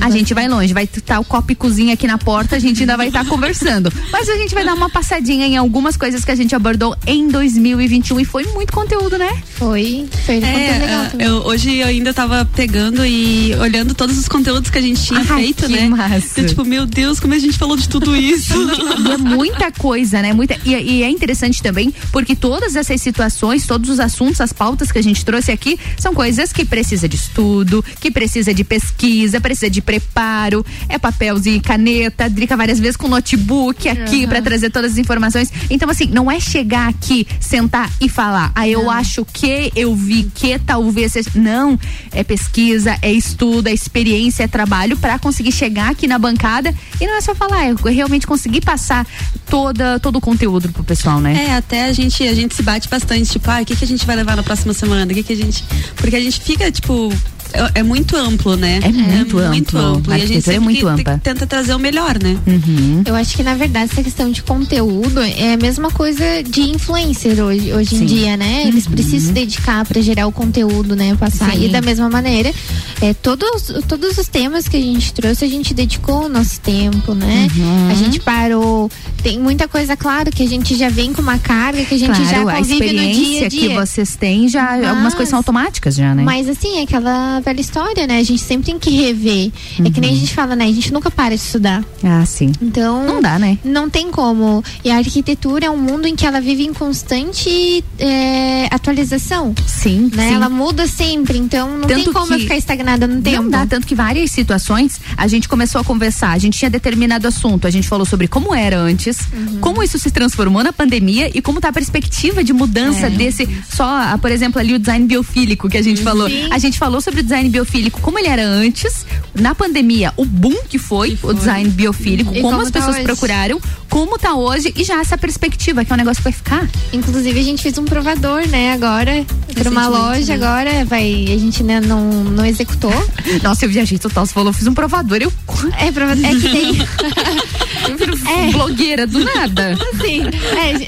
a 0.00 0.10
gente 0.10 0.32
vai 0.32 0.46
longe, 0.48 0.72
vai 0.72 0.84
estar 0.84 1.18
o 1.18 1.24
copo 1.24 1.50
e 1.50 1.54
cozinha 1.56 1.94
aqui 1.94 2.06
na 2.06 2.16
porta, 2.18 2.54
a 2.54 2.58
gente 2.58 2.80
ainda 2.82 2.96
vai 2.96 3.08
estar 3.08 3.24
conversando. 3.26 3.92
Mas 4.12 4.28
a 4.28 4.36
gente 4.36 4.54
vai 4.54 4.64
dar 4.64 4.74
uma 4.74 4.88
passadinha 4.88 5.44
em 5.46 5.56
algumas 5.56 5.96
coisas 5.96 6.24
que 6.24 6.30
a 6.30 6.34
gente 6.36 6.54
abordou 6.54 6.96
em 7.06 7.26
2021 7.28 8.20
e 8.20 8.24
foi 8.24 8.44
muito 8.44 8.72
conteúdo, 8.72 9.18
né? 9.18 9.42
Foi, 9.54 10.06
foi 10.24 10.36
É, 10.36 10.40
conteúdo 10.40 10.80
legal 10.80 11.02
ah, 11.02 11.08
também. 11.10 11.26
eu, 11.26 11.36
hoje 11.38 11.76
eu 11.78 11.86
ainda 11.88 12.14
tava 12.14 12.44
pegando 12.54 13.04
e 13.04 13.54
olhando 13.56 13.92
todos 13.94 14.16
os 14.18 14.28
conteúdos 14.28 14.70
que 14.70 14.78
a 14.78 14.82
gente 14.82 15.02
tinha 15.02 15.20
Ai, 15.20 15.26
feito, 15.42 15.66
que 15.66 15.72
né? 15.72 15.88
massa. 15.88 16.40
Eu, 16.40 16.46
tipo, 16.46 16.64
meu 16.64 16.86
Deus, 16.86 17.18
como 17.18 17.34
a 17.34 17.38
gente 17.38 17.58
falou 17.58 17.76
de 17.76 17.88
tudo 17.88 18.14
isso. 18.16 18.54
E 19.02 19.10
é 19.12 19.16
muita 19.16 19.72
coisa, 19.72 20.22
né? 20.22 20.32
Muita, 20.32 20.56
e, 20.64 20.74
e 20.74 21.02
é 21.02 21.10
interessante 21.10 21.60
também, 21.62 21.92
porque 22.12 22.36
todas 22.36 22.76
essas 22.76 23.00
situações, 23.00 23.66
todos 23.66 23.90
os 23.90 23.98
assuntos, 23.98 24.40
as 24.40 24.52
pautas 24.52 24.92
que 24.92 24.98
a 24.98 25.02
gente 25.02 25.24
trouxe 25.24 25.50
aqui, 25.50 25.78
são 25.98 26.14
coisas 26.14 26.51
que 26.52 26.64
precisa 26.64 27.08
de 27.08 27.16
estudo, 27.16 27.84
que 28.00 28.10
precisa 28.10 28.52
de 28.54 28.62
pesquisa, 28.64 29.40
precisa 29.40 29.70
de 29.70 29.80
preparo, 29.80 30.64
é 30.88 30.98
papelzinho 30.98 31.56
e 31.56 31.60
caneta, 31.60 32.28
drica 32.28 32.56
várias 32.56 32.78
vezes 32.78 32.96
com 32.96 33.08
notebook 33.08 33.88
aqui 33.88 34.22
Uhum. 34.22 34.28
pra 34.28 34.42
trazer 34.42 34.70
todas 34.70 34.92
as 34.92 34.98
informações. 34.98 35.50
Então, 35.70 35.88
assim, 35.88 36.06
não 36.06 36.30
é 36.30 36.38
chegar 36.38 36.88
aqui, 36.88 37.26
sentar 37.40 37.90
e 38.00 38.08
falar, 38.08 38.52
ah, 38.54 38.68
eu 38.68 38.90
acho 38.90 39.24
que, 39.32 39.72
eu 39.74 39.94
vi 39.94 40.30
que 40.34 40.58
talvez 40.58 41.12
seja. 41.12 41.30
Não, 41.34 41.78
é 42.12 42.22
pesquisa, 42.22 42.96
é 43.00 43.10
estudo, 43.12 43.68
é 43.68 43.72
experiência, 43.72 44.44
é 44.44 44.48
trabalho 44.48 44.96
pra 44.96 45.18
conseguir 45.18 45.52
chegar 45.52 45.90
aqui 45.90 46.06
na 46.06 46.18
bancada 46.18 46.74
e 47.00 47.06
não 47.06 47.16
é 47.16 47.20
só 47.20 47.34
falar, 47.34 47.64
é 47.66 47.74
realmente 47.90 48.26
conseguir 48.26 48.60
passar 48.60 49.06
toda, 49.48 49.98
todo 50.00 50.16
o 50.16 50.20
conteúdo 50.20 50.68
pro 50.70 50.84
pessoal, 50.84 51.20
né? 51.20 51.46
É, 51.48 51.54
até 51.54 51.84
a 51.84 51.92
gente, 51.92 52.22
a 52.26 52.34
gente 52.34 52.54
se 52.54 52.62
bate 52.62 52.88
bastante, 52.88 53.30
tipo, 53.30 53.50
ah, 53.50 53.60
o 53.62 53.64
que, 53.64 53.74
que 53.76 53.84
a 53.84 53.88
gente 53.88 54.04
vai 54.06 54.16
levar 54.16 54.36
na 54.36 54.42
próxima 54.42 54.72
semana? 54.74 55.10
O 55.10 55.14
que, 55.14 55.22
que 55.22 55.32
a 55.32 55.36
gente. 55.36 55.64
Porque 55.96 56.16
a 56.16 56.20
gente 56.20 56.40
fica, 56.42 56.70
tipo. 56.70 57.08
É, 57.52 57.80
é 57.80 57.82
muito 57.82 58.16
amplo, 58.16 58.56
né? 58.56 58.80
É 58.82 58.88
muito 58.88 59.36
muito 59.36 59.78
amplo. 59.78 59.80
amplo. 59.98 60.12
A 60.12 60.18
E 60.18 60.22
a 60.22 60.26
gente 60.26 60.38
é 60.38 60.40
sempre 60.40 60.60
muito 60.60 60.88
ampla. 60.88 61.20
tenta 61.22 61.46
trazer 61.46 61.74
o 61.74 61.78
melhor, 61.78 62.18
né? 62.22 62.36
Uhum. 62.46 63.02
Eu 63.04 63.14
acho 63.14 63.36
que, 63.36 63.42
na 63.42 63.54
verdade, 63.54 63.90
essa 63.92 64.02
questão 64.02 64.30
de 64.30 64.42
conteúdo 64.42 65.20
é 65.20 65.54
a 65.54 65.56
mesma 65.56 65.90
coisa 65.90 66.24
de 66.42 66.62
influencer 66.62 67.40
hoje, 67.42 67.72
hoje 67.72 67.90
Sim. 67.96 68.02
em 68.02 68.06
dia, 68.06 68.36
né? 68.36 68.64
Eles 68.66 68.86
Uhum. 68.86 68.92
precisam 68.92 69.28
se 69.28 69.32
dedicar 69.32 69.84
para 69.84 70.00
gerar 70.00 70.26
o 70.26 70.32
conteúdo, 70.32 70.96
né? 70.96 71.14
Passar. 71.18 71.52
Sim. 71.52 71.66
E 71.66 71.68
da 71.68 71.80
mesma 71.80 72.08
maneira, 72.08 72.52
é, 73.00 73.12
todos, 73.14 73.72
todos 73.86 74.16
os 74.18 74.28
temas 74.28 74.66
que 74.68 74.76
a 74.76 74.80
gente 74.80 75.12
trouxe, 75.12 75.44
a 75.44 75.48
gente 75.48 75.74
dedicou 75.74 76.26
o 76.26 76.28
nosso 76.28 76.60
tempo, 76.60 77.14
né? 77.14 77.48
Uhum. 77.56 77.88
A 77.90 77.94
gente 77.94 78.20
parou. 78.20 78.90
Tem 79.22 79.38
muita 79.38 79.68
coisa, 79.68 79.96
claro, 79.96 80.30
que 80.30 80.42
a 80.42 80.48
gente 80.48 80.74
já 80.76 80.88
vem 80.88 81.12
com 81.12 81.22
uma 81.22 81.38
carga, 81.38 81.84
que 81.84 81.94
a 81.94 81.98
gente 81.98 82.16
claro, 82.16 82.24
já 82.24 82.42
a 82.52 82.56
convive 82.56 82.80
no 82.80 82.88
dia 82.90 83.00
a 83.00 83.04
experiência 83.10 83.48
dia. 83.48 83.68
que 83.68 83.74
vocês 83.74 84.16
têm 84.16 84.48
já, 84.48 84.72
algumas 84.74 85.02
Mas- 85.04 85.14
coisas 85.14 85.28
são 85.30 85.38
automáticas 85.38 85.94
já, 85.94 86.14
né? 86.14 86.22
Mas 86.24 86.48
assim, 86.48 86.78
é 86.78 86.82
aquela 86.82 87.40
velha 87.42 87.60
história, 87.60 88.06
né? 88.06 88.18
A 88.18 88.22
gente 88.22 88.40
sempre 88.42 88.66
tem 88.66 88.78
que 88.78 88.90
rever. 88.90 89.50
É 89.84 89.90
que 89.90 90.00
nem 90.00 90.10
Uhum. 90.10 90.16
a 90.16 90.20
gente 90.20 90.34
fala, 90.34 90.56
né? 90.56 90.64
A 90.64 90.72
gente 90.72 90.92
nunca 90.92 91.10
para 91.10 91.34
de 91.36 91.42
estudar. 91.42 91.84
Ah, 92.02 92.24
sim. 92.24 92.52
Então. 92.60 93.04
Não 93.06 93.20
dá, 93.20 93.38
né? 93.38 93.58
Não 93.64 93.88
tem 93.90 94.10
como. 94.10 94.62
E 94.84 94.90
a 94.90 94.96
arquitetura 94.96 95.66
é 95.66 95.70
um 95.70 95.76
mundo 95.78 96.06
em 96.06 96.14
que 96.16 96.26
ela 96.26 96.40
vive 96.40 96.64
em 96.64 96.72
constante 96.72 97.84
é, 97.98 98.68
atualização. 98.70 99.54
Sim, 99.66 100.10
Né? 100.14 100.28
sim. 100.28 100.34
Ela 100.34 100.48
muda 100.48 100.86
sempre. 100.86 101.38
Então 101.38 101.78
não 101.78 101.86
tem 101.88 101.98
Tanto 101.98 102.12
como 102.12 102.26
que 102.28 102.34
eu 102.34 102.38
ficar 102.40 102.56
estagnada 102.56 103.06
no 103.06 103.20
tempo. 103.20 103.42
Não 103.42 103.50
dá, 103.50 103.66
tanto 103.66 103.86
que 103.86 103.94
várias 103.94 104.30
situações 104.30 105.00
a 105.16 105.26
gente 105.26 105.48
começou 105.48 105.80
a 105.80 105.84
conversar, 105.84 106.30
a 106.32 106.38
gente 106.38 106.58
tinha 106.58 106.70
determinado 106.70 107.26
assunto, 107.26 107.66
a 107.66 107.70
gente 107.70 107.88
falou 107.88 108.06
sobre 108.06 108.28
como 108.28 108.54
era 108.54 108.78
antes, 108.78 109.18
Uhum. 109.32 109.58
como 109.60 109.82
isso 109.82 109.98
se 109.98 110.10
transformou 110.10 110.62
na 110.62 110.72
pandemia 110.72 111.30
e 111.34 111.40
como 111.42 111.60
tá 111.60 111.68
a 111.68 111.72
perspectiva 111.72 112.42
de 112.44 112.52
mudança 112.52 113.06
É. 113.06 113.10
desse, 113.10 113.48
só, 113.68 114.16
por 114.18 114.30
exemplo, 114.30 114.60
ali 114.60 114.74
o 114.74 114.78
design 114.78 115.06
biofílico 115.06 115.68
que 115.68 115.76
a 115.76 115.82
gente 115.82 116.02
falou. 116.02 116.28
Sim. 116.28 116.48
A 116.50 116.58
gente 116.58 116.78
falou 116.78 117.00
sobre 117.00 117.20
o 117.20 117.22
design 117.32 117.48
biofílico, 117.48 118.00
como 118.02 118.18
ele 118.18 118.28
era 118.28 118.44
antes, 118.44 119.06
na 119.34 119.54
pandemia, 119.54 120.12
o 120.18 120.24
boom 120.24 120.64
que 120.68 120.78
foi, 120.78 121.18
o 121.22 121.32
design 121.32 121.70
biofílico, 121.70 122.30
como, 122.30 122.42
como 122.42 122.60
as 122.60 122.70
tá 122.70 122.78
pessoas 122.78 122.96
hoje. 122.96 123.04
procuraram, 123.04 123.58
como 123.92 124.18
tá 124.18 124.34
hoje 124.34 124.72
e 124.74 124.82
já 124.84 124.98
essa 125.02 125.18
perspectiva, 125.18 125.84
que 125.84 125.92
é 125.92 125.94
um 125.94 125.98
negócio 125.98 126.16
que 126.16 126.24
vai 126.24 126.32
ficar. 126.32 126.66
Inclusive 126.94 127.38
a 127.38 127.42
gente 127.42 127.62
fez 127.62 127.76
um 127.76 127.84
provador, 127.84 128.48
né? 128.48 128.72
Agora, 128.72 129.22
para 129.54 129.70
uma 129.70 129.86
loja, 129.86 130.34
né? 130.34 130.46
agora 130.46 130.84
vai. 130.86 131.24
A 131.26 131.38
gente 131.38 131.62
né, 131.62 131.78
não, 131.78 132.00
não 132.24 132.46
executou. 132.46 132.90
Nossa, 133.44 133.66
eu 133.66 133.68
viajei 133.68 133.98
total, 133.98 134.24
você 134.24 134.32
falou, 134.32 134.50
fiz 134.50 134.66
um 134.66 134.72
provador, 134.72 135.18
eu 135.20 135.30
É, 135.78 135.92
prova- 135.92 136.12
é 136.14 136.34
que 136.34 136.48
tem. 136.48 136.78
eu 137.90 137.96
viro 137.98 138.16
blogueira 138.52 139.06
do 139.06 139.22
nada. 139.22 139.76
Sim, 140.00 140.22
é, 140.56 140.70
a 140.70 140.78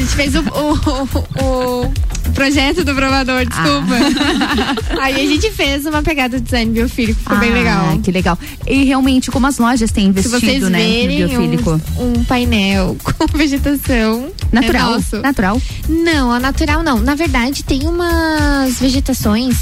gente- 0.00 0.06
fez 0.16 0.34
o, 0.34 0.40
o, 0.40 1.44
o- 1.44 1.92
o 2.28 2.32
projeto 2.32 2.82
do 2.84 2.94
provador, 2.94 3.44
desculpa. 3.46 3.94
Aí 5.00 5.14
a 5.14 5.28
gente 5.28 5.50
fez 5.50 5.84
uma 5.86 6.02
pegada 6.02 6.38
de 6.38 6.44
design 6.44 6.72
biofílico, 6.72 7.20
ficou 7.20 7.36
bem 7.38 7.50
Ah, 7.50 7.54
legal. 7.54 7.98
Que 8.02 8.10
legal. 8.10 8.38
E 8.66 8.84
realmente, 8.84 9.30
como 9.30 9.46
as 9.46 9.58
lojas 9.58 9.90
têm 9.92 10.06
investido, 10.06 10.68
né, 10.70 10.78
no 11.02 11.28
biofílico. 11.28 11.80
um, 11.98 12.02
um 12.04 12.05
painel 12.24 12.96
com 13.02 13.26
vegetação 13.38 14.28
Natural, 14.52 14.94
é 15.12 15.16
natural. 15.18 15.62
Não, 15.88 16.30
a 16.32 16.38
natural 16.38 16.82
não. 16.82 16.98
Na 17.00 17.14
verdade, 17.14 17.62
tem 17.64 17.86
umas 17.88 18.78
vegetações 18.78 19.56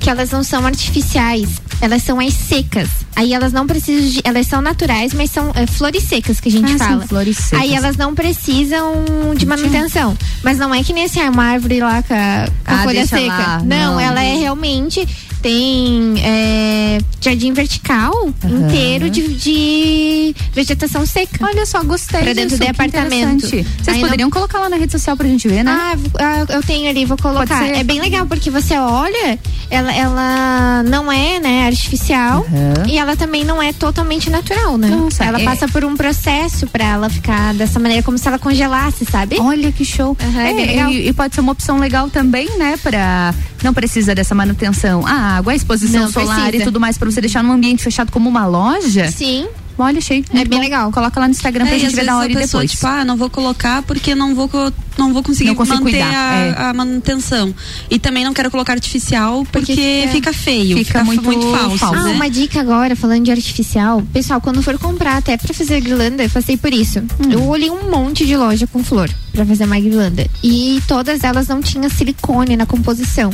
que 0.00 0.08
elas 0.08 0.30
não 0.30 0.42
são 0.42 0.64
artificiais, 0.66 1.48
elas 1.80 2.02
são 2.02 2.18
as 2.18 2.32
secas. 2.34 2.88
Aí 3.14 3.34
elas 3.34 3.52
não 3.52 3.66
precisam 3.66 4.08
de, 4.10 4.20
elas 4.24 4.46
são 4.46 4.62
naturais, 4.62 5.12
mas 5.12 5.30
são 5.30 5.52
é, 5.54 5.66
flores 5.66 6.04
secas 6.04 6.40
que 6.40 6.48
a 6.48 6.52
gente 6.52 6.72
Ah, 6.74 6.78
são 6.78 6.88
fala. 6.88 7.06
flores 7.06 7.36
secas. 7.36 7.60
Aí 7.60 7.74
elas 7.74 7.96
não 7.96 8.14
precisam 8.14 9.04
de 9.36 9.44
manutenção. 9.46 10.16
Mas 10.42 10.56
não 10.58 10.74
é 10.74 10.82
que 10.82 10.92
nem 10.92 11.04
assim, 11.04 11.20
ah, 11.20 11.30
uma 11.30 11.44
árvore 11.44 11.80
lá 11.80 12.02
com 12.02 12.14
a, 12.14 12.46
com 12.64 12.74
Ah, 12.74 12.82
folha 12.82 13.06
seca. 13.06 13.26
lá. 13.26 13.58
Não, 13.58 13.92
Não. 13.94 14.00
ela 14.00 14.22
é 14.22 14.34
realmente 14.36 15.06
tem 15.42 16.14
é, 16.22 16.98
jardim 17.20 17.52
vertical 17.52 18.12
inteiro 18.44 19.08
de, 19.10 19.28
de 19.34 20.34
vegetação 20.52 21.04
seca. 21.06 21.44
Olha 21.46 21.64
só, 21.66 21.82
gostei 21.82 22.20
Pra 22.22 22.32
dentro 22.32 22.50
disso, 22.50 22.62
de 22.62 22.68
apartamento. 22.68 23.46
Vocês 23.46 23.66
Aí 23.88 23.94
não- 23.94 24.00
poderiam 24.02 24.30
colocar 24.30 24.58
lá 24.58 24.68
na 24.68 24.76
rede 24.76 24.92
social 24.92 25.16
pra 25.16 25.26
gente 25.26 25.48
ver, 25.48 25.62
né? 25.64 25.70
Ah, 25.72 25.96
ah, 26.20 26.52
eu 26.52 26.62
tenho 26.62 26.88
ali, 26.88 27.04
vou 27.04 27.16
colocar. 27.16 27.64
É 27.66 27.82
bem 27.82 28.00
legal, 28.00 28.26
porque 28.26 28.50
você 28.50 28.76
olha, 28.76 29.38
ela, 29.70 29.94
ela 29.94 30.82
não 30.84 31.10
é, 31.10 31.38
né, 31.40 31.66
artificial 31.66 32.46
e 32.88 32.98
ela 32.98 33.16
também 33.16 33.44
não 33.44 33.62
é 33.62 33.72
totalmente 33.72 34.28
natural, 34.30 34.76
né? 34.76 34.88
Nossa, 34.88 35.24
ela 35.24 35.40
é- 35.40 35.44
passa 35.44 35.66
por 35.68 35.84
um 35.84 35.96
processo 35.96 36.66
pra 36.66 36.84
ela 36.84 37.08
ficar 37.10 37.54
dessa 37.54 37.78
maneira, 37.78 38.02
como 38.02 38.18
se 38.18 38.26
ela 38.28 38.38
congelasse, 38.38 39.04
sabe? 39.04 39.36
Olha 39.40 39.72
que 39.72 39.84
show. 39.84 40.16
Aham, 40.22 40.40
é, 40.42 40.50
É. 40.76 40.90
E, 40.90 41.08
e 41.08 41.12
pode 41.12 41.34
ser 41.34 41.40
uma 41.40 41.52
opção 41.52 41.78
legal 41.78 42.08
também, 42.10 42.48
né? 42.58 42.76
Pra. 42.82 43.34
Não 43.62 43.74
precisa 43.74 44.14
dessa 44.14 44.34
manutenção. 44.34 45.06
A 45.06 45.29
água, 45.36 45.52
a 45.52 45.56
exposição 45.56 46.02
Não 46.02 46.12
solar 46.12 46.42
precisa. 46.42 46.62
e 46.62 46.64
tudo 46.64 46.78
mais, 46.80 46.96
pra 46.98 47.10
você 47.10 47.20
deixar 47.20 47.42
num 47.42 47.52
ambiente 47.52 47.82
fechado 47.82 48.10
como 48.12 48.28
uma 48.28 48.46
loja. 48.46 49.10
Sim. 49.10 49.46
Olha, 49.78 49.96
achei. 49.96 50.22
É 50.34 50.44
bem 50.44 50.60
legal. 50.60 50.92
Coloca 50.92 51.18
lá 51.18 51.26
no 51.26 51.30
Instagram 51.32 51.64
pra 51.64 51.74
É, 51.74 51.78
gente 51.78 51.96
ver 51.96 52.04
da 52.04 52.16
hora 52.18 52.26
a 52.28 52.30
e 52.30 52.34
pessoa, 52.34 52.60
depois. 52.62 52.70
tipo, 52.72 52.86
ah, 52.86 53.02
não 53.02 53.16
vou 53.16 53.30
colocar 53.30 53.80
porque 53.82 54.14
não 54.14 54.34
vou, 54.34 54.50
não 54.98 55.10
vou 55.14 55.22
conseguir 55.22 55.54
Não 55.54 55.64
manter 55.64 55.80
cuidar, 55.82 56.12
a, 56.12 56.34
é. 56.36 56.54
a 56.68 56.74
manutenção. 56.74 57.54
E 57.90 57.98
também 57.98 58.22
não 58.22 58.34
quero 58.34 58.50
colocar 58.50 58.74
artificial 58.74 59.42
porque, 59.50 59.72
Porque 59.74 60.08
fica 60.12 60.34
feio, 60.34 60.76
fica 60.76 60.98
fica, 60.98 61.04
muito 61.04 61.22
muito, 61.22 61.50
falso, 61.56 61.84
Ah, 61.86 61.92
né? 62.04 62.12
uma 62.12 62.28
dica 62.28 62.60
agora, 62.60 62.94
falando 62.94 63.24
de 63.24 63.30
artificial. 63.30 64.02
Pessoal, 64.12 64.38
quando 64.38 64.62
for 64.62 64.78
comprar 64.78 65.16
até 65.16 65.38
pra 65.38 65.54
fazer 65.54 65.80
guirlanda, 65.80 66.24
eu 66.24 66.30
passei 66.30 66.58
por 66.58 66.74
isso. 66.74 66.98
Hum. 66.98 67.30
Eu 67.30 67.44
olhei 67.48 67.70
um 67.70 67.90
monte 67.90 68.26
de 68.26 68.36
loja 68.36 68.66
com 68.66 68.84
flor 68.84 69.08
pra 69.32 69.44
fazer 69.46 69.64
uma 69.64 69.78
guirlanda. 69.78 70.26
E 70.42 70.82
todas 70.86 71.22
elas 71.24 71.48
não 71.48 71.60
tinham 71.60 71.88
silicone 71.90 72.56
na 72.56 72.66
composição. 72.66 73.30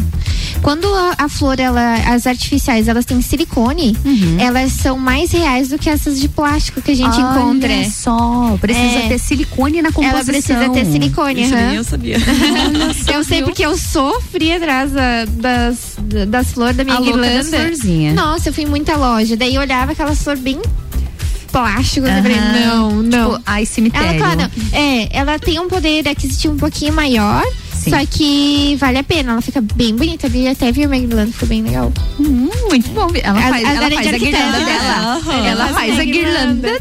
Quando 0.62 0.86
a, 0.94 1.14
a 1.18 1.28
flor, 1.28 1.58
ela, 1.60 1.94
as 2.14 2.26
artificiais, 2.26 2.88
elas 2.88 3.04
têm 3.04 3.20
silicone, 3.20 3.96
Uhum. 4.04 4.36
elas 4.38 4.72
são 4.72 4.98
mais 4.98 5.30
reais 5.32 5.68
do 5.68 5.78
que 5.78 5.88
essas 5.90 6.20
de 6.20 6.28
plástico 6.28 6.80
que 6.80 6.90
a 6.92 6.94
gente 6.94 7.16
Olha 7.20 7.38
encontra. 7.40 7.90
só, 7.90 8.56
precisa 8.60 8.98
É. 8.98 9.08
ter 9.08 9.18
silicone 9.18 9.82
na 9.82 9.90
composição. 9.92 10.16
Ela 10.18 10.24
precisa 10.24 10.68
ter 10.70 10.84
silicone, 10.86 11.42
Isso 11.42 11.54
nem 11.54 11.74
eu 11.76 11.84
sabia. 11.84 12.16
eu 13.12 13.24
sei 13.24 13.42
porque 13.42 13.64
eu 13.64 13.76
sofri 13.76 14.52
atrás 14.52 14.90
da- 14.92 15.24
das, 15.26 15.96
das 16.28 16.52
flores 16.52 16.76
da 16.76 16.84
minha 16.84 16.96
A 16.96 17.00
guirlanda. 17.00 17.58
Nossa, 18.14 18.48
eu 18.48 18.52
fui 18.52 18.64
em 18.64 18.66
muita 18.66 18.96
loja. 18.96 19.36
Daí 19.36 19.54
eu 19.54 19.60
olhava 19.60 19.92
aquelas 19.92 20.22
flores 20.22 20.42
bem 20.42 20.60
plástico. 21.46 22.06
Eu 22.06 22.22
falei, 22.22 22.36
não, 22.36 23.02
não. 23.02 23.30
Tipo, 23.32 23.42
ai, 23.46 23.66
cemitério. 23.66 24.08
Ela, 24.22 24.34
claro, 24.36 24.50
é, 24.72 25.08
ela 25.16 25.38
tem 25.38 25.58
um 25.60 25.68
poder 25.68 26.06
aquisitivo 26.08 26.54
um 26.54 26.58
pouquinho 26.58 26.92
maior. 26.92 27.42
Sim. 27.74 27.90
Só 27.90 27.98
que 28.06 28.76
vale 28.80 28.98
a 28.98 29.04
pena, 29.04 29.32
ela 29.32 29.40
fica 29.42 29.60
bem 29.60 29.94
bonita. 29.94 30.26
Ali 30.26 30.48
até 30.48 30.72
vi 30.72 30.86
uma 30.86 30.96
guirlanda, 30.98 31.30
ficou 31.30 31.48
bem 31.48 31.62
legal. 31.62 31.92
Hum, 32.18 32.48
muito 32.68 32.90
bom. 32.90 33.08
Ela 33.22 33.40
faz, 33.40 33.64
as 33.64 33.76
ela 33.76 33.84
areias 33.84 34.04
faz 34.04 34.14
a 34.14 34.18
guirlanda 34.18 34.58
dela. 34.64 35.16
Aham. 35.16 35.32
Ela 35.34 35.48
Ela 35.48 35.68
faz 35.68 35.98
a 35.98 36.02
a 36.02 36.04
guirlanda. 36.04 36.68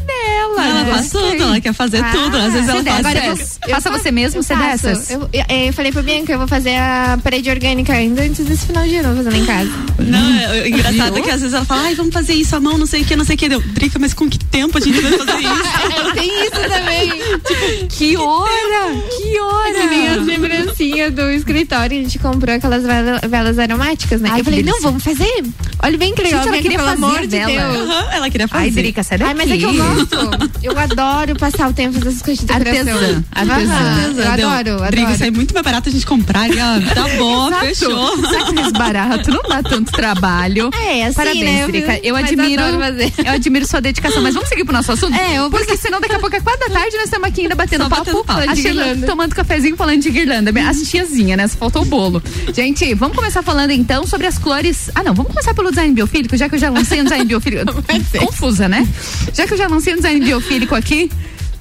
Ela 0.58 0.84
faz 0.86 1.12
Gostei. 1.12 1.30
tudo, 1.32 1.42
ela 1.42 1.60
quer 1.60 1.72
fazer 1.72 2.02
Ah, 2.04 2.10
tudo. 2.12 2.36
Às 2.36 2.52
vezes 2.52 2.68
ela 2.68 2.82
você 2.82 2.90
faz. 2.90 3.06
Agora 3.06 3.26
eu 3.26 3.36
Faça 3.36 3.90
faço- 3.90 4.02
você 4.02 4.10
mesmo, 4.10 4.42
você 4.42 4.54
faço. 4.54 4.82
dessas? 4.86 5.10
Eu, 5.10 5.28
eu, 5.32 5.44
eu 5.66 5.72
falei 5.72 5.92
pra 5.92 6.02
Bianca, 6.02 6.32
eu 6.32 6.38
vou 6.38 6.48
fazer 6.48 6.76
a 6.76 7.18
parede 7.22 7.50
orgânica 7.50 7.92
ainda 7.92 8.22
antes 8.22 8.44
desse 8.44 8.66
final 8.66 8.84
de 8.84 8.96
ano, 8.96 9.14
vou 9.14 9.24
fazer 9.24 9.30
lá 9.30 9.36
em 9.42 9.46
casa. 9.46 9.70
Não, 9.98 10.34
é, 10.38 10.58
é 10.60 10.68
engraçado 10.68 11.22
que 11.22 11.30
às 11.30 11.40
vezes 11.40 11.54
ela 11.54 11.64
fala, 11.64 11.82
ai, 11.82 11.94
vamos 11.94 12.12
fazer 12.12 12.34
isso 12.34 12.54
à 12.56 12.60
mão, 12.60 12.76
não 12.78 12.86
sei 12.86 13.02
o 13.02 13.04
que, 13.04 13.16
não 13.16 13.24
sei 13.24 13.34
o 13.34 13.38
que. 13.38 13.48
Deu, 13.48 13.60
Drica, 13.60 13.98
mas 13.98 14.12
com 14.14 14.28
que 14.28 14.38
tempo 14.38 14.76
a 14.78 14.80
gente 14.80 15.00
vai 15.00 15.12
fazer 15.12 15.38
isso? 15.40 16.14
Tem 16.14 16.44
isso 16.44 16.50
também. 16.68 17.88
Que 17.88 18.16
hora! 18.16 19.02
Que 19.16 19.38
hora! 19.40 19.88
Que 19.88 20.06
as 20.08 20.26
lembrancinhas 20.26 21.12
do 21.12 21.30
escritório, 21.30 21.98
a 21.98 22.02
gente 22.02 22.18
comprou 22.18 22.54
aquelas 22.54 22.82
vela- 22.82 23.20
velas 23.28 23.58
aromáticas, 23.58 24.20
né? 24.20 24.30
Ai, 24.32 24.40
eu 24.40 24.44
falei, 24.44 24.60
que 24.60 24.66
não, 24.66 24.72
delícia. 24.72 24.90
vamos 24.90 25.04
fazer. 25.04 25.44
Olha 25.82 25.98
bem 25.98 26.14
que 26.14 26.22
legal. 26.22 26.42
Gente, 26.42 26.52
ela 26.52 26.62
queria 26.62 26.78
pelo 26.78 26.90
fazer 26.90 27.04
amor 27.04 27.20
de 27.20 27.26
vela. 27.26 27.72
Deus. 27.72 27.90
Aham, 27.90 28.08
ela 28.12 28.30
queria 28.30 28.48
fazer. 28.48 28.64
Ai, 28.64 28.70
Drica, 28.70 29.02
daqui. 29.02 29.22
Ai, 29.24 29.34
mas 29.34 29.50
é 29.50 29.56
que 29.56 29.62
eu 29.64 29.74
gosto. 29.74 30.35
Eu 30.62 30.78
adoro 30.78 31.36
passar 31.36 31.68
o 31.68 31.72
tempo 31.72 31.98
dessas 31.98 32.22
coisas 32.22 32.44
de 32.44 32.52
decoração. 32.52 32.94
Artesã, 32.94 33.24
artesã. 33.34 33.72
Aham, 33.74 34.02
Eu 34.02 34.14
Deu, 34.14 34.48
adoro, 34.48 34.86
Drica, 34.90 35.02
adoro. 35.06 35.18
sai 35.18 35.30
muito 35.30 35.54
mais 35.54 35.64
barato 35.64 35.88
a 35.88 35.92
gente 35.92 36.06
comprar. 36.06 36.48
E, 36.48 36.54
ó, 36.60 36.94
tá 36.94 37.08
bom, 37.16 37.48
Exato. 37.48 37.66
fechou. 37.66 38.16
Sai 38.26 38.52
mais 38.52 38.72
barato, 38.72 39.30
não 39.30 39.42
dá 39.42 39.62
tanto 39.62 39.92
trabalho. 39.92 40.70
É, 40.74 41.04
assim, 41.06 41.14
Parabéns, 41.14 41.44
né? 41.44 41.66
Drica. 41.66 42.00
Eu 42.02 42.14
Mas 42.14 42.26
admiro, 42.26 42.62
adoro 42.62 42.82
eu 43.24 43.32
admiro 43.32 43.66
sua 43.66 43.80
dedicação. 43.80 44.22
Mas 44.22 44.34
vamos 44.34 44.48
seguir 44.48 44.64
pro 44.64 44.72
nosso 44.72 44.92
assunto? 44.92 45.14
É, 45.14 45.34
eu 45.38 45.50
Porque 45.50 45.76
senão 45.76 46.00
daqui 46.00 46.14
a 46.14 46.18
pouco 46.18 46.34
é 46.36 46.40
quatro 46.40 46.68
da 46.68 46.74
tarde 46.74 46.96
nós 46.96 47.04
estamos 47.04 47.28
aqui 47.28 47.42
ainda 47.42 47.54
batendo 47.54 47.82
Só 47.84 47.88
papo, 47.88 48.04
batendo 48.04 48.24
papo. 48.24 48.50
achando- 48.50 49.06
tomando 49.06 49.34
cafezinho 49.34 49.76
falando 49.76 50.00
de 50.00 50.10
guirlanda. 50.10 50.52
As 50.68 50.82
tiazinhas, 50.82 51.36
né? 51.36 51.48
Só 51.48 51.56
faltou 51.58 51.82
o 51.82 51.84
bolo. 51.84 52.22
Gente, 52.54 52.92
vamos 52.94 53.16
começar 53.16 53.42
falando 53.42 53.70
então 53.70 54.06
sobre 54.06 54.26
as 54.26 54.38
cores. 54.38 54.90
Ah, 54.94 55.02
não, 55.02 55.14
vamos 55.14 55.30
começar 55.32 55.54
pelo 55.54 55.70
design 55.70 55.94
biofílico, 55.94 56.36
já 56.36 56.48
que 56.48 56.54
eu 56.54 56.58
já 56.58 56.70
lancei 56.70 57.00
um 57.00 57.04
design 57.04 57.24
biofílico. 57.24 57.82
Confusa, 58.18 58.68
né? 58.68 58.86
Já 59.34 59.46
que 59.46 59.54
eu 59.54 59.58
já 59.58 59.66
lancei 59.68 59.92
um 59.92 59.96
design 59.96 60.20
biofílico 60.26 60.74
aqui. 60.74 61.10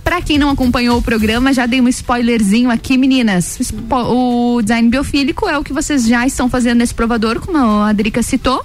Pra 0.04 0.22
quem 0.22 0.38
não 0.38 0.50
acompanhou 0.50 0.98
o 0.98 1.02
programa, 1.02 1.54
já 1.54 1.66
dei 1.66 1.82
um 1.82 1.88
spoilerzinho 1.88 2.70
aqui, 2.70 2.98
meninas. 2.98 3.58
O 3.92 4.62
design 4.62 4.90
biofílico 4.90 5.48
é 5.48 5.58
o 5.58 5.64
que 5.64 5.74
vocês 5.74 6.08
já 6.08 6.26
estão 6.26 6.50
fazendo 6.50 6.80
nesse 6.80 6.94
provador, 6.94 7.40
como 7.40 7.58
a 7.58 7.90
Adrica 7.90 8.22
citou. 8.22 8.64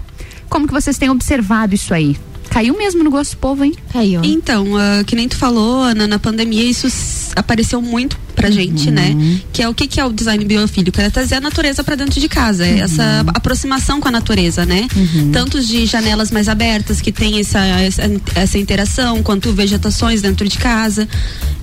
Como 0.49 0.67
que 0.67 0.73
vocês 0.73 0.99
têm 0.99 1.09
observado 1.09 1.75
isso 1.75 1.95
aí? 1.95 2.17
Caiu 2.51 2.77
mesmo 2.77 3.03
no 3.03 3.11
gosto 3.11 3.33
do 3.33 3.37
povo, 3.39 3.65
hein? 3.65 3.75
Caiu. 3.93 4.21
Então, 4.25 4.77
ah, 4.77 5.03
que 5.05 5.15
nem 5.17 5.29
tu 5.29 5.37
falou, 5.37 5.83
Ana, 5.83 6.07
na 6.07 6.19
pandemia 6.19 6.63
isso 6.65 6.89
apareceu 7.37 7.81
muito 7.81 8.19
pra 8.35 8.51
gente, 8.51 8.91
né? 8.91 9.15
Que 9.53 9.63
é 9.63 9.69
o 9.69 9.75
que, 9.75 9.87
que 9.87 10.01
é 10.01 10.05
o 10.05 10.13
design 10.13 10.45
biofílico? 10.45 11.01
É 11.01 11.11
trazer 11.11 11.37
a 11.37 11.41
natureza 11.41 11.85
pra 11.85 11.95
dentro 11.95 12.19
de 12.21 12.29
casa, 12.29 12.67
é 12.67 12.81
essa 12.81 13.25
aproximação 13.29 14.01
com 14.01 14.09
a 14.09 14.11
natureza, 14.11 14.67
né? 14.67 14.89
Tanto 15.33 15.61
de 15.63 15.87
janelas 15.87 16.31
mais 16.31 16.49
abertas, 16.49 17.01
que 17.01 17.13
tem 17.13 17.39
essa, 17.39 17.61
essa, 17.61 18.03
essa 18.35 18.59
interação, 18.59 19.23
quanto 19.23 19.53
vegetações 19.53 20.21
dentro 20.23 20.49
de 20.49 20.59
casa. 20.59 21.09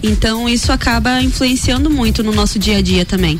Então, 0.01 0.47
isso 0.47 0.71
acaba 0.71 1.21
influenciando 1.21 1.89
muito 1.89 2.23
no 2.23 2.31
nosso 2.31 2.59
dia 2.59 2.77
a 2.77 2.81
dia 2.81 3.03
também. 3.05 3.39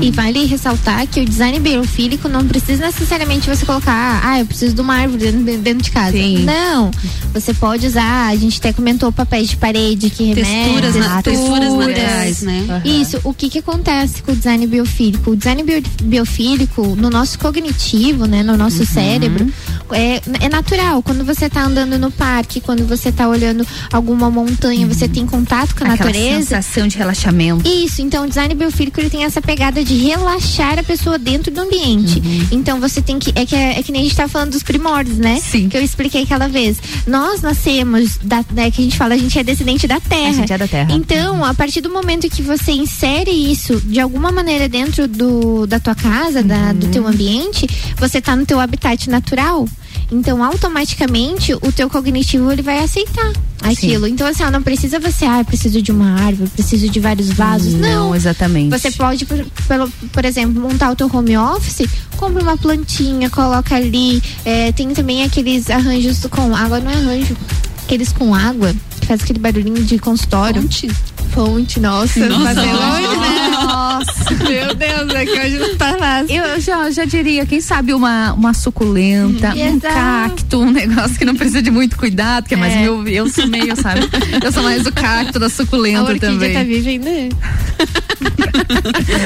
E 0.00 0.10
vale 0.10 0.46
ressaltar 0.46 1.06
que 1.06 1.20
o 1.20 1.24
design 1.24 1.60
biofílico 1.60 2.28
não 2.28 2.46
precisa 2.46 2.86
necessariamente 2.86 3.48
você 3.48 3.64
colocar, 3.66 4.20
ah, 4.24 4.40
eu 4.40 4.46
preciso 4.46 4.74
de 4.74 4.80
uma 4.80 4.94
árvore 4.94 5.30
dentro, 5.30 5.58
dentro 5.58 5.84
de 5.84 5.90
casa. 5.90 6.12
Sim. 6.12 6.44
Não. 6.44 6.87
Você 7.32 7.52
pode 7.54 7.86
usar, 7.86 8.28
a 8.28 8.36
gente 8.36 8.58
até 8.58 8.72
comentou 8.72 9.10
papéis 9.12 9.48
de 9.48 9.56
parede 9.56 10.10
que 10.10 10.34
Texturas, 10.34 10.94
remetem. 10.94 11.00
na- 11.00 11.22
texturas 11.22 11.72
naturais, 11.74 12.42
né? 12.42 12.82
Isso, 12.84 13.20
o 13.24 13.32
que 13.34 13.48
que 13.48 13.58
acontece 13.58 14.22
com 14.22 14.32
o 14.32 14.36
design 14.36 14.66
biofílico? 14.66 15.30
O 15.32 15.36
design 15.36 15.62
bio- 15.62 15.82
biofílico, 16.02 16.96
no 16.96 17.10
nosso 17.10 17.38
cognitivo, 17.38 18.26
né, 18.26 18.42
no 18.42 18.56
nosso 18.56 18.84
cérebro, 18.86 19.46
é, 19.92 20.20
é 20.40 20.48
natural. 20.48 21.02
Quando 21.02 21.24
você 21.24 21.48
tá 21.48 21.62
andando 21.64 21.98
no 21.98 22.10
parque, 22.10 22.60
quando 22.60 22.86
você 22.86 23.10
tá 23.12 23.28
olhando 23.28 23.66
alguma 23.92 24.30
montanha, 24.30 24.86
você 24.86 25.08
tem 25.08 25.24
contato 25.26 25.74
com 25.74 25.84
a 25.84 25.92
Aquela 25.94 26.10
natureza. 26.10 26.38
sensação 26.40 26.86
de 26.88 26.96
relaxamento. 26.98 27.66
Isso, 27.68 28.02
então 28.02 28.24
o 28.24 28.28
design 28.28 28.54
biofílico 28.54 29.00
ele 29.00 29.10
tem 29.10 29.24
essa 29.24 29.40
pegada 29.40 29.82
de 29.84 29.94
relaxar 29.96 30.78
a 30.78 30.82
pessoa 30.82 31.18
dentro 31.18 31.52
do 31.52 31.60
ambiente. 31.60 32.20
Então 32.50 32.80
você 32.80 33.00
tem 33.00 33.18
que. 33.18 33.32
É 33.34 33.44
que, 33.46 33.54
é 33.54 33.82
que 33.82 33.92
nem 33.92 34.02
a 34.02 34.04
gente 34.04 34.16
tá 34.16 34.28
falando 34.28 34.50
dos 34.52 34.62
primórdios, 34.62 35.18
né? 35.18 35.40
Sim. 35.42 35.68
Que 35.68 35.76
eu 35.76 35.82
expliquei 35.82 36.22
aquela 36.22 36.48
vez. 36.48 36.77
Nós 37.06 37.40
nascemos, 37.40 38.18
da, 38.22 38.44
né, 38.50 38.70
que 38.70 38.80
a 38.80 38.84
gente 38.84 38.96
fala, 38.96 39.14
a 39.14 39.18
gente 39.18 39.38
é 39.38 39.42
descendente 39.42 39.86
da 39.86 40.00
terra. 40.00 40.30
A 40.30 40.32
gente 40.32 40.52
é 40.52 40.58
da 40.58 40.68
terra. 40.68 40.92
Então, 40.92 41.44
a 41.44 41.54
partir 41.54 41.80
do 41.80 41.90
momento 41.90 42.28
que 42.28 42.42
você 42.42 42.72
insere 42.72 43.30
isso 43.30 43.80
de 43.80 44.00
alguma 44.00 44.30
maneira 44.30 44.68
dentro 44.68 45.06
do, 45.06 45.66
da 45.66 45.80
tua 45.80 45.94
casa, 45.94 46.42
da, 46.42 46.72
do 46.72 46.88
teu 46.88 47.06
ambiente, 47.06 47.66
você 47.96 48.20
tá 48.20 48.34
no 48.36 48.44
teu 48.44 48.60
habitat 48.60 49.08
natural. 49.08 49.66
Então, 50.10 50.42
automaticamente, 50.42 51.52
o 51.54 51.70
teu 51.72 51.90
cognitivo 51.90 52.50
ele 52.50 52.62
vai 52.62 52.78
aceitar 52.78 53.30
aquilo. 53.62 54.06
Então, 54.06 54.26
assim, 54.26 54.42
ó, 54.42 54.50
não 54.50 54.62
precisa 54.62 54.98
você, 54.98 55.26
ah, 55.26 55.40
eu 55.40 55.44
preciso 55.44 55.82
de 55.82 55.92
uma 55.92 56.18
árvore, 56.20 56.48
preciso 56.50 56.88
de 56.88 56.98
vários 57.00 57.28
vasos. 57.30 57.74
Não, 57.74 58.14
exatamente. 58.14 58.70
Você 58.70 58.90
pode, 58.92 59.26
por, 59.26 59.44
pelo- 59.66 59.90
por 60.12 60.24
exemplo, 60.24 60.60
montar 60.60 60.90
o 60.90 60.96
teu 60.96 61.10
home 61.12 61.36
office, 61.36 61.86
compra 62.16 62.42
uma 62.42 62.56
plantinha, 62.56 63.28
coloca 63.28 63.74
ali. 63.76 64.22
É, 64.44 64.72
tem 64.72 64.88
também 64.90 65.22
aqueles 65.24 65.68
arranjos 65.68 66.20
com 66.30 66.54
água, 66.56 66.80
não 66.80 66.90
é 66.90 66.94
arranjo, 66.94 67.36
aqueles 67.84 68.10
com 68.12 68.34
água, 68.34 68.74
que 69.00 69.06
faz 69.06 69.22
aquele 69.22 69.38
barulhinho 69.38 69.84
de 69.84 69.98
consultório. 69.98 70.62
Fonte? 70.62 70.90
Fonte, 71.28 71.78
nossa. 71.80 72.18
Nossa, 72.28 72.38
mas 72.44 72.56
é 72.58 72.66
nossa. 72.72 72.86
longe, 73.00 73.16
né? 73.18 73.48
Nossa. 73.50 74.34
Meu 74.48 74.74
Deus, 74.74 75.14
é 75.14 75.24
que 75.26 75.32
hoje 75.38 75.58
não 75.58 75.76
tá 75.76 75.94
fácil. 75.98 76.34
Eu 76.36 76.60
já, 76.60 76.90
já 76.90 77.04
diria, 77.04 77.44
quem 77.46 77.60
sabe 77.60 77.92
uma, 77.94 78.32
uma 78.32 78.54
suculenta, 78.54 79.54
um 79.54 79.76
Exato. 79.76 79.94
cacto, 79.94 80.60
um 80.60 80.70
negócio 80.70 81.16
que 81.18 81.24
não 81.24 81.34
precisa 81.36 81.60
de 81.62 81.70
muito 81.70 81.96
cuidado, 81.96 82.46
que 82.46 82.54
é 82.54 82.56
mais 82.56 82.72
É. 82.74 82.80
meu, 82.82 83.06
eu 83.08 83.28
sou 83.28 83.46
meio, 83.46 83.74
sabe? 83.76 84.08
Eu 84.42 84.52
sou 84.52 84.62
mais 84.62 84.86
o 84.86 84.92
cacto 84.92 85.38
da 85.38 85.46
A 85.46 85.50
suculenta 85.50 86.02
orquídea 86.02 86.30
também. 86.30 86.52
tá 86.54 86.62
viva 86.62 86.88
ainda. 87.10 87.10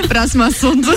Próximo 0.08 0.42
assunto. 0.44 0.88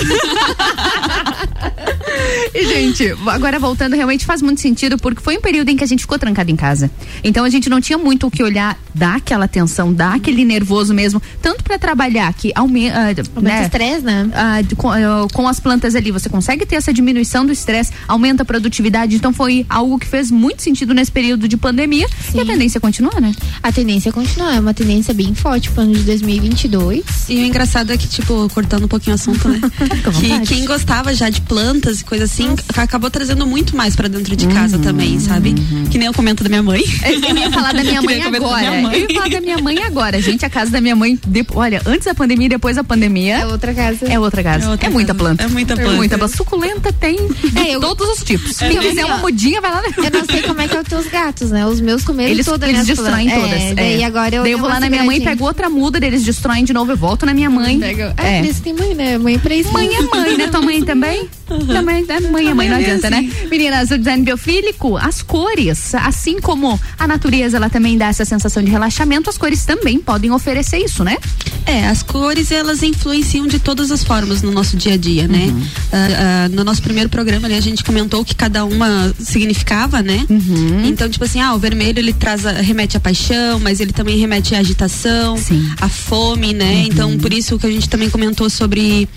E, 2.53 2.65
gente, 2.67 3.15
agora 3.27 3.59
voltando, 3.59 3.95
realmente 3.95 4.25
faz 4.25 4.41
muito 4.41 4.61
sentido, 4.61 4.97
porque 4.97 5.21
foi 5.21 5.37
um 5.37 5.41
período 5.41 5.69
em 5.69 5.75
que 5.75 5.83
a 5.83 5.87
gente 5.87 6.01
ficou 6.01 6.17
trancado 6.17 6.49
em 6.49 6.55
casa. 6.55 6.89
Então 7.23 7.43
a 7.43 7.49
gente 7.49 7.69
não 7.69 7.81
tinha 7.81 7.97
muito 7.97 8.27
o 8.27 8.31
que 8.31 8.41
olhar, 8.43 8.77
dar 8.93 9.15
aquela 9.15 9.45
atenção, 9.45 9.93
dar 9.93 10.15
aquele 10.15 10.45
nervoso 10.45 10.93
mesmo, 10.93 11.21
tanto 11.41 11.63
para 11.63 11.77
trabalhar 11.77 12.33
que 12.33 12.51
aumenta. 12.55 12.95
Aumenta 13.35 13.41
né? 13.41 13.61
o 13.61 13.63
estresse, 13.63 14.01
né? 14.05 14.29
Ah, 14.33 14.61
de- 14.61 14.75
com, 14.75 14.89
ah, 14.91 15.27
com 15.33 15.47
as 15.47 15.59
plantas 15.59 15.95
ali, 15.95 16.11
você 16.11 16.29
consegue 16.29 16.65
ter 16.65 16.75
essa 16.75 16.93
diminuição 16.93 17.45
do 17.45 17.51
estresse, 17.51 17.91
aumenta 18.07 18.43
a 18.43 18.45
produtividade. 18.45 19.15
Então 19.15 19.33
foi 19.33 19.65
algo 19.69 19.99
que 19.99 20.07
fez 20.07 20.31
muito 20.31 20.61
sentido 20.61 20.93
nesse 20.93 21.11
período 21.11 21.47
de 21.47 21.57
pandemia. 21.57 22.07
E 22.33 22.39
a 22.39 22.45
tendência 22.45 22.79
continua, 22.79 23.19
né? 23.19 23.33
A 23.61 23.71
tendência 23.71 24.11
continua, 24.11 24.55
é 24.55 24.59
uma 24.59 24.73
tendência 24.73 25.13
bem 25.13 25.33
forte 25.35 25.69
pro 25.71 25.81
ano 25.83 25.93
de 25.93 26.03
2022. 26.03 27.03
E 27.29 27.35
o 27.41 27.45
engraçado 27.45 27.91
é 27.91 27.97
que, 27.97 28.07
tipo, 28.07 28.47
cortando 28.53 28.85
um 28.85 28.87
pouquinho 28.87 29.15
o 29.15 29.19
assunto, 29.19 29.47
né? 29.49 29.59
que 30.19 30.39
quem 30.47 30.65
gostava 30.65 31.13
já 31.13 31.29
de 31.29 31.41
plantas 31.41 32.01
e 32.05 32.07
coisa 32.07 32.23
assim, 32.25 32.55
acabou 32.77 33.09
trazendo 33.09 33.45
muito 33.47 33.75
mais 33.75 33.95
pra 33.95 34.07
dentro 34.07 34.35
de 34.35 34.47
casa 34.47 34.77
também, 34.79 35.19
sabe? 35.19 35.53
Que 35.89 35.97
nem 35.97 36.07
eu 36.07 36.13
comento 36.13 36.43
da 36.43 36.49
minha 36.49 36.61
mãe. 36.63 36.83
Eu 37.03 37.35
ia 37.35 37.51
falar 37.51 37.73
da 37.73 37.83
minha 37.83 38.01
mãe 38.01 38.21
agora. 38.21 38.69
minha 38.69 38.81
mãe. 38.81 38.93
Eu 38.99 39.09
ia 39.09 39.15
falar 39.15 39.29
da 39.29 39.41
minha 39.41 39.57
mãe 39.57 39.83
agora. 39.83 40.21
Gente, 40.21 40.45
a 40.45 40.49
casa 40.49 40.71
da 40.71 40.79
minha 40.81 40.95
mãe, 40.95 41.19
de- 41.27 41.45
olha, 41.53 41.81
antes 41.85 42.05
da 42.05 42.13
pandemia 42.13 42.45
e 42.45 42.49
depois 42.49 42.75
da 42.75 42.83
pandemia. 42.83 43.37
É 43.39 43.45
outra 43.47 43.73
casa. 43.73 44.05
É 44.07 44.19
outra 44.19 44.43
casa. 44.43 44.65
É, 44.65 44.67
É 44.67 44.71
outra 44.71 44.89
muita 44.89 45.13
casa. 45.13 45.19
planta. 45.25 45.43
É 45.43 45.47
muita 45.47 45.73
É 45.73 45.75
planta. 45.77 45.91
muita 45.95 46.17
planta. 46.17 46.35
Suculenta 46.37 46.93
tem 46.93 47.15
de 47.15 47.57
É, 47.59 47.75
eu- 47.75 47.79
todos 47.79 48.07
os 48.09 48.23
tipos. 48.23 48.61
É, 48.61 48.69
Quem 48.69 48.79
quiser 48.79 49.05
uma 49.05 49.15
ó, 49.17 49.19
mudinha, 49.21 49.59
vai 49.61 49.71
lá. 49.71 49.81
Eu 49.97 50.11
não 50.11 50.25
sei 50.25 50.41
como 50.43 50.61
é 50.61 50.67
que 50.67 50.75
é 50.75 50.81
os 50.81 50.87
teus 50.87 51.07
gatos, 51.07 51.51
né? 51.51 51.65
Os 51.65 51.81
meus 51.81 52.03
comeram 52.03 52.29
Eles, 52.31 52.45
todas 52.45 52.69
eles 52.69 52.85
destroem 52.85 53.29
plantas. 53.29 53.49
todas. 53.49 53.63
É, 53.63 53.73
daí 53.73 54.03
agora 54.03 54.35
eu 54.35 54.43
daí 54.43 54.51
eu 54.51 54.57
vou 54.59 54.67
uma 54.67 54.75
lá 54.75 54.79
na 54.79 54.89
minha 54.89 55.03
mãe, 55.03 55.21
pego 55.21 55.45
outra 55.45 55.69
muda, 55.69 56.03
eles 56.05 56.23
destroem 56.23 56.63
de 56.63 56.73
novo, 56.73 56.91
eu 56.91 56.97
volto 56.97 57.25
na 57.25 57.33
minha 57.33 57.49
mãe. 57.49 57.79
É, 58.17 58.41
por 58.41 58.49
isso 58.49 58.61
tem 58.61 58.73
mãe, 58.73 58.93
né? 58.93 59.17
Mãe 59.17 59.39
pra 59.39 59.55
isso. 59.55 59.71
Mãe 59.71 59.89
é 59.93 60.01
mãe, 60.01 60.37
né? 60.37 60.47
Tua 60.47 60.61
mãe 60.61 60.83
também? 60.83 61.27
Também, 61.67 61.94
né? 62.03 62.19
Mãe 62.19 62.47
é 62.47 62.53
mãe, 62.53 62.69
não 62.69 62.77
é 62.77 62.79
adianta, 62.81 63.09
né? 63.09 63.29
Meninas, 63.49 63.91
o 63.91 63.97
design 63.97 64.23
biofílico, 64.23 64.97
as 64.97 65.21
cores, 65.21 65.93
assim 65.95 66.39
como 66.39 66.79
a 66.97 67.07
natureza, 67.07 67.57
ela 67.57 67.69
também 67.69 67.97
dá 67.97 68.07
essa 68.07 68.25
sensação 68.25 68.63
de 68.63 68.69
relaxamento, 68.71 69.29
as 69.29 69.37
cores 69.37 69.65
também 69.65 69.99
podem 69.99 70.31
oferecer 70.31 70.77
isso, 70.79 71.03
né? 71.03 71.17
É, 71.65 71.87
as 71.87 72.03
cores 72.03 72.51
elas 72.51 72.83
influenciam 72.83 73.47
de 73.47 73.57
todas 73.59 73.91
as 73.91 74.03
formas 74.03 74.41
no 74.41 74.51
nosso 74.51 74.77
dia 74.77 74.93
a 74.93 74.97
dia, 74.97 75.27
né? 75.27 75.45
Uhum. 75.47 75.67
Ah, 75.91 76.45
ah, 76.45 76.49
no 76.49 76.63
nosso 76.63 76.81
primeiro 76.81 77.09
programa 77.09 77.47
ali 77.47 77.55
a 77.55 77.61
gente 77.61 77.83
comentou 77.83 78.21
o 78.21 78.25
que 78.25 78.35
cada 78.35 78.65
uma 78.65 79.13
significava, 79.19 80.01
né? 80.01 80.25
Uhum. 80.29 80.85
Então, 80.85 81.09
tipo 81.09 81.23
assim, 81.25 81.39
ah, 81.41 81.53
o 81.55 81.59
vermelho 81.59 81.99
ele 81.99 82.13
traz 82.13 82.45
a- 82.45 82.51
remete 82.53 82.97
à 82.97 82.99
paixão, 82.99 83.59
mas 83.59 83.79
ele 83.79 83.91
também 83.93 84.17
remete 84.17 84.53
à 84.55 84.59
agitação, 84.59 85.35
à 85.81 85.89
fome, 85.89 86.53
né? 86.53 86.71
Uhum. 86.71 86.83
Então, 86.83 87.17
por 87.17 87.33
isso 87.33 87.57
que 87.57 87.65
a 87.65 87.71
gente 87.71 87.89
também 87.89 88.09
comentou 88.09 88.49
sobre 88.49 89.07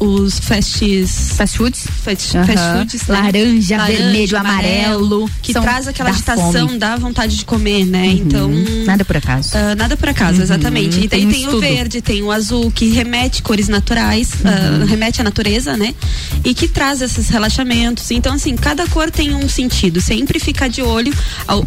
os 0.00 0.38
festes 0.38 1.32
fast 1.36 1.56
foods, 1.58 1.86
fast, 2.04 2.27
Fast 2.32 2.78
foods, 2.78 3.06
né? 3.08 3.14
Laranja, 3.20 3.84
vermelho, 3.86 4.36
amarelo, 4.38 5.30
que 5.42 5.52
traz 5.52 5.88
aquela 5.88 6.10
da 6.10 6.14
agitação, 6.16 6.52
fome. 6.52 6.72
Uhum. 6.72 6.78
dá 6.78 6.96
vontade 6.96 7.36
de 7.36 7.44
comer, 7.44 7.84
né? 7.86 8.06
Então, 8.06 8.50
Nada 8.84 9.04
por 9.04 9.16
acaso. 9.16 9.50
ah, 9.56 9.74
nada 9.74 9.96
por 9.96 10.08
acaso, 10.08 10.38
Uhum, 10.38 10.42
exatamente. 10.44 11.00
E 11.00 11.08
daí 11.08 11.26
tem 11.26 11.30
tem, 11.30 11.48
o 11.48 11.60
verde, 11.60 12.00
tem 12.02 12.22
o 12.22 12.30
azul, 12.30 12.70
que 12.70 12.88
remete 12.90 13.42
cores 13.42 13.68
naturais, 13.68 14.30
Uhum. 14.44 14.82
ah, 14.82 14.84
remete 14.86 15.20
à 15.20 15.24
natureza, 15.24 15.76
né? 15.76 15.94
E 16.44 16.54
que 16.54 16.68
traz 16.68 17.00
esses 17.02 17.28
relaxamentos. 17.28 18.10
Então, 18.10 18.34
assim, 18.34 18.56
cada 18.56 18.86
cor 18.88 19.10
tem 19.10 19.34
um 19.34 19.48
sentido. 19.48 20.00
Sempre 20.00 20.38
ficar 20.38 20.68
de 20.68 20.82
olho 20.82 21.12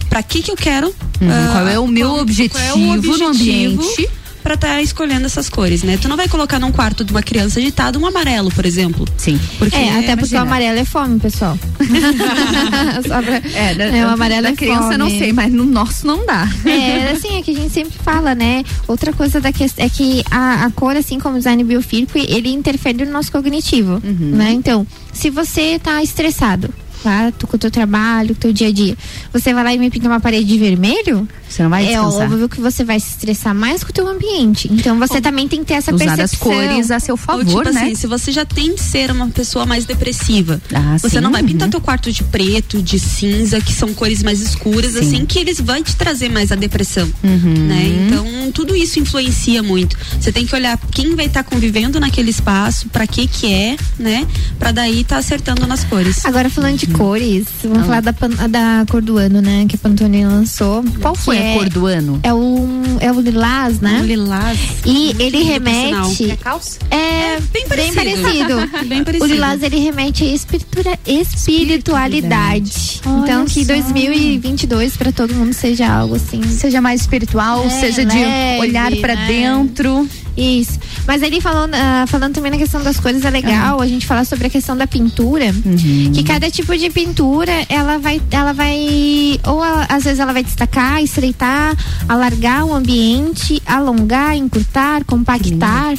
pra 0.09 0.21
que 0.23 0.41
que 0.41 0.51
eu 0.51 0.55
quero. 0.55 0.87
Uhum, 1.21 1.29
ah, 1.31 1.49
qual 1.51 1.67
é 1.67 1.79
o 1.79 1.87
meu 1.87 2.09
qual- 2.09 2.21
objetivo 2.21 2.59
qual 2.59 2.65
é 2.69 2.73
o 2.73 2.77
no 2.77 2.93
objetivo 2.93 3.27
ambiente? 3.29 4.09
Pra 4.43 4.55
estar 4.55 4.81
escolhendo 4.81 5.25
essas 5.27 5.47
cores, 5.49 5.83
né? 5.83 5.97
Tu 6.01 6.07
não 6.07 6.17
vai 6.17 6.27
colocar 6.27 6.59
num 6.59 6.71
quarto 6.71 7.03
de 7.03 7.11
uma 7.11 7.21
criança 7.21 7.59
agitado 7.59 7.99
um 7.99 8.05
amarelo, 8.07 8.49
por 8.51 8.65
exemplo. 8.65 9.07
Sim. 9.17 9.39
Porque, 9.59 9.75
é, 9.75 9.99
até 9.99 10.15
porque 10.15 10.35
o 10.35 10.39
amarelo 10.39 10.79
é 10.79 10.85
fome, 10.85 11.19
pessoal. 11.19 11.57
Só 13.07 13.21
pra- 13.21 13.41
É, 13.53 13.73
da, 13.75 13.83
É, 13.85 14.05
o 14.05 14.09
amarelo 14.09 14.43
da 14.43 14.49
é 14.49 14.55
criança 14.55 14.93
eu 14.93 14.97
não 14.97 15.07
fome. 15.07 15.19
sei, 15.19 15.33
mas 15.33 15.51
no 15.51 15.63
nosso 15.65 16.05
não 16.07 16.25
dá. 16.25 16.47
É, 16.65 17.11
assim, 17.11 17.37
é 17.37 17.41
que 17.41 17.51
a 17.51 17.55
gente 17.55 17.71
sempre 17.73 17.97
fala, 18.03 18.33
né? 18.35 18.63
Outra 18.87 19.13
coisa 19.13 19.39
da 19.39 19.51
questão 19.51 19.85
é 19.85 19.89
que 19.89 20.23
a, 20.31 20.65
a 20.65 20.71
cor, 20.71 20.95
assim 20.95 21.19
como 21.19 21.35
o 21.35 21.37
design 21.37 21.63
biofílico, 21.63 22.17
ele 22.17 22.49
interfere 22.49 23.05
no 23.05 23.11
nosso 23.11 23.31
cognitivo, 23.31 24.01
Uhum. 24.03 24.35
né? 24.35 24.51
Então, 24.51 24.85
se 25.13 25.29
você 25.29 25.77
tá 25.79 26.01
estressado, 26.03 26.73
tá? 27.03 27.31
Tu, 27.37 27.47
com 27.47 27.55
o 27.55 27.59
teu 27.59 27.71
trabalho, 27.71 28.29
com 28.29 28.33
o 28.33 28.41
teu 28.41 28.53
dia 28.53 28.67
a 28.67 28.71
dia, 28.71 28.97
você 29.33 29.53
vai 29.53 29.63
lá 29.63 29.73
e 29.73 29.79
me 29.79 29.89
pinta 29.89 30.07
uma 30.07 30.19
parede 30.19 30.45
de 30.45 30.57
vermelho, 30.57 31.27
Você 31.49 31.63
não 31.63 31.69
vai 31.69 31.83
é 31.85 31.87
descansar. 31.89 32.31
óbvio 32.31 32.49
que 32.49 32.61
você 32.61 32.83
vai 32.83 32.99
se 32.99 33.09
estressar 33.11 33.53
mais 33.55 33.83
com 33.83 33.89
o 33.89 33.93
teu 33.93 34.07
ambiente. 34.07 34.69
Então, 34.71 34.97
você 34.99 35.19
também 35.21 35.47
tem 35.47 35.59
que 35.59 35.65
ter 35.65 35.73
essa 35.75 35.93
Usar 35.93 36.05
percepção. 36.15 36.51
as 36.51 36.57
cores 36.67 36.91
a 36.91 36.99
seu 36.99 37.17
favor, 37.17 37.45
Ou, 37.47 37.63
tipo 37.63 37.73
né? 37.73 37.81
assim, 37.83 37.95
se 37.95 38.07
você 38.07 38.31
já 38.31 38.45
tem 38.45 38.75
de 38.75 38.81
ser 38.81 39.11
uma 39.11 39.27
pessoa 39.29 39.65
mais 39.65 39.85
depressiva, 39.85 40.61
Ah, 40.73 40.97
você 40.97 41.09
sim, 41.09 41.19
não 41.19 41.31
vai 41.31 41.43
pintar 41.43 41.67
uhum. 41.67 41.71
teu 41.71 41.81
quarto 41.81 42.11
de 42.11 42.23
preto, 42.23 42.81
de 42.81 42.99
cinza, 42.99 43.59
que 43.61 43.73
são 43.73 43.93
cores 43.93 44.23
mais 44.23 44.41
escuras, 44.41 44.93
Sim. 44.93 44.99
assim, 44.99 45.25
que 45.25 45.39
eles 45.39 45.59
vão 45.59 45.81
te 45.83 45.95
trazer 45.95 46.29
mais 46.29 46.51
a 46.51 46.55
depressão, 46.55 47.09
Uhum. 47.23 47.53
né? 47.67 48.05
Então, 48.07 48.51
tudo 48.51 48.75
isso 48.75 48.99
influencia 48.99 49.61
muito. 49.63 49.97
Você 50.19 50.31
tem 50.31 50.45
que 50.45 50.53
olhar 50.55 50.77
quem 50.91 51.15
vai 51.15 51.25
estar 51.25 51.43
convivendo 51.43 51.99
naquele 51.99 52.29
espaço, 52.31 52.87
pra 52.89 53.05
que 53.07 53.27
que 53.27 53.51
é, 53.51 53.75
né? 53.97 54.27
Pra 54.59 54.71
daí 54.71 55.03
tá 55.03 55.17
acertando 55.17 55.65
nas 55.67 55.83
cores. 55.83 56.25
Agora 56.25 56.49
falando 56.49 56.77
de 56.77 56.87
cores, 56.97 57.45
Ah. 57.47 57.67
vamos 57.67 57.85
falar 57.85 58.01
da, 58.01 58.13
pan- 58.13 58.29
da 58.49 58.85
cor 58.89 59.01
do 59.01 59.17
ano, 59.17 59.41
né? 59.41 59.65
Que 59.67 59.75
a 59.75 59.79
Pantone 59.79 60.25
lançou. 60.25 60.83
Qual 61.01 61.15
foi 61.15 61.37
que 61.37 61.43
a 61.43 61.45
é- 61.45 61.53
cor 61.55 61.69
do 61.69 61.85
ano? 61.85 62.19
É 62.23 62.33
o, 62.33 62.67
é 62.99 63.11
o 63.11 63.19
lilás, 63.19 63.79
né? 63.79 63.99
O 64.01 64.05
lilás. 64.05 64.59
E 64.85 65.15
ele 65.19 65.37
lindo, 65.43 65.69
sinal. 65.69 66.03
remete. 66.03 66.31
É 66.31 66.35
calça? 66.35 66.79
É, 66.89 67.39
bem 67.51 67.65
bem 67.67 67.93
parecido. 67.93 67.95
parecido. 67.95 68.71
Bem 68.87 69.03
parecido. 69.03 69.25
O 69.25 69.27
lilás 69.27 69.61
ele 69.63 69.77
remete 69.79 70.23
a 70.23 70.27
espiritura, 70.33 70.99
espiritualidade. 71.05 73.01
Olha 73.05 73.23
Então 73.23 73.45
que 73.45 73.65
só. 73.65 73.73
2022 73.73 74.97
para 74.97 75.11
todo 75.11 75.33
mundo 75.33 75.53
seja 75.53 75.87
algo 75.87 76.15
assim. 76.15 76.41
Seja 76.43 76.81
mais 76.81 77.01
espiritual, 77.01 77.63
É, 77.65 77.69
seja 77.69 78.05
de 78.05 78.15
leve, 78.17 78.59
olhar 78.59 78.91
pra 78.97 79.15
né? 79.15 79.27
dentro. 79.27 80.07
Isso. 80.37 80.79
Mas 81.05 81.21
ele 81.21 81.41
falando, 81.41 81.73
ah, 81.75 82.05
falando 82.07 82.33
também 82.33 82.51
na 82.51 82.57
questão 82.57 82.81
das 82.81 82.97
cores 82.99 83.25
é 83.25 83.29
legal 83.29 83.81
a 83.81 83.87
gente 83.87 84.05
falar 84.07 84.23
sobre 84.25 84.47
a 84.47 84.49
questão 84.49 84.77
da 84.77 84.87
pintura, 84.87 85.45
Uhum. 85.65 86.11
que 86.13 86.23
cada 86.23 86.49
tipo 86.49 86.75
de 86.77 86.89
pintura 86.89 87.51
ela 87.67 87.97
vai, 87.97 88.21
ela 88.31 88.53
vai 88.53 89.39
ou 89.45 89.63
ela- 89.63 89.85
às 89.89 90.03
vezes 90.05 90.19
ela 90.19 90.31
vai 90.31 90.43
destacar, 90.43 91.03
estreitar, 91.03 91.75
alargar 92.07 92.65
o 92.65 92.73
ambiente, 92.73 93.61
alongar, 93.65 94.35
encurtar, 94.37 95.03
compactar. 95.03 95.95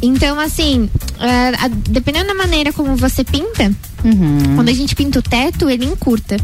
Então 0.00 0.38
assim, 0.38 0.88
a- 1.58 1.68
dependendo 1.68 2.28
da 2.28 2.34
maneira 2.34 2.72
como 2.72 2.94
você 2.96 3.24
pinta, 3.24 3.72
quando 4.54 4.68
a 4.68 4.72
gente 4.72 4.94
pinta 4.94 5.18
o 5.18 5.22
teto 5.22 5.68
ele 5.68 5.84
encurta. 5.86 6.36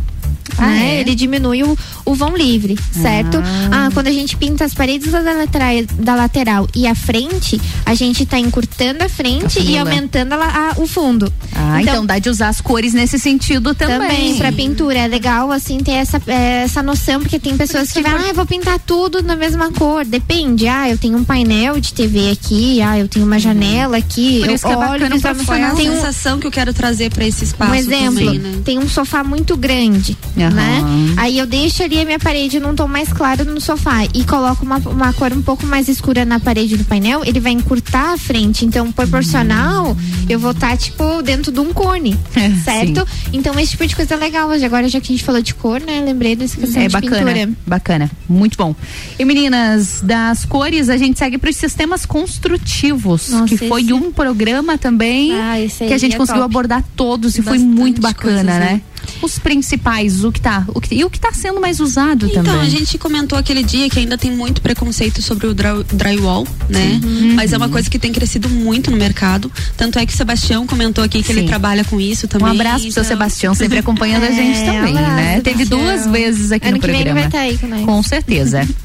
Ah, 0.58 0.66
né? 0.66 0.96
é? 0.96 1.00
Ele 1.00 1.14
diminui 1.14 1.62
o, 1.62 1.76
o 2.04 2.14
vão 2.14 2.36
livre, 2.36 2.78
certo? 2.92 3.38
Ah. 3.72 3.88
quando 3.94 4.06
a 4.08 4.12
gente 4.12 4.36
pinta 4.36 4.64
as 4.64 4.74
paredes 4.74 5.10
da 5.10 5.20
lateral, 5.20 5.84
da 5.98 6.14
lateral 6.14 6.68
e 6.74 6.86
a 6.86 6.94
frente, 6.94 7.60
a 7.86 7.94
gente 7.94 8.24
tá 8.26 8.38
encurtando 8.38 9.02
a 9.04 9.08
frente 9.08 9.60
e 9.60 9.76
aumentando 9.78 10.34
a 10.34 10.42
a- 10.42 10.74
o 10.76 10.86
fundo. 10.86 11.32
Ah, 11.54 11.80
então, 11.82 12.04
dá 12.04 12.18
de 12.18 12.28
usar 12.28 12.48
as 12.48 12.60
cores 12.60 12.92
nesse 12.94 13.18
sentido 13.18 13.74
também. 13.74 13.98
Também, 13.98 14.36
pra 14.36 14.52
pintura. 14.52 14.98
É 14.98 15.06
legal, 15.06 15.50
assim, 15.50 15.78
ter 15.78 15.92
essa, 15.92 16.20
é, 16.26 16.62
essa 16.64 16.82
noção, 16.82 17.20
porque 17.20 17.38
tem 17.38 17.56
pessoas 17.56 17.90
que 17.92 18.02
vão, 18.02 18.16
ah, 18.16 18.28
eu 18.28 18.34
vou 18.34 18.46
pintar 18.46 18.78
tudo 18.80 19.22
na 19.22 19.34
mesma 19.36 19.70
cor. 19.72 20.04
Depende. 20.04 20.66
Ah, 20.68 20.88
eu 20.90 20.98
tenho 20.98 21.16
um 21.16 21.24
painel 21.24 21.80
de 21.80 21.92
TV 21.94 22.30
aqui, 22.30 22.80
ah, 22.82 22.98
eu 22.98 23.08
tenho 23.08 23.24
uma 23.26 23.38
janela 23.38 23.96
aqui. 23.96 24.40
Por 24.40 24.48
eu 24.48 24.54
isso 24.54 24.66
que 24.66 24.72
é 24.72 24.76
olho 24.76 24.88
bacana 24.88 25.20
pra 25.20 25.32
visualmente. 25.32 25.46
qual 25.46 25.58
é 25.58 25.64
a 25.64 25.74
Tem 25.74 25.90
um- 25.90 25.94
sensação 25.94 26.38
que 26.38 26.46
eu 26.46 26.50
quero 26.50 26.72
trazer 26.74 27.10
pra 27.12 27.26
esse 27.26 27.44
espaço 27.44 27.72
um 27.72 27.74
exemplo, 27.74 28.14
também, 28.24 28.38
né? 28.38 28.58
tem 28.64 28.78
um 28.78 28.88
sofá 28.88 29.22
muito 29.24 29.56
grande, 29.56 30.16
Aham. 30.36 30.50
né? 30.50 31.14
Aí 31.18 31.38
eu 31.38 31.46
deixo 31.46 31.82
ali 31.82 32.00
a 32.00 32.04
minha 32.04 32.18
parede 32.18 32.58
num 32.58 32.74
tom 32.74 32.88
mais 32.88 33.12
claro 33.12 33.44
no 33.44 33.60
sofá 33.60 34.04
e 34.14 34.24
coloco 34.24 34.64
uma, 34.64 34.78
uma 34.78 35.12
cor 35.12 35.32
um 35.32 35.42
pouco 35.42 35.66
mais 35.66 35.88
escura 35.88 36.24
na 36.24 36.40
parede 36.40 36.76
do 36.76 36.84
painel, 36.84 37.22
ele 37.24 37.38
vai 37.40 37.52
encurtar 37.52 38.14
a 38.14 38.18
frente. 38.18 38.64
Então, 38.64 38.90
proporcional, 38.92 39.96
eu 40.28 40.38
vou 40.38 40.50
estar, 40.52 40.76
tipo, 40.76 41.22
dentro 41.22 41.52
de 41.52 41.60
um 41.60 41.72
cone, 41.72 42.18
certo? 42.64 43.06
Então, 43.32 43.58
esse 43.58 43.72
tipo 43.72 43.86
de 43.86 43.94
coisa 43.96 44.14
é 44.14 44.16
legal. 44.16 44.48
Hoje, 44.48 44.64
Agora, 44.64 44.88
já 44.88 45.00
que 45.00 45.12
a 45.12 45.14
gente 45.16 45.24
falou 45.24 45.42
de 45.42 45.54
cor, 45.54 45.80
né? 45.80 46.00
Lembrei 46.04 46.34
dessa 46.34 46.56
questão 46.56 46.82
É 46.82 46.86
de 46.86 46.92
bacana, 46.92 47.32
pintura. 47.32 47.50
bacana, 47.66 48.10
muito 48.28 48.56
bom. 48.56 48.74
E 49.18 49.24
meninas, 49.24 50.00
das 50.02 50.44
cores 50.44 50.88
a 50.88 50.96
gente 50.96 51.18
segue 51.18 51.36
para 51.36 51.50
os 51.50 51.56
sistemas 51.56 52.06
construtivos, 52.06 53.28
Nossa, 53.28 53.44
que 53.46 53.56
foi 53.68 53.82
esse- 53.82 53.92
um 53.92 54.10
programa 54.12 54.78
também 54.78 55.32
Ah, 55.34 55.54
que 55.78 55.92
a 55.92 55.98
gente 55.98 56.14
é 56.14 56.18
conseguiu 56.18 56.42
top. 56.42 56.50
abordar 56.52 56.84
todos 56.96 57.36
e 57.36 57.42
foi 57.42 57.58
Bastante 57.58 57.80
muito 57.80 58.00
bacana, 58.00 58.32
coisas, 58.36 58.46
né? 58.46 58.58
né? 58.60 58.80
Os 59.20 59.38
principais, 59.38 60.24
o 60.24 60.32
que 60.32 60.40
tá, 60.40 60.64
o 60.68 60.80
que, 60.80 60.94
e 60.94 61.04
o 61.04 61.10
que 61.10 61.18
tá 61.20 61.32
sendo 61.32 61.60
mais 61.60 61.78
usado 61.80 62.26
Então, 62.26 62.42
também. 62.42 62.60
a 62.60 62.64
gente 62.68 62.98
comentou 62.98 63.38
aquele 63.38 63.62
dia 63.62 63.88
que 63.88 63.98
ainda 63.98 64.18
tem 64.18 64.30
muito 64.30 64.60
preconceito 64.60 65.22
sobre 65.22 65.46
o 65.46 65.54
dry- 65.54 65.84
drywall, 65.92 66.46
né? 66.68 67.00
Uhum. 67.04 67.34
Mas 67.34 67.52
é 67.52 67.56
uma 67.56 67.68
coisa 67.68 67.88
que 67.88 67.98
tem 67.98 68.12
crescido 68.12 68.48
muito 68.48 68.90
no 68.90 68.96
mercado. 68.96 69.50
Tanto 69.76 69.98
é 69.98 70.06
que 70.06 70.12
o 70.12 70.16
Sebastião 70.16 70.66
comentou 70.66 71.02
aqui 71.04 71.22
que 71.22 71.30
ele 71.32 71.42
Sim. 71.42 71.46
trabalha 71.46 71.84
com 71.84 72.00
isso 72.00 72.26
Um 72.26 72.28
também. 72.28 72.50
abraço 72.50 72.84
pro 72.84 72.92
seu 72.92 73.02
então- 73.02 73.04
Sebastião, 73.04 73.54
sempre 73.54 73.78
acompanhando 73.80 74.24
a 74.24 74.30
gente 74.30 74.58
É, 74.58 74.64
também, 74.66 74.94
um 74.94 74.98
abraço, 74.98 75.14
né? 75.16 75.40
Teve 75.40 75.64
Sebastião. 75.64 75.80
duas 75.80 76.06
vezes 76.06 76.52
aqui 76.52 76.66
Ano 76.68 76.76
no 76.76 76.80
que 76.80 76.86
vem 76.86 76.96
ele 77.00 77.04
programa. 77.10 77.28
vai 77.28 77.28
estar 77.28 77.40
aí 77.52 77.58
com 77.58 77.66
nós. 77.68 77.84
Com 77.84 78.02
certeza. 78.02 78.68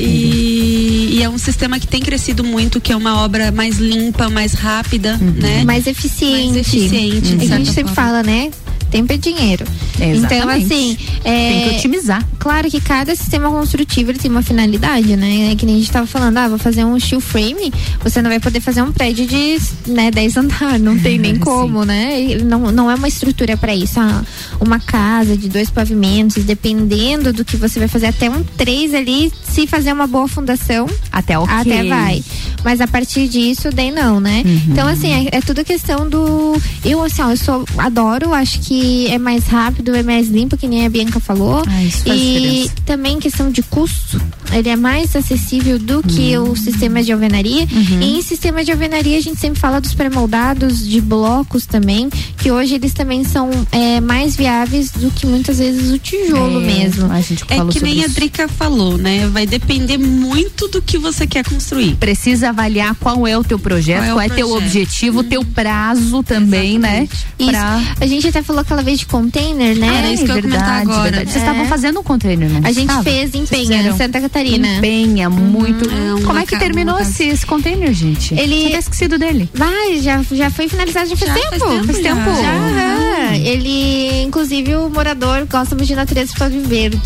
E, 0.00 1.16
e 1.18 1.22
é 1.24 1.28
um 1.28 1.36
sistema 1.38 1.78
que 1.80 1.86
tem 1.86 2.00
crescido 2.00 2.44
muito, 2.44 2.80
que 2.80 2.92
é 2.92 2.96
uma 2.96 3.20
obra 3.24 3.50
mais 3.50 3.78
limpa, 3.78 4.28
mais 4.30 4.52
rápida, 4.52 5.16
né? 5.16 5.64
mais 5.64 5.88
eficiente. 5.88 6.52
Mais 6.54 6.56
eficiente, 6.56 7.16
É 7.32 7.36
de 7.36 7.46
que 7.46 7.52
a 7.52 7.56
gente 7.56 7.72
sempre 7.72 7.92
forma. 7.94 8.10
fala, 8.10 8.22
né? 8.22 8.50
Tempo 8.90 9.12
é 9.12 9.16
dinheiro. 9.16 9.64
Então, 9.94 10.10
Exatamente. 10.10 10.64
assim. 10.64 10.96
é, 11.24 11.48
Tem 11.48 11.68
que 11.68 11.76
otimizar. 11.76 12.26
Claro 12.38 12.70
que 12.70 12.80
cada 12.80 13.14
sistema 13.14 13.50
construtivo 13.50 14.10
ele 14.10 14.18
tem 14.18 14.30
uma 14.30 14.42
finalidade, 14.42 15.16
né? 15.16 15.52
É 15.52 15.56
que 15.56 15.66
nem 15.66 15.76
a 15.76 15.78
gente 15.78 15.90
tava 15.90 16.06
falando, 16.06 16.36
ah, 16.38 16.48
vou 16.48 16.58
fazer 16.58 16.84
um 16.84 16.98
steel 16.98 17.20
frame, 17.20 17.72
você 18.02 18.22
não 18.22 18.30
vai 18.30 18.40
poder 18.40 18.60
fazer 18.60 18.82
um 18.82 18.92
prédio 18.92 19.26
de 19.26 19.58
né, 19.86 20.10
10 20.10 20.36
andares, 20.36 20.80
não 20.80 20.98
tem 20.98 21.18
nem 21.18 21.36
como, 21.40 21.84
né? 21.84 22.36
Não, 22.44 22.70
não 22.72 22.90
é 22.90 22.94
uma 22.94 23.08
estrutura 23.08 23.56
para 23.56 23.74
isso. 23.74 24.00
Ah, 24.00 24.24
uma 24.60 24.78
casa 24.80 25.36
de 25.36 25.48
dois 25.48 25.70
pavimentos, 25.70 26.44
dependendo 26.44 27.32
do 27.32 27.44
que 27.44 27.56
você 27.56 27.78
vai 27.78 27.88
fazer, 27.88 28.06
até 28.06 28.30
um 28.30 28.42
três 28.42 28.94
ali, 28.94 29.32
se 29.42 29.66
fazer 29.66 29.92
uma 29.92 30.06
boa 30.06 30.28
fundação, 30.28 30.86
até 31.12 31.38
ok. 31.38 31.54
Até 31.54 31.84
vai. 31.84 32.22
Mas 32.64 32.80
a 32.80 32.86
partir 32.86 33.28
disso, 33.28 33.70
daí 33.72 33.90
não, 33.90 34.20
né? 34.20 34.42
Uhum. 34.44 34.62
Então, 34.68 34.88
assim, 34.88 35.12
é, 35.12 35.36
é 35.38 35.40
tudo 35.40 35.64
questão 35.64 36.08
do. 36.08 36.56
Eu, 36.84 37.02
assim, 37.02 37.22
ó, 37.22 37.30
eu 37.30 37.36
sou, 37.36 37.64
adoro, 37.78 38.34
acho 38.34 38.60
que 38.60 38.77
é 39.08 39.18
mais 39.18 39.44
rápido, 39.46 39.94
é 39.94 40.02
mais 40.02 40.28
limpo, 40.28 40.56
que 40.56 40.66
nem 40.68 40.84
a 40.86 40.88
Bianca 40.90 41.20
falou. 41.20 41.62
Ah, 41.66 41.82
isso 41.84 42.04
faz 42.04 42.20
e 42.20 42.34
diferença. 42.34 42.72
também 42.86 43.18
questão 43.18 43.50
de 43.50 43.62
custo, 43.62 44.20
ele 44.52 44.68
é 44.68 44.76
mais 44.76 45.14
acessível 45.14 45.78
do 45.78 46.02
que 46.02 46.36
Uhum. 46.36 46.52
o 46.52 46.56
sistema 46.56 47.02
de 47.02 47.12
alvenaria. 47.12 47.66
E 48.00 48.18
em 48.18 48.22
sistema 48.22 48.64
de 48.64 48.70
alvenaria, 48.72 49.16
a 49.18 49.20
gente 49.20 49.38
sempre 49.40 49.58
fala 49.60 49.80
dos 49.80 49.94
pré-moldados, 49.94 50.86
de 50.86 51.00
blocos 51.00 51.66
também, 51.66 52.08
que 52.38 52.50
hoje 52.50 52.74
eles 52.74 52.92
também 52.92 53.24
são 53.24 53.50
é, 53.72 54.00
mais 54.00 54.36
viáveis 54.36 54.90
do 54.90 55.10
que 55.10 55.26
muitas 55.26 55.58
vezes 55.58 55.90
o 55.92 55.98
tijolo 55.98 56.60
É, 56.62 56.66
mesmo. 56.66 57.10
a 57.12 57.20
gente 57.20 57.42
É 57.44 57.46
que 57.46 57.56
sobre 57.72 57.80
nem 57.82 58.02
a 58.02 58.06
isso. 58.06 58.14
Drica 58.14 58.48
falou, 58.48 58.96
né? 58.98 59.26
Vai 59.28 59.46
depender 59.46 59.98
muito 59.98 60.68
do 60.68 60.80
que 60.82 60.98
você 60.98 61.26
quer 61.26 61.44
construir. 61.44 61.96
Precisa 61.96 62.50
avaliar 62.50 62.94
qual 62.96 63.26
é 63.26 63.36
o 63.36 63.44
teu 63.44 63.58
projeto, 63.58 64.04
Qual 64.04 64.18
qual 64.18 64.20
é 64.20 64.26
é, 64.26 64.32
o 64.32 64.34
teu 64.34 64.48
projeto. 64.48 64.66
objetivo, 64.66 65.22
teu 65.24 65.44
prazo 65.44 66.22
também, 66.22 66.78
né? 66.78 67.08
Isso. 67.38 67.50
Pra... 67.50 67.80
A 68.00 68.06
gente 68.06 68.26
até 68.28 68.42
falou 68.42 68.64
aquela 68.68 68.82
vez 68.82 68.98
de 68.98 69.06
container, 69.06 69.76
né? 69.78 69.98
Era 69.98 70.10
isso 70.12 70.24
que 70.24 70.30
eu 70.30 70.36
ia 70.36 70.42
comentar 70.42 70.60
verdade, 70.66 70.90
agora. 70.90 71.02
verdade. 71.10 71.30
Vocês 71.32 71.42
É. 71.44 71.46
estavam 71.46 71.66
fazendo 71.66 72.00
um 72.00 72.02
container, 72.02 72.48
não 72.50 72.58
A 72.58 72.70
gente 72.72 72.80
estava? 72.82 73.02
fez 73.02 73.34
em 73.34 73.46
Penha, 73.46 73.92
Santa 73.94 74.20
Catarina. 74.20 74.68
Em 74.68 74.80
Penha, 74.80 75.30
muito. 75.30 75.88
é 75.90 76.14
uma 76.14 76.26
Como 76.26 76.38
é 76.38 76.44
que 76.46 76.58
terminou 76.58 76.98
esse, 77.00 77.24
esse 77.24 77.46
container, 77.46 77.92
gente? 77.94 78.34
Ele- 78.34 78.54
Tinha 78.56 78.68
até 78.68 78.78
esquecido 78.78 79.18
dele. 79.18 79.48
Vai, 79.54 79.98
já, 80.00 80.22
já 80.30 80.50
foi 80.50 80.68
finalizado 80.68 81.08
já 81.08 81.16
faz 81.16 81.32
Já 81.32 81.34
tempo. 81.34 81.58
faz 81.58 81.62
tempo, 81.72 81.86
Faz 81.92 81.98
já. 82.04 82.14
tempo. 82.14 82.42
Já. 82.42 82.52
aham. 82.52 83.34
Ele, 83.36 84.22
inclusive, 84.22 84.74
o 84.76 84.88
morador 84.90 85.46
gosta 85.50 85.74
muito 85.74 85.88
de 85.88 85.94
natureza 85.94 86.32
por 86.36 86.50
de 86.50 86.58
verde. 86.60 86.98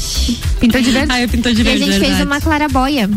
Pintou 0.61 0.81
de 0.81 0.91
verde? 0.91 1.09
Ah, 1.13 1.21
eu 1.21 1.29
pintou 1.29 1.53
de 1.53 1.59
E 1.59 1.61
a 1.63 1.65
verde, 1.65 1.79
gente 1.85 1.91
fez 1.99 2.01
verdade. 2.17 2.23
uma 2.25 2.41
clarabóia. 2.41 3.11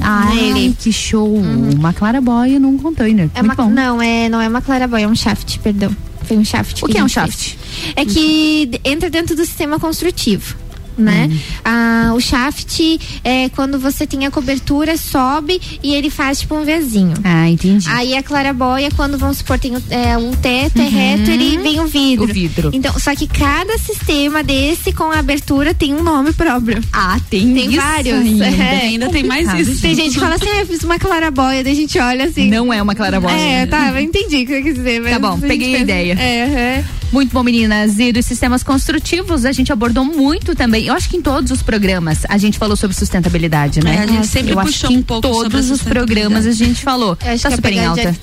Ai, 0.00 0.34
nele. 0.52 0.76
que 0.80 0.92
show. 0.92 1.34
Uma 1.36 1.92
clarabóia 1.92 2.58
num 2.58 2.78
container. 2.78 3.28
É 3.34 3.42
Muito 3.42 3.58
uma, 3.58 3.68
bom. 3.68 3.70
não, 3.70 4.00
é, 4.02 4.28
não 4.28 4.40
é 4.40 4.48
uma 4.48 4.62
clarabóia, 4.62 5.04
é 5.04 5.08
um 5.08 5.14
shaft, 5.14 5.58
perdão. 5.58 5.94
Foi 6.24 6.36
um 6.36 6.44
shaft. 6.44 6.82
O 6.82 6.86
que 6.86 6.96
a 6.96 7.00
é 7.00 7.04
um 7.04 7.08
fez. 7.08 7.56
É 7.96 8.04
que 8.04 8.70
entra 8.84 9.08
dentro 9.10 9.34
do 9.36 9.44
sistema 9.44 9.78
construtivo. 9.78 10.56
Né? 10.98 11.26
Uhum. 11.30 11.38
Ah, 11.64 12.12
o 12.14 12.20
shaft 12.20 12.78
é 13.24 13.48
quando 13.48 13.78
você 13.78 14.06
tem 14.06 14.26
a 14.26 14.30
cobertura, 14.30 14.94
sobe 14.98 15.58
e 15.82 15.94
ele 15.94 16.10
faz 16.10 16.40
tipo 16.40 16.54
um 16.54 16.64
Vzinho. 16.66 17.14
Ah, 17.24 17.48
entendi. 17.48 17.88
Aí 17.88 18.14
a 18.14 18.22
clarabóia, 18.22 18.90
quando 18.94 19.16
vamos 19.16 19.38
supor, 19.38 19.58
tem 19.58 19.74
o, 19.74 19.82
é, 19.88 20.18
o 20.18 20.36
teto, 20.36 20.78
é 20.82 20.86
reto, 20.86 21.30
ele 21.30 21.56
vem 21.56 21.80
o 21.80 21.86
vidro. 21.86 22.24
Uhum. 22.24 22.30
O 22.30 22.34
vidro. 22.34 22.70
Então, 22.74 22.92
só 22.98 23.16
que 23.16 23.26
cada 23.26 23.78
sistema 23.78 24.42
desse 24.42 24.92
com 24.92 25.04
a 25.10 25.20
abertura 25.20 25.72
tem 25.72 25.94
um 25.94 26.02
nome 26.02 26.30
próprio. 26.34 26.82
Ah, 26.92 27.18
tem 27.30 27.54
Tem 27.54 27.70
vários. 27.70 28.14
ainda. 28.14 28.46
É. 28.48 28.80
Ainda 28.82 29.08
tem 29.08 29.24
mais 29.24 29.50
isso. 29.54 29.80
Tem 29.80 29.94
gente 29.94 30.12
que 30.12 30.20
fala 30.20 30.34
assim, 30.34 30.50
ah, 30.50 30.60
eu 30.60 30.66
fiz 30.66 30.84
uma 30.84 30.98
clarabóia, 30.98 31.64
daí 31.64 31.72
a 31.72 31.76
gente 31.76 31.98
olha 31.98 32.26
assim. 32.26 32.50
Não 32.50 32.70
é 32.70 32.82
uma 32.82 32.94
clarabóia. 32.94 33.34
É, 33.34 33.64
tá, 33.64 33.90
eu 33.92 33.98
entendi 33.98 34.42
o 34.42 34.46
que 34.46 34.52
você 34.52 34.62
quis 34.62 34.74
dizer. 34.74 35.02
Tá 35.08 35.18
bom, 35.18 35.40
peguei 35.40 35.68
a 35.68 35.78
pensa- 35.78 35.82
ideia. 35.84 36.18
É, 36.20 36.36
é. 36.38 36.84
Muito 37.12 37.32
bom, 37.32 37.42
meninas. 37.42 37.98
E 37.98 38.10
dos 38.10 38.24
sistemas 38.24 38.62
construtivos, 38.62 39.44
a 39.44 39.52
gente 39.52 39.70
abordou 39.70 40.04
muito 40.04 40.54
também. 40.56 40.86
Eu 40.86 40.94
acho 40.94 41.10
que 41.10 41.16
em 41.16 41.22
todos 41.22 41.50
os 41.50 41.62
programas 41.62 42.24
a 42.28 42.38
gente 42.38 42.58
falou 42.58 42.76
sobre 42.76 42.96
sustentabilidade, 42.96 43.84
né? 43.84 43.96
É, 43.96 43.98
a 44.00 44.06
gente 44.06 44.26
sempre 44.26 44.52
Eu 44.52 44.58
acho 44.58 44.72
puxou 44.72 44.88
que 44.88 44.94
em 44.96 44.98
um 44.98 45.02
pouco 45.02 45.28
sobre 45.28 45.50
todos 45.50 45.70
os 45.70 45.82
programas 45.82 46.46
a 46.46 46.52
gente 46.52 46.82
falou. 46.82 47.16
Eu 47.24 47.32
acho 47.32 47.42
tá 47.42 47.48
que 47.50 47.54
é 47.54 47.56
super 47.56 47.72
em 47.72 47.84
alta. 47.84 48.14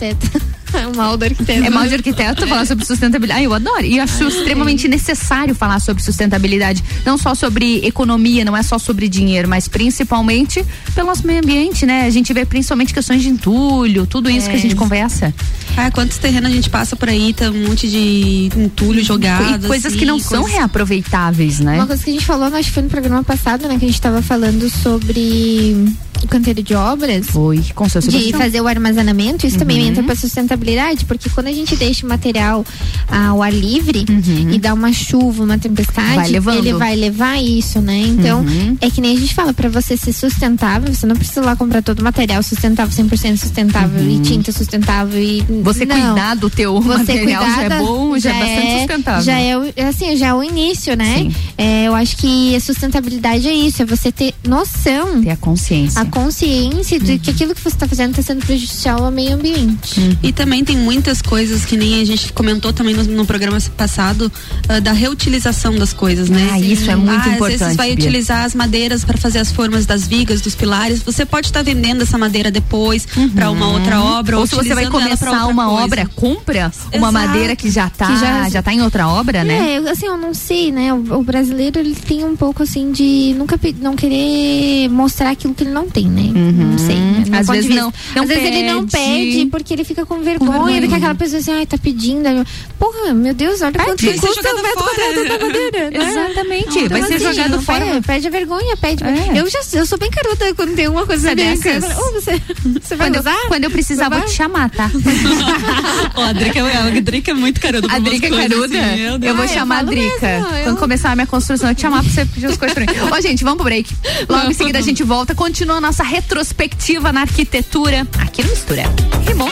É 0.74 0.88
o 0.88 0.96
mal 0.96 1.18
do 1.18 1.24
arquiteto. 1.26 1.64
É 1.66 1.70
mal 1.70 1.88
de 1.88 1.94
arquiteto 1.96 2.48
falar 2.48 2.66
sobre 2.66 2.86
sustentabilidade. 2.86 3.40
Ah, 3.42 3.44
eu 3.44 3.54
adoro. 3.54 3.86
E 3.86 4.00
acho 4.00 4.24
extremamente 4.28 4.88
necessário 4.88 5.54
falar 5.56 5.80
sobre 5.80 6.02
sustentabilidade. 6.04 6.84
Não 7.06 7.18
só 7.18 7.34
sobre 7.36 7.80
economia, 7.86 8.44
não 8.46 8.56
é 8.56 8.62
só 8.64 8.78
sobre 8.78 9.08
dinheiro, 9.08 9.48
mas 9.48 9.68
principalmente 9.68 10.66
pelo 10.96 11.08
nosso 11.08 11.26
meio 11.26 11.40
ambiente, 11.40 11.86
né? 11.86 12.06
A 12.06 12.10
gente 12.10 12.32
vê 12.34 12.46
principalmente 12.46 12.94
questões 12.94 13.22
de 13.22 13.30
entulho, 13.30 14.06
tudo 14.06 14.30
isso 14.30 14.48
É. 14.48 14.52
que 14.52 14.56
a 14.58 14.60
gente 14.60 14.76
conversa. 14.76 15.34
Ah, 15.78 15.90
quantos 15.92 16.18
terrenos 16.18 16.52
a 16.52 16.54
gente 16.54 16.70
passa 16.70 16.96
por 16.96 17.08
aí, 17.10 17.34
tá 17.34 17.50
um 17.50 17.68
monte 17.68 17.88
de 17.90 18.50
entulho 18.56 19.04
jogado. 19.04 19.64
e 19.66 19.68
coisas 19.68 19.92
que 19.94 20.00
assim, 20.00 20.06
não 20.06 20.20
são 20.20 20.42
coisas- 20.42 20.58
reaproveitáveis, 20.58 21.60
né? 21.60 21.76
Uma 21.76 21.88
coisa 21.88 22.04
que 22.04 22.10
a 22.10 22.14
gente 22.14 22.26
falou, 22.26 22.46
acho 22.48 22.68
que 22.70 22.74
foi 22.74 22.84
no 22.84 22.90
programa 22.90 23.24
passado, 23.24 23.68
né? 23.68 23.78
Que 23.80 23.86
a 23.86 23.88
gente 23.88 24.02
tava 24.02 24.22
falando 24.22 24.70
sobre 24.70 25.94
o 26.24 26.28
canteiro 26.28 26.62
de 26.62 26.74
obras. 26.74 27.28
Foi, 27.28 27.64
com 27.76 27.88
seu 27.88 28.02
De 28.02 28.32
fazer 28.34 28.62
o 28.62 28.68
armazenamento, 28.68 29.46
isso 29.48 29.58
também 29.58 29.82
Uhum. 29.82 29.88
entra 29.90 30.04
para 30.04 30.16
sustentabilidade, 30.16 31.06
porque 31.06 31.30
quando 31.30 31.48
a 31.48 31.52
gente 31.52 31.76
deixa 31.76 32.06
o 32.06 32.10
material 32.10 32.66
ao 33.08 33.42
ar 33.42 33.54
livre 33.54 34.06
e 34.52 34.58
dá 34.60 34.74
uma 34.74 34.92
chuva, 34.94 35.44
uma 35.44 35.58
tempestade, 35.58 36.36
Uhum. 36.36 36.42
Vai 36.42 36.58
ele 36.58 36.74
vai 36.74 36.96
levar 36.96 37.42
isso, 37.42 37.80
né? 37.82 37.98
Então, 38.00 38.42
Uhum. 38.42 38.78
é 38.82 38.90
que 38.90 39.02
nem 39.02 39.16
a 39.16 39.20
gente 39.20 39.34
fala, 39.34 39.54
para 39.54 39.70
você 39.70 39.96
ser 39.98 40.14
sustentável, 40.14 40.94
você 40.94 41.06
não 41.06 41.16
precisa 41.16 41.42
lá 41.42 41.56
comprar 41.56 41.82
todo 41.82 42.00
o 42.00 42.04
material 42.04 42.42
sustentável, 42.44 42.92
100% 42.94 43.38
sustentável 43.38 44.08
e 44.10 44.20
tinta 44.20 44.52
sustentável 44.52 45.22
e 45.22 45.44
Uhum. 45.50 45.64
Você 45.64 45.86
não. 45.86 45.96
cuidar 45.96 46.36
do 46.36 46.50
teu 46.50 46.80
Você 46.82 46.98
material 46.98 47.44
já 47.46 47.64
é 47.64 47.70
bom, 47.80 48.18
já, 48.20 48.32
é 48.36 48.40
bastante 48.40 48.78
sustentável. 48.80 49.24
Já 49.24 49.40
é, 49.40 49.74
é 49.76 49.86
assim, 49.88 50.16
já 50.16 50.28
é 50.28 50.34
o 50.34 50.44
início, 50.44 50.96
né? 50.96 51.16
Sim. 51.18 51.32
É, 51.58 51.86
eu 51.88 51.96
acho 51.96 52.18
que 52.18 52.56
a 52.56 52.60
sustentabilidade 52.60 53.48
é 53.48 53.54
isso, 53.54 53.82
é 53.82 53.86
você 53.86 54.12
ter 54.12 54.34
noção, 54.48 55.22
Ter 55.22 55.32
a 55.32 55.38
consciência. 55.38 56.02
a 56.02 56.06
consciência 56.10 57.00
de 57.00 57.18
que 57.20 57.32
aquilo 57.32 57.54
que 57.56 57.62
você 57.62 57.70
está 57.70 57.88
fazendo 57.88 58.12
está 58.12 58.22
sendo 58.34 58.46
prejudicial 58.46 59.04
ao 59.06 59.12
meio 59.12 59.34
ambiente. 59.36 60.18
E 60.24 60.32
também 60.32 60.64
tem 60.64 60.78
muitas 60.78 61.22
coisas 61.22 61.66
que 61.66 61.76
nem 61.78 62.02
a 62.02 62.06
gente 62.06 62.32
comentou 62.34 62.72
também 62.74 62.94
no, 62.96 63.04
no 63.04 63.26
programa 63.26 63.58
passado 63.78 64.32
ah, 64.68 64.80
da 64.80 64.92
reutilização 64.92 65.76
das 65.76 65.94
coisas, 65.94 66.30
né? 66.30 66.50
Ah, 66.54 66.60
isso 66.60 66.90
é 66.90 66.96
muito 66.96 67.12
Ah, 67.12 67.20
Às 67.22 67.34
importante, 67.36 67.60
vezes 67.60 67.76
vai 67.76 67.88
Bia. 67.96 67.96
utilizar 68.06 68.44
as 68.46 68.56
madeiras 68.56 69.04
para 69.04 69.18
fazer 69.18 69.40
as 69.40 69.52
formas 69.52 69.86
das 69.86 70.08
vigas, 70.08 70.42
dos 70.42 70.56
pilares. 70.56 71.02
Você 71.04 71.26
pode 71.26 71.48
estar 71.48 71.62
vendendo 71.64 72.02
essa 72.04 72.18
madeira 72.18 72.50
depois 72.52 73.08
para 73.34 73.50
uma 73.52 73.68
outra 73.70 74.02
obra 74.02 74.38
Ou 74.40 74.48
se 74.48 74.56
você 74.56 74.74
vai 74.74 74.88
começar 74.88 75.46
uma 75.48 75.66
coisa. 75.68 75.84
obra, 75.84 76.10
compra 76.16 76.72
uma 76.94 77.10
Exato. 77.10 77.12
madeira 77.14 77.56
que 77.56 77.70
já 77.70 77.90
tá, 77.90 78.08
Que 78.08 78.18
já- 78.18 78.50
já... 78.50 78.62
tá 78.62 78.74
em 78.74 78.82
outra 78.82 79.08
obra, 79.08 79.44
né? 79.44 79.74
É, 79.76 79.90
assim, 79.90 80.06
eu 80.08 80.18
não 80.18 80.34
sei, 80.34 80.72
né? 80.72 80.94
O, 80.94 81.20
o 81.20 81.24
brasileiro, 81.24 81.80
ele 81.80 81.96
tem 81.96 82.24
um 82.24 82.36
pouco, 82.36 82.64
assim, 82.64 82.92
de 82.92 83.34
nunca 83.38 83.60
não 83.82 83.96
querer 83.96 84.90
mostrar 84.90 85.32
aquilo 85.32 85.54
que 85.54 85.64
ele 85.64 85.72
não 85.72 85.90
tem, 85.90 85.99
né? 86.08 86.32
Não 86.34 86.78
sei. 86.78 86.96
né? 86.96 87.24
Às 87.40 87.48
vezes 87.48 87.70
não- 87.76 87.94
não 88.16 88.24
Às 88.24 88.28
vezes 88.30 88.44
ele 88.44 88.72
não 88.72 88.86
pede. 88.88 89.04
pede 89.38 89.46
porque 89.48 89.74
ele 89.74 89.84
fica 89.84 90.06
com 90.06 90.20
vergonha, 90.22 90.52
vergonha. 90.52 90.82
do 90.82 90.88
que 90.88 90.96
aquela 90.96 91.16
pessoa 91.16 91.40
assim, 91.40 91.52
ai, 91.54 91.66
tá 91.66 91.78
pedindo. 91.78 92.28
Eu, 92.28 92.46
Porra, 92.78 93.14
meu 93.14 93.34
Deus, 93.34 93.62
olha 93.62 93.74
quanto 93.74 94.04
vai 94.06 94.14
que 94.14 94.20
custa 94.20 94.56
um 94.56 94.62
metro 94.62 94.84
quadrado 94.84 95.28
da 95.30 95.46
madeira. 95.46 95.92
né? 95.92 96.10
Exatamente, 96.10 96.80
Então, 96.80 96.90
vai 96.90 97.04
ser 97.04 97.16
assim, 97.16 97.26
jogado 97.36 97.62
fora. 97.62 97.86
Perde, 97.86 98.08
perde 98.08 98.28
a 98.28 98.32
vergonha, 98.32 98.78
pede. 98.78 99.04
É. 99.04 99.40
Eu 99.40 99.50
já 99.50 99.60
eu 99.74 99.86
sou 99.86 99.98
bem 99.98 100.10
caruda 100.10 100.54
quando 100.56 100.76
tem 100.76 100.88
uma 100.88 101.06
coisa 101.06 101.32
é 101.32 101.36
dessas. 101.36 101.64
dessas? 101.84 101.98
Oh, 101.98 102.12
você, 102.14 102.42
você 102.82 102.96
vai 102.96 103.08
Quando 103.08 103.16
eu, 103.16 103.22
usar? 103.22 103.38
quando 103.48 103.64
eu 103.66 103.72
precisar, 103.72 104.10
vou 104.10 104.22
te 104.22 104.32
chamar, 104.32 104.70
tá? 104.70 104.90
Ó, 106.16 106.24
a 106.24 106.34
Drica, 106.34 106.62
a 106.64 107.00
Drica 107.02 107.32
é 107.32 107.34
muito 107.34 107.60
pra 107.60 107.70
A 107.70 108.00
Drica 108.00 108.28
é 108.28 108.30
caruda? 108.30 108.80
assim, 108.80 109.00
eu 109.02 109.20
vou 109.36 109.44
Ah, 109.44 109.46
eu 109.46 109.48
chamar 109.48 109.76
a 109.76 109.80
falo 109.80 109.92
Drica. 109.92 110.28
mesmo, 110.28 110.48
eu- 110.56 110.64
Quando 110.64 110.78
começar 110.80 111.12
a 111.12 111.16
minha 111.16 111.28
construção, 111.28 111.70
eu 111.70 111.76
te 111.76 111.82
chamar 111.82 112.04
pra 112.04 112.12
você 112.12 112.26
pedir 112.26 112.46
as 112.48 112.58
coisas 112.58 112.74
pra 112.74 112.86
mim. 112.86 113.00
Ô, 113.12 113.22
gente, 113.22 113.44
vamos 113.44 113.58
pro 113.58 113.66
break. 113.66 113.90
Logo 114.28 114.50
em 114.50 114.54
seguida 114.54 114.80
a 114.80 114.82
gente 114.82 115.04
volta, 115.04 115.36
continua 115.36 115.78
a 115.78 115.82
nossa 115.90 116.04
retrospectiva 116.04 117.12
na 117.12 117.22
arquitetura. 117.22 118.08
Aqui 118.20 118.44
no 118.44 118.54
Mistura. 118.54 118.84
Rimou. 119.28 119.50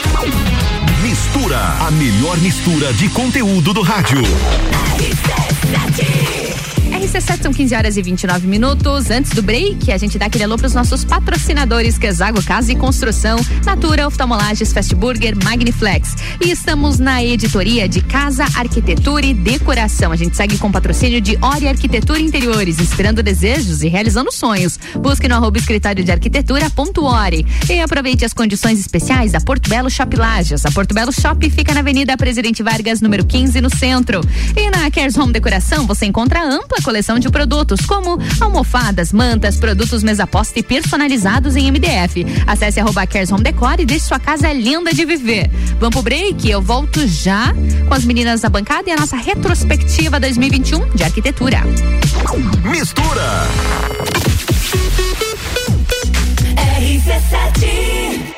Mistura, 1.02 1.58
a 1.58 1.90
melhor 1.90 2.38
mistura 2.38 2.92
de 2.92 3.08
conteúdo 3.08 3.74
do 3.74 3.82
rádio. 3.82 4.22
RC7 6.98 7.42
são 7.42 7.52
15 7.52 7.74
horas 7.76 7.96
e 7.96 8.02
29 8.02 8.48
minutos. 8.48 9.08
Antes 9.08 9.30
do 9.30 9.40
break, 9.40 9.92
a 9.92 9.96
gente 9.96 10.18
dá 10.18 10.26
aquele 10.26 10.42
alô 10.42 10.56
pros 10.56 10.74
nossos 10.74 11.04
patrocinadores, 11.04 11.96
que 11.96 12.08
é 12.08 12.12
Zago 12.12 12.42
Casa 12.42 12.72
e 12.72 12.76
Construção, 12.76 13.38
Natura 13.64 14.08
Oftalmolages, 14.08 14.72
Fast 14.72 14.96
Burger, 14.96 15.36
Magniflex. 15.44 16.16
E 16.44 16.50
estamos 16.50 16.98
na 16.98 17.22
editoria 17.22 17.88
de 17.88 18.00
Casa, 18.00 18.42
Arquitetura 18.56 19.24
e 19.24 19.32
Decoração. 19.32 20.10
A 20.10 20.16
gente 20.16 20.36
segue 20.36 20.58
com 20.58 20.72
patrocínio 20.72 21.20
de 21.20 21.38
Ori 21.40 21.68
Arquitetura 21.68 22.18
Interiores, 22.18 22.80
inspirando 22.80 23.22
desejos 23.22 23.84
e 23.84 23.88
realizando 23.88 24.32
sonhos. 24.32 24.76
Busque 24.96 25.28
no 25.28 25.36
arroba 25.36 25.56
escritório 25.56 26.02
de 26.02 26.10
arquitetura.ori. 26.10 27.46
E 27.70 27.80
aproveite 27.80 28.24
as 28.24 28.32
condições 28.32 28.80
especiais 28.80 29.30
da 29.30 29.40
Porto 29.40 29.70
Belo 29.70 29.88
Shop 29.88 30.16
Lages. 30.16 30.66
A 30.66 30.72
Porto 30.72 30.94
Belo 30.94 31.12
Shop 31.12 31.48
fica 31.48 31.72
na 31.72 31.78
Avenida 31.78 32.16
Presidente 32.16 32.60
Vargas, 32.60 33.00
número 33.00 33.24
15, 33.24 33.60
no 33.60 33.70
centro. 33.70 34.20
E 34.56 34.68
na 34.68 34.90
Cares 34.90 35.16
Home 35.16 35.32
Decoração, 35.32 35.86
você 35.86 36.04
encontra 36.04 36.42
ampla 36.42 36.87
coleção 36.88 37.18
de 37.18 37.28
produtos, 37.28 37.84
como 37.84 38.18
almofadas, 38.40 39.12
mantas, 39.12 39.58
produtos 39.58 40.02
mesa 40.02 40.26
posta 40.26 40.58
e 40.58 40.62
personalizados 40.62 41.54
em 41.54 41.70
MDF. 41.70 42.24
Acesse 42.46 42.80
arroba 42.80 43.06
Cares 43.06 43.30
Home 43.30 43.42
Decor 43.42 43.78
e 43.78 43.84
deixe 43.84 44.06
sua 44.06 44.18
casa 44.18 44.50
linda 44.54 44.90
de 44.90 45.04
viver. 45.04 45.50
Vamos 45.78 45.94
pro 45.94 46.02
break? 46.02 46.50
Eu 46.50 46.62
volto 46.62 47.06
já 47.06 47.52
com 47.86 47.92
as 47.92 48.06
meninas 48.06 48.40
da 48.40 48.48
bancada 48.48 48.88
e 48.88 48.92
a 48.92 48.96
nossa 48.96 49.18
retrospectiva 49.18 50.18
2021 50.18 50.88
de 50.94 51.04
arquitetura. 51.04 51.60
Mistura. 52.64 53.46
RC7 56.80 58.37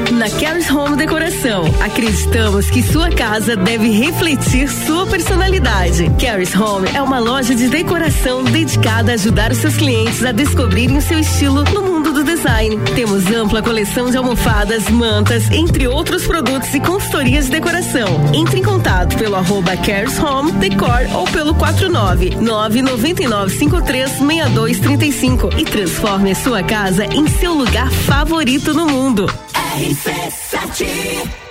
Na 0.09 0.29
Caris 0.29 0.69
Home 0.69 0.97
Decoração, 0.97 1.63
acreditamos 1.79 2.69
que 2.69 2.81
sua 2.81 3.09
casa 3.09 3.55
deve 3.55 3.89
refletir 3.89 4.67
sua 4.67 5.05
personalidade. 5.05 6.11
Caris 6.19 6.55
Home 6.55 6.89
é 6.93 7.01
uma 7.01 7.19
loja 7.19 7.53
de 7.53 7.67
decoração 7.67 8.43
dedicada 8.43 9.11
a 9.11 9.13
ajudar 9.15 9.51
os 9.51 9.59
seus 9.59 9.75
clientes 9.75 10.23
a 10.25 10.31
descobrirem 10.31 10.97
o 10.97 11.01
seu 11.01 11.19
estilo 11.19 11.63
no 11.65 11.83
mundo 11.83 12.11
do 12.11 12.23
design. 12.23 12.77
Temos 12.95 13.27
ampla 13.27 13.61
coleção 13.61 14.09
de 14.09 14.17
almofadas, 14.17 14.89
mantas, 14.89 15.49
entre 15.51 15.87
outros 15.87 16.25
produtos 16.25 16.73
e 16.73 16.79
consultorias 16.79 17.45
de 17.45 17.51
decoração. 17.51 18.07
Entre 18.33 18.59
em 18.59 18.63
contato 18.63 19.17
pelo 19.17 19.35
arroba 19.35 19.77
Caris 19.77 20.17
Home 20.19 20.51
Decor 20.53 21.07
ou 21.13 21.25
pelo 21.25 21.53
49 21.53 22.35
999 22.35 23.55
53 23.55 24.09
6235 24.11 25.49
e 25.57 25.65
transforme 25.65 26.31
a 26.31 26.35
sua 26.35 26.63
casa 26.63 27.05
em 27.05 27.27
seu 27.27 27.53
lugar 27.53 27.91
favorito 27.91 28.73
no 28.73 28.87
mundo. 28.87 29.27
RC7 29.71 31.50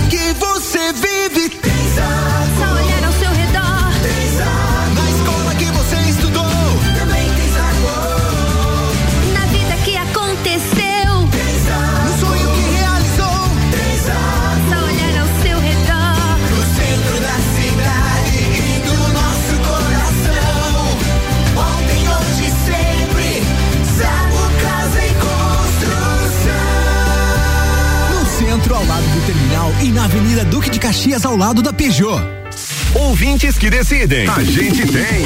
Que 0.09 0.33
você 0.39 0.93
vive. 0.93 1.49
Tem 1.49 2.30
e 29.83 29.91
na 29.91 30.05
Avenida 30.05 30.45
Duque 30.45 30.69
de 30.69 30.79
Caxias, 30.79 31.25
ao 31.25 31.35
lado 31.35 31.61
da 31.61 31.73
Peugeot. 31.73 32.21
Ouvintes 32.93 33.57
que 33.57 33.69
decidem. 33.69 34.27
A 34.27 34.43
gente 34.43 34.85
tem. 34.85 35.25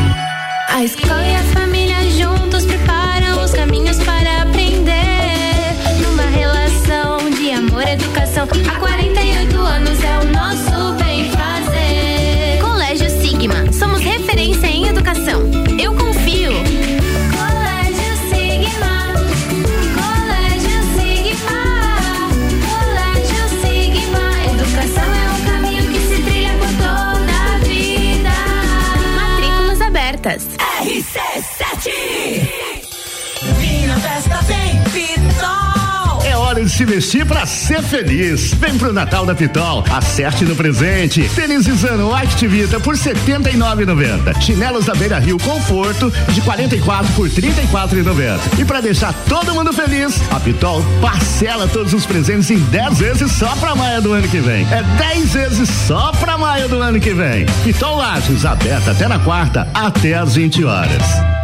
A 0.73 0.85
escola 0.85 1.27
e 1.27 1.35
a 1.35 1.43
família 1.43 2.09
juntos 2.11 2.65
preparam 2.65 3.43
os 3.43 3.51
caminhos 3.51 3.97
para 4.05 4.43
aprender. 4.43 4.60
É 36.91 36.93
hora 36.93 36.99
de 36.99 37.01
se 37.01 37.17
vestir 37.21 37.25
pra 37.25 37.45
ser 37.45 37.81
feliz. 37.81 38.53
Vem 38.55 38.77
pro 38.77 38.91
Natal 38.91 39.25
da 39.25 39.33
Pitol, 39.33 39.83
acerte 39.89 40.43
no 40.43 40.55
presente. 40.55 41.29
Tênis 41.35 41.65
Zano 41.65 42.13
Activita 42.13 42.79
por 42.79 42.95
79,90. 42.95 44.41
Chinelos 44.41 44.85
da 44.85 44.93
Beira 44.93 45.19
Rio 45.19 45.37
Conforto 45.39 46.11
de 46.29 46.41
44 46.41 47.13
por 47.13 47.29
34,90. 47.29 48.59
E 48.59 48.65
pra 48.65 48.81
deixar 48.81 49.13
todo 49.29 49.53
mundo 49.53 49.71
feliz, 49.71 50.19
a 50.31 50.39
Pitol 50.39 50.83
parcela 51.01 51.67
todos 51.67 51.93
os 51.93 52.05
presentes 52.05 52.49
em 52.51 52.59
10 52.59 52.99
vezes 52.99 53.31
só 53.31 53.55
pra 53.55 53.75
maio 53.75 54.01
do 54.01 54.11
ano 54.11 54.27
que 54.27 54.39
vem. 54.39 54.67
É 54.71 54.83
10 54.97 55.33
vezes 55.33 55.69
só 55.69 56.11
pra 56.13 56.37
maio 56.37 56.67
do 56.67 56.81
ano 56.81 56.99
que 56.99 57.13
vem. 57.13 57.45
Pitol 57.63 57.95
Lages, 57.95 58.43
aberta 58.43 58.91
até 58.91 59.07
na 59.07 59.19
quarta, 59.19 59.67
até 59.73 60.15
às 60.15 60.35
20 60.35 60.65
horas. 60.65 61.40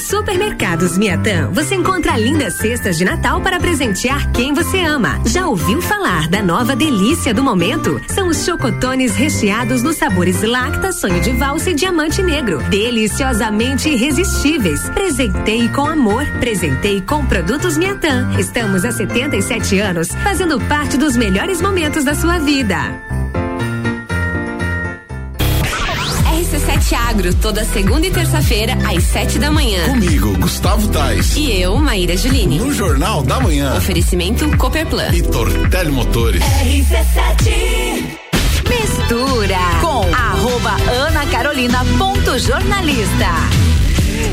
Nos 0.00 0.04
supermercados 0.04 0.96
Miatã, 0.96 1.50
você 1.52 1.74
encontra 1.74 2.16
lindas 2.16 2.54
cestas 2.54 2.96
de 2.96 3.04
Natal 3.04 3.40
para 3.42 3.60
presentear 3.60 4.30
quem 4.32 4.54
você 4.54 4.80
ama. 4.80 5.20
Já 5.26 5.46
ouviu 5.46 5.82
falar 5.82 6.28
da 6.28 6.42
nova 6.42 6.74
delícia 6.74 7.34
do 7.34 7.42
momento? 7.42 8.00
São 8.08 8.28
os 8.28 8.44
chocotones 8.44 9.14
recheados 9.14 9.82
nos 9.82 9.96
sabores 9.96 10.42
lacta, 10.42 10.92
sonho 10.92 11.20
de 11.20 11.32
valsa 11.32 11.70
e 11.70 11.74
diamante 11.74 12.22
negro. 12.22 12.62
Deliciosamente 12.70 13.90
irresistíveis. 13.90 14.88
Presentei 14.90 15.68
com 15.68 15.86
amor. 15.86 16.24
Presentei 16.38 17.00
com 17.02 17.26
produtos 17.26 17.76
Miatã. 17.76 18.30
Estamos 18.38 18.84
há 18.84 18.92
77 18.92 19.78
anos 19.80 20.08
fazendo 20.22 20.58
parte 20.60 20.96
dos 20.96 21.16
melhores 21.16 21.60
momentos 21.60 22.04
da 22.04 22.14
sua 22.14 22.38
vida. 22.38 23.09
RC7 26.90 26.94
Agro, 26.94 27.34
toda 27.34 27.64
segunda 27.64 28.06
e 28.06 28.10
terça-feira, 28.10 28.76
às 28.84 29.04
sete 29.04 29.38
da 29.38 29.50
manhã. 29.50 29.84
Comigo, 29.86 30.36
Gustavo 30.38 30.88
Tais. 30.88 31.36
E 31.36 31.60
eu, 31.60 31.76
Maíra 31.76 32.16
Juline. 32.16 32.58
No 32.58 32.72
Jornal 32.72 33.22
da 33.22 33.38
Manhã. 33.38 33.76
Oferecimento 33.76 34.56
Cooperplan. 34.56 35.10
E 35.12 35.22
Tortelli 35.22 35.92
Motores. 35.92 36.42
RC7 36.42 38.18
Mistura 38.68 39.58
com 39.80 40.02
arroba 40.14 40.76
Ana 40.90 41.26
Carolina 41.26 41.84
ponto 41.98 42.38
jornalista. 42.38 43.69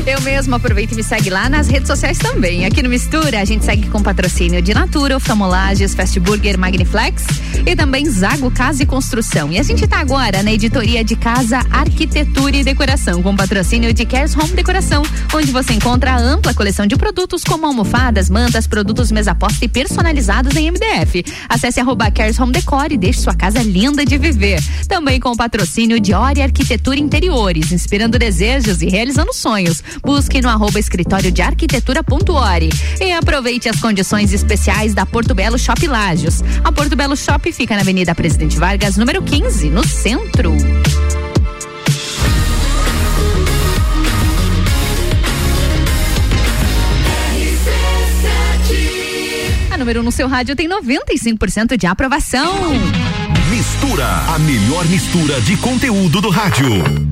Eu 0.08 0.22
mesmo 0.22 0.54
aproveito 0.54 0.92
e 0.92 0.94
me 0.94 1.02
segue 1.02 1.28
lá 1.28 1.50
nas 1.50 1.68
redes 1.68 1.86
sociais 1.86 2.16
também. 2.16 2.64
Aqui 2.64 2.82
no 2.82 2.88
Mistura, 2.88 3.42
a 3.42 3.44
gente 3.44 3.62
segue 3.62 3.90
com 3.90 4.02
patrocínio 4.02 4.62
de 4.62 4.72
Natura, 4.72 5.18
Oftalmolages, 5.18 5.94
Fast 5.94 6.18
Burger, 6.18 6.58
Magniflex 6.58 7.26
e 7.66 7.76
também 7.76 8.08
Zago 8.08 8.50
Casa 8.50 8.82
e 8.82 8.86
Construção. 8.86 9.52
E 9.52 9.58
a 9.58 9.62
gente 9.62 9.86
tá 9.86 9.98
agora 9.98 10.42
na 10.42 10.50
editoria 10.50 11.04
de 11.04 11.14
Casa, 11.14 11.58
Arquitetura 11.70 12.56
e 12.56 12.64
Decoração, 12.64 13.22
com 13.22 13.36
patrocínio 13.36 13.92
de 13.92 14.06
Cares 14.06 14.34
Home 14.34 14.54
Decoração, 14.54 15.02
onde 15.34 15.52
você 15.52 15.74
encontra 15.74 16.12
a 16.12 16.16
ampla 16.18 16.54
coleção 16.54 16.86
de 16.86 16.96
produtos 16.96 17.44
como 17.44 17.66
almofadas, 17.66 18.30
mantas, 18.30 18.66
produtos 18.66 19.12
mesa 19.12 19.34
posta 19.34 19.62
e 19.66 19.68
personalizados 19.68 20.56
em 20.56 20.70
MDF. 20.70 21.22
Acesse 21.50 21.80
arroba 21.80 22.10
Cares 22.10 22.40
Home 22.40 22.52
Decor 22.52 22.90
e 22.92 22.96
deixe 22.96 23.20
sua 23.20 23.34
casa 23.34 23.62
linda 23.62 24.06
de 24.06 24.16
viver. 24.16 24.58
Também 24.88 25.20
com 25.20 25.36
patrocínio 25.36 26.00
de 26.00 26.14
Ori 26.14 26.40
Arquitetura 26.40 26.98
Interiores, 26.98 27.72
inspirando 27.72 28.18
desejos 28.18 28.80
e 28.80 28.88
realizando 28.88 29.34
sonhos. 29.34 29.82
Busque 30.02 30.40
no 30.40 30.48
arroba 30.48 30.78
escritório 30.78 31.30
de. 31.30 32.70
E 33.00 33.12
aproveite 33.12 33.68
as 33.68 33.80
condições 33.80 34.32
especiais 34.32 34.94
da 34.94 35.04
Porto 35.04 35.34
Belo 35.34 35.58
Shop 35.58 35.86
Lages. 35.86 36.42
A 36.64 36.72
Porto 36.72 36.96
Belo 36.96 37.16
Shop 37.16 37.52
fica 37.52 37.74
na 37.74 37.82
Avenida 37.82 38.14
Presidente 38.14 38.58
Vargas, 38.58 38.96
número 38.96 39.22
15, 39.22 39.70
no 39.70 39.86
centro. 39.86 40.54
Número 49.88 50.00
1 50.00 50.02
um 50.02 50.04
no 50.04 50.12
seu 50.12 50.28
rádio 50.28 50.54
tem 50.54 50.68
95% 50.68 51.78
de 51.78 51.86
aprovação. 51.86 52.52
Mistura, 53.48 54.06
a 54.34 54.38
melhor 54.38 54.84
mistura 54.86 55.40
de 55.40 55.56
conteúdo 55.56 56.20
do 56.20 56.28
rádio. 56.28 57.07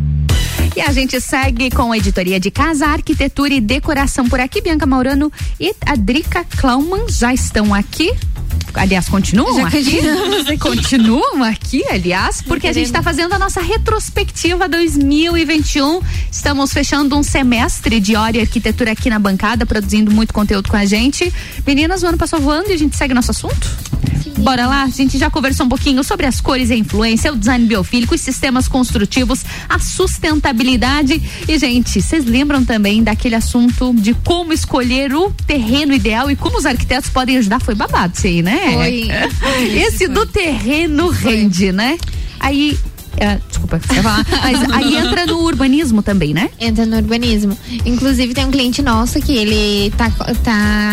E 0.76 0.80
a 0.82 0.92
gente 0.92 1.18
segue 1.22 1.70
com 1.70 1.90
a 1.90 1.96
editoria 1.96 2.38
de 2.38 2.50
Casa, 2.50 2.86
Arquitetura 2.88 3.54
e 3.54 3.62
Decoração 3.62 4.28
por 4.28 4.38
aqui. 4.38 4.60
Bianca 4.60 4.84
Maurano 4.84 5.32
e 5.58 5.74
a 5.86 5.96
Drica 5.96 6.44
Klauman 6.44 7.08
já 7.08 7.32
estão 7.32 7.72
aqui. 7.72 8.12
Aliás, 8.76 9.08
continuam 9.08 9.54
Já 9.56 9.68
aqui? 9.68 9.78
aqui. 9.78 10.58
Continuam 10.58 11.42
aqui, 11.42 11.84
aliás, 11.88 12.42
porque 12.42 12.66
a 12.66 12.72
gente 12.72 12.86
está 12.86 13.02
fazendo 13.02 13.32
a 13.32 13.38
nossa 13.38 13.60
retrospectiva 13.60 14.68
2021. 14.68 16.00
Estamos 16.30 16.72
fechando 16.72 17.16
um 17.16 17.22
semestre 17.22 17.98
de 17.98 18.14
hora 18.14 18.36
e 18.36 18.40
arquitetura 18.40 18.92
aqui 18.92 19.08
na 19.08 19.18
bancada, 19.18 19.64
produzindo 19.64 20.10
muito 20.10 20.32
conteúdo 20.32 20.68
com 20.68 20.76
a 20.76 20.84
gente. 20.84 21.32
Meninas, 21.66 22.02
o 22.02 22.06
ano 22.06 22.18
passou 22.18 22.40
voando 22.40 22.70
e 22.70 22.74
a 22.74 22.78
gente 22.78 22.96
segue 22.96 23.14
nosso 23.14 23.30
assunto? 23.30 23.66
Bora 24.38 24.66
lá, 24.66 24.82
a 24.82 24.88
gente 24.88 25.16
já 25.16 25.30
conversou 25.30 25.64
um 25.64 25.68
pouquinho 25.68 26.04
sobre 26.04 26.26
as 26.26 26.40
cores 26.42 26.68
e 26.68 26.74
a 26.74 26.76
influência, 26.76 27.32
o 27.32 27.36
design 27.36 27.64
biofílico, 27.64 28.14
os 28.14 28.20
sistemas 28.20 28.68
construtivos, 28.68 29.42
a 29.68 29.78
sustentabilidade. 29.78 31.22
E, 31.48 31.58
gente, 31.58 32.02
vocês 32.02 32.24
lembram 32.26 32.62
também 32.62 33.02
daquele 33.02 33.34
assunto 33.34 33.94
de 33.94 34.12
como 34.12 34.52
escolher 34.52 35.14
o 35.14 35.30
terreno 35.46 35.94
ideal 35.94 36.30
e 36.30 36.36
como 36.36 36.58
os 36.58 36.66
arquitetos 36.66 37.08
podem 37.08 37.38
ajudar? 37.38 37.60
Foi 37.60 37.74
babado 37.74 38.12
isso 38.14 38.26
aí, 38.26 38.42
né? 38.42 38.65
Foi. 38.72 39.08
Esse 39.76 40.08
do 40.08 40.26
terreno 40.26 41.08
rende, 41.08 41.72
né? 41.72 41.98
Aí. 42.40 42.78
é, 43.16 43.38
desculpa, 43.48 43.80
você 43.80 44.02
falar, 44.02 44.24
mas 44.42 44.70
aí 44.72 44.96
entra 44.96 45.26
no 45.26 45.38
urbanismo 45.40 46.02
também, 46.02 46.34
né? 46.34 46.50
Entra 46.60 46.84
no 46.84 46.96
urbanismo. 46.96 47.56
Inclusive, 47.84 48.34
tem 48.34 48.44
um 48.44 48.50
cliente 48.50 48.82
nosso 48.82 49.20
que 49.20 49.32
ele 49.32 49.90
tá, 49.96 50.10
tá 50.42 50.92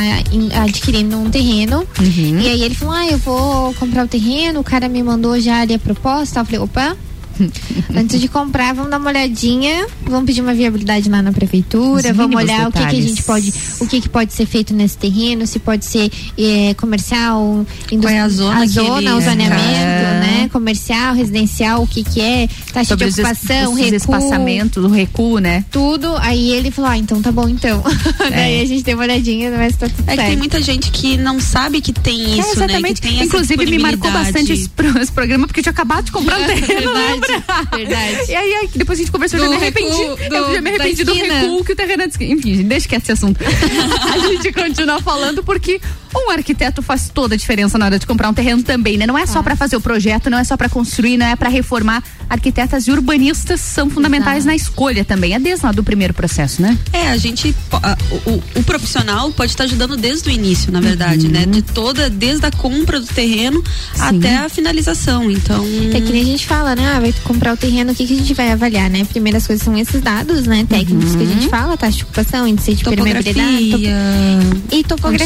adquirindo 0.64 1.18
um 1.18 1.30
terreno. 1.30 1.88
Uhum. 2.00 2.40
E 2.40 2.48
aí 2.48 2.64
ele 2.64 2.76
falou: 2.76 2.94
Ah, 2.94 3.08
eu 3.08 3.18
vou 3.18 3.74
comprar 3.74 4.06
o 4.06 4.08
terreno. 4.08 4.60
O 4.60 4.64
cara 4.64 4.88
me 4.88 5.04
mandou 5.04 5.40
já 5.40 5.62
ali 5.62 5.74
a 5.74 5.80
proposta. 5.80 6.40
Eu 6.40 6.45
falei: 6.45 6.60
opa. 6.60 6.98
Antes 7.96 8.20
de 8.22 8.28
comprar, 8.28 8.74
vamos 8.74 8.90
dar 8.92 8.98
uma 8.98 9.10
olhadinha, 9.10 9.88
vamos 10.06 10.26
pedir 10.26 10.42
uma 10.42 10.54
viabilidade 10.54 11.10
lá 11.10 11.22
na 11.22 11.32
prefeitura, 11.32 12.12
Os 12.12 12.16
vamos 12.18 12.36
olhar 12.36 12.68
o 12.68 12.72
que, 12.72 12.78
que 12.78 12.84
a 12.84 12.88
detalhes. 12.88 13.06
gente 13.10 13.24
pode, 13.24 13.54
o 13.80 13.88
que, 13.88 14.02
que 14.02 14.10
pode 14.10 14.34
ser 14.34 14.46
feito 14.46 14.74
nesse 14.74 14.98
terreno, 14.98 15.46
se 15.48 15.60
pode 15.60 15.86
ser 15.86 16.12
eh, 16.38 16.74
comercial, 16.76 17.66
Qual 17.90 18.10
é 18.10 18.20
a 18.20 18.30
zona 18.30 18.58
a 18.60 18.62
que 18.62 18.68
zona, 18.68 19.16
o 19.16 19.22
zoneamento, 19.22 19.62
É. 19.64 20.20
né? 20.20 20.50
Comercial, 20.52 21.14
residencial, 21.16 21.84
o 21.84 21.88
que 21.88 22.04
que 22.04 22.22
é, 22.22 22.48
taxa 22.72 22.90
Sobre 22.90 23.10
de 23.10 23.14
ocupação, 23.22 23.74
os 23.74 23.80
recuo 23.80 23.96
espaçamentos, 23.98 24.84
o 24.84 24.88
recuo, 24.90 25.40
né? 25.40 25.64
tudo. 25.72 26.16
Aí 26.18 26.52
ele 26.52 26.70
falou: 26.72 26.92
Ah, 26.92 26.98
então 26.98 27.22
tá 27.22 27.32
bom 27.32 27.48
então. 27.50 27.82
Daí 28.30 28.62
a 28.62 28.66
gente 28.66 28.84
deu 28.84 28.96
uma 28.98 29.04
olhadinha, 29.04 29.52
mas 29.52 29.76
tá 29.76 29.88
tudo 29.90 30.04
É 30.08 30.12
que 30.12 30.16
certo. 30.18 30.28
tem 30.30 30.38
muita 30.38 30.62
gente 30.62 30.92
que 30.92 31.18
não 31.18 31.40
sabe 31.40 31.82
que 31.82 31.92
tem 31.94 32.40
isso, 32.40 32.50
É, 32.50 32.52
exatamente. 32.54 32.84
né? 32.84 32.94
Que 32.94 33.02
tem 33.02 33.16
essa 33.16 33.26
Inclusive, 33.26 33.66
me 33.66 33.80
marcou 33.80 34.12
bastante 34.12 34.52
esse, 34.54 34.70
pro- 34.70 34.98
esse 35.00 35.12
programa, 35.12 35.48
porque 35.48 35.60
eu 35.60 35.64
tinha 35.64 35.72
acabado 35.72 36.06
de 36.06 36.12
comprar 36.12 36.40
um 36.40 36.46
terreno. 36.48 36.94
Verdade, 36.94 37.23
lembra? 37.28 37.78
verdade. 37.78 38.32
E 38.32 38.36
aí, 38.36 38.54
aí, 38.56 38.70
depois 38.76 39.00
a 39.00 39.02
gente 39.02 39.12
conversou, 39.12 39.40
eu 39.40 39.45
já 39.45 39.50
Do 39.50 39.56
me 39.56 39.62
arrependi. 39.62 39.90
recuo, 39.98 40.18
eu 40.24 40.30
do- 40.48 40.54
já 40.54 40.62
me 40.62 40.70
arrependi 40.70 41.04
do 41.04 41.14
recuo 41.14 41.64
que 41.66 41.72
o 41.74 41.76
terreno 41.76 42.04
é. 42.04 42.06
Enfim, 42.06 42.64
deixa 42.64 42.88
quieto 42.88 43.04
esse 43.04 43.12
assunto. 43.12 43.40
a 43.44 44.18
gente 44.28 44.52
continua 44.52 45.02
falando 45.02 45.44
porque 45.44 45.80
um 46.15 46.30
arquiteto 46.31 46.81
faz 46.81 47.10
toda 47.14 47.35
a 47.35 47.38
diferença 47.38 47.77
na 47.77 47.85
hora 47.85 47.99
de 47.99 48.06
comprar 48.06 48.30
um 48.30 48.34
terreno 48.34 48.61
também, 48.64 48.98
né? 48.98 49.06
Não 49.07 49.18
é 49.18 49.26
só 49.26 49.41
pra 49.44 49.56
fazer 49.56 49.76
o 49.76 49.81
projeto, 49.81 50.30
não 50.30 50.38
é 50.38 50.44
só 50.44 50.56
pra 50.57 50.69
construir, 50.69 51.18
não 51.18 51.26
é 51.26 51.35
pra 51.35 51.49
reformar. 51.49 52.03
Arquitetas 52.30 52.88
e 52.88 52.91
urbanistas 52.91 53.60
são 53.61 53.90
fundamentais 53.90 54.45
na 54.45 54.56
escolha 54.56 55.03
também. 55.06 55.34
É 55.34 55.40
desde 55.40 55.65
lá 55.65 55.72
do 55.72 55.84
primeiro 55.84 56.14
processo, 56.14 56.61
né? 56.61 56.77
É, 56.91 57.10
a 57.10 57.18
gente. 57.18 57.56
a- 57.72 57.98
o, 58.26 58.60
o- 58.60 58.64
profissional 58.64 59.31
pode 59.31 59.52
estar 59.52 59.65
ajudando 59.65 59.95
desde 59.95 60.30
o 60.30 60.31
início, 60.31 60.72
na 60.72 60.80
verdade, 60.81 61.27
né? 61.27 61.45
De 61.45 61.61
toda, 61.61 62.10
desde 62.10 62.45
a 62.45 62.52
compra 62.52 62.99
do 62.99 63.06
terreno 63.06 63.64
até 63.99 64.38
a 64.38 64.49
finalização. 64.49 65.30
Então. 65.30 65.64
É 65.94 66.02
que 66.02 66.11
nem 66.11 66.22
a 66.22 66.26
gente 66.26 66.48
fala, 66.48 66.76
né? 66.76 66.94
Ah, 66.95 66.99
vai 66.99 67.14
comprar 67.23 67.53
o 67.53 67.57
terreno, 67.57 67.91
o 67.91 67.95
que, 67.95 68.06
que 68.07 68.14
a 68.14 68.18
gente 68.18 68.34
vai 68.34 68.52
avaliar, 68.52 68.90
né? 68.90 69.03
Primeiras 69.06 69.45
coisas 69.45 69.64
são 69.64 69.77
esses 69.77 70.02
dados, 70.02 70.45
né? 70.48 70.65
Técnicos 70.68 71.15
que 71.15 71.23
a 71.23 71.26
gente 71.26 71.49
fala, 71.49 71.77
taxa 71.77 71.98
de 71.98 72.03
ocupação, 72.03 72.48
índice 72.48 72.73
de 72.73 72.84
permeabilidade. 72.84 73.69
Topografia, 73.69 74.49
top- 74.69 74.76
E 74.76 74.84
topografia. 74.84 75.26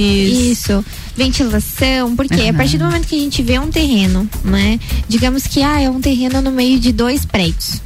Consonantes. 0.00 0.38
Isso. 0.38 0.84
Ventilação, 1.24 2.16
porque 2.16 2.48
a 2.48 2.54
partir 2.54 2.78
do 2.78 2.84
momento 2.86 3.06
que 3.06 3.14
a 3.14 3.18
gente 3.18 3.42
vê 3.42 3.58
um 3.58 3.68
terreno, 3.70 4.26
né? 4.42 4.80
Digamos 5.06 5.46
que 5.46 5.62
ah, 5.62 5.78
é 5.78 5.90
um 5.90 6.00
terreno 6.00 6.40
no 6.40 6.50
meio 6.50 6.80
de 6.80 6.92
dois 6.92 7.26
prédios. 7.26 7.82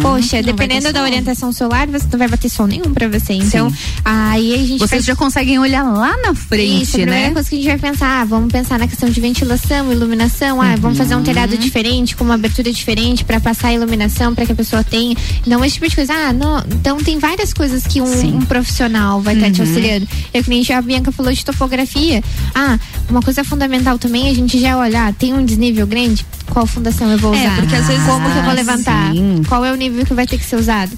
Poxa, 0.00 0.36
Não 0.38 0.42
dependendo 0.44 0.90
da 0.90 1.02
orientação 1.02 1.52
solar, 1.52 1.86
você 1.86 2.06
não 2.10 2.18
vai 2.18 2.26
bater 2.28 2.48
sol 2.50 2.66
nenhum 2.66 2.94
pra 2.94 3.06
você. 3.08 3.34
Então, 3.34 3.70
aí 4.02 4.54
a 4.54 4.58
gente 4.58 4.78
Vocês 4.78 4.90
faz- 4.90 5.04
já 5.04 5.14
conseguem 5.14 5.58
olhar 5.58 5.82
lá 5.82 6.16
na 6.22 6.34
frente, 6.34 6.82
isso, 6.84 6.96
a 6.96 7.00
primeira 7.00 7.28
né? 7.28 7.34
coisa 7.34 7.48
que 7.50 7.54
a 7.56 7.58
gente 7.58 7.66
vai 7.80 7.90
pensar, 7.90 8.22
ah, 8.22 8.24
vamos 8.24 8.50
pensar 8.50 8.78
na 8.78 8.88
questão 8.88 9.10
de 9.10 9.20
ventilação, 9.20 9.92
iluminação, 9.92 10.62
ah, 10.62 10.74
vamos 10.76 10.96
fazer 10.96 11.14
um 11.14 11.18
Uhum. 11.18 11.24
telhado 11.24 11.58
diferente, 11.58 12.16
com 12.16 12.24
uma 12.24 12.34
abertura 12.34 12.72
diferente 12.72 13.24
para 13.24 13.38
passar 13.40 13.68
a 13.68 13.74
iluminação 13.74 14.34
para 14.34 14.46
que 14.46 14.52
a 14.52 14.54
pessoa 14.54 14.82
tenha. 14.82 15.14
Não, 15.46 15.62
esse 15.64 15.74
tipo 15.74 15.88
de 15.88 15.96
coisa. 15.96 16.14
Ah, 16.14 16.32
não, 16.32 16.64
então 16.70 16.96
tem 16.98 17.18
várias 17.18 17.52
coisas 17.52 17.86
que 17.86 18.00
um, 18.00 18.36
um 18.36 18.40
profissional 18.46 19.20
vai 19.20 19.34
estar 19.34 19.50
te 19.50 19.60
Uhum. 19.60 19.66
auxiliando. 19.68 20.08
Eu 20.32 20.42
que 20.42 20.48
nem 20.50 20.64
a 20.74 20.80
Bianca 20.80 21.12
falou 21.12 21.30
de 21.32 21.44
topografia. 21.44 22.22
Ah, 22.54 22.78
uma 23.10 23.20
coisa 23.20 23.42
fundamental 23.42 23.98
também, 23.98 24.30
a 24.30 24.34
gente 24.34 24.60
já 24.60 24.76
olhar, 24.78 25.12
tem 25.14 25.34
um 25.34 25.44
desnível 25.44 25.86
grande, 25.86 26.24
qual 26.50 26.66
fundação 26.66 27.10
eu 27.10 27.18
vou 27.18 27.34
É, 27.34 27.40
usar? 27.40 27.56
porque 27.56 27.74
às 27.74 27.86
vezes- 27.86 28.04
como 28.04 28.30
que 28.30 28.36
eu 28.38 28.42
vou 28.42 28.50
Ah, 28.50 28.54
levantar? 28.54 29.12
sim. 29.12 29.42
Qual 29.48 29.64
é 29.64 29.72
o 29.72 29.76
nível 29.76 30.04
que 30.06 30.14
vai 30.14 30.26
ter 30.26 30.38
que 30.38 30.44
ser 30.44 30.56
usado? 30.56 30.92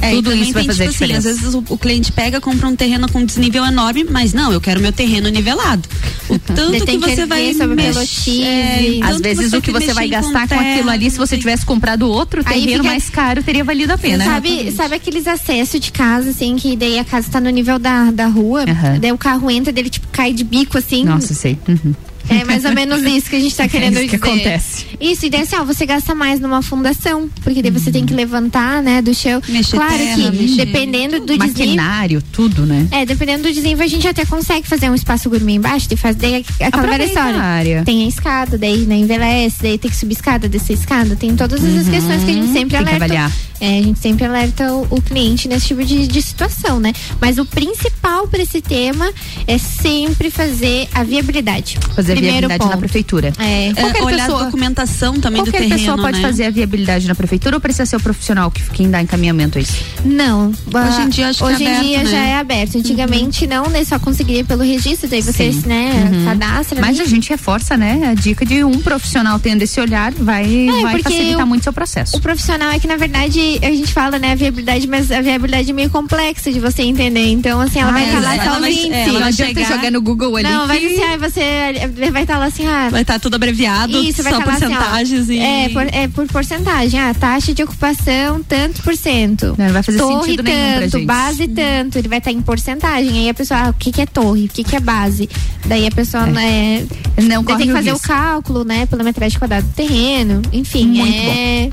É, 0.00 0.10
Tudo 0.12 0.32
isso 0.32 0.52
vai 0.52 0.62
tem, 0.62 0.66
fazer 0.66 0.84
tipo 0.84 0.90
assim, 0.90 0.90
diferença. 1.06 1.28
às 1.30 1.38
vezes 1.40 1.54
o, 1.54 1.64
o 1.70 1.76
cliente 1.76 2.12
pega, 2.12 2.40
compra 2.40 2.68
um 2.68 2.76
terreno 2.76 3.10
com 3.10 3.24
desnível 3.24 3.64
enorme, 3.66 4.04
mas 4.08 4.32
não, 4.32 4.52
eu 4.52 4.60
quero 4.60 4.80
meu 4.80 4.92
terreno 4.92 5.28
nivelado. 5.28 5.88
O 6.28 6.38
tanto 6.54 6.86
que 6.86 6.98
você 6.98 7.26
vai 7.26 7.52
mexer, 7.74 8.42
é, 8.44 9.00
Às 9.02 9.18
vezes 9.20 9.52
o 9.52 9.60
que 9.60 9.72
você 9.72 9.92
vai 9.92 10.06
gastar 10.06 10.42
com 10.42 10.46
terra, 10.48 10.72
aquilo 10.74 10.90
ali, 10.90 11.10
se 11.10 11.18
você 11.18 11.36
tivesse 11.36 11.66
comprado 11.66 12.08
outro 12.08 12.44
terreno 12.44 12.68
fica- 12.76 12.82
mais 12.84 13.10
caro, 13.10 13.42
teria 13.42 13.64
valido 13.64 13.92
a 13.92 13.98
pena. 13.98 14.24
Sabe, 14.24 14.70
sabe 14.70 14.94
aqueles 14.94 15.26
acessos 15.26 15.80
de 15.80 15.90
casa, 15.90 16.30
assim, 16.30 16.54
que 16.54 16.76
daí 16.76 16.96
a 17.00 17.04
casa 17.04 17.28
tá 17.28 17.40
no 17.40 17.50
nível 17.50 17.80
da, 17.80 18.12
da 18.12 18.28
rua, 18.28 18.66
Aham. 18.68 19.00
daí 19.00 19.10
o 19.10 19.18
carro 19.18 19.50
entra, 19.50 19.72
dele 19.72 19.90
tipo 19.90 20.06
cai 20.12 20.32
de 20.32 20.44
bico 20.44 20.78
assim. 20.78 21.04
Nossa, 21.04 21.34
sei. 21.34 21.58
Uhum. 21.66 21.92
É 22.28 22.44
mais 22.44 22.64
ou 22.64 22.72
menos 22.72 23.02
isso 23.02 23.30
que 23.30 23.36
a 23.36 23.40
gente 23.40 23.54
tá 23.54 23.66
querendo 23.68 23.96
É 23.98 24.04
isso 24.04 24.10
que 24.10 24.16
dizer. 24.18 24.30
acontece. 24.30 24.86
Isso, 25.00 25.26
e 25.26 25.30
daí 25.30 25.42
assim, 25.42 25.56
ó, 25.56 25.64
você 25.64 25.86
gasta 25.86 26.14
mais 26.14 26.40
numa 26.40 26.60
fundação, 26.62 27.28
porque 27.42 27.62
daí 27.62 27.70
você 27.70 27.90
tem 27.90 28.04
que 28.04 28.12
levantar, 28.14 28.82
né, 28.82 29.00
do 29.00 29.14
chão. 29.14 29.40
Mexer 29.48 29.76
claro 29.76 29.96
terra, 29.96 30.16
que 30.16 30.36
mexer- 30.36 30.66
dependendo 30.66 31.20
do 31.20 31.26
desnível. 31.38 31.66
Maquinário, 31.66 32.22
tudo, 32.32 32.66
né? 32.66 32.86
É, 32.90 33.06
dependendo 33.06 33.44
do 33.44 33.52
desnível, 33.52 33.84
a 33.84 33.88
gente 33.88 34.06
até 34.06 34.24
consegue 34.24 34.66
fazer 34.66 34.90
um 34.90 34.94
espaço 34.94 35.30
gourmet 35.30 35.54
embaixo 35.54 35.86
e 35.90 35.96
faz 35.96 36.16
daí 36.16 36.44
aquela 36.60 36.70
velha 36.82 36.94
Aproveita 37.04 37.04
história. 37.04 37.40
área. 37.40 37.82
Tem 37.84 38.04
a 38.04 38.08
escada, 38.08 38.58
daí 38.58 38.78
né, 38.78 38.96
envelhece, 38.96 39.56
daí 39.62 39.78
tem 39.78 39.90
que 39.90 39.96
subir 39.96 40.14
escada, 40.14 40.48
descer 40.48 40.74
escada, 40.74 41.16
tem 41.16 41.34
todas 41.36 41.62
essas 41.64 41.86
Uhum. 41.86 41.92
questões 41.92 42.24
que 42.24 42.30
a 42.30 42.34
gente 42.34 42.52
sempre 42.52 42.58
Tem 42.58 42.68
que 42.68 42.76
alerta. 42.76 42.96
avaliar. 43.04 43.32
É, 43.60 43.78
a 43.78 43.82
gente 43.82 43.98
sempre 43.98 44.24
alerta 44.24 44.72
o, 44.72 44.86
o 44.90 45.02
cliente 45.02 45.48
nesse 45.48 45.68
tipo 45.68 45.84
de, 45.84 46.06
de 46.06 46.22
situação, 46.22 46.78
né? 46.78 46.92
Mas 47.20 47.38
o 47.38 47.44
principal 47.44 48.28
para 48.28 48.40
esse 48.42 48.60
tema 48.60 49.12
é 49.48 49.58
sempre 49.58 50.30
fazer 50.30 50.88
a 50.94 51.02
viabilidade. 51.02 51.76
Fazer 51.94 52.17
viabilidade 52.20 52.58
ponto. 52.58 52.70
na 52.70 52.76
prefeitura. 52.76 53.32
É, 53.38 53.68
É, 53.68 53.74
Qualquer 53.74 54.02
olhar 54.02 54.18
pessoa- 54.26 54.40
a 54.42 54.44
documentação 54.44 55.20
também 55.20 55.42
do 55.42 55.46
Qualquer 55.50 55.58
terreno, 55.68 55.78
pessoa 55.78 55.96
pode 55.98 56.20
né? 56.20 56.22
fazer 56.28 56.44
a 56.44 56.50
viabilidade 56.50 57.06
na 57.08 57.14
prefeitura 57.14 57.56
ou 57.56 57.60
precisa 57.60 57.86
ser 57.86 57.96
o 57.96 58.00
profissional 58.00 58.50
que 58.50 58.62
quem 58.70 58.90
dá 58.90 59.00
encaminhamento 59.02 59.58
a 59.58 59.60
isso? 59.60 59.82
Não. 60.04 60.48
Hoje 60.48 61.02
em 61.02 61.08
dia 61.08 61.28
acho 61.28 61.38
que 61.38 61.44
Hoje 61.44 61.64
é 61.64 61.66
em 61.66 61.70
aberto, 61.76 61.86
dia 61.86 61.98
né? 62.04 62.10
já 62.10 62.18
é 62.24 62.34
aberto. 62.36 62.78
Antigamente 62.78 63.46
não, 63.46 63.68
né? 63.68 63.84
Só 63.84 63.98
conseguiria 63.98 64.44
pelo 64.44 64.62
registro, 64.62 65.08
daí 65.08 65.20
você, 65.22 65.52
Sim. 65.52 65.62
né, 65.66 66.10
Uhum. 66.12 66.24
cadastra. 66.24 66.80
Mas 66.80 66.98
ali. 66.98 67.06
a 67.06 67.10
gente 67.10 67.28
reforça, 67.30 67.76
né? 67.76 68.08
A 68.10 68.14
dica 68.14 68.44
de 68.44 68.62
um 68.64 68.78
profissional 68.80 69.38
tendo 69.38 69.62
esse 69.62 69.80
olhar 69.80 70.12
vai, 70.12 70.68
É, 70.68 70.82
vai 70.82 71.02
facilitar 71.02 71.44
o- 71.44 71.48
muito 71.48 71.62
seu 71.64 71.72
processo. 71.72 72.16
O 72.16 72.20
profissional 72.20 72.70
é 72.70 72.78
que, 72.78 72.86
na 72.86 72.96
verdade, 72.96 73.58
a 73.62 73.66
gente 73.70 73.92
fala, 73.92 74.18
né, 74.18 74.32
a 74.32 74.34
viabilidade, 74.34 74.86
mas 74.86 75.10
a 75.10 75.20
viabilidade 75.20 75.70
é 75.70 75.72
meio 75.72 75.90
complexa 75.90 76.52
de 76.52 76.60
você 76.60 76.82
entender. 76.82 77.26
Então, 77.30 77.60
assim, 77.60 77.78
ela 77.80 77.90
Ah, 77.90 77.92
vai 77.92 78.08
ela 78.10 78.44
só 78.54 78.60
vai- 78.60 78.70
é, 78.70 78.86
índices. 78.86 79.08
ela 79.08 79.20
vai 79.20 79.32
chegar- 79.32 79.68
jogar 79.68 79.90
no 79.90 80.00
Google 80.02 80.36
ali 80.36 80.48
Não, 80.48 80.66
vai 80.66 80.78
que- 80.80 80.86
assim, 80.86 81.02
ah, 81.04 81.16
você 81.18 82.07
vai 82.10 82.22
estar 82.22 82.38
lá 82.38 82.46
assim, 82.46 82.66
ah. 82.66 82.88
Vai 82.90 83.02
estar 83.02 83.18
tudo 83.18 83.34
abreviado, 83.34 83.98
Isso, 84.02 84.22
vai 84.22 84.32
só 84.32 84.38
lá 84.38 84.44
assim, 84.44 84.64
ó, 84.66 84.68
porcentagens 84.68 85.28
e. 85.28 85.38
É 85.38 85.68
por, 85.68 85.86
é 85.92 86.08
por 86.08 86.26
porcentagem. 86.26 87.00
Ah, 87.00 87.14
taxa 87.14 87.54
de 87.54 87.62
ocupação, 87.62 88.42
tanto 88.42 88.82
por 88.82 88.96
cento. 88.96 89.54
Não 89.58 89.68
vai 89.70 89.82
fazer 89.82 89.98
torre 89.98 90.24
sentido 90.24 90.42
nenhum 90.42 90.56
pra 90.72 90.80
tanto, 90.80 90.98
gente. 90.98 91.06
base 91.06 91.48
tanto. 91.48 91.98
Ele 91.98 92.08
vai 92.08 92.18
estar 92.18 92.30
em 92.30 92.42
porcentagem. 92.42 93.10
Aí 93.18 93.28
a 93.28 93.34
pessoa, 93.34 93.60
ah, 93.60 93.70
o 93.70 93.74
que, 93.74 93.92
que 93.92 94.00
é 94.00 94.06
torre? 94.06 94.44
O 94.46 94.48
que, 94.48 94.64
que 94.64 94.76
é 94.76 94.80
base? 94.80 95.28
Daí 95.66 95.86
a 95.86 95.90
pessoa 95.90 96.26
né, 96.26 96.86
Não 97.22 97.44
tem 97.44 97.56
que 97.56 97.70
o 97.70 97.72
fazer 97.72 97.90
o, 97.90 97.94
risco. 97.94 98.08
cálculo, 98.08 98.64
né? 98.64 98.86
Pela 98.86 99.02
metragem 99.02 99.38
quadrada 99.38 99.66
do 99.66 99.72
terreno. 99.74 100.42
Enfim, 100.52 100.86
Muito 100.86 101.14
é. 101.14 101.70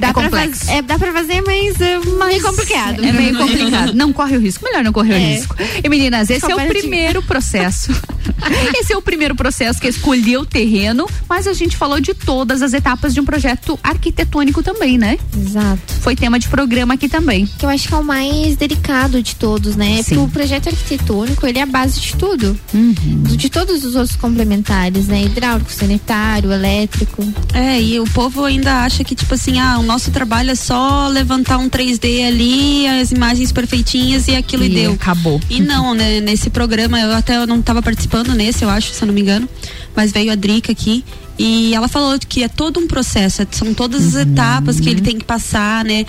Dá, 0.00 0.08
É 0.08 0.12
pra 0.12 0.22
complexo. 0.24 0.64
faz- 0.66 0.78
é, 0.78 0.82
dá 0.82 0.98
pra 0.98 1.12
fazer, 1.12 1.42
mas 1.42 1.80
é 1.80 1.98
meio 1.98 2.42
complicado. 2.42 3.04
É 3.04 3.12
meio 3.12 3.36
complicado. 3.36 3.92
Não 3.94 4.12
corre 4.12 4.36
o 4.36 4.40
risco. 4.40 4.64
Melhor 4.64 4.82
não 4.82 4.92
correr 4.92 5.12
o 5.12 5.16
É. 5.16 5.34
risco. 5.34 5.54
E 5.84 5.88
meninas, 5.88 6.30
esse 6.30 6.50
é 6.50 6.54
o 6.54 6.66
primeiro 6.66 7.22
processo. 7.22 7.92
esse 8.80 8.92
é 8.92 8.96
o 8.96 9.02
primeiro 9.02 9.34
processo 9.34 9.80
que 9.80 9.86
é 9.86 9.90
escolher 9.90 10.38
o 10.38 10.46
terreno, 10.46 11.06
mas 11.28 11.46
a 11.46 11.52
gente 11.52 11.76
falou 11.76 12.00
de 12.00 12.14
todas 12.14 12.62
as 12.62 12.72
etapas 12.72 13.12
de 13.14 13.20
um 13.20 13.24
projeto 13.24 13.78
arquitetônico 13.82 14.62
também, 14.62 14.96
né? 14.98 15.18
Exato. 15.36 15.80
Foi 16.00 16.16
tema 16.16 16.38
de 16.38 16.48
programa 16.48 16.94
aqui 16.94 17.08
também. 17.08 17.46
Que 17.58 17.64
eu 17.66 17.68
acho 17.70 17.86
que 17.88 17.94
é 17.94 17.96
o 17.98 18.04
mais 18.04 18.56
delicado 18.56 19.22
de 19.22 19.36
todos, 19.36 19.76
né? 19.76 19.96
Sim. 19.96 20.02
Porque 20.02 20.16
o 20.18 20.28
projeto 20.28 20.68
arquitetônico, 20.68 21.46
ele 21.46 21.58
é 21.58 21.62
a 21.62 21.66
base 21.66 22.00
de 22.00 22.16
tudo. 22.16 22.58
Uhum. 22.72 23.22
De 23.24 23.48
todos 23.50 23.84
os 23.84 23.94
outros 23.94 24.16
complementares, 24.16 25.06
né? 25.08 25.22
Hidráulico, 25.24 25.70
sanitário, 25.70 26.52
elétrico. 26.52 27.26
É, 27.52 27.80
e 27.80 28.00
o 28.00 28.04
povo 28.04 28.44
ainda 28.44 28.84
acha 28.84 29.04
que, 29.04 29.14
tipo 29.14 29.34
assim, 29.34 29.58
ah, 29.60 29.78
o 29.78 29.82
nosso 29.90 30.12
trabalho 30.12 30.52
é 30.52 30.54
só 30.54 31.08
levantar 31.08 31.58
um 31.58 31.68
3D 31.68 32.24
ali, 32.24 32.86
as 32.86 33.10
imagens 33.10 33.50
perfeitinhas 33.50 34.28
e 34.28 34.36
aquilo 34.36 34.62
e, 34.62 34.66
E 34.66 34.74
deu. 34.74 34.92
acabou. 34.92 35.40
E 35.50 35.60
não, 35.60 35.94
né? 35.94 36.20
Nesse 36.20 36.48
programa, 36.48 37.00
eu 37.00 37.10
até 37.12 37.44
não 37.44 37.58
estava 37.58 37.82
participando 37.82 38.32
nesse, 38.32 38.62
eu 38.62 38.70
acho, 38.70 38.92
se 38.94 39.02
eu 39.02 39.06
não 39.06 39.14
me 39.14 39.20
engano. 39.20 39.48
Mas 39.96 40.12
veio 40.12 40.30
a 40.30 40.36
Drica 40.36 40.70
aqui. 40.70 41.04
E 41.36 41.74
ela 41.74 41.88
falou 41.88 42.16
que 42.20 42.44
é 42.44 42.48
todo 42.48 42.78
um 42.78 42.86
processo, 42.86 43.42
é- 43.42 43.46
são 43.50 43.72
todas 43.74 44.06
as 44.14 44.14
etapas 44.26 44.78
que 44.78 44.88
ele 44.90 45.00
tem 45.00 45.16
que 45.18 45.24
passar, 45.24 45.84
né? 45.84 46.04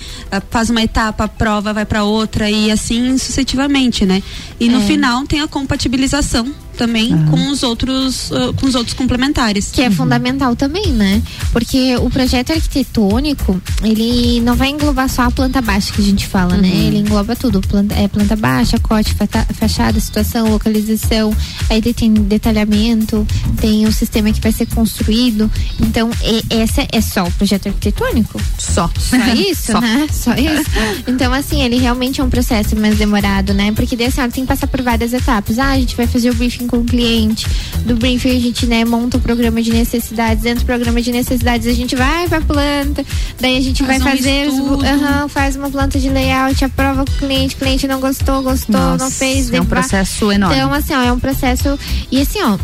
Faz 0.52 0.70
uma 0.70 0.82
etapa, 0.84 1.28
prova, 1.28 1.74
vai 1.74 1.86
para 1.86 2.04
outra 2.04 2.52
e 2.52 2.70
assim 2.70 3.18
sucessivamente, 3.18 4.06
né? 4.06 4.22
E 4.60 4.68
no 4.70 4.82
É. 4.82 4.86
final 4.86 5.26
tem 5.26 5.40
a 5.42 5.48
compatibilização 5.48 6.54
também 6.82 7.10
com 7.30 7.52
os 7.52 7.62
outros 7.62 8.32
ah, 8.32 8.52
com 8.60 8.66
os 8.66 8.74
outros 8.74 8.96
complementares. 8.96 9.70
Que 9.72 9.84
é 9.84 9.92
fundamental 9.92 10.56
também, 10.56 10.88
né? 10.88 11.22
Porque 11.54 11.96
o 11.98 12.10
projeto 12.10 12.52
arquitetônico, 12.52 13.62
ele 13.84 14.42
não 14.42 14.56
vai 14.56 14.70
englobar 14.70 15.08
só 15.08 15.24
a 15.24 15.32
planta 15.32 15.62
baixa 15.62 15.94
que 15.94 16.02
a 16.02 16.06
gente 16.06 16.26
fala, 16.28 16.58
né? 16.58 16.68
Ele 16.68 16.98
engloba 16.98 17.36
tudo. 17.36 17.62
Planta, 17.62 17.94
é 17.94 18.08
planta 18.08 18.36
baixa, 18.36 18.80
corte, 18.80 19.14
fata- 19.14 19.46
fachada, 19.54 20.00
situação, 20.00 20.50
localização, 20.50 21.32
aí 21.70 21.82
tem 21.94 22.12
detalhamento, 22.14 23.28
tem 23.60 23.86
o 23.86 23.92
sistema 23.92 24.32
que 24.34 24.42
vai 24.42 24.52
ser 24.52 24.66
construído. 24.68 25.50
Então, 25.80 26.10
e- 26.24 26.44
essa 26.56 26.86
é 26.92 27.00
só 27.02 27.24
o 27.26 27.32
projeto 27.34 27.68
arquitetônico? 27.68 28.42
Só. 28.58 28.90
Só 29.12 29.18
isso, 29.36 29.72
Só. 29.74 29.82
né? 29.82 30.08
Só 30.12 30.34
isso. 30.34 30.72
Então, 31.08 31.34
assim, 31.34 31.62
ele 31.64 31.78
realmente 31.78 32.22
é 32.22 32.24
um 32.24 32.30
processo 32.30 32.76
mais 32.76 32.98
demorado, 32.98 33.54
né? 33.54 33.72
Porque 33.74 33.96
daí, 33.96 34.08
assim, 34.08 34.22
ó, 34.22 34.28
tem 34.28 34.44
que 34.44 34.48
passar 34.48 34.68
por 34.68 34.82
várias 34.82 35.14
etapas. 35.14 35.60
Ah, 35.60 35.72
a 35.72 35.80
gente 35.80 35.96
vai 35.96 36.08
fazer 36.08 36.30
o 36.30 36.34
briefing 36.34 36.68
com 36.72 36.78
o 36.78 36.84
cliente. 36.86 37.46
Do 37.86 37.96
briefing 37.96 38.30
a 38.38 38.40
gente, 38.40 38.66
né, 38.66 38.86
monta 38.86 39.18
o 39.18 39.20
programa 39.20 39.62
de 39.62 39.72
necessidades. 39.72 40.42
Dentro 40.44 40.64
do 40.64 40.66
programa 40.66 41.02
de 41.02 41.12
necessidades 41.12 41.68
a 41.68 41.74
gente 41.74 41.96
vai 41.96 42.28
pra 42.28 42.40
planta. 42.42 43.06
Daí 43.40 43.58
a 43.58 43.62
gente 43.62 43.84
Faz 43.84 44.02
vai 44.02 44.14
um 44.14 44.18
fazer, 44.18 44.48
os- 44.48 44.84
aham, 44.84 45.28
faz 45.28 45.56
uma 45.56 45.70
planta 45.70 46.00
de 46.00 46.10
layout, 46.10 46.64
aprova 46.64 47.04
com 47.06 47.12
o 47.12 47.16
cliente, 47.18 47.56
o 47.56 47.58
cliente 47.60 47.88
não 47.88 48.00
gostou, 48.00 48.42
gostou, 48.42 48.74
Nossa, 48.80 49.04
não 49.04 49.12
fez. 49.12 49.52
é 49.54 49.60
um 49.62 49.66
processo 49.66 50.32
enorme. 50.32 50.56
Então, 50.56 50.74
assim, 50.74 50.94
ó, 50.94 51.02
é 51.04 51.12
um 51.12 51.20
processo. 51.20 51.78
E 52.12 52.22
assim, 52.22 52.40
ó, 52.42 52.58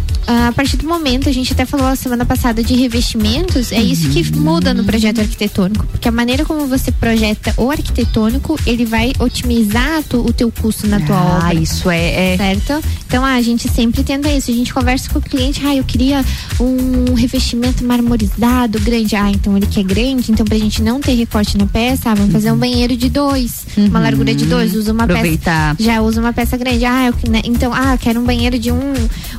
a 0.47 0.51
partir 0.53 0.77
do 0.77 0.87
momento, 0.87 1.27
a 1.29 1.31
gente 1.31 1.51
até 1.53 1.65
falou 1.65 1.87
a 1.87 1.95
semana 1.95 2.25
passada 2.25 2.63
de 2.63 2.73
revestimentos, 2.75 3.71
é 3.71 3.81
isso 3.81 4.09
que 4.09 4.23
muda 4.37 4.73
no 4.73 4.83
projeto 4.83 5.19
arquitetônico. 5.19 5.85
Porque 5.87 6.07
a 6.07 6.11
maneira 6.11 6.45
como 6.45 6.67
você 6.67 6.91
projeta 6.91 7.53
o 7.57 7.69
arquitetônico, 7.71 8.57
ele 8.65 8.85
vai 8.85 9.13
otimizar 9.19 10.03
tu- 10.07 10.21
o 10.25 10.31
teu 10.33 10.51
custo 10.51 10.85
na 10.87 10.99
tua 10.99 11.15
Ah, 11.17 11.37
obra. 11.47 11.53
isso 11.55 11.89
é, 11.89 12.33
é- 12.33 12.37
Certo? 12.37 12.83
Então, 13.07 13.23
ah, 13.25 13.33
a 13.35 13.41
gente 13.41 13.67
sempre 13.69 13.86
tenta 13.91 14.29
isso. 14.31 14.51
A 14.51 14.53
gente 14.53 14.73
conversa 14.73 15.09
com 15.09 15.19
o 15.19 15.21
cliente, 15.21 15.61
ah, 15.65 15.75
eu 15.75 15.83
queria 15.83 16.23
um 16.59 17.13
revestimento 17.13 17.83
marmorizado, 17.83 18.79
grande. 18.79 19.15
Ah, 19.15 19.29
então 19.29 19.55
ele 19.55 19.65
quer 19.67 19.83
grande, 19.83 20.31
então 20.31 20.45
pra 20.45 20.57
gente 20.57 20.81
não 20.81 20.99
ter 20.99 21.13
recorte 21.13 21.57
na 21.57 21.65
peça, 21.65 22.09
ah, 22.11 22.15
vamos 22.15 22.31
fazer 22.31 22.51
um 22.51 22.57
banheiro 22.57 22.95
de 22.95 23.09
dois, 23.09 23.65
uma 23.77 23.99
largura 23.99 24.33
de 24.33 24.45
dois, 24.45 24.75
usa 24.75 24.91
uma 24.91 25.03
Aproveitar. 25.03 25.75
peça. 25.75 25.89
Já 25.91 26.01
usa 26.01 26.19
uma 26.19 26.33
peça 26.33 26.57
grande. 26.57 26.85
Ah, 26.85 27.07
eu, 27.07 27.31
né, 27.31 27.41
então, 27.45 27.73
ah, 27.73 27.97
quero 27.99 28.19
um 28.19 28.23
banheiro 28.23 28.57
de 28.57 28.71
um, 28.71 28.93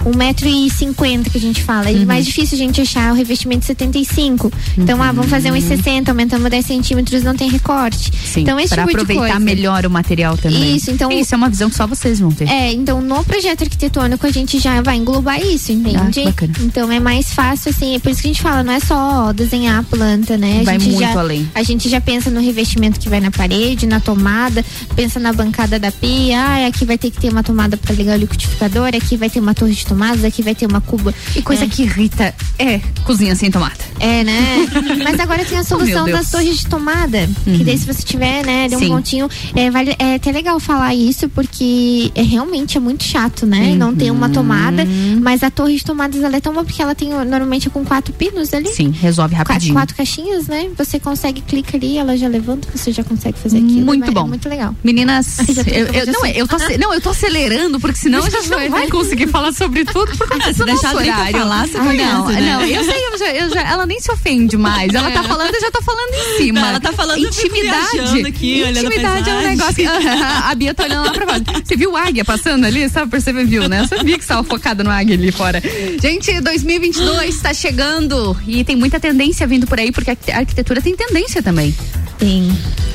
um 0.06 0.16
metro 0.16 0.48
e 0.48 0.70
cinquenta 0.70 1.30
que 1.30 1.38
a 1.38 1.40
gente 1.40 1.62
fala. 1.62 1.90
É 1.90 2.04
mais 2.04 2.24
difícil 2.26 2.56
a 2.56 2.58
gente 2.58 2.80
achar 2.80 3.12
o 3.12 3.16
revestimento 3.16 3.60
de 3.60 3.66
75. 3.66 4.52
Então, 4.76 5.02
ah, 5.02 5.12
vamos 5.12 5.30
fazer 5.30 5.52
um 5.52 5.60
60, 5.60 6.10
aumentamos 6.10 6.48
10 6.50 6.64
centímetros, 6.64 7.22
não 7.22 7.34
tem 7.36 7.48
recorte. 7.50 8.10
Sim, 8.24 8.42
então, 8.42 8.58
esse 8.58 8.68
pra 8.74 8.84
tipo 8.84 8.96
de 8.96 9.02
aproveitar 9.02 9.32
coisa. 9.34 9.40
melhor 9.44 9.84
o 9.86 9.90
material 9.90 10.36
também. 10.36 10.76
Isso, 10.76 10.90
então- 10.90 11.10
Isso 11.10 11.34
é 11.34 11.36
uma 11.36 11.48
visão 11.50 11.68
que 11.68 11.76
só 11.76 11.86
vocês 11.86 12.20
vão 12.20 12.30
ter. 12.30 12.48
É, 12.48 12.72
então 12.72 13.00
no 13.00 13.24
projeto 13.24 13.62
arquitetônico 13.62 14.26
a 14.26 14.30
gente 14.30 14.37
já 14.46 14.80
vai 14.82 14.96
englobar 14.96 15.40
isso, 15.40 15.72
entende? 15.72 16.22
Ah, 16.26 16.46
então 16.62 16.90
é 16.92 17.00
mais 17.00 17.32
fácil, 17.32 17.70
assim, 17.70 17.94
é 17.94 17.98
por 17.98 18.10
isso 18.10 18.20
que 18.22 18.28
a 18.28 18.32
gente 18.32 18.42
fala, 18.42 18.62
não 18.62 18.72
é 18.72 18.80
só 18.80 19.32
desenhar 19.32 19.80
a 19.80 19.82
planta, 19.82 20.36
né? 20.36 20.60
A 20.60 20.64
Vai 20.64 20.78
gente 20.80 20.92
muito 20.92 21.00
já, 21.12 21.18
além. 21.18 21.50
A 21.54 21.62
gente 21.62 21.88
já 21.88 22.00
pensa 22.00 22.30
no 22.30 22.40
revestimento 22.40 22.98
que 23.00 23.08
vai 23.08 23.20
na 23.20 23.30
parede, 23.30 23.86
na 23.86 24.00
tomada, 24.00 24.64
pensa 24.94 25.18
na 25.18 25.32
bancada 25.32 25.78
da 25.78 25.90
pia, 25.90 26.38
ah, 26.40 26.66
aqui 26.66 26.84
vai 26.84 26.96
ter 26.98 27.10
que 27.10 27.20
ter 27.20 27.30
uma 27.30 27.42
tomada 27.42 27.76
para 27.76 27.94
ligar 27.94 28.16
o 28.16 28.20
liquidificador, 28.20 28.88
aqui 28.88 29.16
vai 29.16 29.28
ter 29.30 29.40
uma 29.40 29.54
torre 29.54 29.72
de 29.74 29.84
tomadas, 29.86 30.24
aqui 30.24 30.42
vai 30.42 30.54
ter 30.54 30.66
uma 30.66 30.80
cuba. 30.80 31.12
E 31.34 31.42
coisa 31.42 31.64
É. 31.64 31.68
que 31.68 31.82
irrita 31.82 32.34
é 32.58 32.80
cozinha 33.04 33.34
sem 33.34 33.50
tomada. 33.50 33.76
É, 34.00 34.22
né? 34.24 34.66
Mas 35.02 35.18
agora 35.20 35.44
tem 35.44 35.58
a 35.58 35.64
solução 35.64 36.04
Oh, 36.06 36.10
das 36.12 36.30
torres 36.30 36.58
de 36.58 36.66
tomada. 36.66 37.28
Que 37.44 37.64
daí, 37.64 37.76
se 37.78 37.86
você 37.86 38.02
tiver, 38.02 38.44
né, 38.46 38.64
ali 38.64 38.76
um 38.76 38.78
Sim. 38.78 38.88
pontinho. 38.88 39.28
É, 39.54 39.70
vale, 39.70 39.94
é 39.98 40.14
até 40.14 40.30
legal 40.30 40.58
falar 40.60 40.94
isso, 40.94 41.28
porque 41.30 42.12
é, 42.14 42.22
realmente 42.22 42.76
é 42.76 42.80
muito 42.80 43.02
chato, 43.04 43.46
né? 43.46 43.74
Não 43.74 43.94
ter 43.94 44.10
uma 44.10 44.27
tomada. 44.30 44.84
Mas 45.20 45.42
a 45.42 45.50
torre 45.50 45.76
de 45.76 45.84
tomadas 45.84 46.22
ela 46.22 46.36
é 46.36 46.40
tão 46.40 46.52
boa 46.52 46.64
porque 46.64 46.80
ela 46.82 46.94
tem 46.94 47.08
normalmente 47.10 47.68
com 47.70 47.84
quatro 47.84 48.12
pinos 48.14 48.52
ali. 48.54 48.68
Sim, 48.68 48.90
resolve 48.90 49.34
Quatro, 49.34 49.52
rapidinho. 49.52 49.74
quatro 49.74 49.96
caixinhas, 49.96 50.46
né? 50.46 50.68
Você 50.76 50.98
consegue, 50.98 51.40
clica 51.42 51.76
ali, 51.76 51.98
ela 51.98 52.16
já 52.16 52.28
levanta, 52.28 52.68
você 52.74 52.92
já 52.92 53.02
consegue 53.04 53.38
fazer 53.38 53.58
aquilo. 53.58 53.84
Muito 53.86 54.08
É 54.08 54.10
bom. 54.10 54.26
muito 54.26 54.48
legal. 54.48 54.74
Meninas, 54.82 55.38
eu, 55.66 55.86
eu- 55.86 56.06
não, 56.06 56.20
sei. 56.20 56.32
eu 56.36 56.46
tô, 56.48 56.56
não, 56.78 56.94
eu 56.94 57.00
tô 57.00 57.10
acelerando, 57.10 57.80
porque 57.80 57.98
senão 57.98 58.20
a 58.24 58.30
gente 58.30 58.48
não 58.48 58.70
vai 58.70 58.88
conseguir 58.88 59.26
falar 59.28 59.52
sobre 59.52 59.84
tudo 59.84 60.16
por 60.16 60.28
Se 60.42 60.52
do 60.54 60.64
deixar 60.64 60.92
nosso 60.94 61.06
horário. 61.08 61.38
falar, 61.38 61.66
você 61.68 61.76
Ah, 61.78 61.84
conhece, 61.84 62.12
não, 62.12 62.28
né? 62.28 62.40
não, 62.40 62.60
eu 62.62 62.84
sei, 62.84 63.06
eu 63.12 63.18
já, 63.18 63.26
eu 63.34 63.50
já- 63.50 63.62
ela 63.68 63.86
nem 63.86 64.00
se 64.00 64.10
ofende 64.12 64.56
mais. 64.56 64.92
Ela 64.94 65.10
tá 65.10 65.22
falando, 65.22 65.54
eu 65.54 65.60
já 65.60 65.70
tô 65.70 65.82
falando 65.82 66.08
em 66.14 66.36
cima. 66.38 66.60
Não, 66.60 66.68
ela 66.68 66.80
tá 66.80 66.92
falando, 66.92 67.18
intimidade. 67.18 68.26
aqui, 68.26 68.60
intimidade 68.62 69.30
é 69.30 69.34
um 69.34 69.42
negócio. 69.42 69.74
que- 69.74 69.86
a 69.86 70.54
Bia 70.54 70.74
tá 70.74 70.84
olhando 70.84 71.06
lá 71.06 71.12
pra 71.12 71.26
fora. 71.26 71.42
Você 71.64 71.76
viu 71.76 71.96
águia 71.96 72.24
passando 72.24 72.64
ali? 72.64 72.88
Sabe, 72.88 73.10
percebeu, 73.10 73.46
viu, 73.46 73.68
né? 73.68 73.80
Eu 73.80 73.88
sabia 73.88 74.17
que 74.18 74.24
estava 74.24 74.42
focada 74.44 74.84
no 74.84 74.90
águia 74.90 75.14
ali 75.16 75.32
fora. 75.32 75.62
Gente, 76.00 76.40
2022 76.40 77.40
tá 77.40 77.54
chegando 77.54 78.36
e 78.46 78.62
tem 78.64 78.76
muita 78.76 78.98
tendência 79.00 79.46
vindo 79.46 79.66
por 79.66 79.78
aí, 79.78 79.90
porque 79.92 80.10
a 80.10 80.16
arquitetura 80.38 80.80
tem 80.82 80.94
tendência 80.96 81.42
também. 81.42 81.74
Tem. 82.18 82.50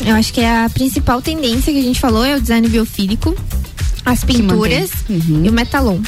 Eu 0.05 0.15
acho 0.15 0.33
que 0.33 0.41
é 0.41 0.65
a 0.65 0.69
principal 0.69 1.21
tendência 1.21 1.71
que 1.71 1.79
a 1.79 1.83
gente 1.83 1.99
falou 1.99 2.25
é 2.25 2.35
o 2.35 2.41
design 2.41 2.67
biofílico, 2.67 3.35
as 4.05 4.23
pinturas 4.23 4.89
Uhum. 5.09 5.45
e 5.45 5.49
o 5.49 5.53
metalon. 5.53 5.99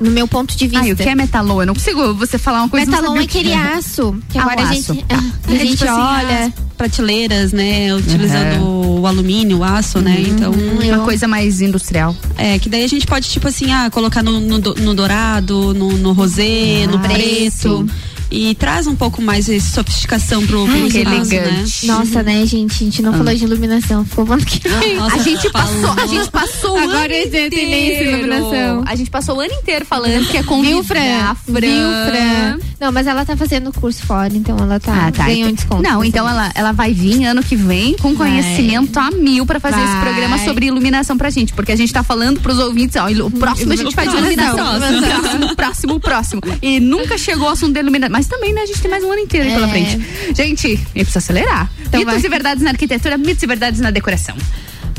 No 0.00 0.10
meu 0.10 0.26
ponto 0.26 0.56
de 0.56 0.66
vista. 0.66 0.86
Ah, 0.86 0.92
o 0.92 0.96
que 0.96 1.08
é 1.08 1.14
metalon? 1.14 1.60
Eu 1.60 1.66
não 1.66 1.74
consigo 1.74 2.14
você 2.14 2.38
falar 2.38 2.60
uma 2.62 2.68
coisa 2.68 2.86
eu 2.86 2.90
Metalon 2.90 3.16
é 3.16 3.24
aquele 3.24 3.50
é. 3.50 3.56
aço 3.56 4.16
que 4.30 4.38
Ah, 4.38 4.42
agora 4.42 4.62
a 4.62 4.72
gente, 4.72 5.04
Tá. 5.04 5.22
a 5.46 5.50
gente 5.50 5.76
tipo 5.76 5.84
assim, 5.84 6.00
olha. 6.00 6.46
as 6.46 6.52
prateleiras, 6.76 7.52
né? 7.52 7.94
Utilizando 7.94 8.64
o 9.00 9.06
alumínio, 9.06 9.58
o 9.58 9.64
aço, 9.64 10.00
né? 10.00 10.16
Então. 10.26 10.52
Uma 10.52 11.04
coisa 11.04 11.28
mais 11.28 11.60
industrial. 11.60 12.16
É, 12.38 12.58
que 12.58 12.68
daí 12.68 12.82
a 12.84 12.88
gente 12.88 13.06
pode, 13.06 13.28
tipo 13.28 13.46
assim, 13.48 13.70
ah, 13.72 13.90
colocar 13.90 14.22
no, 14.22 14.40
no, 14.40 14.58
no 14.58 14.94
dourado, 14.94 15.74
no, 15.74 15.92
no 15.98 16.12
rosé, 16.12 16.86
no 16.90 16.96
Ah, 16.96 17.00
preto. 17.00 17.86
E 18.30 18.54
traz 18.54 18.86
um 18.86 18.94
pouco 18.94 19.20
mais 19.20 19.46
de 19.46 19.60
sofisticação 19.60 20.46
pro, 20.46 20.64
pro 20.64 20.72
Ai, 20.72 20.86
espaço, 20.86 21.28
que 21.30 21.40
né? 21.40 21.46
elegante. 21.48 21.86
Nossa, 21.86 22.22
né, 22.22 22.46
gente? 22.46 22.74
A 22.74 22.84
gente 22.84 23.02
não 23.02 23.12
Ah. 23.12 23.18
falou 23.18 23.34
de 23.34 23.42
iluminação. 23.44 24.04
Ficou 24.04 24.24
bom 24.24 24.38
que 24.38 24.60
Nossa, 24.68 25.16
a 25.16 25.18
gente 25.18 25.50
passou, 25.50 25.90
a 26.00 26.06
gente 26.06 26.30
passou 26.30 26.74
o 26.74 26.78
Agora 26.78 27.12
ano 27.12 27.24
inteiro. 27.24 28.10
iluminação. 28.10 28.84
A 28.86 28.94
gente 28.94 29.10
passou 29.10 29.36
o 29.36 29.40
ano 29.40 29.52
inteiro 29.52 29.84
falando 29.84 30.28
que 30.28 30.36
é 30.36 30.42
convidar 30.44 30.74
Viu, 30.74 30.84
Fran? 30.84 31.34
Fran. 31.44 31.60
Viu, 31.60 31.90
Fran? 32.12 32.58
Não, 32.80 32.90
mas 32.90 33.06
ela 33.06 33.26
tá 33.26 33.36
fazendo 33.36 33.70
curso 33.72 34.06
fora, 34.06 34.32
então 34.34 34.56
ela 34.58 34.80
tá, 34.80 35.08
Ah, 35.08 35.12
tá. 35.12 35.26
ganhou 35.26 35.50
um 35.50 35.52
desconto. 35.52 35.82
Não, 35.82 36.02
então 36.02 36.26
ela, 36.26 36.50
ela 36.54 36.72
vai 36.72 36.94
vir 36.94 37.26
ano 37.26 37.42
que 37.42 37.54
vem 37.54 37.94
com 37.98 38.14
conhecimento 38.16 38.98
a 38.98 39.10
mil 39.10 39.44
pra 39.44 39.60
fazer 39.60 39.76
esse 39.82 39.92
Vai. 39.92 40.00
programa 40.00 40.38
sobre 40.38 40.66
iluminação 40.66 41.18
pra 41.18 41.28
gente. 41.28 41.52
Porque 41.52 41.72
a 41.72 41.76
gente 41.76 41.92
tá 41.92 42.02
falando 42.02 42.40
pros 42.40 42.58
ouvintes, 42.58 42.96
ó, 42.96 43.06
o 43.26 43.30
próximo 43.30 43.72
a 43.72 43.76
gente 43.76 43.94
faz 43.94 44.10
de 44.10 44.16
iluminação. 44.16 44.76
Iluminação. 44.76 45.20
Próximo, 45.20 45.54
próximo, 45.56 46.00
próximo. 46.00 46.40
E 46.62 46.80
nunca 46.80 47.18
chegou 47.18 47.48
o 47.48 47.50
assunto 47.50 47.72
da 47.74 47.80
iluminação. 47.80 48.12
Mas 48.12 48.26
também, 48.26 48.54
né, 48.54 48.62
a 48.62 48.66
gente 48.66 48.80
tem 48.80 48.90
mais 48.90 49.04
um 49.04 49.10
ano 49.12 49.20
inteiro 49.20 49.46
aí 49.46 49.54
pela 49.54 49.66
É. 49.66 49.70
frente. 49.70 50.00
Gente, 50.34 50.66
ele 50.68 50.80
precisa 51.04 51.18
acelerar. 51.18 51.70
Então 51.86 52.00
mitos 52.00 52.14
vai. 52.14 52.24
e 52.24 52.28
verdades 52.30 52.62
na 52.64 52.70
arquitetura, 52.70 53.18
mitos 53.18 53.42
e 53.42 53.46
verdades 53.46 53.80
na 53.80 53.90
decoração. 53.90 54.34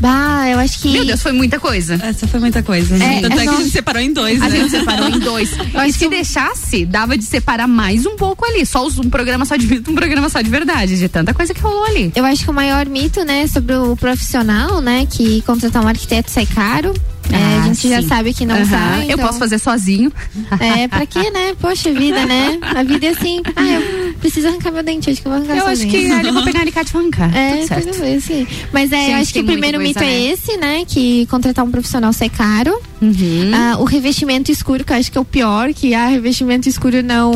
Bah, 0.02 0.50
eu 0.50 0.58
acho 0.58 0.80
que. 0.80 0.90
Meu 0.90 1.06
Deus, 1.06 1.22
foi 1.22 1.32
muita 1.32 1.60
coisa. 1.60 1.94
Essa 2.02 2.28
foi 2.28 2.40
muita 2.40 2.64
coisa. 2.64 2.96
É, 2.96 3.22
Tanto 3.22 3.38
é, 3.38 3.44
é, 3.44 3.48
que 3.48 3.54
a 3.54 3.58
gente 3.58 3.70
separou 3.70 4.02
em 4.02 4.12
dois, 4.12 4.42
A 4.42 4.50
né? 4.50 4.58
gente 4.58 4.72
separou 4.72 5.08
em 5.08 5.20
dois. 5.20 5.52
E 5.92 5.94
se 5.94 6.08
deixasse, 6.08 6.86
dava 6.86 7.18
de 7.18 7.24
separar 7.24 7.68
mais 7.68 8.06
um 8.06 8.16
pouco 8.16 8.46
ali. 8.46 8.66
Só 8.66 8.88
um 8.88 9.10
programa 9.10 9.46
só 9.46 9.56
de 9.56 9.68
mito, 9.68 9.92
um 9.92 9.96
programa 9.96 10.30
só 10.30 10.42
de 10.42 10.50
verdade. 10.50 10.98
De 10.98 11.08
tanta 11.10 11.34
coisa 11.34 11.54
que 11.54 11.62
rolou 11.62 11.84
ali. 11.86 12.12
Eu 12.16 12.26
acho 12.26 12.44
que 12.44 12.50
o 12.50 12.54
maior 12.54 12.86
mito, 12.88 13.24
né, 13.24 13.46
sobre 13.48 13.76
o 13.76 13.96
profissional, 13.96 14.82
né, 14.82 15.06
que 15.10 15.42
contratar 15.42 15.84
um 15.84 15.88
arquiteto 15.88 16.32
sai 16.32 16.46
caro. 16.46 16.94
É, 17.32 17.36
Ah, 17.36 17.64
a 17.64 17.68
gente 17.68 17.88
já 17.88 18.02
sim. 18.02 18.08
sabe 18.08 18.34
que 18.34 18.46
não 18.46 18.56
Aham. 18.56 18.66
sai. 18.66 19.00
Eu 19.08 19.12
então- 19.14 19.28
posso 19.28 19.40
fazer 19.40 19.60
sozinho. 19.60 20.12
É, 20.60 20.88
pra 20.88 21.06
quê, 21.06 21.30
né? 21.32 21.54
Poxa 21.60 21.92
vida, 21.94 22.26
né? 22.26 22.58
A 22.62 22.84
vida 22.84 23.08
é 23.08 23.10
assim. 23.10 23.42
Ah, 23.56 23.64
eu 23.64 24.14
preciso 24.16 24.48
arrancar 24.48 24.72
meu 24.72 24.84
dente, 24.84 25.10
acho 25.10 25.22
que 25.22 25.28
eu 25.28 25.32
vou 25.32 25.40
arrancar 25.40 25.58
Eu 25.58 25.68
acho 25.68 25.82
sozinha. 25.84 25.92
que 25.92 26.12
ali 26.12 26.28
eu 26.28 26.34
vou 26.34 26.44
pegar 26.44 26.60
a 26.60 26.62
alicate 26.64 26.90
e 26.90 26.94
vou 26.94 27.02
arrancar. 27.02 27.36
É, 27.36 27.58
Tudo 27.58 27.68
certo. 27.68 27.88
tudo 27.90 28.00
bem, 28.02 28.20
sim. 28.20 28.48
Mas 28.74 28.92
é, 28.92 28.98
Gente, 28.98 29.12
eu 29.12 29.18
acho 29.18 29.34
que 29.34 29.40
o 29.40 29.46
primeiro 29.46 29.80
mito 29.80 30.00
é 30.00 30.06
né? 30.06 30.22
esse, 30.32 30.58
né? 30.58 30.84
Que 30.86 31.26
contratar 31.28 31.64
um 31.64 31.72
profissional 31.72 32.12
sai 32.12 32.30
caro. 32.30 32.78
Uhum. 33.02 33.52
Ah, 33.54 33.78
o 33.80 33.84
revestimento 33.84 34.52
escuro, 34.52 34.84
que 34.84 34.94
eu 34.94 34.98
acho 34.98 35.12
que 35.12 35.18
é 35.18 35.22
o 35.22 35.26
pior, 35.26 35.74
que 35.74 35.94
ah, 35.96 36.08
revestimento 36.08 36.68
escuro 36.70 37.02
não, 37.02 37.32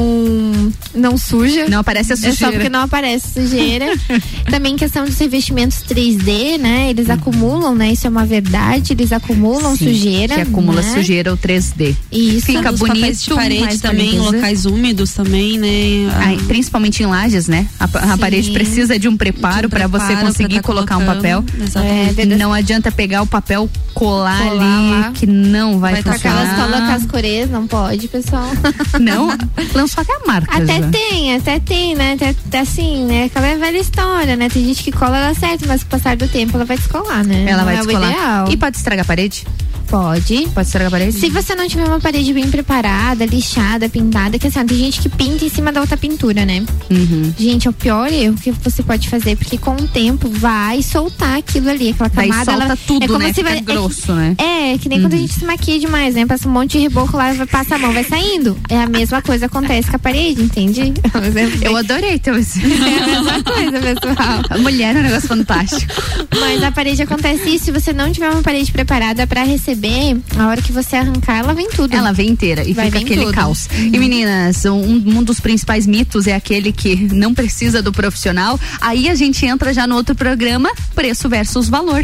não 0.94 1.18
suja. 1.18 1.68
Não 1.70 1.80
aparece 1.80 2.12
a 2.12 2.16
É 2.16 2.18
só 2.18 2.30
sujeira. 2.32 2.54
porque 2.54 2.70
não 2.70 2.82
aparece 2.82 3.34
sujeira. 3.34 3.86
Também 4.50 4.76
questão 4.76 5.06
dos 5.06 5.18
revestimentos 5.18 5.80
3D, 5.88 6.58
né? 6.60 6.90
Eles 6.90 7.10
acumulam, 7.10 7.74
né? 7.76 7.92
Isso 7.92 8.06
é 8.06 8.10
uma 8.10 8.26
verdade, 8.26 8.94
eles 8.94 9.12
acumulam 9.12 9.76
Sim, 9.76 9.85
sujeira. 9.94 10.36
Que 10.36 10.42
acumula 10.42 10.82
né? 10.82 10.94
sujeira 10.94 11.32
ou 11.32 11.38
3D. 11.38 11.96
Isso. 12.12 12.46
Fica 12.46 12.72
Os 12.72 12.80
bonito. 12.80 12.96
papéis 12.96 13.24
de 13.24 13.34
parede 13.34 13.62
mais 13.62 13.80
também, 13.82 14.12
bonito. 14.18 14.36
locais 14.36 14.66
úmidos 14.66 15.12
também, 15.14 15.58
né? 15.58 15.68
Ah, 16.14 16.44
principalmente 16.48 17.04
em 17.04 17.06
lajes, 17.06 17.48
né? 17.48 17.68
A, 17.80 18.14
a 18.14 18.18
parede 18.18 18.52
precisa 18.52 18.98
de 19.00 19.08
um 19.08 19.16
preparo 19.18 19.68
um 19.68 19.70
para 19.70 19.88
você 19.88 20.16
conseguir 20.18 20.56
tá 20.58 20.62
colocar 20.64 20.98
um 20.98 21.06
papel. 21.06 21.44
exatamente. 21.62 22.22
É, 22.22 22.26
Não 22.38 22.54
adianta 22.54 22.92
pegar 22.92 23.22
o 23.22 23.28
papel, 23.28 23.70
colar, 23.94 24.38
Colar 24.44 24.52
ali, 24.52 24.92
lá. 25.02 25.12
que 25.14 25.26
não 25.26 25.80
vai, 25.80 26.02
Vai 26.02 26.14
funcionar. 26.14 26.42
Aquelas 26.44 26.60
colas 26.60 26.90
cascorês, 26.90 27.50
não 27.50 27.68
pode, 27.68 28.08
pessoal. 28.08 28.50
Não, 29.00 29.28
lançou 29.74 30.02
até 30.02 30.14
a 30.16 30.26
marca. 30.26 30.56
Até 30.58 30.80
já. 30.82 30.90
tem, 30.90 31.36
até 31.36 31.60
tem, 31.60 31.96
né? 31.96 32.14
Até, 32.14 32.30
até 32.30 32.60
assim, 32.60 33.06
né? 33.06 33.26
Aquela 33.26 33.48
é 33.48 33.58
velha 33.58 33.78
história, 33.78 34.36
né? 34.36 34.50
Tem 34.50 34.64
gente 34.66 34.84
que 34.84 34.92
cola 34.92 35.18
ela 35.18 35.34
certo, 35.34 35.66
mas 35.68 35.84
com 35.84 35.88
o 35.88 35.92
passar 35.92 36.16
do 36.16 36.28
tempo 36.28 36.56
ela 36.56 36.66
vai 36.66 36.78
descolar, 36.78 37.24
né? 37.24 37.46
Ela 37.48 37.58
Não 37.60 37.66
vai 37.66 37.76
é 37.78 37.82
o 37.82 37.86
descolar. 37.86 38.12
ideal. 38.12 38.48
E 38.52 38.58
pode 38.58 38.78
estragar 38.78 39.04
a 39.04 39.08
parede? 39.08 39.46
Pode. 39.88 40.48
Pode 40.54 40.66
estragar 40.68 40.88
a 40.88 40.92
parede? 40.92 41.14
Se 41.14 41.30
você 41.30 41.56
não 41.56 41.68
tiver 41.68 41.86
uma 41.88 42.00
parede 42.00 42.34
bem 42.34 42.50
preparada, 42.50 43.24
lixada, 43.26 43.88
pintada, 43.88 44.38
que 44.40 44.48
assim, 44.48 44.66
tem 44.66 44.78
gente 44.78 45.00
que 45.00 45.10
pinta 45.10 45.46
em 45.46 45.50
cima 45.50 45.72
da 45.72 45.80
outra 45.80 45.96
pintura, 45.96 46.44
né? 46.46 46.66
Uhum. 46.90 47.34
Gente, 47.38 47.68
é 47.68 47.70
o 47.70 47.74
pior 47.74 48.12
erro 48.12 48.36
que 48.36 48.52
você 48.52 48.82
pode 48.82 49.08
fazer, 49.08 49.38
porque 49.38 49.58
com 49.58 49.76
o 49.76 49.88
tempo 49.88 50.28
vai 50.30 50.82
soltar 50.82 51.38
aquilo 51.38 51.70
ali, 51.70 51.92
aquela 51.92 52.10
Daí 52.10 52.30
camada. 52.30 52.52
solta 52.52 52.66
ela, 52.66 52.78
tudo, 52.88 53.04
é 53.04 53.08
como 53.08 53.20
né? 53.20 53.32
se 53.34 53.44
vai, 53.44 53.62
grosso, 53.62 54.12
é, 54.12 54.16
né? 54.16 54.36
É, 54.40 54.78
que 54.78 54.90
nem 54.90 55.00
quando 55.02 55.14
a 55.14 55.16
Uhum. 55.16 55.22
gente 55.22 55.34
se 55.40 55.46
maquia 55.46 55.80
demais, 55.80 56.16
né? 56.16 56.26
Passa 56.26 56.50
um 56.50 56.52
monte 56.52 56.72
de 56.74 56.80
reboco 56.80 57.16
lá, 57.16 57.34
passa 57.50 57.76
a 57.76 57.78
mão, 57.78 57.94
vai 57.94 58.04
saindo. 58.04 58.58
É 58.70 58.78
a 58.82 58.88
mesma 58.88 59.22
coisa 59.22 59.48
que 59.48 59.56
acontece 59.56 59.90
com 59.90 59.96
a 59.96 60.00
parede, 60.00 60.42
entende? 60.42 60.94
Eu 61.62 61.78
adorei 61.78 62.18
teu 62.20 62.36
esse. 62.40 62.60
É 62.60 63.04
a 63.04 63.06
mesma 63.08 63.44
coisa, 63.44 63.72
pessoal. 63.80 64.42
A 64.50 64.58
mulher 64.58 64.96
é 64.96 65.00
um 65.00 65.04
negócio 65.04 65.28
fantástico. 65.28 65.94
Mas 66.40 66.64
a 66.64 66.72
parede 66.72 67.02
acontece 67.04 67.50
isso, 67.50 67.66
se 67.66 67.72
você 67.72 67.94
não 67.94 68.12
tiver 68.12 68.30
uma 68.30 68.42
parede 68.42 68.72
preparada 68.72 69.26
pra 69.28 69.44
receber, 69.56 70.18
a 70.38 70.48
hora 70.48 70.62
que 70.62 70.72
você 70.72 70.96
arrancar, 70.98 71.40
ela 71.40 71.54
vem 71.54 71.70
tudo. 71.70 71.96
Ela 71.96 72.12
vem 72.12 72.30
inteira 72.30 72.64
e 72.64 72.74
Vai 72.74 72.86
fica 72.88 73.00
aquele 73.00 73.22
tudo. 73.26 73.34
caos. 73.34 73.68
E 73.74 73.98
meninas, 73.98 74.66
um, 74.66 74.82
um 74.84 75.24
dos 75.24 75.40
principais 75.40 75.88
mitos 75.88 76.28
é 76.28 76.36
aquele 76.36 76.72
que 76.72 76.96
não 77.14 77.34
precisa 77.34 77.82
do 77.82 77.92
profissional. 77.92 78.60
Aí 78.82 79.10
a 79.10 79.16
gente 79.16 79.46
entra 79.46 79.74
já 79.74 79.88
no 79.88 79.96
outro 79.96 80.14
programa, 80.16 80.70
preço 80.94 81.30
versus 81.30 81.70
valor. 81.70 82.04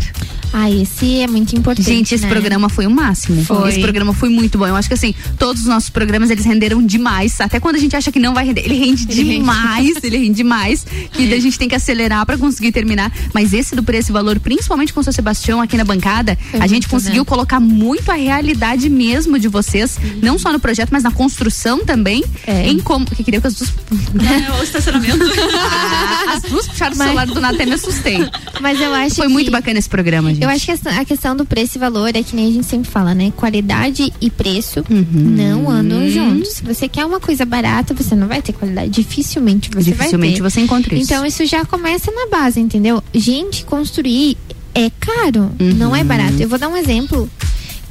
Ah, 0.53 0.69
esse 0.69 1.21
é 1.21 1.27
muito 1.27 1.55
importante. 1.55 1.85
Gente, 1.87 2.13
esse 2.15 2.23
né? 2.25 2.29
programa 2.29 2.67
foi 2.69 2.85
o 2.85 2.91
máximo. 2.91 3.43
Foi. 3.45 3.69
Esse 3.69 3.79
programa 3.79 4.13
foi 4.13 4.29
muito 4.29 4.57
bom. 4.57 4.67
Eu 4.67 4.75
acho 4.75 4.87
que 4.87 4.93
assim, 4.93 5.13
todos 5.39 5.61
os 5.61 5.67
nossos 5.67 5.89
programas 5.89 6.29
eles 6.29 6.43
renderam 6.45 6.85
demais. 6.85 7.39
Até 7.39 7.59
quando 7.59 7.75
a 7.77 7.79
gente 7.79 7.95
acha 7.95 8.11
que 8.11 8.19
não 8.19 8.33
vai 8.33 8.45
render, 8.45 8.61
ele 8.65 8.75
rende 8.75 9.05
Ele 9.09 9.23
rende. 9.23 9.37
demais. 9.39 9.93
ele 10.03 10.17
rende 10.17 10.33
demais. 10.35 10.85
Que 11.13 11.33
a 11.33 11.39
gente 11.39 11.57
tem 11.57 11.69
que 11.69 11.75
acelerar 11.75 12.25
pra 12.25 12.37
conseguir 12.37 12.71
terminar. 12.71 13.11
Mas 13.33 13.53
esse 13.53 13.75
do 13.75 13.83
preço 13.83 14.11
e 14.11 14.13
valor, 14.13 14.39
principalmente 14.39 14.93
com 14.93 14.99
o 14.99 15.03
seu 15.03 15.13
Sebastião 15.13 15.61
aqui 15.61 15.77
na 15.77 15.85
bancada, 15.85 16.37
Foi 16.51 16.59
a 16.59 16.63
gente 16.67 16.83
muito, 16.83 16.89
conseguiu 16.89 17.21
né? 17.21 17.25
colocar 17.25 17.59
muito 17.59 18.11
a 18.11 18.15
realidade 18.15 18.89
mesmo 18.89 19.39
de 19.39 19.47
vocês, 19.47 19.97
não 20.21 20.37
só 20.37 20.51
no 20.51 20.59
projeto, 20.59 20.89
mas 20.91 21.03
na 21.03 21.11
construção 21.11 21.85
também. 21.85 22.23
É. 22.45 22.67
Em 22.67 22.79
como. 22.79 23.05
Que 23.05 23.23
queria 23.23 23.39
que 23.39 23.47
as 23.47 23.55
duas. 23.55 23.69
É, 23.71 24.59
o 24.59 24.63
estacionamento. 24.63 25.17
Ah, 25.23 26.33
as 26.35 26.41
duas 26.43 26.67
puxaram 26.67 26.95
Mas- 26.97 27.07
o 27.07 27.09
celular 27.09 27.27
do 27.27 27.39
nada 27.41 27.55
até 27.55 27.65
me 27.65 27.73
assustei. 27.73 28.17
Mas 28.59 28.79
eu 28.81 28.93
acho 28.93 29.15
Foi 29.15 29.27
que- 29.27 29.33
muito 29.33 29.49
bacana 29.51 29.79
esse 29.79 29.89
programa, 29.89 30.29
gente. 30.33 30.40
Eu 30.41 30.49
acho 30.49 30.65
que 30.65 30.71
a 30.89 31.05
questão 31.05 31.35
do 31.35 31.45
preço 31.45 31.77
e 31.77 31.79
valor 31.79 32.09
é 32.15 32.23
que 32.23 32.35
nem 32.35 32.47
a 32.47 32.51
gente 32.51 32.65
sempre 32.65 32.89
fala, 32.89 33.13
né? 33.13 33.31
Qualidade 33.37 34.11
e 34.19 34.29
preço 34.29 34.83
Uhum. 34.89 35.05
não 35.13 35.69
andam 35.69 36.09
juntos. 36.09 36.53
Se 36.53 36.63
você 36.63 36.87
quer 36.87 37.05
uma 37.05 37.19
coisa 37.19 37.45
barata, 37.45 37.93
você 37.93 38.15
não 38.15 38.27
vai 38.27 38.41
ter 38.41 38.53
qualidade. 38.53 38.89
Dificilmente 38.89 39.69
você 39.69 39.91
Dificilmente 39.91 40.41
vai 40.41 40.49
ter. 40.49 40.55
você 40.55 40.61
encontra 40.61 40.95
isso. 40.95 41.03
Então 41.05 41.25
isso 41.25 41.45
já 41.45 41.63
começa 41.63 42.11
na 42.11 42.27
base, 42.27 42.59
entendeu? 42.59 43.03
Gente, 43.13 43.63
construir 43.65 44.35
é 44.73 44.89
caro, 44.99 45.51
Uhum. 45.59 45.73
não 45.75 45.95
é 45.95 46.03
barato. 46.03 46.41
Eu 46.41 46.49
vou 46.49 46.57
dar 46.57 46.69
um 46.69 46.75
exemplo 46.77 47.29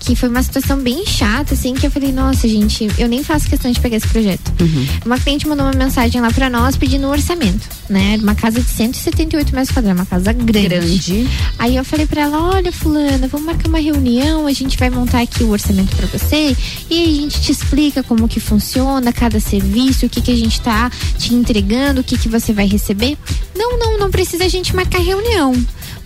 que 0.00 0.16
foi 0.16 0.28
uma 0.30 0.42
situação 0.42 0.78
bem 0.78 1.04
chata, 1.06 1.52
assim, 1.54 1.74
que 1.74 1.86
eu 1.86 1.90
falei, 1.90 2.10
nossa, 2.10 2.48
gente, 2.48 2.88
eu 2.98 3.06
nem 3.06 3.22
faço 3.22 3.46
questão 3.46 3.70
de 3.70 3.78
pegar 3.78 3.98
esse 3.98 4.08
projeto. 4.08 4.50
Uhum. 4.60 4.86
Uma 5.04 5.18
cliente 5.18 5.46
mandou 5.46 5.66
uma 5.66 5.74
mensagem 5.74 6.20
lá 6.20 6.32
pra 6.32 6.48
nós 6.48 6.76
pedindo 6.76 7.06
um 7.06 7.10
orçamento, 7.10 7.68
né? 7.88 8.18
Uma 8.20 8.34
casa 8.34 8.60
de 8.60 8.68
178 8.68 9.54
metros 9.54 9.70
quadrados, 9.70 10.00
uma 10.00 10.06
casa 10.06 10.32
grande. 10.32 10.68
Grande. 10.68 11.28
Aí 11.58 11.76
eu 11.76 11.84
falei 11.84 12.06
pra 12.06 12.22
ela, 12.22 12.54
olha, 12.54 12.72
fulana, 12.72 13.28
vamos 13.28 13.46
marcar 13.46 13.68
uma 13.68 13.78
reunião, 13.78 14.46
a 14.46 14.52
gente 14.52 14.78
vai 14.78 14.88
montar 14.88 15.20
aqui 15.20 15.44
o 15.44 15.50
orçamento 15.50 15.94
pra 15.94 16.06
você 16.06 16.56
e 16.88 16.98
aí 16.98 17.18
a 17.18 17.20
gente 17.20 17.40
te 17.42 17.52
explica 17.52 18.02
como 18.02 18.26
que 18.26 18.40
funciona 18.40 19.12
cada 19.12 19.38
serviço, 19.38 20.06
o 20.06 20.08
que 20.08 20.22
que 20.22 20.30
a 20.30 20.36
gente 20.36 20.60
tá 20.62 20.90
te 21.18 21.34
entregando, 21.34 22.00
o 22.00 22.04
que 22.04 22.16
que 22.16 22.28
você 22.28 22.54
vai 22.54 22.66
receber. 22.66 23.18
Não, 23.54 23.78
não, 23.78 23.98
não 23.98 24.10
precisa 24.10 24.44
a 24.44 24.48
gente 24.48 24.74
marcar 24.74 24.98
reunião. 24.98 25.54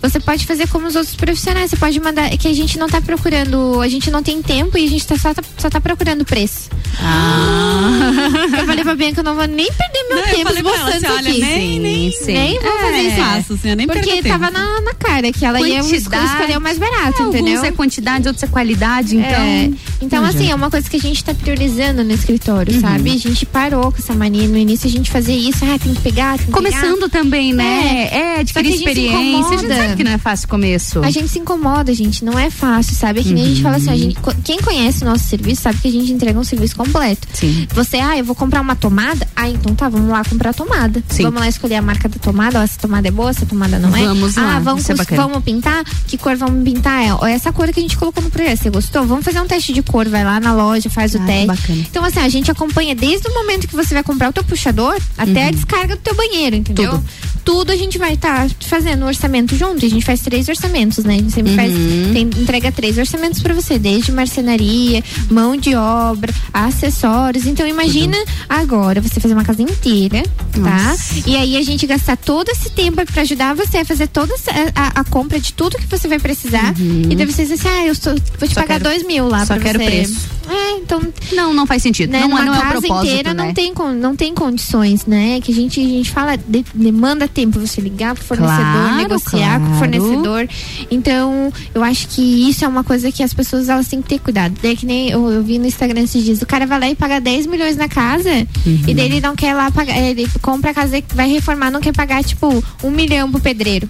Você 0.01 0.19
pode 0.19 0.45
fazer 0.45 0.67
como 0.67 0.85
os 0.87 0.95
outros 0.95 1.15
profissionais, 1.15 1.69
você 1.71 1.77
pode 1.77 1.99
mandar, 1.99 2.31
é 2.31 2.37
que 2.37 2.47
a 2.47 2.53
gente 2.53 2.77
não 2.77 2.87
tá 2.87 3.01
procurando, 3.01 3.81
a 3.81 3.87
gente 3.87 4.11
não 4.11 4.21
tem 4.21 4.41
tempo 4.41 4.77
e 4.77 4.85
a 4.85 4.89
gente 4.89 5.05
tá, 5.07 5.17
só, 5.17 5.33
tá, 5.33 5.43
só 5.57 5.69
tá 5.69 5.81
procurando 5.81 6.23
preço. 6.23 6.69
Eu 8.59 8.65
falei 8.65 8.83
pra 8.83 8.95
Bianca, 8.95 9.19
eu 9.19 9.23
não 9.23 9.35
vou 9.35 9.47
nem 9.47 9.67
perder 9.71 10.03
meu 10.09 10.17
Não, 10.17 10.23
eu 10.25 10.35
tempo 10.35 10.53
esboçando 10.53 10.89
assim, 10.89 11.05
olha, 11.07 11.29
aqui. 11.31 11.39
nem- 11.41 11.79
nem- 11.79 12.11
sim. 12.11 12.33
nem 12.33 12.59
vou 12.59 12.71
fazer 12.71 12.95
É, 12.95 13.01
isso. 13.07 13.15
faço, 13.17 13.53
assim, 13.53 13.69
eu 13.69 13.75
nem 13.75 13.87
Porque 13.87 14.23
tava 14.23 14.49
na, 14.51 14.81
na 14.81 14.93
cara 14.93 15.31
que 15.31 15.45
ela 15.45 15.59
ia 15.61 15.81
Quantidade. 15.81 16.25
escolher 16.25 16.57
o 16.57 16.61
mais 16.61 16.77
barato, 16.77 17.21
É, 17.21 17.25
entendeu? 17.25 17.55
Alguns 17.55 17.67
é 17.67 17.71
quantidade, 17.71 18.27
outros 18.27 18.43
é 18.43 18.47
qualidade, 18.47 19.17
então. 19.17 19.29
É, 19.29 19.69
então, 20.01 20.21
Não 20.21 20.29
assim, 20.29 20.49
é 20.49 20.55
uma 20.55 20.69
coisa 20.71 20.89
que 20.89 20.97
a 20.97 20.99
gente 20.99 21.23
tá 21.23 21.33
priorizando 21.33 22.03
no 22.03 22.13
escritório, 22.13 22.73
Uhum. 22.75 22.81
sabe? 22.81 23.11
A 23.11 23.17
gente 23.17 23.45
parou 23.45 23.91
com 23.91 23.97
essa 23.97 24.13
mania. 24.13 24.47
No 24.47 24.57
início 24.57 24.87
a 24.87 24.91
gente 24.91 25.11
fazia 25.11 25.35
isso, 25.35 25.63
ah, 25.65 25.77
tem 25.79 25.93
que 25.93 26.01
pegar, 26.01 26.37
tem 26.37 26.47
que 26.47 26.51
Começando 26.51 27.09
também, 27.09 27.53
né? 27.53 28.09
É, 28.11 28.35
Só 28.35 28.41
adquirir 28.41 28.53
que 28.53 28.59
a 28.59 28.63
gente 28.63 28.77
se 28.77 28.83
experiência. 28.89 29.17
A 29.17 29.21
gente 29.21 29.65
incomoda. 29.65 29.75
Sabe 29.85 29.97
que 29.97 30.03
não 30.03 30.11
é 30.11 30.17
fácil 30.17 30.45
o 30.45 30.49
começo. 30.49 31.03
A 31.03 31.09
gente 31.11 31.27
se 31.29 31.39
incomoda, 31.39 31.93
gente, 31.93 32.23
não 32.25 32.37
é 32.37 32.49
fácil, 32.49 32.93
sabe? 32.95 33.19
É 33.19 33.23
que 33.23 33.33
nem 33.33 33.43
a 33.43 33.47
gente 33.47 33.61
fala 33.61 33.77
assim, 33.77 33.89
a 33.91 33.95
gente, 33.95 34.17
quem 34.43 34.57
conhece 34.59 35.03
o 35.03 35.05
nosso 35.05 35.23
serviço 35.25 35.61
sabe 35.63 35.79
que 35.79 35.87
a 35.87 35.91
gente 35.91 36.11
entrega 36.11 36.39
um 36.39 36.43
serviço 36.43 36.75
completo. 36.75 37.27
Sim. 37.33 37.67
Você, 37.73 37.97
ah, 37.97 38.17
eu 38.17 38.23
vou 38.25 38.35
comprar 38.35 38.61
uma 38.61 38.75
tomada? 38.75 39.27
Ah, 39.35 39.49
então 39.49 39.73
tá, 39.75 39.87
vamos 39.89 40.09
lá 40.09 40.23
comprar 40.23 40.49
a 40.51 40.53
tomada. 40.53 41.03
Sim. 41.09 41.23
Vamos 41.23 41.39
lá 41.39 41.47
escolher 41.47 41.75
a 41.75 41.81
marca 41.81 42.07
da 42.09 42.17
tomada, 42.17 42.59
ó, 42.59 42.63
essa 42.63 42.79
tomada 42.79 43.07
é 43.07 43.11
boa, 43.11 43.29
essa 43.29 43.45
tomada 43.45 43.79
não 43.79 43.95
é. 43.95 44.03
Vamos 44.05 44.35
lá, 44.35 44.55
Ah, 44.55 44.59
vamos, 44.59 44.89
é 44.89 44.93
vamos 44.93 45.43
pintar? 45.43 45.83
Que 46.07 46.17
cor 46.17 46.35
vamos 46.35 46.63
pintar? 46.63 47.03
É, 47.03 47.13
ó, 47.13 47.25
essa 47.25 47.51
cor 47.51 47.67
que 47.71 47.79
a 47.79 47.83
gente 47.83 47.97
colocou 47.97 48.23
no 48.23 48.29
projeto, 48.29 48.59
você 48.61 48.69
gostou? 48.69 49.05
Vamos 49.05 49.23
fazer 49.25 49.39
um 49.39 49.47
teste 49.47 49.73
de 49.73 49.81
cor, 49.81 50.07
vai 50.07 50.23
lá 50.23 50.39
na 50.39 50.53
loja, 50.53 50.89
faz 50.89 51.13
o 51.13 51.17
Ah, 51.17 51.21
que 51.21 51.25
teste. 51.27 51.47
bacana. 51.47 51.79
Então, 51.89 52.03
assim, 52.05 52.19
a 52.19 52.29
gente 52.29 52.49
acompanha 52.51 52.95
desde 52.95 53.27
o 53.27 53.33
momento 53.33 53.67
que 53.67 53.75
você 53.75 53.93
vai 53.93 54.03
comprar 54.03 54.29
o 54.29 54.33
teu 54.33 54.43
puxador 54.43 54.97
até 55.17 55.47
a 55.47 55.51
descarga 55.51 55.95
do 55.95 56.01
teu 56.01 56.15
banheiro, 56.15 56.55
entendeu? 56.55 56.93
Uhum. 56.93 56.97
Tudo. 56.99 57.05
Tudo 57.45 57.71
a 57.71 57.75
gente 57.75 57.97
vai 57.99 58.13
estar 58.15 58.49
fazendo 58.61 59.03
o 59.03 59.05
orçamento 59.05 59.55
junto. 59.55 59.74
A 59.83 59.89
gente 59.89 60.05
faz 60.05 60.21
três 60.21 60.47
orçamentos, 60.47 61.03
né? 61.03 61.15
A 61.15 61.17
gente 61.17 61.31
sempre 61.33 61.55
faz, 61.55 61.73
Uhum. 61.73 62.11
tem, 62.13 62.21
entrega 62.41 62.71
três 62.71 62.97
orçamentos 62.97 63.41
pra 63.41 63.53
você, 63.53 63.77
desde 63.79 64.11
marcenaria, 64.11 65.03
mão 65.29 65.57
de 65.57 65.75
obra, 65.75 66.33
acessórios. 66.53 67.45
Então 67.45 67.67
imagina 67.67 68.17
agora 68.47 69.01
você 69.01 69.19
fazer 69.19 69.33
uma 69.33 69.43
casa 69.43 69.61
inteira, 69.61 70.23
tá? 70.51 70.59
Nossa. 70.59 71.15
E 71.29 71.35
aí 71.35 71.57
a 71.57 71.61
gente 71.63 71.85
gastar 71.87 72.17
todo 72.17 72.49
esse 72.49 72.69
tempo 72.69 73.03
pra 73.11 73.21
ajudar 73.21 73.53
você 73.55 73.77
a 73.79 73.85
fazer 73.85 74.07
toda 74.07 74.33
essa- 74.33 74.51
a, 74.75 74.99
a 75.01 75.03
compra 75.03 75.39
de 75.39 75.53
tudo 75.53 75.77
que 75.77 75.87
você 75.87 76.07
vai 76.07 76.19
precisar. 76.19 76.73
E 77.09 77.15
daí 77.15 77.25
você 77.25 77.43
diz 77.45 77.53
assim, 77.59 77.67
ah, 77.67 77.85
eu 77.87 77.95
sou- 77.95 78.13
vou 78.13 78.21
te 78.21 78.41
Uhum. 78.41 78.47
Só 78.49 78.61
pagar 78.61 78.79
quero- 78.79 78.83
dois 78.85 79.03
mil 79.05 79.27
lá 79.27 79.39
Só 79.45 79.55
pra 79.55 79.63
quero 79.63 79.81
é- 79.81 79.85
preço. 79.85 80.35
É, 80.47 80.71
então. 80.77 81.01
Não, 81.33 81.53
não 81.55 81.65
faz 81.65 81.81
sentido. 81.81 82.11
Né, 82.11 82.19
não, 82.21 82.29
numa 82.29 82.45
não 82.45 82.53
é 82.53 82.61
casa 82.61 82.87
inteira 82.87 83.33
né? 83.33 83.45
não, 83.45 83.53
tem, 83.53 83.73
não 83.99 84.15
tem 84.15 84.33
condições, 84.33 85.05
né? 85.07 85.41
Que 85.41 85.51
a 85.51 85.55
gente, 85.55 85.79
a 85.79 85.83
gente 85.83 86.11
fala, 86.11 86.37
de- 86.37 86.63
demanda 86.73 87.27
tempo 87.27 87.59
você 87.59 87.81
ligar 87.81 88.13
pro 88.13 88.23
fornecedor, 88.23 88.63
Claro, 88.63 88.95
negociar 88.97 89.59
com 89.59 89.64
o 89.64 89.64
claro. 89.65 89.79
fornecedor. 89.79 90.47
Então, 90.91 91.51
eu 91.73 91.83
acho 91.83 92.07
que 92.07 92.21
isso 92.49 92.63
é 92.63 92.67
uma 92.67 92.83
coisa 92.83 93.11
que 93.11 93.23
as 93.23 93.33
pessoas 93.33 93.69
elas 93.69 93.87
têm 93.87 94.01
que 94.01 94.09
ter 94.09 94.19
cuidado. 94.19 94.55
Daí 94.61 94.75
que 94.75 94.85
nem 94.85 95.09
eu, 95.09 95.29
eu 95.31 95.43
vi 95.43 95.57
no 95.59 95.65
Instagram 95.65 96.01
esses 96.01 96.23
dias, 96.23 96.41
o 96.41 96.45
cara 96.45 96.65
vai 96.65 96.79
lá 96.79 96.89
e 96.89 96.95
paga 96.95 97.19
10 97.19 97.47
milhões 97.47 97.75
na 97.75 97.87
casa 97.87 98.29
Uhum. 98.65 98.79
e 98.87 98.93
daí 98.93 99.05
ele 99.05 99.21
não 99.21 99.35
quer 99.35 99.53
lá 99.53 99.69
pagar, 99.71 99.97
ele 99.97 100.27
compra 100.41 100.71
a 100.71 100.73
casa 100.73 101.01
que 101.01 101.15
vai 101.15 101.29
reformar, 101.29 101.69
não 101.71 101.79
quer 101.81 101.93
pagar 101.93 102.23
tipo 102.23 102.63
um 102.83 102.89
milhão 102.91 103.31
pro 103.31 103.39
pedreiro 103.41 103.87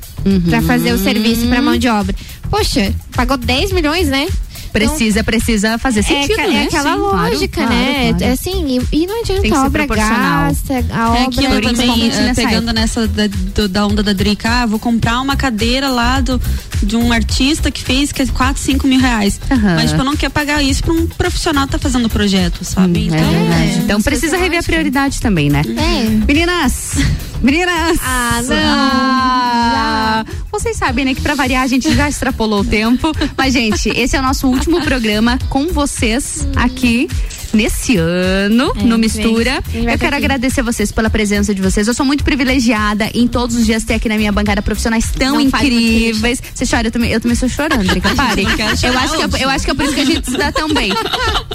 pra 0.49 0.61
fazer 0.61 0.91
o 0.93 0.97
serviço 0.97 1.47
pra 1.47 1.61
mão 1.61 1.77
de 1.77 1.88
obra. 1.88 2.15
Poxa, 2.49 2.93
pagou 3.15 3.38
10 3.38 3.72
milhões, 3.72 4.07
né? 4.07 4.27
Precisa, 4.76 5.23
precisa 5.23 5.77
fazer 5.77 6.03
sentido, 6.03 6.39
é, 6.39 6.47
né? 6.47 6.64
É 6.64 6.68
aquela 6.68 6.93
Sim, 6.95 6.99
claro, 6.99 7.30
lógica, 7.31 7.61
claro, 7.61 7.73
né? 7.73 8.10
claro. 8.10 8.23
É 8.23 8.31
assim, 8.31 8.80
e, 8.91 9.03
e 9.03 9.07
não 9.07 9.19
adianta 9.22 9.56
a 9.56 9.65
obra 9.65 9.85
gasta, 9.85 10.73
a 10.73 10.77
É 10.77 11.10
obra 11.10 11.22
aquilo 11.23 11.43
também, 11.43 11.61
principalmente 11.61 12.15
eh, 12.18 12.22
nessa 12.22 12.41
pegando 12.41 12.73
nessa 12.73 13.07
da, 13.07 13.27
do- 13.27 13.68
da 13.69 13.85
onda 13.88 14.03
da 14.03 14.14
Drica, 14.14 14.49
ah, 14.49 14.65
vou 14.65 14.77
comprar 14.80 15.19
uma 15.22 15.35
cadeira 15.35 15.88
lá 15.89 16.19
do, 16.19 16.41
de 16.84 16.95
um 16.95 17.11
artista 17.11 17.72
que 17.72 17.81
fez 17.81 18.11
que 18.11 18.22
é 18.22 18.26
4, 18.27 18.61
5 18.61 18.88
mil 18.88 18.99
reais. 18.99 19.39
Aham. 19.49 19.76
Mas 19.76 19.89
tipo, 19.91 20.02
eu 20.02 20.06
não 20.06 20.15
quer 20.15 20.30
pagar 20.30 20.61
isso 20.61 20.84
pra 20.84 20.93
um 20.93 21.07
profissional 21.07 21.65
que 21.65 21.72
tá 21.72 21.80
fazendo 21.80 22.06
o 22.06 22.10
projeto, 22.10 22.64
sabe? 22.65 23.07
É 23.07 23.10
verdade. 23.11 23.80
Então 23.80 24.02
precisa 24.02 24.38
rever 24.38 24.60
a 24.60 24.64
prioridade 24.64 25.22
também, 25.22 25.49
né? 25.49 25.61
É. 25.65 26.10
Meninas! 26.27 26.95
Meninas! 27.41 27.99
Ah, 28.02 28.41
não. 28.44 28.56
Ah, 28.57 30.26
vocês 30.52 30.78
sabem, 30.78 31.06
né, 31.06 31.14
que 31.14 31.22
pra 31.22 31.36
variar 31.36 31.64
a 31.64 31.68
gente 31.68 31.94
já 31.94 32.07
extrapolou 32.10 32.62
o 32.62 32.66
tempo. 32.66 33.12
Mas, 33.38 33.53
gente, 33.53 33.90
esse 33.90 34.16
é 34.16 34.20
o 34.20 34.24
nosso 34.24 34.48
último 34.48 34.82
programa 34.82 35.38
com 35.49 35.68
vocês 35.68 36.48
aqui 36.56 37.07
nesse 37.56 37.98
ano, 37.98 38.72
É, 38.76 38.84
no 38.84 38.98
Mistura. 38.98 39.64
Eu 39.73 39.84
quero 39.84 39.98
daqui. 39.98 40.15
agradecer 40.15 40.61
vocês 40.61 40.91
pela 40.91 41.10
presença 41.10 41.53
de 41.56 41.61
vocês. 41.61 41.88
Eu 41.88 41.94
sou 41.94 42.06
muito 42.06 42.23
privilegiada 42.23 43.10
em 43.14 43.27
todos 43.27 43.56
os 43.56 43.65
dias 43.65 43.84
ter 43.84 43.95
aqui 43.95 44.10
na 44.10 44.18
minha 44.18 44.32
bancada 44.32 44.61
profissionais 44.61 45.10
tão 45.18 45.36
Não 45.36 45.41
incríveis. 45.41 46.41
Você 46.53 46.65
chora, 46.65 46.88
eu 46.88 46.91
também, 46.91 47.11
eu 47.11 47.19
também 47.19 47.34
estou 47.34 47.49
chorando, 47.49 47.84
Drica, 47.88 48.14
pare. 48.15 48.44
Eu 48.44 48.68
acho, 48.68 48.82
que 49.15 49.22
é, 49.22 49.26
hoje. 49.26 49.44
eu 49.44 49.49
acho 49.49 49.65
que 49.65 49.72
é 49.72 49.73
por 49.73 49.86
isso 49.86 49.94
que 49.95 50.02
a 50.02 50.06
gente 50.06 50.30
se 50.30 50.38
dá 50.38 50.52
tão 50.52 50.73
bem. 50.73 50.91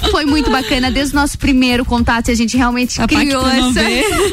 Foi 0.09 0.25
muito 0.25 0.49
bacana, 0.49 0.91
desde 0.91 1.13
o 1.15 1.19
nosso 1.19 1.37
primeiro 1.37 1.85
contato, 1.85 2.29
e 2.29 2.31
a 2.31 2.35
gente 2.35 2.57
realmente 2.57 3.01
A 3.01 3.07
criou 3.07 3.47
essa. 3.47 3.81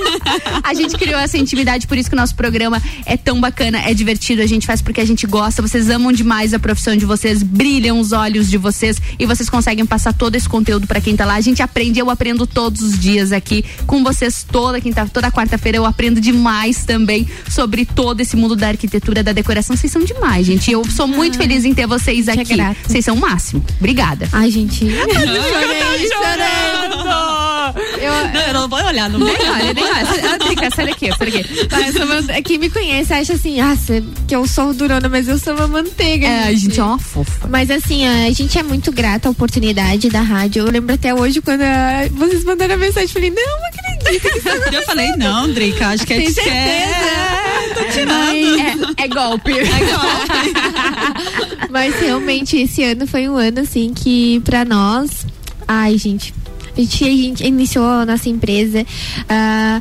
a 0.63 0.75
gente 0.75 0.97
criou 0.97 1.19
essa 1.21 1.37
intimidade, 1.37 1.87
por 1.87 1.97
isso 1.99 2.09
que 2.09 2.17
o 2.17 2.19
nosso 2.19 2.35
programa 2.35 2.83
é 3.05 3.17
tão 3.17 3.41
bacana, 3.41 3.79
é 3.79 3.93
divertido, 3.95 4.43
a 4.43 4.47
gente 4.47 4.67
faz 4.67 4.81
porque 4.83 5.01
a 5.01 5.05
gente 5.05 5.27
gosta, 5.27 5.61
vocês 5.63 5.91
amam 5.91 6.13
demais 6.13 6.55
a 6.55 6.59
profissão 6.59 6.97
de 6.97 7.05
vocês, 7.05 7.43
brilham 7.43 8.01
os 8.01 8.13
olhos 8.13 8.49
de 8.51 8.57
vocês 8.57 9.01
e 9.19 9.27
vocês 9.27 9.49
conseguem 9.51 9.85
passar 9.85 10.13
todo 10.13 10.35
esse 10.35 10.49
conteúdo 10.49 10.87
pra 10.87 11.01
quem 11.01 11.15
tá 11.17 11.25
lá. 11.25 11.35
A 11.35 11.41
gente 11.41 11.58
aprende, 11.63 11.99
eu 11.99 12.11
aprendo 12.11 12.47
todos 12.47 12.83
os 12.83 12.99
dias 12.99 13.33
aqui 13.33 13.65
com 13.87 14.03
vocês 14.03 14.45
toda 14.51 14.81
quinta, 14.81 15.07
toda 15.13 15.31
quarta-feira 15.31 15.79
eu 15.79 15.85
aprendo 15.85 16.21
demais 16.21 16.85
também 16.85 17.27
sobre 17.51 17.85
todo 17.85 18.21
esse 18.21 18.37
mundo 18.37 18.55
da 18.57 18.69
arquitetura, 18.69 19.23
da 19.23 19.33
decoração. 19.33 19.77
Vocês 19.77 19.93
são 19.93 20.03
demais, 20.05 20.47
gente. 20.47 20.71
Eu 20.71 20.85
sou 20.91 21.07
muito 21.07 21.37
feliz 21.39 21.65
em 21.65 21.75
ter 21.75 21.87
vocês 21.87 22.27
gente 22.27 22.39
é 22.61 22.65
aqui. 22.65 22.79
Vocês 22.87 23.05
são 23.05 23.15
o 23.15 23.21
máximo. 23.21 23.65
Obrigada. 23.79 24.29
Ai, 24.33 24.51
gente. 24.51 24.87
Chorei, 24.89 25.79
Eu, 28.01 28.13
Não, 28.33 28.41
eu 28.41 28.55
não 28.55 28.69
vou 28.69 28.83
olhar, 28.83 29.11
não 29.11 29.19
Nem 29.19 29.35
olha, 29.51 29.75
nem 29.75 29.85
olha. 29.85 30.33
Ah, 30.35 30.39
Drica, 30.39 30.71
sai 30.75 30.87
daqui, 30.87 31.09
sai 31.17 31.31
daqui. 31.31 31.45
Mas 31.71 31.97
uma- 31.97 32.43
quem 32.43 32.59
me 32.59 32.71
conhece 32.71 33.13
acha 33.13 33.35
assim, 33.35 33.61
ah, 33.61 33.77
cê- 33.77 34.03
que 34.27 34.35
eu 34.35 34.47
sou 34.47 34.73
durona, 34.73 35.09
mas 35.09 35.29
eu 35.29 35.39
sou 35.39 35.55
uma 35.55 35.67
manteiga. 35.67 36.27
É, 36.27 36.45
a 36.49 36.55
gente 36.55 36.79
é 36.81 36.83
uma 36.83 36.99
fofa. 36.99 37.49
Mas 37.49 37.71
assim, 37.71 38.07
a 38.07 38.31
gente 38.33 38.59
é 38.59 38.63
muito 38.63 38.91
grata 38.93 39.29
à 39.29 39.31
oportunidade 39.31 40.09
da 40.09 40.21
rádio. 40.21 40.61
Eu 40.67 40.71
lembro 40.71 40.95
até 40.95 41.15
hoje 41.15 41.38
quando 41.43 41.63
ah, 41.63 42.09
vocês 42.13 42.45
mandaram 42.45 42.75
a 42.75 42.79
mensagem, 42.79 43.09
eu 43.09 43.13
falei, 43.13 43.31
não, 43.31 43.59
não 43.59 43.67
acredito 43.67 43.89
Eu 44.73 44.83
falei, 44.83 45.09
não, 45.17 45.53
Drica, 45.53 45.89
acho 45.89 46.07
que 46.07 46.15
é 46.15 46.17
Tem 46.17 46.33
que 46.33 46.41
é. 46.41 46.89
Tô 47.75 47.85
tirando. 47.93 48.95
É, 48.99 49.05
é 49.05 49.09
golpe. 49.09 49.53
Mas 51.71 51.95
realmente 52.01 52.57
esse 52.57 52.83
ano 52.85 53.07
foi 53.07 53.29
um 53.29 53.37
ano 53.37 53.61
assim 53.61 53.93
que 53.93 54.41
pra 54.41 54.65
nós, 54.65 55.27
ai 55.67 55.99
gente, 55.99 56.33
a 56.79 56.85
gente, 56.85 57.05
a 57.05 57.09
gente 57.09 57.45
iniciou 57.47 57.85
a 57.85 58.07
nossa 58.07 58.29
empresa. 58.29 58.87
ah, 59.29 59.81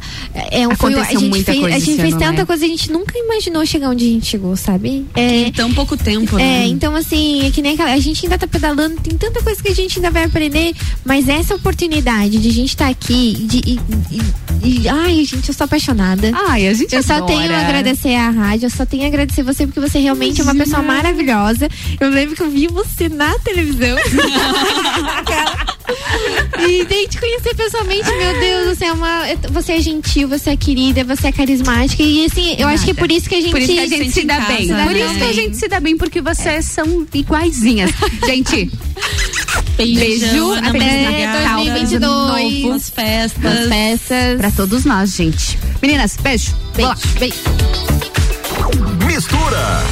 é, 0.51 0.67
um- 0.67 0.75
foi, 0.75 0.93
a 0.93 0.97
Aconteceu 0.97 1.19
gente 1.19 1.29
muita 1.29 1.51
fez, 1.51 1.59
coisa 1.61 1.75
a 1.75 1.79
gente 1.79 1.95
fez 2.01 2.13
ano, 2.13 2.19
tanta 2.21 2.37
né? 2.41 2.45
coisa, 2.45 2.65
a 2.65 2.67
gente 2.67 2.91
nunca 2.91 3.17
imaginou 3.17 3.65
chegar 3.65 3.89
onde 3.89 4.05
a 4.05 4.07
gente 4.09 4.25
chegou, 4.25 4.55
sabe? 4.55 5.05
É, 5.15 5.47
Em 5.47 5.51
tão 5.51 5.73
pouco 5.73 5.95
tempo, 5.95 6.37
É, 6.37 6.41
né? 6.43 6.67
então 6.67 6.95
assim, 6.95 7.45
é 7.45 7.51
que 7.51 7.61
nem 7.61 7.73
aquela, 7.73 7.91
a 7.93 7.99
gente 7.99 8.25
ainda 8.25 8.37
tá 8.37 8.47
pedalando, 8.47 8.95
tem 9.01 9.17
tanta 9.17 9.41
coisa 9.43 9.61
que 9.61 9.69
a 9.69 9.75
gente 9.75 9.97
ainda 9.99 10.09
vai 10.11 10.23
aprender, 10.23 10.73
mas 11.05 11.27
essa 11.29 11.55
oportunidade 11.55 12.37
de 12.39 12.47
a 12.49 12.51
gente 12.51 12.69
estar 12.69 12.87
aqui, 12.89 13.33
de, 13.47 13.57
e, 13.65 13.79
e- 14.11 14.79
e- 14.83 14.89
ai, 14.89 15.23
gente, 15.25 15.47
eu 15.49 15.53
sou 15.53 15.65
apaixonada. 15.65 16.31
Ai, 16.49 16.67
a 16.67 16.73
gente 16.73 16.93
Eu 16.95 17.03
só 17.03 17.13
adora. 17.15 17.27
tenho 17.39 17.53
a 17.53 17.59
agradecer 17.59 18.15
a 18.15 18.29
rádio, 18.29 18.65
eu 18.65 18.69
só 18.71 18.85
tenho 18.85 19.03
a 19.03 19.07
agradecer 19.07 19.43
você 19.43 19.65
porque 19.67 19.79
você 19.79 19.99
realmente 19.99 20.41
é 20.41 20.43
uma 20.43 20.55
pessoa 20.55 20.81
maravilhosa. 20.81 21.69
Eu 21.99 22.09
lembro 22.09 22.35
que 22.35 22.41
eu 22.43 22.49
vi 22.49 22.67
você 22.67 23.07
na 23.09 23.37
televisão. 23.39 23.97
e 26.67 26.85
daí 26.87 27.07
te 27.07 27.19
conhecer 27.19 27.55
pessoalmente, 27.55 28.09
meu 28.09 28.39
Deus, 28.39 28.77
você 28.77 28.85
é 28.85 28.93
uma. 28.93 29.21
Você 29.51 29.73
é 29.73 29.81
gentil, 29.81 30.27
você 30.27 30.51
é 30.51 30.57
querida, 30.57 31.03
você 31.03 31.27
é 31.27 31.31
carismática. 31.31 32.01
E 32.03 32.25
assim, 32.25 32.55
eu 32.57 32.67
acho 32.67 32.85
que 32.85 32.91
é 32.91 32.93
por 32.93 33.11
isso 33.11 33.29
que 33.29 33.35
a 33.35 33.41
gente. 33.41 33.51
Por 33.51 33.61
isso 33.61 33.73
que 33.73 33.79
a 33.79 33.87
gente 33.87 34.11
se 34.11 34.25
dá 34.25 34.39
bem. 34.41 34.67
se 34.67 34.73
dá 34.73 34.83
Por 34.85 34.95
isso 34.95 35.15
que 35.15 35.23
a 35.23 35.33
gente 35.33 35.57
se 35.57 35.67
dá 35.67 35.79
bem, 35.79 35.97
porque 35.97 36.21
vocês 36.21 36.65
são 36.65 37.05
iguaizinhas. 37.13 37.91
gente, 38.25 38.71
Beijão, 39.77 40.59
beijo, 40.71 40.77
Maria 40.77 41.27
Natal, 41.27 41.65
Gata. 41.65 41.73
feliz 41.73 41.93
ano 41.93 42.27
2022. 42.27 42.61
novo. 42.63 42.73
As 42.75 42.89
festas. 42.89 43.45
As 43.45 43.67
festas. 43.67 44.37
Pra 44.37 44.51
todos 44.51 44.85
nós, 44.85 45.15
gente. 45.15 45.59
Meninas, 45.81 46.17
beijo. 46.21 46.55
Beijo, 46.75 46.93
beijo. 47.19 47.37
Mistura. 49.05 49.83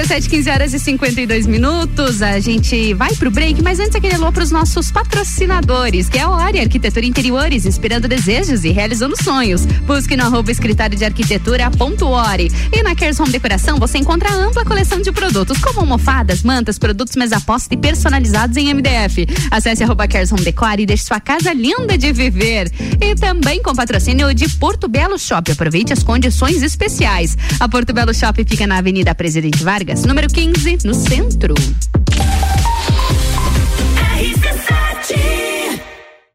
É 0.00 0.02
17, 0.02 0.30
15 0.30 0.50
horas 0.50 0.72
e 0.72 0.78
52 0.78 1.46
minutos. 1.46 2.22
A 2.22 2.40
gente 2.40 2.94
vai 2.94 3.14
pro 3.16 3.30
break, 3.30 3.62
mas 3.62 3.78
antes 3.78 3.94
aquele 3.94 4.14
alô 4.14 4.32
pros 4.32 4.50
nossos 4.50 4.90
patrocinadores, 4.90 6.08
que 6.08 6.16
é 6.16 6.22
a 6.22 6.30
Ori 6.30 6.58
Arquitetura 6.58 7.04
Interiores, 7.04 7.66
inspirando 7.66 8.08
desejos 8.08 8.64
e 8.64 8.70
realizando 8.70 9.14
sonhos. 9.22 9.66
Busque 9.86 10.16
no 10.16 10.24
arroba 10.24 10.50
escritório 10.50 10.96
de 10.96 11.04
arquitetura 11.04 11.70
ponto 11.70 12.06
Ori. 12.06 12.50
E 12.72 12.82
na 12.82 12.94
Cares 12.94 13.20
Home 13.20 13.30
Decoração 13.30 13.78
você 13.78 13.98
encontra 13.98 14.32
ampla 14.32 14.64
coleção 14.64 15.02
de 15.02 15.12
produtos, 15.12 15.58
como 15.58 15.80
almofadas, 15.80 16.42
mantas, 16.42 16.78
produtos 16.78 17.14
mesa 17.14 17.38
posta 17.38 17.74
e 17.74 17.76
personalizados 17.76 18.56
em 18.56 18.72
MDF. 18.72 19.26
Acesse 19.50 19.84
arroba 19.84 20.08
Cares 20.08 20.32
Home 20.32 20.42
Decore 20.42 20.84
e 20.84 20.86
deixe 20.86 21.04
sua 21.04 21.20
casa 21.20 21.52
linda 21.52 21.98
de 21.98 22.10
viver. 22.10 22.72
E 22.98 23.14
também 23.16 23.62
com 23.62 23.74
patrocínio 23.74 24.32
de 24.32 24.48
Porto 24.48 24.88
Belo 24.88 25.18
Shop. 25.18 25.52
Aproveite 25.52 25.92
as 25.92 26.02
condições 26.02 26.62
especiais. 26.62 27.36
A 27.60 27.68
Porto 27.68 27.92
Belo 27.92 28.14
Shop 28.14 28.42
fica 28.48 28.66
na 28.66 28.78
Avenida 28.78 29.14
Presidente 29.14 29.62
Vargas, 29.90 30.06
número 30.06 30.28
15, 30.28 30.78
no 30.84 30.94
centro. 30.94 31.54
RC7 34.16 35.49